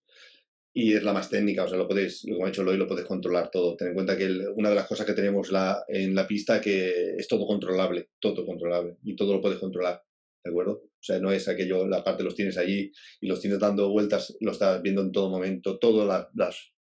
y 0.74 0.94
es 0.94 1.04
la 1.04 1.14
más 1.14 1.30
técnica, 1.30 1.66
o 1.66 1.68
sea, 1.68 1.78
lo 1.78 1.88
puedes, 1.88 2.24
como 2.28 2.46
ha 2.46 2.50
hecho 2.50 2.64
Loy, 2.64 2.76
lo 2.76 2.88
puedes 2.88 3.06
controlar 3.06 3.52
todo. 3.52 3.76
Ten 3.76 3.90
en 3.90 3.94
cuenta 3.94 4.18
que 4.18 4.26
una 4.56 4.70
de 4.70 4.76
las 4.76 4.88
cosas 4.88 5.06
que 5.06 5.14
tenemos 5.14 5.52
la, 5.52 5.84
en 5.88 6.16
la 6.16 6.26
pista 6.26 6.60
que 6.60 7.16
es 7.18 7.28
todo 7.28 7.46
controlable, 7.46 8.10
todo 8.20 8.44
controlable, 8.44 8.98
y 9.04 9.16
todo 9.16 9.34
lo 9.34 9.42
puedes 9.42 9.60
controlar, 9.60 10.02
¿de 10.44 10.50
acuerdo? 10.50 10.72
O 10.72 11.04
sea, 11.04 11.20
no 11.20 11.32
es 11.32 11.48
aquello, 11.48 11.86
la 11.88 12.04
parte 12.04 12.24
los 12.24 12.34
tienes 12.34 12.58
allí 12.58 12.92
y 13.20 13.28
los 13.28 13.42
tienes 13.42 13.60
dando 13.60 13.90
vueltas, 13.90 14.36
lo 14.40 14.54
estás 14.54 14.82
viendo 14.82 15.02
en 15.02 15.12
todo 15.12 15.30
momento, 15.30 15.78
todas 15.78 16.08
las, 16.08 16.72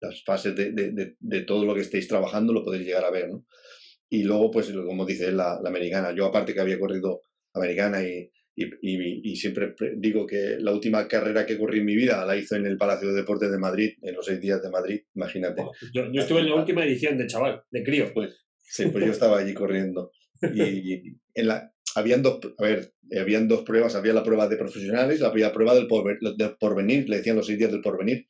las, 0.00 0.24
fases 0.24 0.56
de, 0.56 0.72
de, 0.72 1.16
de, 1.18 1.40
todo 1.42 1.66
lo 1.66 1.74
que 1.74 1.82
estéis 1.82 2.08
trabajando 2.08 2.54
lo 2.54 2.64
podéis 2.64 2.86
llegar 2.86 3.04
a 3.04 3.10
ver, 3.10 3.28
¿no? 3.28 3.44
Y 4.08 4.22
luego, 4.22 4.50
pues, 4.50 4.70
como 4.70 5.04
dice 5.04 5.32
la, 5.32 5.60
la 5.62 5.68
americana, 5.68 6.14
yo 6.14 6.24
aparte 6.24 6.54
que 6.54 6.60
había 6.60 6.80
corrido 6.80 7.24
americana 7.52 8.02
y, 8.02 8.30
y, 8.82 9.36
siempre 9.36 9.74
digo 9.96 10.26
que 10.26 10.56
la 10.58 10.72
última 10.72 11.06
carrera 11.08 11.46
que 11.46 11.58
corrí 11.58 11.78
en 11.78 11.86
mi 11.86 11.96
vida 11.96 12.24
la 12.24 12.36
hizo 12.36 12.56
en 12.56 12.66
el 12.66 12.76
Palacio 12.76 13.08
de 13.08 13.14
Deportes 13.14 13.50
de 13.50 13.58
Madrid, 13.58 13.92
en 14.02 14.14
los 14.14 14.26
seis 14.26 14.40
días 14.40 14.62
de 14.62 14.70
Madrid, 14.70 15.00
imagínate. 15.14 15.64
Yo, 15.92 16.04
estuve 16.12 16.40
en 16.40 16.48
la 16.50 16.56
última 16.56 16.84
edición 16.84 17.16
de 17.18 17.26
chaval, 17.26 17.62
de 17.70 17.82
crío. 17.82 18.12
Pues, 18.12 18.36
sí, 18.62 18.86
pues 18.86 19.04
yo 19.04 19.12
estaba 19.12 19.38
allí 19.38 19.54
corriendo. 19.54 20.12
Y, 20.54 21.16
en 21.34 21.46
la, 21.46 21.72
habían 21.94 22.22
dos, 22.22 22.40
a 22.58 22.62
ver, 22.62 22.92
habían 23.18 23.48
dos 23.48 23.62
pruebas, 23.62 23.94
había 23.94 24.12
la 24.12 24.22
prueba 24.22 24.48
de 24.48 24.56
profesionales, 24.56 25.20
la 25.20 25.52
prueba 25.52 25.74
del, 25.74 25.86
porvenir, 26.58 27.08
le 27.08 27.18
decían 27.18 27.36
los 27.36 27.46
seis 27.46 27.58
días 27.58 27.72
del 27.72 27.82
porvenir, 27.82 28.26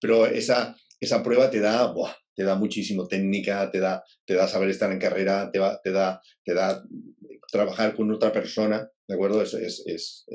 pero 0.00 0.26
esa, 0.26 0.76
esa 1.00 1.22
prueba 1.22 1.50
te 1.50 1.60
da, 1.60 1.92
te 2.34 2.44
da 2.44 2.54
muchísimo 2.56 3.06
técnica, 3.06 3.70
te 3.70 3.80
da, 3.80 4.02
te 4.24 4.34
da 4.34 4.48
saber 4.48 4.70
estar 4.70 4.90
en 4.92 4.98
carrera, 4.98 5.50
te, 5.50 5.58
va, 5.58 5.80
te, 5.82 5.90
da, 5.90 6.20
te 6.44 6.54
da 6.54 6.82
trabajar 7.52 7.94
con 7.94 8.10
otra 8.10 8.32
persona, 8.32 8.88
¿de 9.06 9.14
acuerdo? 9.14 9.42
Es, 9.42 9.52
es, 9.54 9.84
es, 9.86 10.26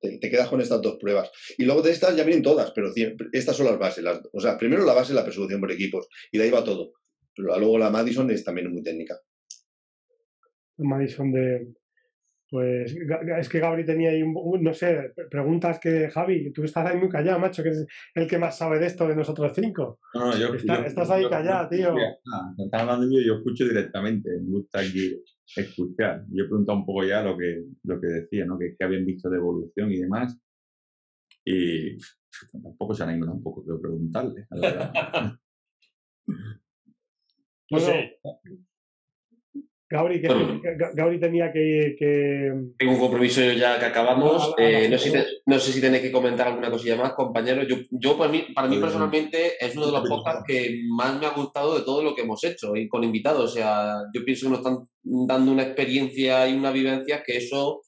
te, 0.00 0.30
quedas 0.30 0.48
con 0.48 0.60
estas 0.60 0.80
dos 0.80 0.96
pruebas. 0.98 1.30
Y 1.58 1.64
luego 1.64 1.82
de 1.82 1.90
estas 1.90 2.16
ya 2.16 2.22
vienen 2.22 2.44
todas, 2.44 2.70
pero 2.70 2.92
estas 3.32 3.56
son 3.56 3.66
las 3.66 3.78
bases. 3.78 4.04
Las, 4.04 4.20
o 4.32 4.40
sea, 4.40 4.56
primero 4.56 4.84
la 4.84 4.94
base 4.94 5.12
es 5.12 5.16
la 5.16 5.24
persecución 5.24 5.60
por 5.60 5.72
equipos, 5.72 6.08
y 6.30 6.38
de 6.38 6.44
ahí 6.44 6.50
va 6.50 6.64
todo. 6.64 6.92
Pero 7.34 7.58
luego 7.58 7.76
la 7.76 7.90
Madison 7.90 8.30
es 8.30 8.44
también 8.44 8.72
muy 8.72 8.82
técnica. 8.82 9.18
Madison 10.78 11.32
de, 11.32 11.74
pues 12.52 12.94
es 13.38 13.48
que 13.48 13.60
Gabri 13.60 13.84
tenía 13.84 14.10
ahí, 14.10 14.22
un, 14.22 14.62
no 14.62 14.74
sé, 14.74 15.14
preguntas 15.30 15.80
que 15.80 16.10
Javi, 16.10 16.52
tú 16.52 16.62
estás 16.62 16.86
ahí 16.86 16.98
muy 16.98 17.08
callado, 17.08 17.38
macho, 17.38 17.62
que 17.62 17.70
es 17.70 17.86
el 18.14 18.26
que 18.28 18.38
más 18.38 18.58
sabe 18.58 18.78
de 18.78 18.86
esto 18.86 19.08
de 19.08 19.16
nosotros 19.16 19.52
cinco. 19.54 19.98
No, 20.14 20.38
yo, 20.38 20.54
estás 20.54 21.10
ahí 21.10 21.28
callado, 21.30 21.68
tío. 21.70 21.94
estás 21.96 22.80
hablando 22.80 23.06
de 23.06 23.24
yo 23.24 23.36
escucho 23.36 23.64
directamente, 23.64 24.28
me 24.42 24.50
gusta 24.50 24.80
aquí 24.80 25.18
escuchar. 25.56 26.24
Yo 26.30 26.44
he 26.44 26.48
preguntado 26.48 26.78
un 26.78 26.86
poco 26.86 27.04
ya 27.04 27.22
lo 27.22 27.36
que, 27.36 27.64
lo 27.84 28.00
que 28.00 28.06
decía, 28.06 28.44
¿no? 28.44 28.58
Que, 28.58 28.76
que 28.76 28.84
habían 28.84 29.04
visto 29.04 29.28
de 29.28 29.36
evolución 29.38 29.92
y 29.92 29.98
demás. 29.98 30.38
Y 31.44 31.96
tampoco 32.62 32.94
se 32.94 33.02
han 33.02 33.18
ido 33.18 33.32
un 33.32 33.42
poco 33.42 33.62
de 33.62 33.80
preguntarle, 33.80 34.46
la 34.50 34.60
verdad. 34.60 35.38
Gauri, 39.92 40.22
que, 40.22 41.18
tenía 41.20 41.52
que, 41.52 42.52
Tengo 42.78 42.92
un 42.92 42.98
compromiso 42.98 43.42
ya 43.52 43.78
que 43.78 43.84
acabamos. 43.84 44.54
Eh, 44.56 44.88
no, 45.46 45.58
sé 45.58 45.72
si 45.72 45.80
tenéis 45.80 46.02
que 46.02 46.10
comentar 46.10 46.48
alguna 46.48 46.70
cosilla 46.70 46.96
más, 46.96 47.12
compañeros. 47.12 47.66
Yo, 47.68 47.76
yo 47.90 48.16
para 48.16 48.32
mí, 48.32 48.46
para 48.54 48.68
mí 48.68 48.78
personalmente 48.78 49.52
es 49.60 49.76
uno 49.76 49.86
de 49.86 49.92
los 49.92 50.08
podcasts 50.08 50.44
que 50.46 50.80
más 50.88 51.20
me 51.20 51.26
ha 51.26 51.30
gustado 51.30 51.78
de 51.78 51.84
todo 51.84 52.02
lo 52.02 52.14
que 52.14 52.22
hemos 52.22 52.42
hecho 52.42 52.74
y 52.74 52.88
con 52.88 53.04
invitados. 53.04 53.50
O 53.50 53.54
sea, 53.54 53.98
yo 54.14 54.24
pienso 54.24 54.46
que 54.46 54.50
nos 54.50 54.60
están 54.60 54.78
dando 55.02 55.52
una 55.52 55.64
experiencia 55.64 56.48
y 56.48 56.54
una 56.54 56.70
vivencia 56.70 57.22
que 57.22 57.36
eso 57.36 57.82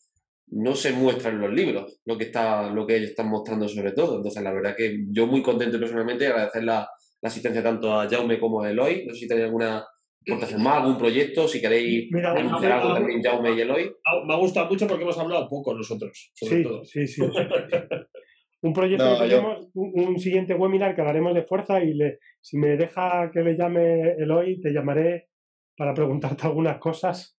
no 0.48 0.74
se 0.74 0.92
muestra 0.92 1.30
en 1.30 1.40
los 1.40 1.52
libros, 1.52 2.00
lo 2.04 2.18
que 2.18 2.24
está, 2.24 2.70
lo 2.70 2.86
que 2.86 2.96
ellos 2.96 3.10
están 3.10 3.30
mostrando 3.30 3.66
sobre 3.66 3.92
todo. 3.92 4.18
Entonces, 4.18 4.42
la 4.42 4.52
verdad 4.52 4.76
que 4.76 5.04
yo 5.08 5.26
muy 5.26 5.42
contento 5.42 5.80
personalmente 5.80 6.26
agradecer 6.26 6.64
la, 6.64 6.86
la 7.22 7.28
asistencia 7.28 7.62
tanto 7.62 7.98
a 7.98 8.06
Jaume 8.08 8.38
como 8.38 8.62
a 8.62 8.70
Eloy. 8.70 9.06
No 9.06 9.14
sé 9.14 9.20
si 9.20 9.28
tenéis 9.28 9.46
alguna 9.46 9.84
hacer 10.32 10.58
más 10.58 10.78
algún 10.78 10.98
proyecto, 10.98 11.46
si 11.46 11.60
queréis 11.60 12.10
hacer 12.14 12.72
algo 12.72 12.94
también 12.94 13.22
Jaume 13.22 13.52
y 13.52 13.60
Eloy. 13.60 13.94
Me 14.26 14.34
ha 14.34 14.36
gustado 14.36 14.68
mucho 14.68 14.86
porque 14.86 15.02
hemos 15.02 15.18
hablado 15.18 15.48
poco 15.48 15.74
nosotros, 15.74 16.32
sobre 16.34 16.56
sí, 16.56 16.62
todo. 16.62 16.84
Sí, 16.84 17.06
sí. 17.06 17.22
un 18.62 18.72
proyecto 18.72 19.18
que 19.18 19.28
tenemos, 19.28 19.68
un, 19.74 20.18
siguiente 20.18 20.54
webinar 20.54 20.94
que 20.94 21.02
hablaremos 21.02 21.34
de 21.34 21.42
fuerza 21.42 21.82
y 21.84 21.92
le, 21.92 22.18
si 22.40 22.56
me 22.56 22.76
deja 22.76 23.30
que 23.30 23.40
le 23.40 23.56
llame 23.56 24.12
Eloy, 24.12 24.60
te 24.60 24.72
llamaré 24.72 25.28
para 25.76 25.92
preguntarte 25.92 26.46
algunas 26.46 26.78
cosas. 26.78 27.38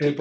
Eh, 0.00 0.16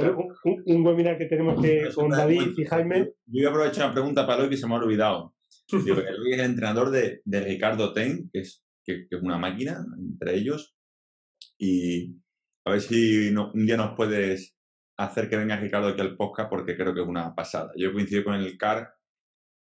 un, 0.65 0.85
webinar 0.85 1.17
que 1.17 1.25
tenemos 1.25 1.61
que, 1.61 1.87
con 1.95 2.09
David 2.09 2.51
y 2.57 2.65
Jaime. 2.65 2.97
Yo 3.25 3.39
voy 3.39 3.45
a 3.45 3.49
aprovechar 3.49 3.85
una 3.85 3.93
pregunta 3.93 4.27
para 4.27 4.39
Eloy 4.39 4.49
que 4.49 4.57
se 4.57 4.67
me 4.67 4.73
ha 4.73 4.77
olvidado. 4.77 5.33
Eloy 5.71 6.33
es 6.33 6.39
el 6.39 6.45
entrenador 6.45 6.91
de, 6.91 7.21
de 7.23 7.39
Ricardo 7.39 7.93
Ten, 7.93 8.29
que 8.31 8.39
es, 8.41 8.63
que, 8.83 9.07
que 9.07 9.15
es 9.15 9.21
una 9.21 9.37
máquina 9.37 9.85
entre 9.97 10.35
ellos 10.35 10.75
y 11.59 12.15
a 12.65 12.71
ver 12.71 12.81
si 12.81 13.29
un 13.29 13.65
día 13.65 13.77
nos 13.77 13.95
puedes 13.95 14.55
hacer 14.97 15.29
que 15.29 15.37
venga 15.37 15.57
Ricardo 15.57 15.89
aquí 15.89 16.01
al 16.01 16.15
podcast 16.15 16.49
porque 16.49 16.75
creo 16.75 16.93
que 16.93 17.01
es 17.01 17.07
una 17.07 17.33
pasada. 17.35 17.71
Yo 17.75 17.91
coincido 17.91 18.23
con 18.23 18.35
el 18.35 18.57
CAR 18.57 18.93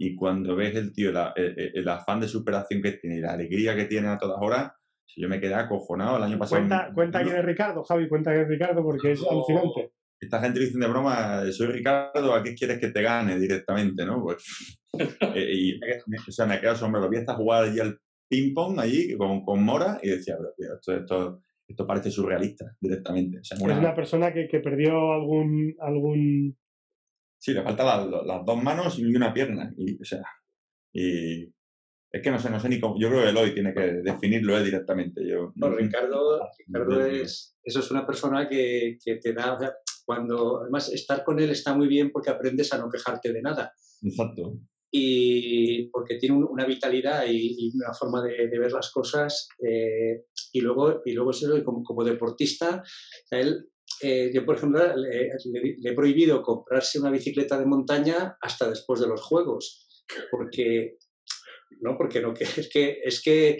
y 0.00 0.14
cuando 0.14 0.54
ves 0.54 0.76
el 0.76 0.92
tío, 0.92 1.10
el, 1.34 1.88
afán 1.88 2.20
de 2.20 2.28
superación 2.28 2.80
que 2.80 2.92
tiene 2.92 3.16
y 3.16 3.20
la 3.20 3.32
alegría 3.32 3.74
que 3.74 3.86
tiene 3.86 4.08
a 4.08 4.18
todas 4.18 4.38
horas, 4.40 4.72
yo 5.16 5.28
me 5.28 5.40
quedé 5.40 5.54
acojonado 5.54 6.16
el 6.18 6.22
año 6.22 6.38
pasado. 6.38 6.60
Cuenta, 6.60 6.90
cuenta 6.94 7.22
quién 7.22 7.36
es 7.36 7.44
Ricardo, 7.44 7.82
Javi, 7.82 8.08
cuenta 8.08 8.30
quién 8.30 8.42
es 8.42 8.48
Ricardo 8.48 8.82
porque 8.82 9.12
es 9.12 9.22
alucinante. 9.28 9.92
Esta 10.20 10.40
gente 10.40 10.60
dice 10.60 10.78
de 10.78 10.86
broma, 10.86 11.42
soy 11.52 11.68
Ricardo, 11.68 12.34
¿a 12.34 12.42
qué 12.42 12.54
quieres 12.54 12.78
que 12.78 12.88
te 12.88 13.02
gane 13.02 13.38
directamente? 13.38 14.04
¿no? 14.04 14.22
Pues, 14.22 14.78
eh, 15.34 15.52
y, 15.52 15.80
o 15.80 16.32
sea, 16.32 16.46
me 16.46 16.58
quedado 16.60 16.76
asombrado. 16.76 17.08
Vi 17.08 17.18
hasta 17.18 17.34
jugar 17.34 17.64
allí 17.64 17.80
al 17.80 17.98
ping-pong 18.28 18.78
allí 18.78 19.16
con, 19.16 19.44
con 19.44 19.62
Mora 19.62 19.98
y 20.02 20.10
decía, 20.10 20.36
pero 20.38 20.74
esto, 20.74 20.92
esto, 20.96 21.42
esto 21.68 21.86
parece 21.86 22.10
surrealista 22.10 22.74
directamente. 22.80 23.38
Es 23.42 23.60
una 23.60 23.94
persona 23.94 24.32
que, 24.32 24.48
que, 24.48 24.60
perdió 24.60 25.12
algún, 25.12 25.74
algún... 25.80 26.56
Sí, 27.38 27.52
le 27.52 27.62
faltan 27.62 28.10
las 28.10 28.44
dos 28.44 28.62
manos 28.62 28.98
y 28.98 29.04
una 29.04 29.32
pierna. 29.32 29.72
Y, 29.76 30.00
o 30.00 30.04
sea, 30.04 30.22
y 30.92 31.44
es 32.10 32.22
que 32.22 32.30
no 32.30 32.38
sé, 32.38 32.50
no 32.50 32.58
sé 32.58 32.68
ni 32.68 32.80
cómo. 32.80 32.98
Yo 32.98 33.10
creo 33.10 33.22
que 33.22 33.28
Eloy 33.28 33.54
tiene 33.54 33.74
que 33.74 33.80
definirlo 34.02 34.56
él 34.56 34.64
directamente. 34.64 35.20
Yo, 35.28 35.52
no, 35.56 35.70
Ricardo, 35.70 36.40
Ricardo 36.66 37.04
es, 37.04 37.56
eso 37.62 37.80
es 37.80 37.90
una 37.90 38.06
persona 38.06 38.48
que, 38.48 38.96
que 39.04 39.16
te 39.16 39.34
da, 39.34 39.58
cuando, 40.06 40.62
además, 40.62 40.90
estar 40.92 41.22
con 41.22 41.38
él 41.38 41.50
está 41.50 41.74
muy 41.74 41.86
bien 41.86 42.10
porque 42.10 42.30
aprendes 42.30 42.72
a 42.72 42.78
no 42.78 42.88
quejarte 42.88 43.32
de 43.32 43.42
nada. 43.42 43.72
Exacto 44.02 44.58
y 44.90 45.88
porque 45.90 46.16
tiene 46.16 46.36
una 46.36 46.64
vitalidad 46.64 47.24
y, 47.28 47.70
una 47.74 47.92
forma 47.92 48.22
de, 48.22 48.58
ver 48.58 48.72
las 48.72 48.90
cosas 48.90 49.48
eh, 49.62 50.24
y 50.52 50.60
luego 50.60 51.02
y 51.04 51.12
luego 51.12 51.32
como, 51.64 51.82
como 51.82 52.04
deportista 52.04 52.82
él 53.30 53.68
eh, 54.02 54.30
yo 54.32 54.44
por 54.46 54.56
ejemplo 54.56 54.96
le, 54.96 55.30
he 55.84 55.94
prohibido 55.94 56.42
comprarse 56.42 56.98
una 56.98 57.10
bicicleta 57.10 57.58
de 57.58 57.66
montaña 57.66 58.36
hasta 58.40 58.68
después 58.68 59.00
de 59.00 59.08
los 59.08 59.20
juegos 59.20 60.04
porque 60.30 60.96
no 61.80 61.96
porque 61.98 62.20
no 62.20 62.32
es 62.32 62.70
que 62.72 63.00
es 63.04 63.22
que 63.22 63.58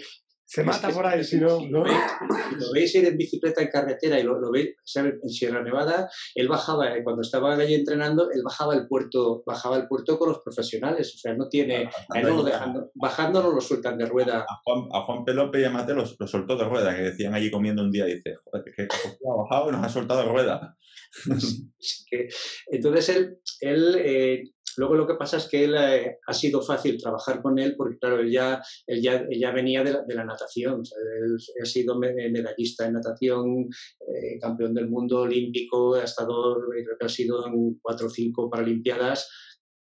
se 0.49 0.63
mata 0.63 0.89
por 0.89 1.05
ahí, 1.05 1.23
si 1.23 1.37
no, 1.37 1.59
¿no? 1.69 1.83
Lo 1.83 2.71
veis 2.73 2.95
ir 2.95 3.05
en 3.05 3.15
bicicleta 3.15 3.61
en 3.61 3.67
carretera 3.67 4.19
y 4.19 4.23
lo, 4.23 4.39
lo 4.39 4.49
veis 4.49 4.69
en 4.95 5.29
Sierra 5.29 5.61
Nevada, 5.61 6.09
él 6.33 6.47
bajaba, 6.47 6.97
eh, 6.97 7.03
cuando 7.03 7.21
estaba 7.21 7.53
allí 7.53 7.75
entrenando, 7.75 8.31
él 8.31 8.41
bajaba 8.43 8.73
el 8.73 8.87
puerto, 8.87 9.43
bajaba 9.45 9.77
el 9.77 9.87
puerto 9.87 10.17
con 10.17 10.29
los 10.29 10.39
profesionales, 10.39 11.13
o 11.13 11.19
sea, 11.19 11.35
no 11.35 11.49
tiene, 11.49 11.87
no 12.23 12.29
lo 12.29 12.41
dejan, 12.41 12.89
bajando 12.95 13.43
no 13.43 13.51
lo 13.51 13.61
sueltan 13.61 13.99
de 13.99 14.07
rueda. 14.07 14.39
A 14.39 14.59
Juan, 14.63 14.89
a 14.91 15.01
Juan 15.01 15.23
Pelope 15.23 15.61
y 15.61 15.65
a 15.65 15.69
Mateo 15.69 15.97
lo, 15.97 16.27
soltó 16.27 16.57
de 16.57 16.63
rueda, 16.63 16.95
que 16.95 17.03
decían 17.03 17.35
allí 17.35 17.51
comiendo 17.51 17.83
un 17.83 17.91
día, 17.91 18.05
dice, 18.05 18.37
joder, 18.43 18.63
que, 18.75 18.87
ha 18.87 19.35
bajado 19.35 19.69
y 19.69 19.73
nos 19.73 19.85
ha 19.85 19.89
soltado 19.89 20.23
de 20.23 20.29
rueda. 20.29 20.75
Entonces 22.71 23.09
él, 23.09 23.37
él 23.61 23.95
eh, 23.99 24.43
Luego 24.77 24.95
lo 24.95 25.07
que 25.07 25.15
pasa 25.15 25.37
es 25.37 25.47
que 25.47 25.63
él 25.65 25.75
eh, 25.77 26.17
ha 26.25 26.33
sido 26.33 26.61
fácil 26.61 26.97
trabajar 26.97 27.41
con 27.41 27.57
él 27.59 27.75
porque, 27.77 27.97
claro, 27.97 28.19
él 28.19 28.31
ya, 28.31 28.61
él 28.87 29.01
ya, 29.01 29.25
ya 29.29 29.51
venía 29.51 29.83
de 29.83 29.93
la, 29.93 30.03
de 30.03 30.15
la 30.15 30.25
natación. 30.25 30.81
él, 30.81 31.37
ha 31.61 31.65
sido 31.65 31.97
medallista 31.99 32.85
en 32.85 32.93
natación, 32.93 33.67
eh, 34.01 34.39
campeón 34.39 34.73
del 34.73 34.89
mundo 34.89 35.21
olímpico, 35.21 35.95
ha 35.95 36.03
estado, 36.03 36.59
creo 36.69 36.97
que 36.99 37.05
ha 37.05 37.09
sido 37.09 37.45
en 37.47 37.79
cuatro 37.81 38.07
o 38.07 38.09
cinco 38.09 38.49
Paralimpiadas. 38.49 39.29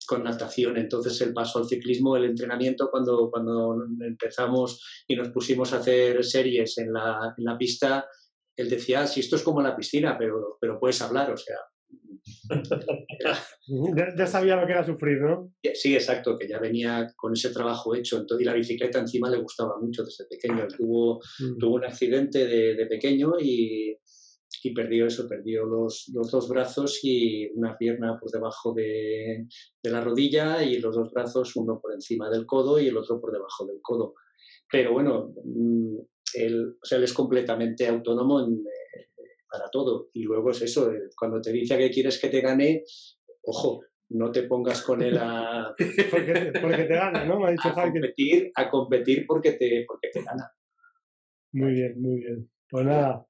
con 0.07 0.23
natación. 0.23 0.77
Entonces 0.77 1.19
el 1.21 1.33
paso 1.33 1.59
al 1.59 1.65
ciclismo, 1.65 2.17
el 2.17 2.25
entrenamiento, 2.25 2.89
cuando, 2.91 3.29
cuando 3.31 3.75
empezamos 4.01 4.83
y 5.07 5.15
nos 5.15 5.29
pusimos 5.29 5.71
a 5.73 5.77
hacer 5.77 6.23
series 6.23 6.77
en 6.77 6.91
la, 6.91 7.33
en 7.37 7.43
la 7.45 7.57
pista, 7.57 8.05
él 8.55 8.69
decía, 8.69 9.01
ah, 9.01 9.07
si 9.07 9.21
esto 9.21 9.35
es 9.35 9.43
como 9.43 9.61
la 9.61 9.75
piscina, 9.75 10.15
pero, 10.17 10.57
pero 10.59 10.79
puedes 10.79 11.01
hablar, 11.01 11.31
o 11.31 11.37
sea. 11.37 11.57
Ya, 14.17 14.27
sabía 14.27 14.55
lo 14.55 14.65
que 14.65 14.73
era 14.73 14.85
sufrir, 14.85 15.21
¿no? 15.21 15.53
Sí, 15.73 15.95
exacto, 15.95 16.37
que 16.37 16.47
ya 16.47 16.59
venía 16.59 17.11
con 17.15 17.33
ese 17.33 17.51
trabajo 17.51 17.95
hecho. 17.95 18.17
Entonces, 18.17 18.43
y 18.43 18.45
la 18.45 18.53
bicicleta 18.53 18.99
encima 18.99 19.29
le 19.29 19.41
gustaba 19.41 19.79
mucho 19.79 20.03
desde 20.03 20.25
pequeño. 20.25 20.67
tuvo, 20.67 21.19
mm. 21.39 21.57
tuvo 21.57 21.75
un 21.75 21.85
accidente 21.85 22.45
de, 22.45 22.75
de 22.75 22.85
pequeño 22.85 23.33
y, 23.39 23.97
y 24.63 24.73
perdió 24.73 25.07
eso, 25.07 25.27
perdió 25.27 25.65
los, 25.65 26.09
los, 26.13 26.31
dos 26.31 26.47
brazos 26.47 26.99
y 27.03 27.49
una 27.55 27.77
pierna 27.77 28.17
por 28.19 28.31
debajo 28.31 28.73
de, 28.73 29.47
de, 29.81 29.91
la 29.91 30.01
rodilla 30.01 30.63
y 30.63 30.79
los 30.79 30.95
dos 30.95 31.11
brazos, 31.11 31.55
uno 31.55 31.79
por 31.81 31.93
encima 31.93 32.29
del 32.29 32.45
codo 32.45 32.79
y 32.79 32.87
el 32.87 32.97
otro 32.97 33.19
por 33.19 33.31
debajo 33.31 33.65
del 33.65 33.79
codo. 33.81 34.13
Pero 34.71 34.93
bueno, 34.93 35.33
mm, 35.43 35.97
él, 36.35 36.77
o 36.81 36.85
sea, 36.85 36.97
él 36.97 37.03
es 37.03 37.13
completamente 37.13 37.87
autónomo 37.87 38.41
eh, 38.41 38.82
para 39.53 39.69
todo. 39.69 40.09
Y 40.13 40.23
luego 40.23 40.49
es 40.49 40.63
eso, 40.63 40.91
eh, 40.91 41.09
cuando 41.15 41.39
te 41.39 41.51
dice 41.51 41.77
que 41.77 41.91
quieres 41.91 42.19
que 42.19 42.29
te 42.29 42.41
gane, 42.41 42.83
ojo, 43.43 43.81
no 44.09 44.31
te 44.31 44.43
pongas 44.43 44.81
con 44.81 45.03
él 45.03 45.15
a... 45.19 45.75
porque, 46.11 46.51
porque 46.59 46.83
te 46.85 46.95
gana, 46.95 47.23
¿no? 47.23 47.39
Me 47.39 47.47
ha 47.47 47.51
dicho 47.51 47.69
a, 47.69 47.73
competir, 47.73 48.51
a 48.55 48.69
competir 48.69 49.25
porque 49.27 49.51
te, 49.51 49.85
porque 49.87 50.09
te 50.11 50.23
gana. 50.23 50.51
Muy 51.53 51.73
bien, 51.73 52.01
muy 52.01 52.19
bien. 52.19 52.49
Pues 52.67 52.83
nada, 52.83 53.27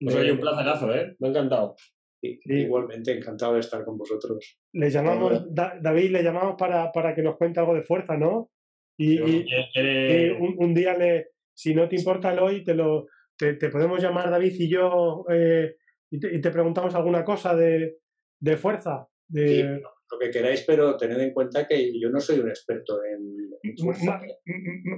pues 0.00 0.14
oye, 0.14 0.30
un 0.30 0.38
placerazo, 0.38 0.94
¿eh? 0.94 1.16
Me 1.18 1.26
ha 1.26 1.30
encantado. 1.30 1.74
Igualmente, 2.22 3.12
encantado 3.12 3.54
de 3.54 3.60
estar 3.60 3.84
con 3.84 3.98
vosotros. 3.98 4.58
Le 4.72 4.88
llamamos, 4.88 5.52
David, 5.52 6.10
le 6.10 6.22
llamamos 6.22 6.54
para, 6.56 6.92
para, 6.92 7.14
que 7.14 7.22
nos 7.22 7.36
cuente 7.36 7.58
algo 7.58 7.74
de 7.74 7.82
fuerza, 7.82 8.16
¿no? 8.16 8.50
Y, 8.96 9.18
un, 9.18 10.74
día, 10.74 10.96
le, 10.96 11.30
si 11.54 11.74
no 11.74 11.88
te 11.88 11.96
importa, 11.96 12.40
hoy 12.42 12.64
te, 12.64 12.74
lo, 12.74 13.06
te, 13.36 13.54
podemos 13.68 14.02
llamar 14.02 14.30
David 14.30 14.54
y 14.58 14.68
yo 14.68 15.24
eh, 15.30 15.76
y, 16.10 16.40
te, 16.40 16.50
preguntamos 16.50 16.94
alguna 16.94 17.24
cosa 17.24 17.54
de, 17.54 17.98
de 18.40 18.56
fuerza. 18.56 19.08
De... 19.28 19.80
lo 20.10 20.18
que 20.20 20.30
queráis, 20.30 20.62
pero 20.66 20.96
tened 20.96 21.18
en 21.18 21.32
cuenta 21.32 21.66
que 21.66 21.98
yo 21.98 22.10
no 22.10 22.20
soy 22.20 22.38
un 22.38 22.48
experto 22.48 23.00
en, 23.04 23.74
fuerza. 23.76 24.20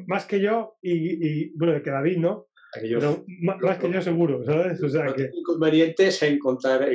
Más, 0.07 0.27
que 0.27 0.41
yo 0.41 0.77
y, 0.83 1.27
y, 1.27 1.53
bueno, 1.57 1.83
que 1.83 1.91
David, 1.91 2.19
¿no? 2.19 2.49
Pero 2.73 3.25
más, 3.41 3.79
que 3.79 3.91
yo 3.91 4.03
seguro, 4.03 4.45
¿sabes? 4.45 4.83
O 4.83 4.89
sea, 4.89 5.07
que... 5.15 5.31
inconveniente 5.33 6.09
es 6.09 6.23
en 6.23 6.39
contar, 6.39 6.87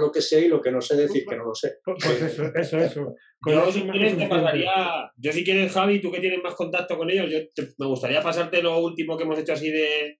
lo 0.00 0.10
que 0.10 0.22
sé 0.22 0.46
y 0.46 0.48
lo 0.48 0.60
que 0.60 0.72
no 0.72 0.80
sé 0.80 0.96
decir 0.96 1.24
que 1.28 1.36
no 1.36 1.44
lo 1.44 1.54
sé. 1.54 1.76
Pues, 1.84 1.98
pues 2.02 2.22
eso, 2.22 2.50
eso, 2.54 2.78
eso. 2.78 3.14
yo, 3.46 3.70
si 3.70 3.82
quieres, 3.82 4.16
te 4.16 4.26
pasaría, 4.26 5.12
yo 5.16 5.32
si 5.32 5.44
quieres, 5.44 5.70
Javi, 5.70 6.00
tú 6.00 6.10
que 6.10 6.20
tienes 6.20 6.42
más 6.42 6.54
contacto 6.54 6.96
con 6.96 7.10
ellos, 7.10 7.30
yo 7.30 7.38
me 7.78 7.86
gustaría 7.86 8.22
pasarte 8.22 8.62
lo 8.62 8.78
último 8.78 9.18
que 9.18 9.24
hemos 9.24 9.38
hecho 9.38 9.52
así 9.52 9.70
de, 9.70 10.18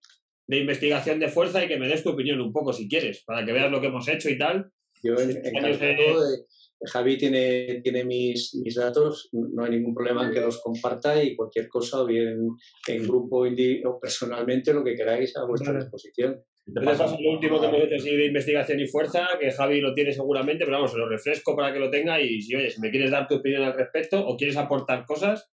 de, 0.48 0.58
investigación 0.58 1.20
de 1.20 1.28
fuerza 1.28 1.64
y 1.64 1.68
que 1.68 1.78
me 1.78 1.88
des 1.88 2.02
tu 2.02 2.10
opinión 2.10 2.40
un 2.40 2.52
poco, 2.52 2.72
si 2.72 2.88
quieres, 2.88 3.22
para 3.24 3.44
que 3.44 3.52
veas 3.52 3.70
lo 3.70 3.80
que 3.80 3.88
hemos 3.88 4.08
hecho 4.08 4.28
y 4.28 4.38
tal. 4.38 4.70
Yo 5.02 5.14
encantado 5.14 6.28
de, 6.28 6.38
Javi 6.84 7.16
tiene, 7.16 7.80
tiene 7.82 8.04
mis, 8.04 8.54
mis 8.54 8.74
datos, 8.76 9.28
no 9.32 9.64
hay 9.64 9.70
ningún 9.70 9.94
problema 9.94 10.26
en 10.26 10.32
que 10.32 10.40
los 10.40 10.60
comparta 10.62 11.22
y 11.22 11.34
cualquier 11.34 11.68
cosa, 11.68 12.02
o 12.02 12.06
bien 12.06 12.48
en 12.86 13.02
grupo 13.02 13.44
o 13.44 14.00
personalmente, 14.00 14.72
lo 14.72 14.84
que 14.84 14.94
queráis 14.94 15.36
a 15.36 15.44
vuestra 15.44 15.74
disposición. 15.74 16.40
Te 16.72 16.82
paso 16.82 17.16
lo 17.18 17.30
último 17.30 17.60
que 17.60 17.66
hemos 17.66 17.82
hecho 17.82 17.94
así 17.96 18.14
de 18.14 18.26
investigación 18.26 18.80
y 18.80 18.86
fuerza, 18.86 19.26
que 19.40 19.50
Javi 19.50 19.80
lo 19.80 19.94
tiene 19.94 20.12
seguramente, 20.12 20.64
pero 20.64 20.76
vamos, 20.76 20.92
se 20.92 20.98
lo 20.98 21.08
refresco 21.08 21.56
para 21.56 21.72
que 21.72 21.78
lo 21.78 21.90
tenga 21.90 22.20
y 22.20 22.40
si, 22.42 22.54
oye, 22.54 22.70
si 22.70 22.80
me 22.80 22.90
quieres 22.90 23.10
dar 23.10 23.26
tu 23.26 23.36
opinión 23.36 23.62
al 23.62 23.74
respecto 23.74 24.24
o 24.24 24.36
quieres 24.36 24.56
aportar 24.56 25.04
cosas. 25.06 25.50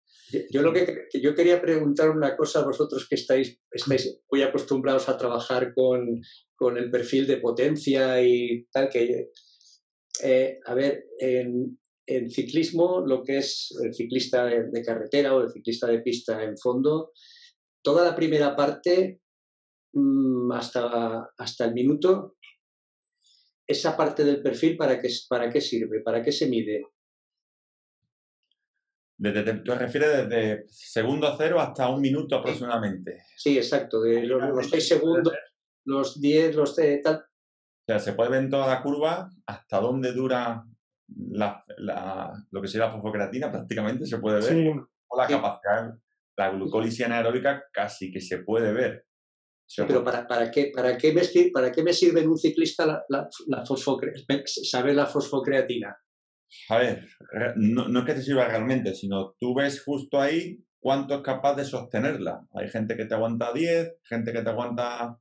Yo 0.52 0.62
lo 0.62 0.74
que, 0.74 1.08
yo 1.14 1.34
quería 1.34 1.62
preguntar 1.62 2.10
una 2.10 2.36
cosa 2.36 2.60
a 2.60 2.66
vosotros 2.66 3.08
que 3.08 3.16
estáis, 3.16 3.60
estáis 3.72 4.20
muy 4.32 4.42
acostumbrados 4.44 5.10
a 5.10 5.18
trabajar 5.18 5.74
con, 5.74 6.22
con 6.56 6.78
el 6.78 6.92
perfil 6.92 7.26
de 7.26 7.38
potencia 7.38 8.22
y 8.22 8.68
tal, 8.72 8.90
que 8.90 9.30
eh, 10.22 10.60
a 10.66 10.74
ver, 10.74 11.06
en, 11.20 11.78
ciclismo, 12.30 13.02
lo 13.06 13.24
que 13.24 13.38
es 13.38 13.70
el 13.84 13.94
ciclista 13.94 14.46
de, 14.46 14.84
carretera 14.84 15.36
o 15.36 15.42
el 15.42 15.52
ciclista 15.52 15.88
de 15.88 16.00
pista 16.00 16.44
en 16.44 16.58
fondo, 16.58 17.12
toda 17.84 18.04
la 18.04 18.16
primera 18.16 18.56
parte 18.56 19.22
mm, 19.94 20.52
hasta, 20.52 21.30
hasta 21.38 21.66
el 21.66 21.74
minuto, 21.74 22.36
esa 23.68 23.96
parte 23.96 24.24
del 24.24 24.42
perfil, 24.42 24.76
¿para 24.76 25.00
qué, 25.00 25.10
para 25.30 25.52
qué 25.52 25.62
sirve? 25.62 26.02
¿Para 26.02 26.24
qué 26.24 26.32
se 26.32 26.48
mide? 26.48 26.84
Desde, 29.22 29.54
¿Tú 29.60 29.74
refieres 29.74 30.30
desde 30.30 30.66
segundo 30.70 31.28
a 31.28 31.36
cero 31.38 31.60
hasta 31.60 31.90
un 31.90 32.00
minuto 32.00 32.38
aproximadamente? 32.38 33.24
Sí, 33.36 33.58
exacto. 33.58 34.02
De 34.02 34.24
los, 34.24 34.42
los 34.42 34.70
6 34.70 34.88
segundos, 34.88 35.34
los 35.84 36.22
10, 36.22 36.56
los 36.56 36.76
de 36.78 37.00
tal, 37.00 37.26
o 37.90 37.92
sea, 37.92 37.98
se 37.98 38.14
puede 38.14 38.30
ver 38.30 38.44
en 38.44 38.52
toda 38.52 38.68
la 38.68 38.84
curva 38.84 39.32
hasta 39.48 39.80
dónde 39.80 40.14
dura 40.14 40.64
la, 41.32 41.64
lo 42.52 42.62
que 42.62 42.68
sería 42.68 42.86
la 42.86 42.92
fosfocreatina, 42.92 43.52
prácticamente 43.52 44.06
se 44.06 44.20
puede 44.20 44.40
ver. 44.42 44.76
O 45.08 45.18
la 45.18 45.26
capacidad, 45.26 45.96
la 46.38 46.52
glucólisis 46.52 47.08
anaeróbica 47.08 47.64
casi 47.74 48.12
que 48.12 48.22
se 48.22 48.44
puede 48.44 48.74
ver. 48.74 49.08
pero 49.76 50.04
para, 50.04 50.28
para, 50.28 50.52
qué, 50.52 50.72
para, 50.72 50.96
qué 51.00 51.12
me, 51.12 51.24
¿para 51.52 51.72
qué 51.72 51.82
me 51.82 51.92
sirve 51.92 52.22
en 52.22 52.30
un 52.30 52.38
ciclista 52.38 52.86
la, 52.86 53.04
la, 53.10 53.28
la 53.48 53.66
saber 54.46 54.96
la 54.96 55.08
fosfocreatina? 55.08 55.98
A 56.70 56.78
ver, 56.78 57.08
no, 57.56 57.88
no 57.88 58.00
es 58.00 58.06
que 58.06 58.14
te 58.14 58.22
sirva 58.22 58.48
realmente, 58.48 58.94
sino 58.94 59.36
tú 59.40 59.54
ves 59.54 59.84
justo 59.84 60.20
ahí 60.20 60.64
cuánto 60.80 61.16
es 61.16 61.22
capaz 61.22 61.56
de 61.56 61.66
sostenerla. 61.66 62.48
Hay 62.54 62.70
gente 62.70 62.96
que 62.96 63.06
te 63.06 63.14
aguanta 63.14 63.54
10, 63.54 63.98
gente 64.04 64.32
que 64.32 64.42
te 64.42 64.50
aguanta 64.50 65.18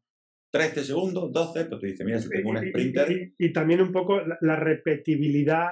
13 0.50 0.84
segundos, 0.84 1.32
12, 1.32 1.66
pues 1.66 1.80
te 1.80 1.86
dice, 1.88 2.04
mira, 2.04 2.18
si 2.18 2.28
tengo 2.28 2.50
un 2.50 2.58
sprinter. 2.58 3.32
Y, 3.38 3.52
también 3.52 3.82
un 3.82 3.92
poco 3.92 4.20
la, 4.40 4.56
repetibilidad 4.56 5.70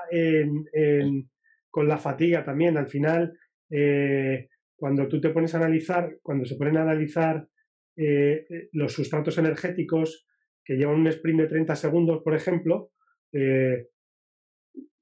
con 1.70 1.88
la 1.88 1.98
fatiga 1.98 2.44
también. 2.44 2.76
Al 2.76 2.88
final, 2.88 3.38
eh, 3.70 4.48
cuando 4.76 5.08
tú 5.08 5.20
te 5.20 5.30
pones 5.30 5.54
a 5.54 5.58
analizar, 5.58 6.18
cuando 6.22 6.44
se 6.44 6.56
ponen 6.56 6.76
a 6.76 6.82
analizar 6.82 7.48
eh, 7.96 8.46
los 8.72 8.92
sustratos 8.92 9.38
energéticos 9.38 10.26
que 10.62 10.74
llevan 10.74 11.00
un 11.00 11.06
sprint 11.06 11.40
de 11.40 11.48
30 11.48 11.76
segundos, 11.76 12.22
por 12.22 12.34
ejemplo, 12.34 12.90
eh, 13.32 13.88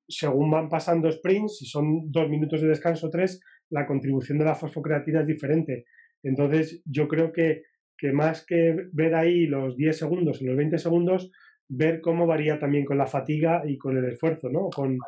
según 0.08 0.50
van 0.50 0.68
pasando 0.68 1.10
sprints, 1.10 1.58
si 1.58 1.66
son 1.66 2.10
dos 2.10 2.28
minutos 2.28 2.60
de 2.60 2.68
descanso, 2.68 3.10
tres, 3.10 3.40
la 3.70 3.86
contribución 3.86 4.38
de 4.38 4.44
la 4.44 4.54
fosfocreatina 4.54 5.20
es 5.20 5.26
diferente. 5.26 5.86
Entonces, 6.22 6.82
yo 6.84 7.08
creo 7.08 7.32
que 7.32 7.62
que 7.96 8.12
más 8.12 8.44
que 8.44 8.76
ver 8.92 9.14
ahí 9.14 9.46
los 9.46 9.76
10 9.76 9.96
segundos 9.96 10.40
y 10.40 10.44
los 10.44 10.56
20 10.56 10.78
segundos, 10.78 11.30
ver 11.68 12.00
cómo 12.00 12.26
varía 12.26 12.58
también 12.58 12.84
con 12.84 12.98
la 12.98 13.06
fatiga 13.06 13.62
y 13.66 13.78
con 13.78 13.96
el 13.96 14.04
esfuerzo, 14.04 14.48
¿no? 14.50 14.68
Con, 14.70 14.98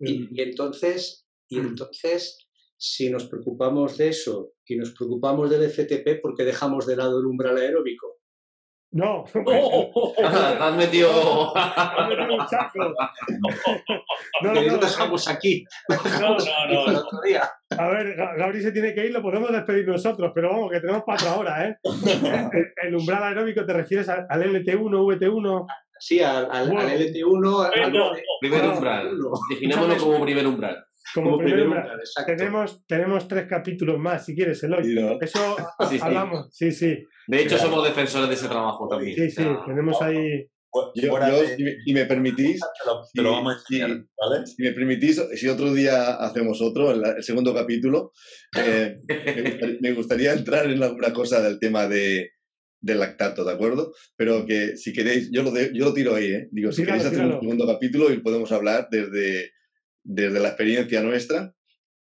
y, 0.00 0.40
entonces, 0.40 1.26
y 1.48 1.58
entonces, 1.58 2.48
si 2.76 3.10
nos 3.10 3.26
preocupamos 3.26 3.98
de 3.98 4.08
eso 4.08 4.54
y 4.66 4.76
nos 4.76 4.92
preocupamos 4.92 5.50
del 5.50 5.68
FTP, 5.68 6.20
¿por 6.20 6.34
qué 6.34 6.44
dejamos 6.44 6.86
de 6.86 6.96
lado 6.96 7.20
el 7.20 7.26
umbral 7.26 7.56
aeróbico? 7.56 8.11
No. 8.92 9.24
has 10.60 10.76
metido. 10.76 11.10
no, 14.42 14.52
no, 14.52 14.62
no, 14.62 14.76
dejamos 14.76 15.28
aquí. 15.28 15.64
No, 15.88 16.36
no, 16.36 16.86
no. 16.86 17.02
A 17.78 17.88
ver, 17.88 18.14
Gabri 18.36 18.62
se 18.62 18.72
tiene 18.72 18.92
que 18.94 19.06
ir, 19.06 19.12
lo 19.12 19.22
podemos 19.22 19.50
despedir 19.50 19.88
nosotros, 19.88 20.30
pero 20.34 20.50
vamos, 20.50 20.70
que 20.70 20.80
tenemos 20.80 21.04
cuatro 21.04 21.38
horas, 21.38 21.70
¿eh? 21.70 21.76
El, 22.82 22.94
umbral 22.94 23.22
aeróbico, 23.22 23.64
¿te 23.64 23.72
refieres 23.72 24.10
al, 24.10 24.26
LT1, 24.28 24.90
VT1? 24.90 25.66
Sí, 25.98 26.20
al, 26.20 26.50
al, 26.50 26.70
LT1. 26.70 27.64
Al, 27.64 27.72
primer 28.40 28.68
umbral. 28.68 29.16
Definámoslo 29.48 29.96
como 29.96 30.22
primer 30.22 30.46
umbral. 30.46 30.84
Como, 31.14 31.38
primer 31.38 31.66
umbral. 31.66 32.00
tenemos, 32.26 32.86
tenemos 32.86 33.28
tres 33.28 33.46
capítulos 33.46 33.98
más, 33.98 34.24
si 34.24 34.34
quieres, 34.34 34.62
Eloy. 34.62 35.18
Eso 35.20 35.56
hablamos, 36.02 36.48
sí, 36.50 36.72
sí. 36.72 37.04
De 37.26 37.42
hecho, 37.42 37.58
somos 37.58 37.84
defensores 37.84 38.28
de 38.28 38.34
ese 38.34 38.48
trabajo 38.48 38.88
también. 38.88 39.14
Sí, 39.14 39.30
sí, 39.30 39.46
tenemos 39.66 40.00
ahí. 40.02 40.48
Yo, 40.94 41.18
si, 41.84 41.92
me, 41.92 42.06
permitís, 42.06 42.58
te 43.12 43.20
lo, 43.20 43.32
vamos 43.32 43.56
a 43.56 43.58
si, 43.66 43.78
¿vale? 43.78 44.46
si 44.46 44.62
me 44.62 44.72
permitís, 44.72 45.22
si 45.34 45.46
otro 45.46 45.74
día 45.74 46.14
hacemos 46.14 46.62
otro, 46.62 46.92
el, 46.92 47.22
segundo 47.22 47.54
capítulo, 47.54 48.12
eh, 48.56 48.98
me, 49.82 49.92
gustaría, 49.92 50.32
entrar 50.32 50.70
en 50.70 50.82
alguna 50.82 51.12
cosa 51.12 51.42
del 51.42 51.58
tema 51.58 51.86
de, 51.88 52.30
del 52.80 53.00
lactato, 53.00 53.44
¿de 53.44 53.52
acuerdo? 53.52 53.92
Pero 54.16 54.46
que 54.46 54.78
si 54.78 54.94
queréis, 54.94 55.30
yo 55.30 55.42
lo, 55.42 55.52
yo 55.54 55.84
lo 55.84 55.92
tiro 55.92 56.14
ahí, 56.14 56.32
¿eh? 56.32 56.48
Digo, 56.50 56.72
si 56.72 56.86
queréis 56.86 57.04
hacer 57.04 57.22
un 57.22 57.40
segundo 57.40 57.66
capítulo 57.66 58.10
y 58.10 58.22
podemos 58.22 58.50
hablar 58.50 58.88
desde, 58.90 59.52
desde 60.02 60.40
la 60.40 60.48
experiencia 60.48 61.02
nuestra 61.02 61.54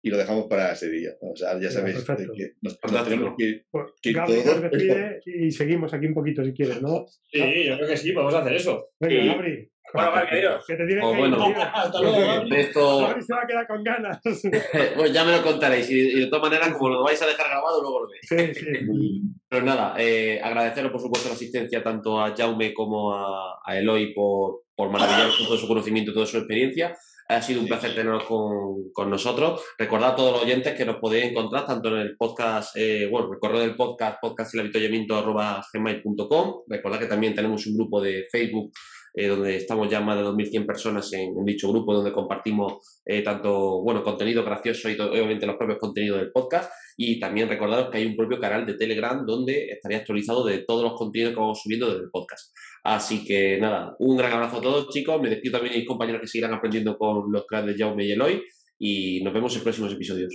y 0.01 0.09
lo 0.09 0.17
dejamos 0.17 0.45
para 0.47 0.71
ese 0.71 0.89
día. 0.89 1.11
O 1.21 1.35
sea, 1.35 1.59
ya 1.59 1.69
sabéis 1.71 2.03
que 2.05 2.53
nos, 2.61 2.79
tenemos 2.79 3.35
que, 3.37 3.65
pues, 3.69 3.91
que 4.01 4.13
Gabri 4.13 4.35
despide 4.35 5.19
y 5.25 5.51
seguimos 5.51 5.93
aquí 5.93 6.05
un 6.05 6.13
poquito 6.13 6.43
si 6.43 6.53
quieres, 6.53 6.81
¿no? 6.81 7.05
Sí, 7.31 7.65
yo 7.65 7.75
creo 7.75 7.87
que 7.87 7.97
sí, 7.97 8.11
vamos 8.13 8.33
a 8.33 8.39
hacer 8.39 8.53
eso. 8.53 8.89
Venga, 8.99 9.33
Gabri. 9.33 9.71
Bueno, 9.93 10.11
vale, 10.11 10.29
adiós. 10.29 10.65
Que 10.67 10.75
te 10.75 10.85
tienes 10.85 11.03
Pues 11.03 11.15
que 11.15 11.19
bueno. 11.19 11.45
Hasta 11.73 12.01
luego. 12.01 12.49
De 12.49 12.59
esto, 12.59 13.21
se 13.21 13.33
va 13.33 13.41
a 13.41 13.47
quedar 13.47 13.67
con 13.67 13.83
ganas. 13.83 14.19
sí, 14.41 14.49
pues 14.95 15.13
ya 15.13 15.23
me 15.23 15.31
lo 15.31 15.41
contaréis. 15.41 15.89
Y, 15.89 15.99
y 15.99 16.19
de 16.21 16.27
todas 16.27 16.49
maneras, 16.49 16.73
como 16.73 16.89
lo 16.89 17.03
vais 17.03 17.21
a 17.21 17.27
dejar 17.27 17.47
grabado, 17.47 17.81
luego 17.81 18.01
lo 18.01 18.09
veis. 18.09 18.57
sí. 18.57 18.65
Pero 19.49 19.63
nada, 19.63 19.95
eh, 19.97 20.41
agradeceros 20.43 20.91
por 20.91 20.99
supuesto 20.99 21.29
la 21.29 21.35
asistencia 21.35 21.81
tanto 21.81 22.19
a 22.19 22.35
Jaume 22.35 22.73
como 22.73 23.13
a, 23.13 23.61
a 23.63 23.77
Eloy 23.77 24.13
por, 24.13 24.63
por 24.75 24.89
maravillarnos 24.89 25.37
con 25.37 25.47
todo 25.47 25.57
su 25.57 25.69
conocimiento 25.69 26.11
y 26.11 26.13
toda 26.13 26.25
su 26.25 26.37
experiencia. 26.37 26.97
Ha 27.29 27.41
sido 27.41 27.59
un 27.61 27.67
placer 27.67 27.93
teneros 27.93 28.23
con, 28.23 28.89
con 28.93 29.09
nosotros. 29.09 29.61
Recordad 29.77 30.11
a 30.11 30.15
todos 30.15 30.31
los 30.33 30.43
oyentes 30.43 30.73
que 30.75 30.85
nos 30.85 30.95
podéis 30.97 31.31
encontrar 31.31 31.65
tanto 31.65 31.89
en 31.89 31.97
el 31.97 32.15
podcast, 32.15 32.77
eh, 32.77 33.09
bueno, 33.11 33.33
el 33.33 33.39
correo 33.39 33.59
del 33.59 33.75
podcast, 33.75 34.21
podcastilavitollamiento.gmail.com. 34.21 36.61
Recordad 36.67 36.99
que 36.99 37.07
también 37.07 37.35
tenemos 37.35 37.67
un 37.67 37.75
grupo 37.75 37.99
de 37.99 38.27
Facebook 38.31 38.71
eh, 39.19 39.27
donde 39.27 39.57
estamos 39.57 39.89
ya 39.89 39.99
más 39.99 40.15
de 40.15 40.23
2.100 40.23 40.67
personas 40.67 41.11
en, 41.11 41.35
en 41.35 41.43
dicho 41.43 41.69
grupo, 41.69 41.91
donde 41.91 42.13
compartimos 42.13 43.01
eh, 43.03 43.23
tanto, 43.23 43.81
bueno, 43.81 44.03
contenido 44.03 44.45
gracioso 44.45 44.91
y 44.91 44.99
obviamente 44.99 45.47
los 45.47 45.57
propios 45.57 45.79
contenidos 45.79 46.19
del 46.19 46.31
podcast. 46.31 46.71
Y 46.95 47.19
también 47.19 47.49
recordaros 47.49 47.89
que 47.89 47.97
hay 47.97 48.05
un 48.05 48.15
propio 48.15 48.39
canal 48.39 48.65
de 48.65 48.75
Telegram 48.75 49.25
donde 49.25 49.69
estaría 49.69 49.97
actualizado 49.97 50.45
de 50.45 50.59
todos 50.59 50.83
los 50.83 50.93
contenidos 50.93 51.33
que 51.33 51.39
vamos 51.39 51.61
subiendo 51.61 51.87
desde 51.87 52.03
el 52.03 52.11
podcast. 52.11 52.53
Así 52.87 53.25
que 53.25 53.59
nada, 53.59 53.97
un 53.99 54.15
gran 54.15 54.31
abrazo 54.31 54.59
a 54.59 54.61
todos, 54.61 54.87
chicos. 54.87 55.21
Me 55.21 55.27
despido 55.27 55.57
también 55.57 55.73
de 55.73 55.79
mis 55.79 55.87
compañeros 55.87 56.21
que 56.21 56.27
seguirán 56.27 56.53
aprendiendo 56.53 56.97
con 56.97 57.29
los 57.29 57.45
cracks 57.45 57.67
de 57.67 57.75
Jaume 57.75 58.05
y 58.05 58.13
Eloy. 58.13 58.41
Y 58.79 59.21
nos 59.23 59.33
vemos 59.33 59.53
en 59.57 59.63
próximos 59.63 59.91
episodios. 59.91 60.33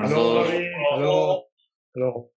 Hasta 0.00 0.14
luego, 0.14 0.34
Gaby. 0.34 0.66
Hasta 0.66 0.96
luego. 0.98 1.32
Hasta 1.32 2.00
luego. 2.00 2.33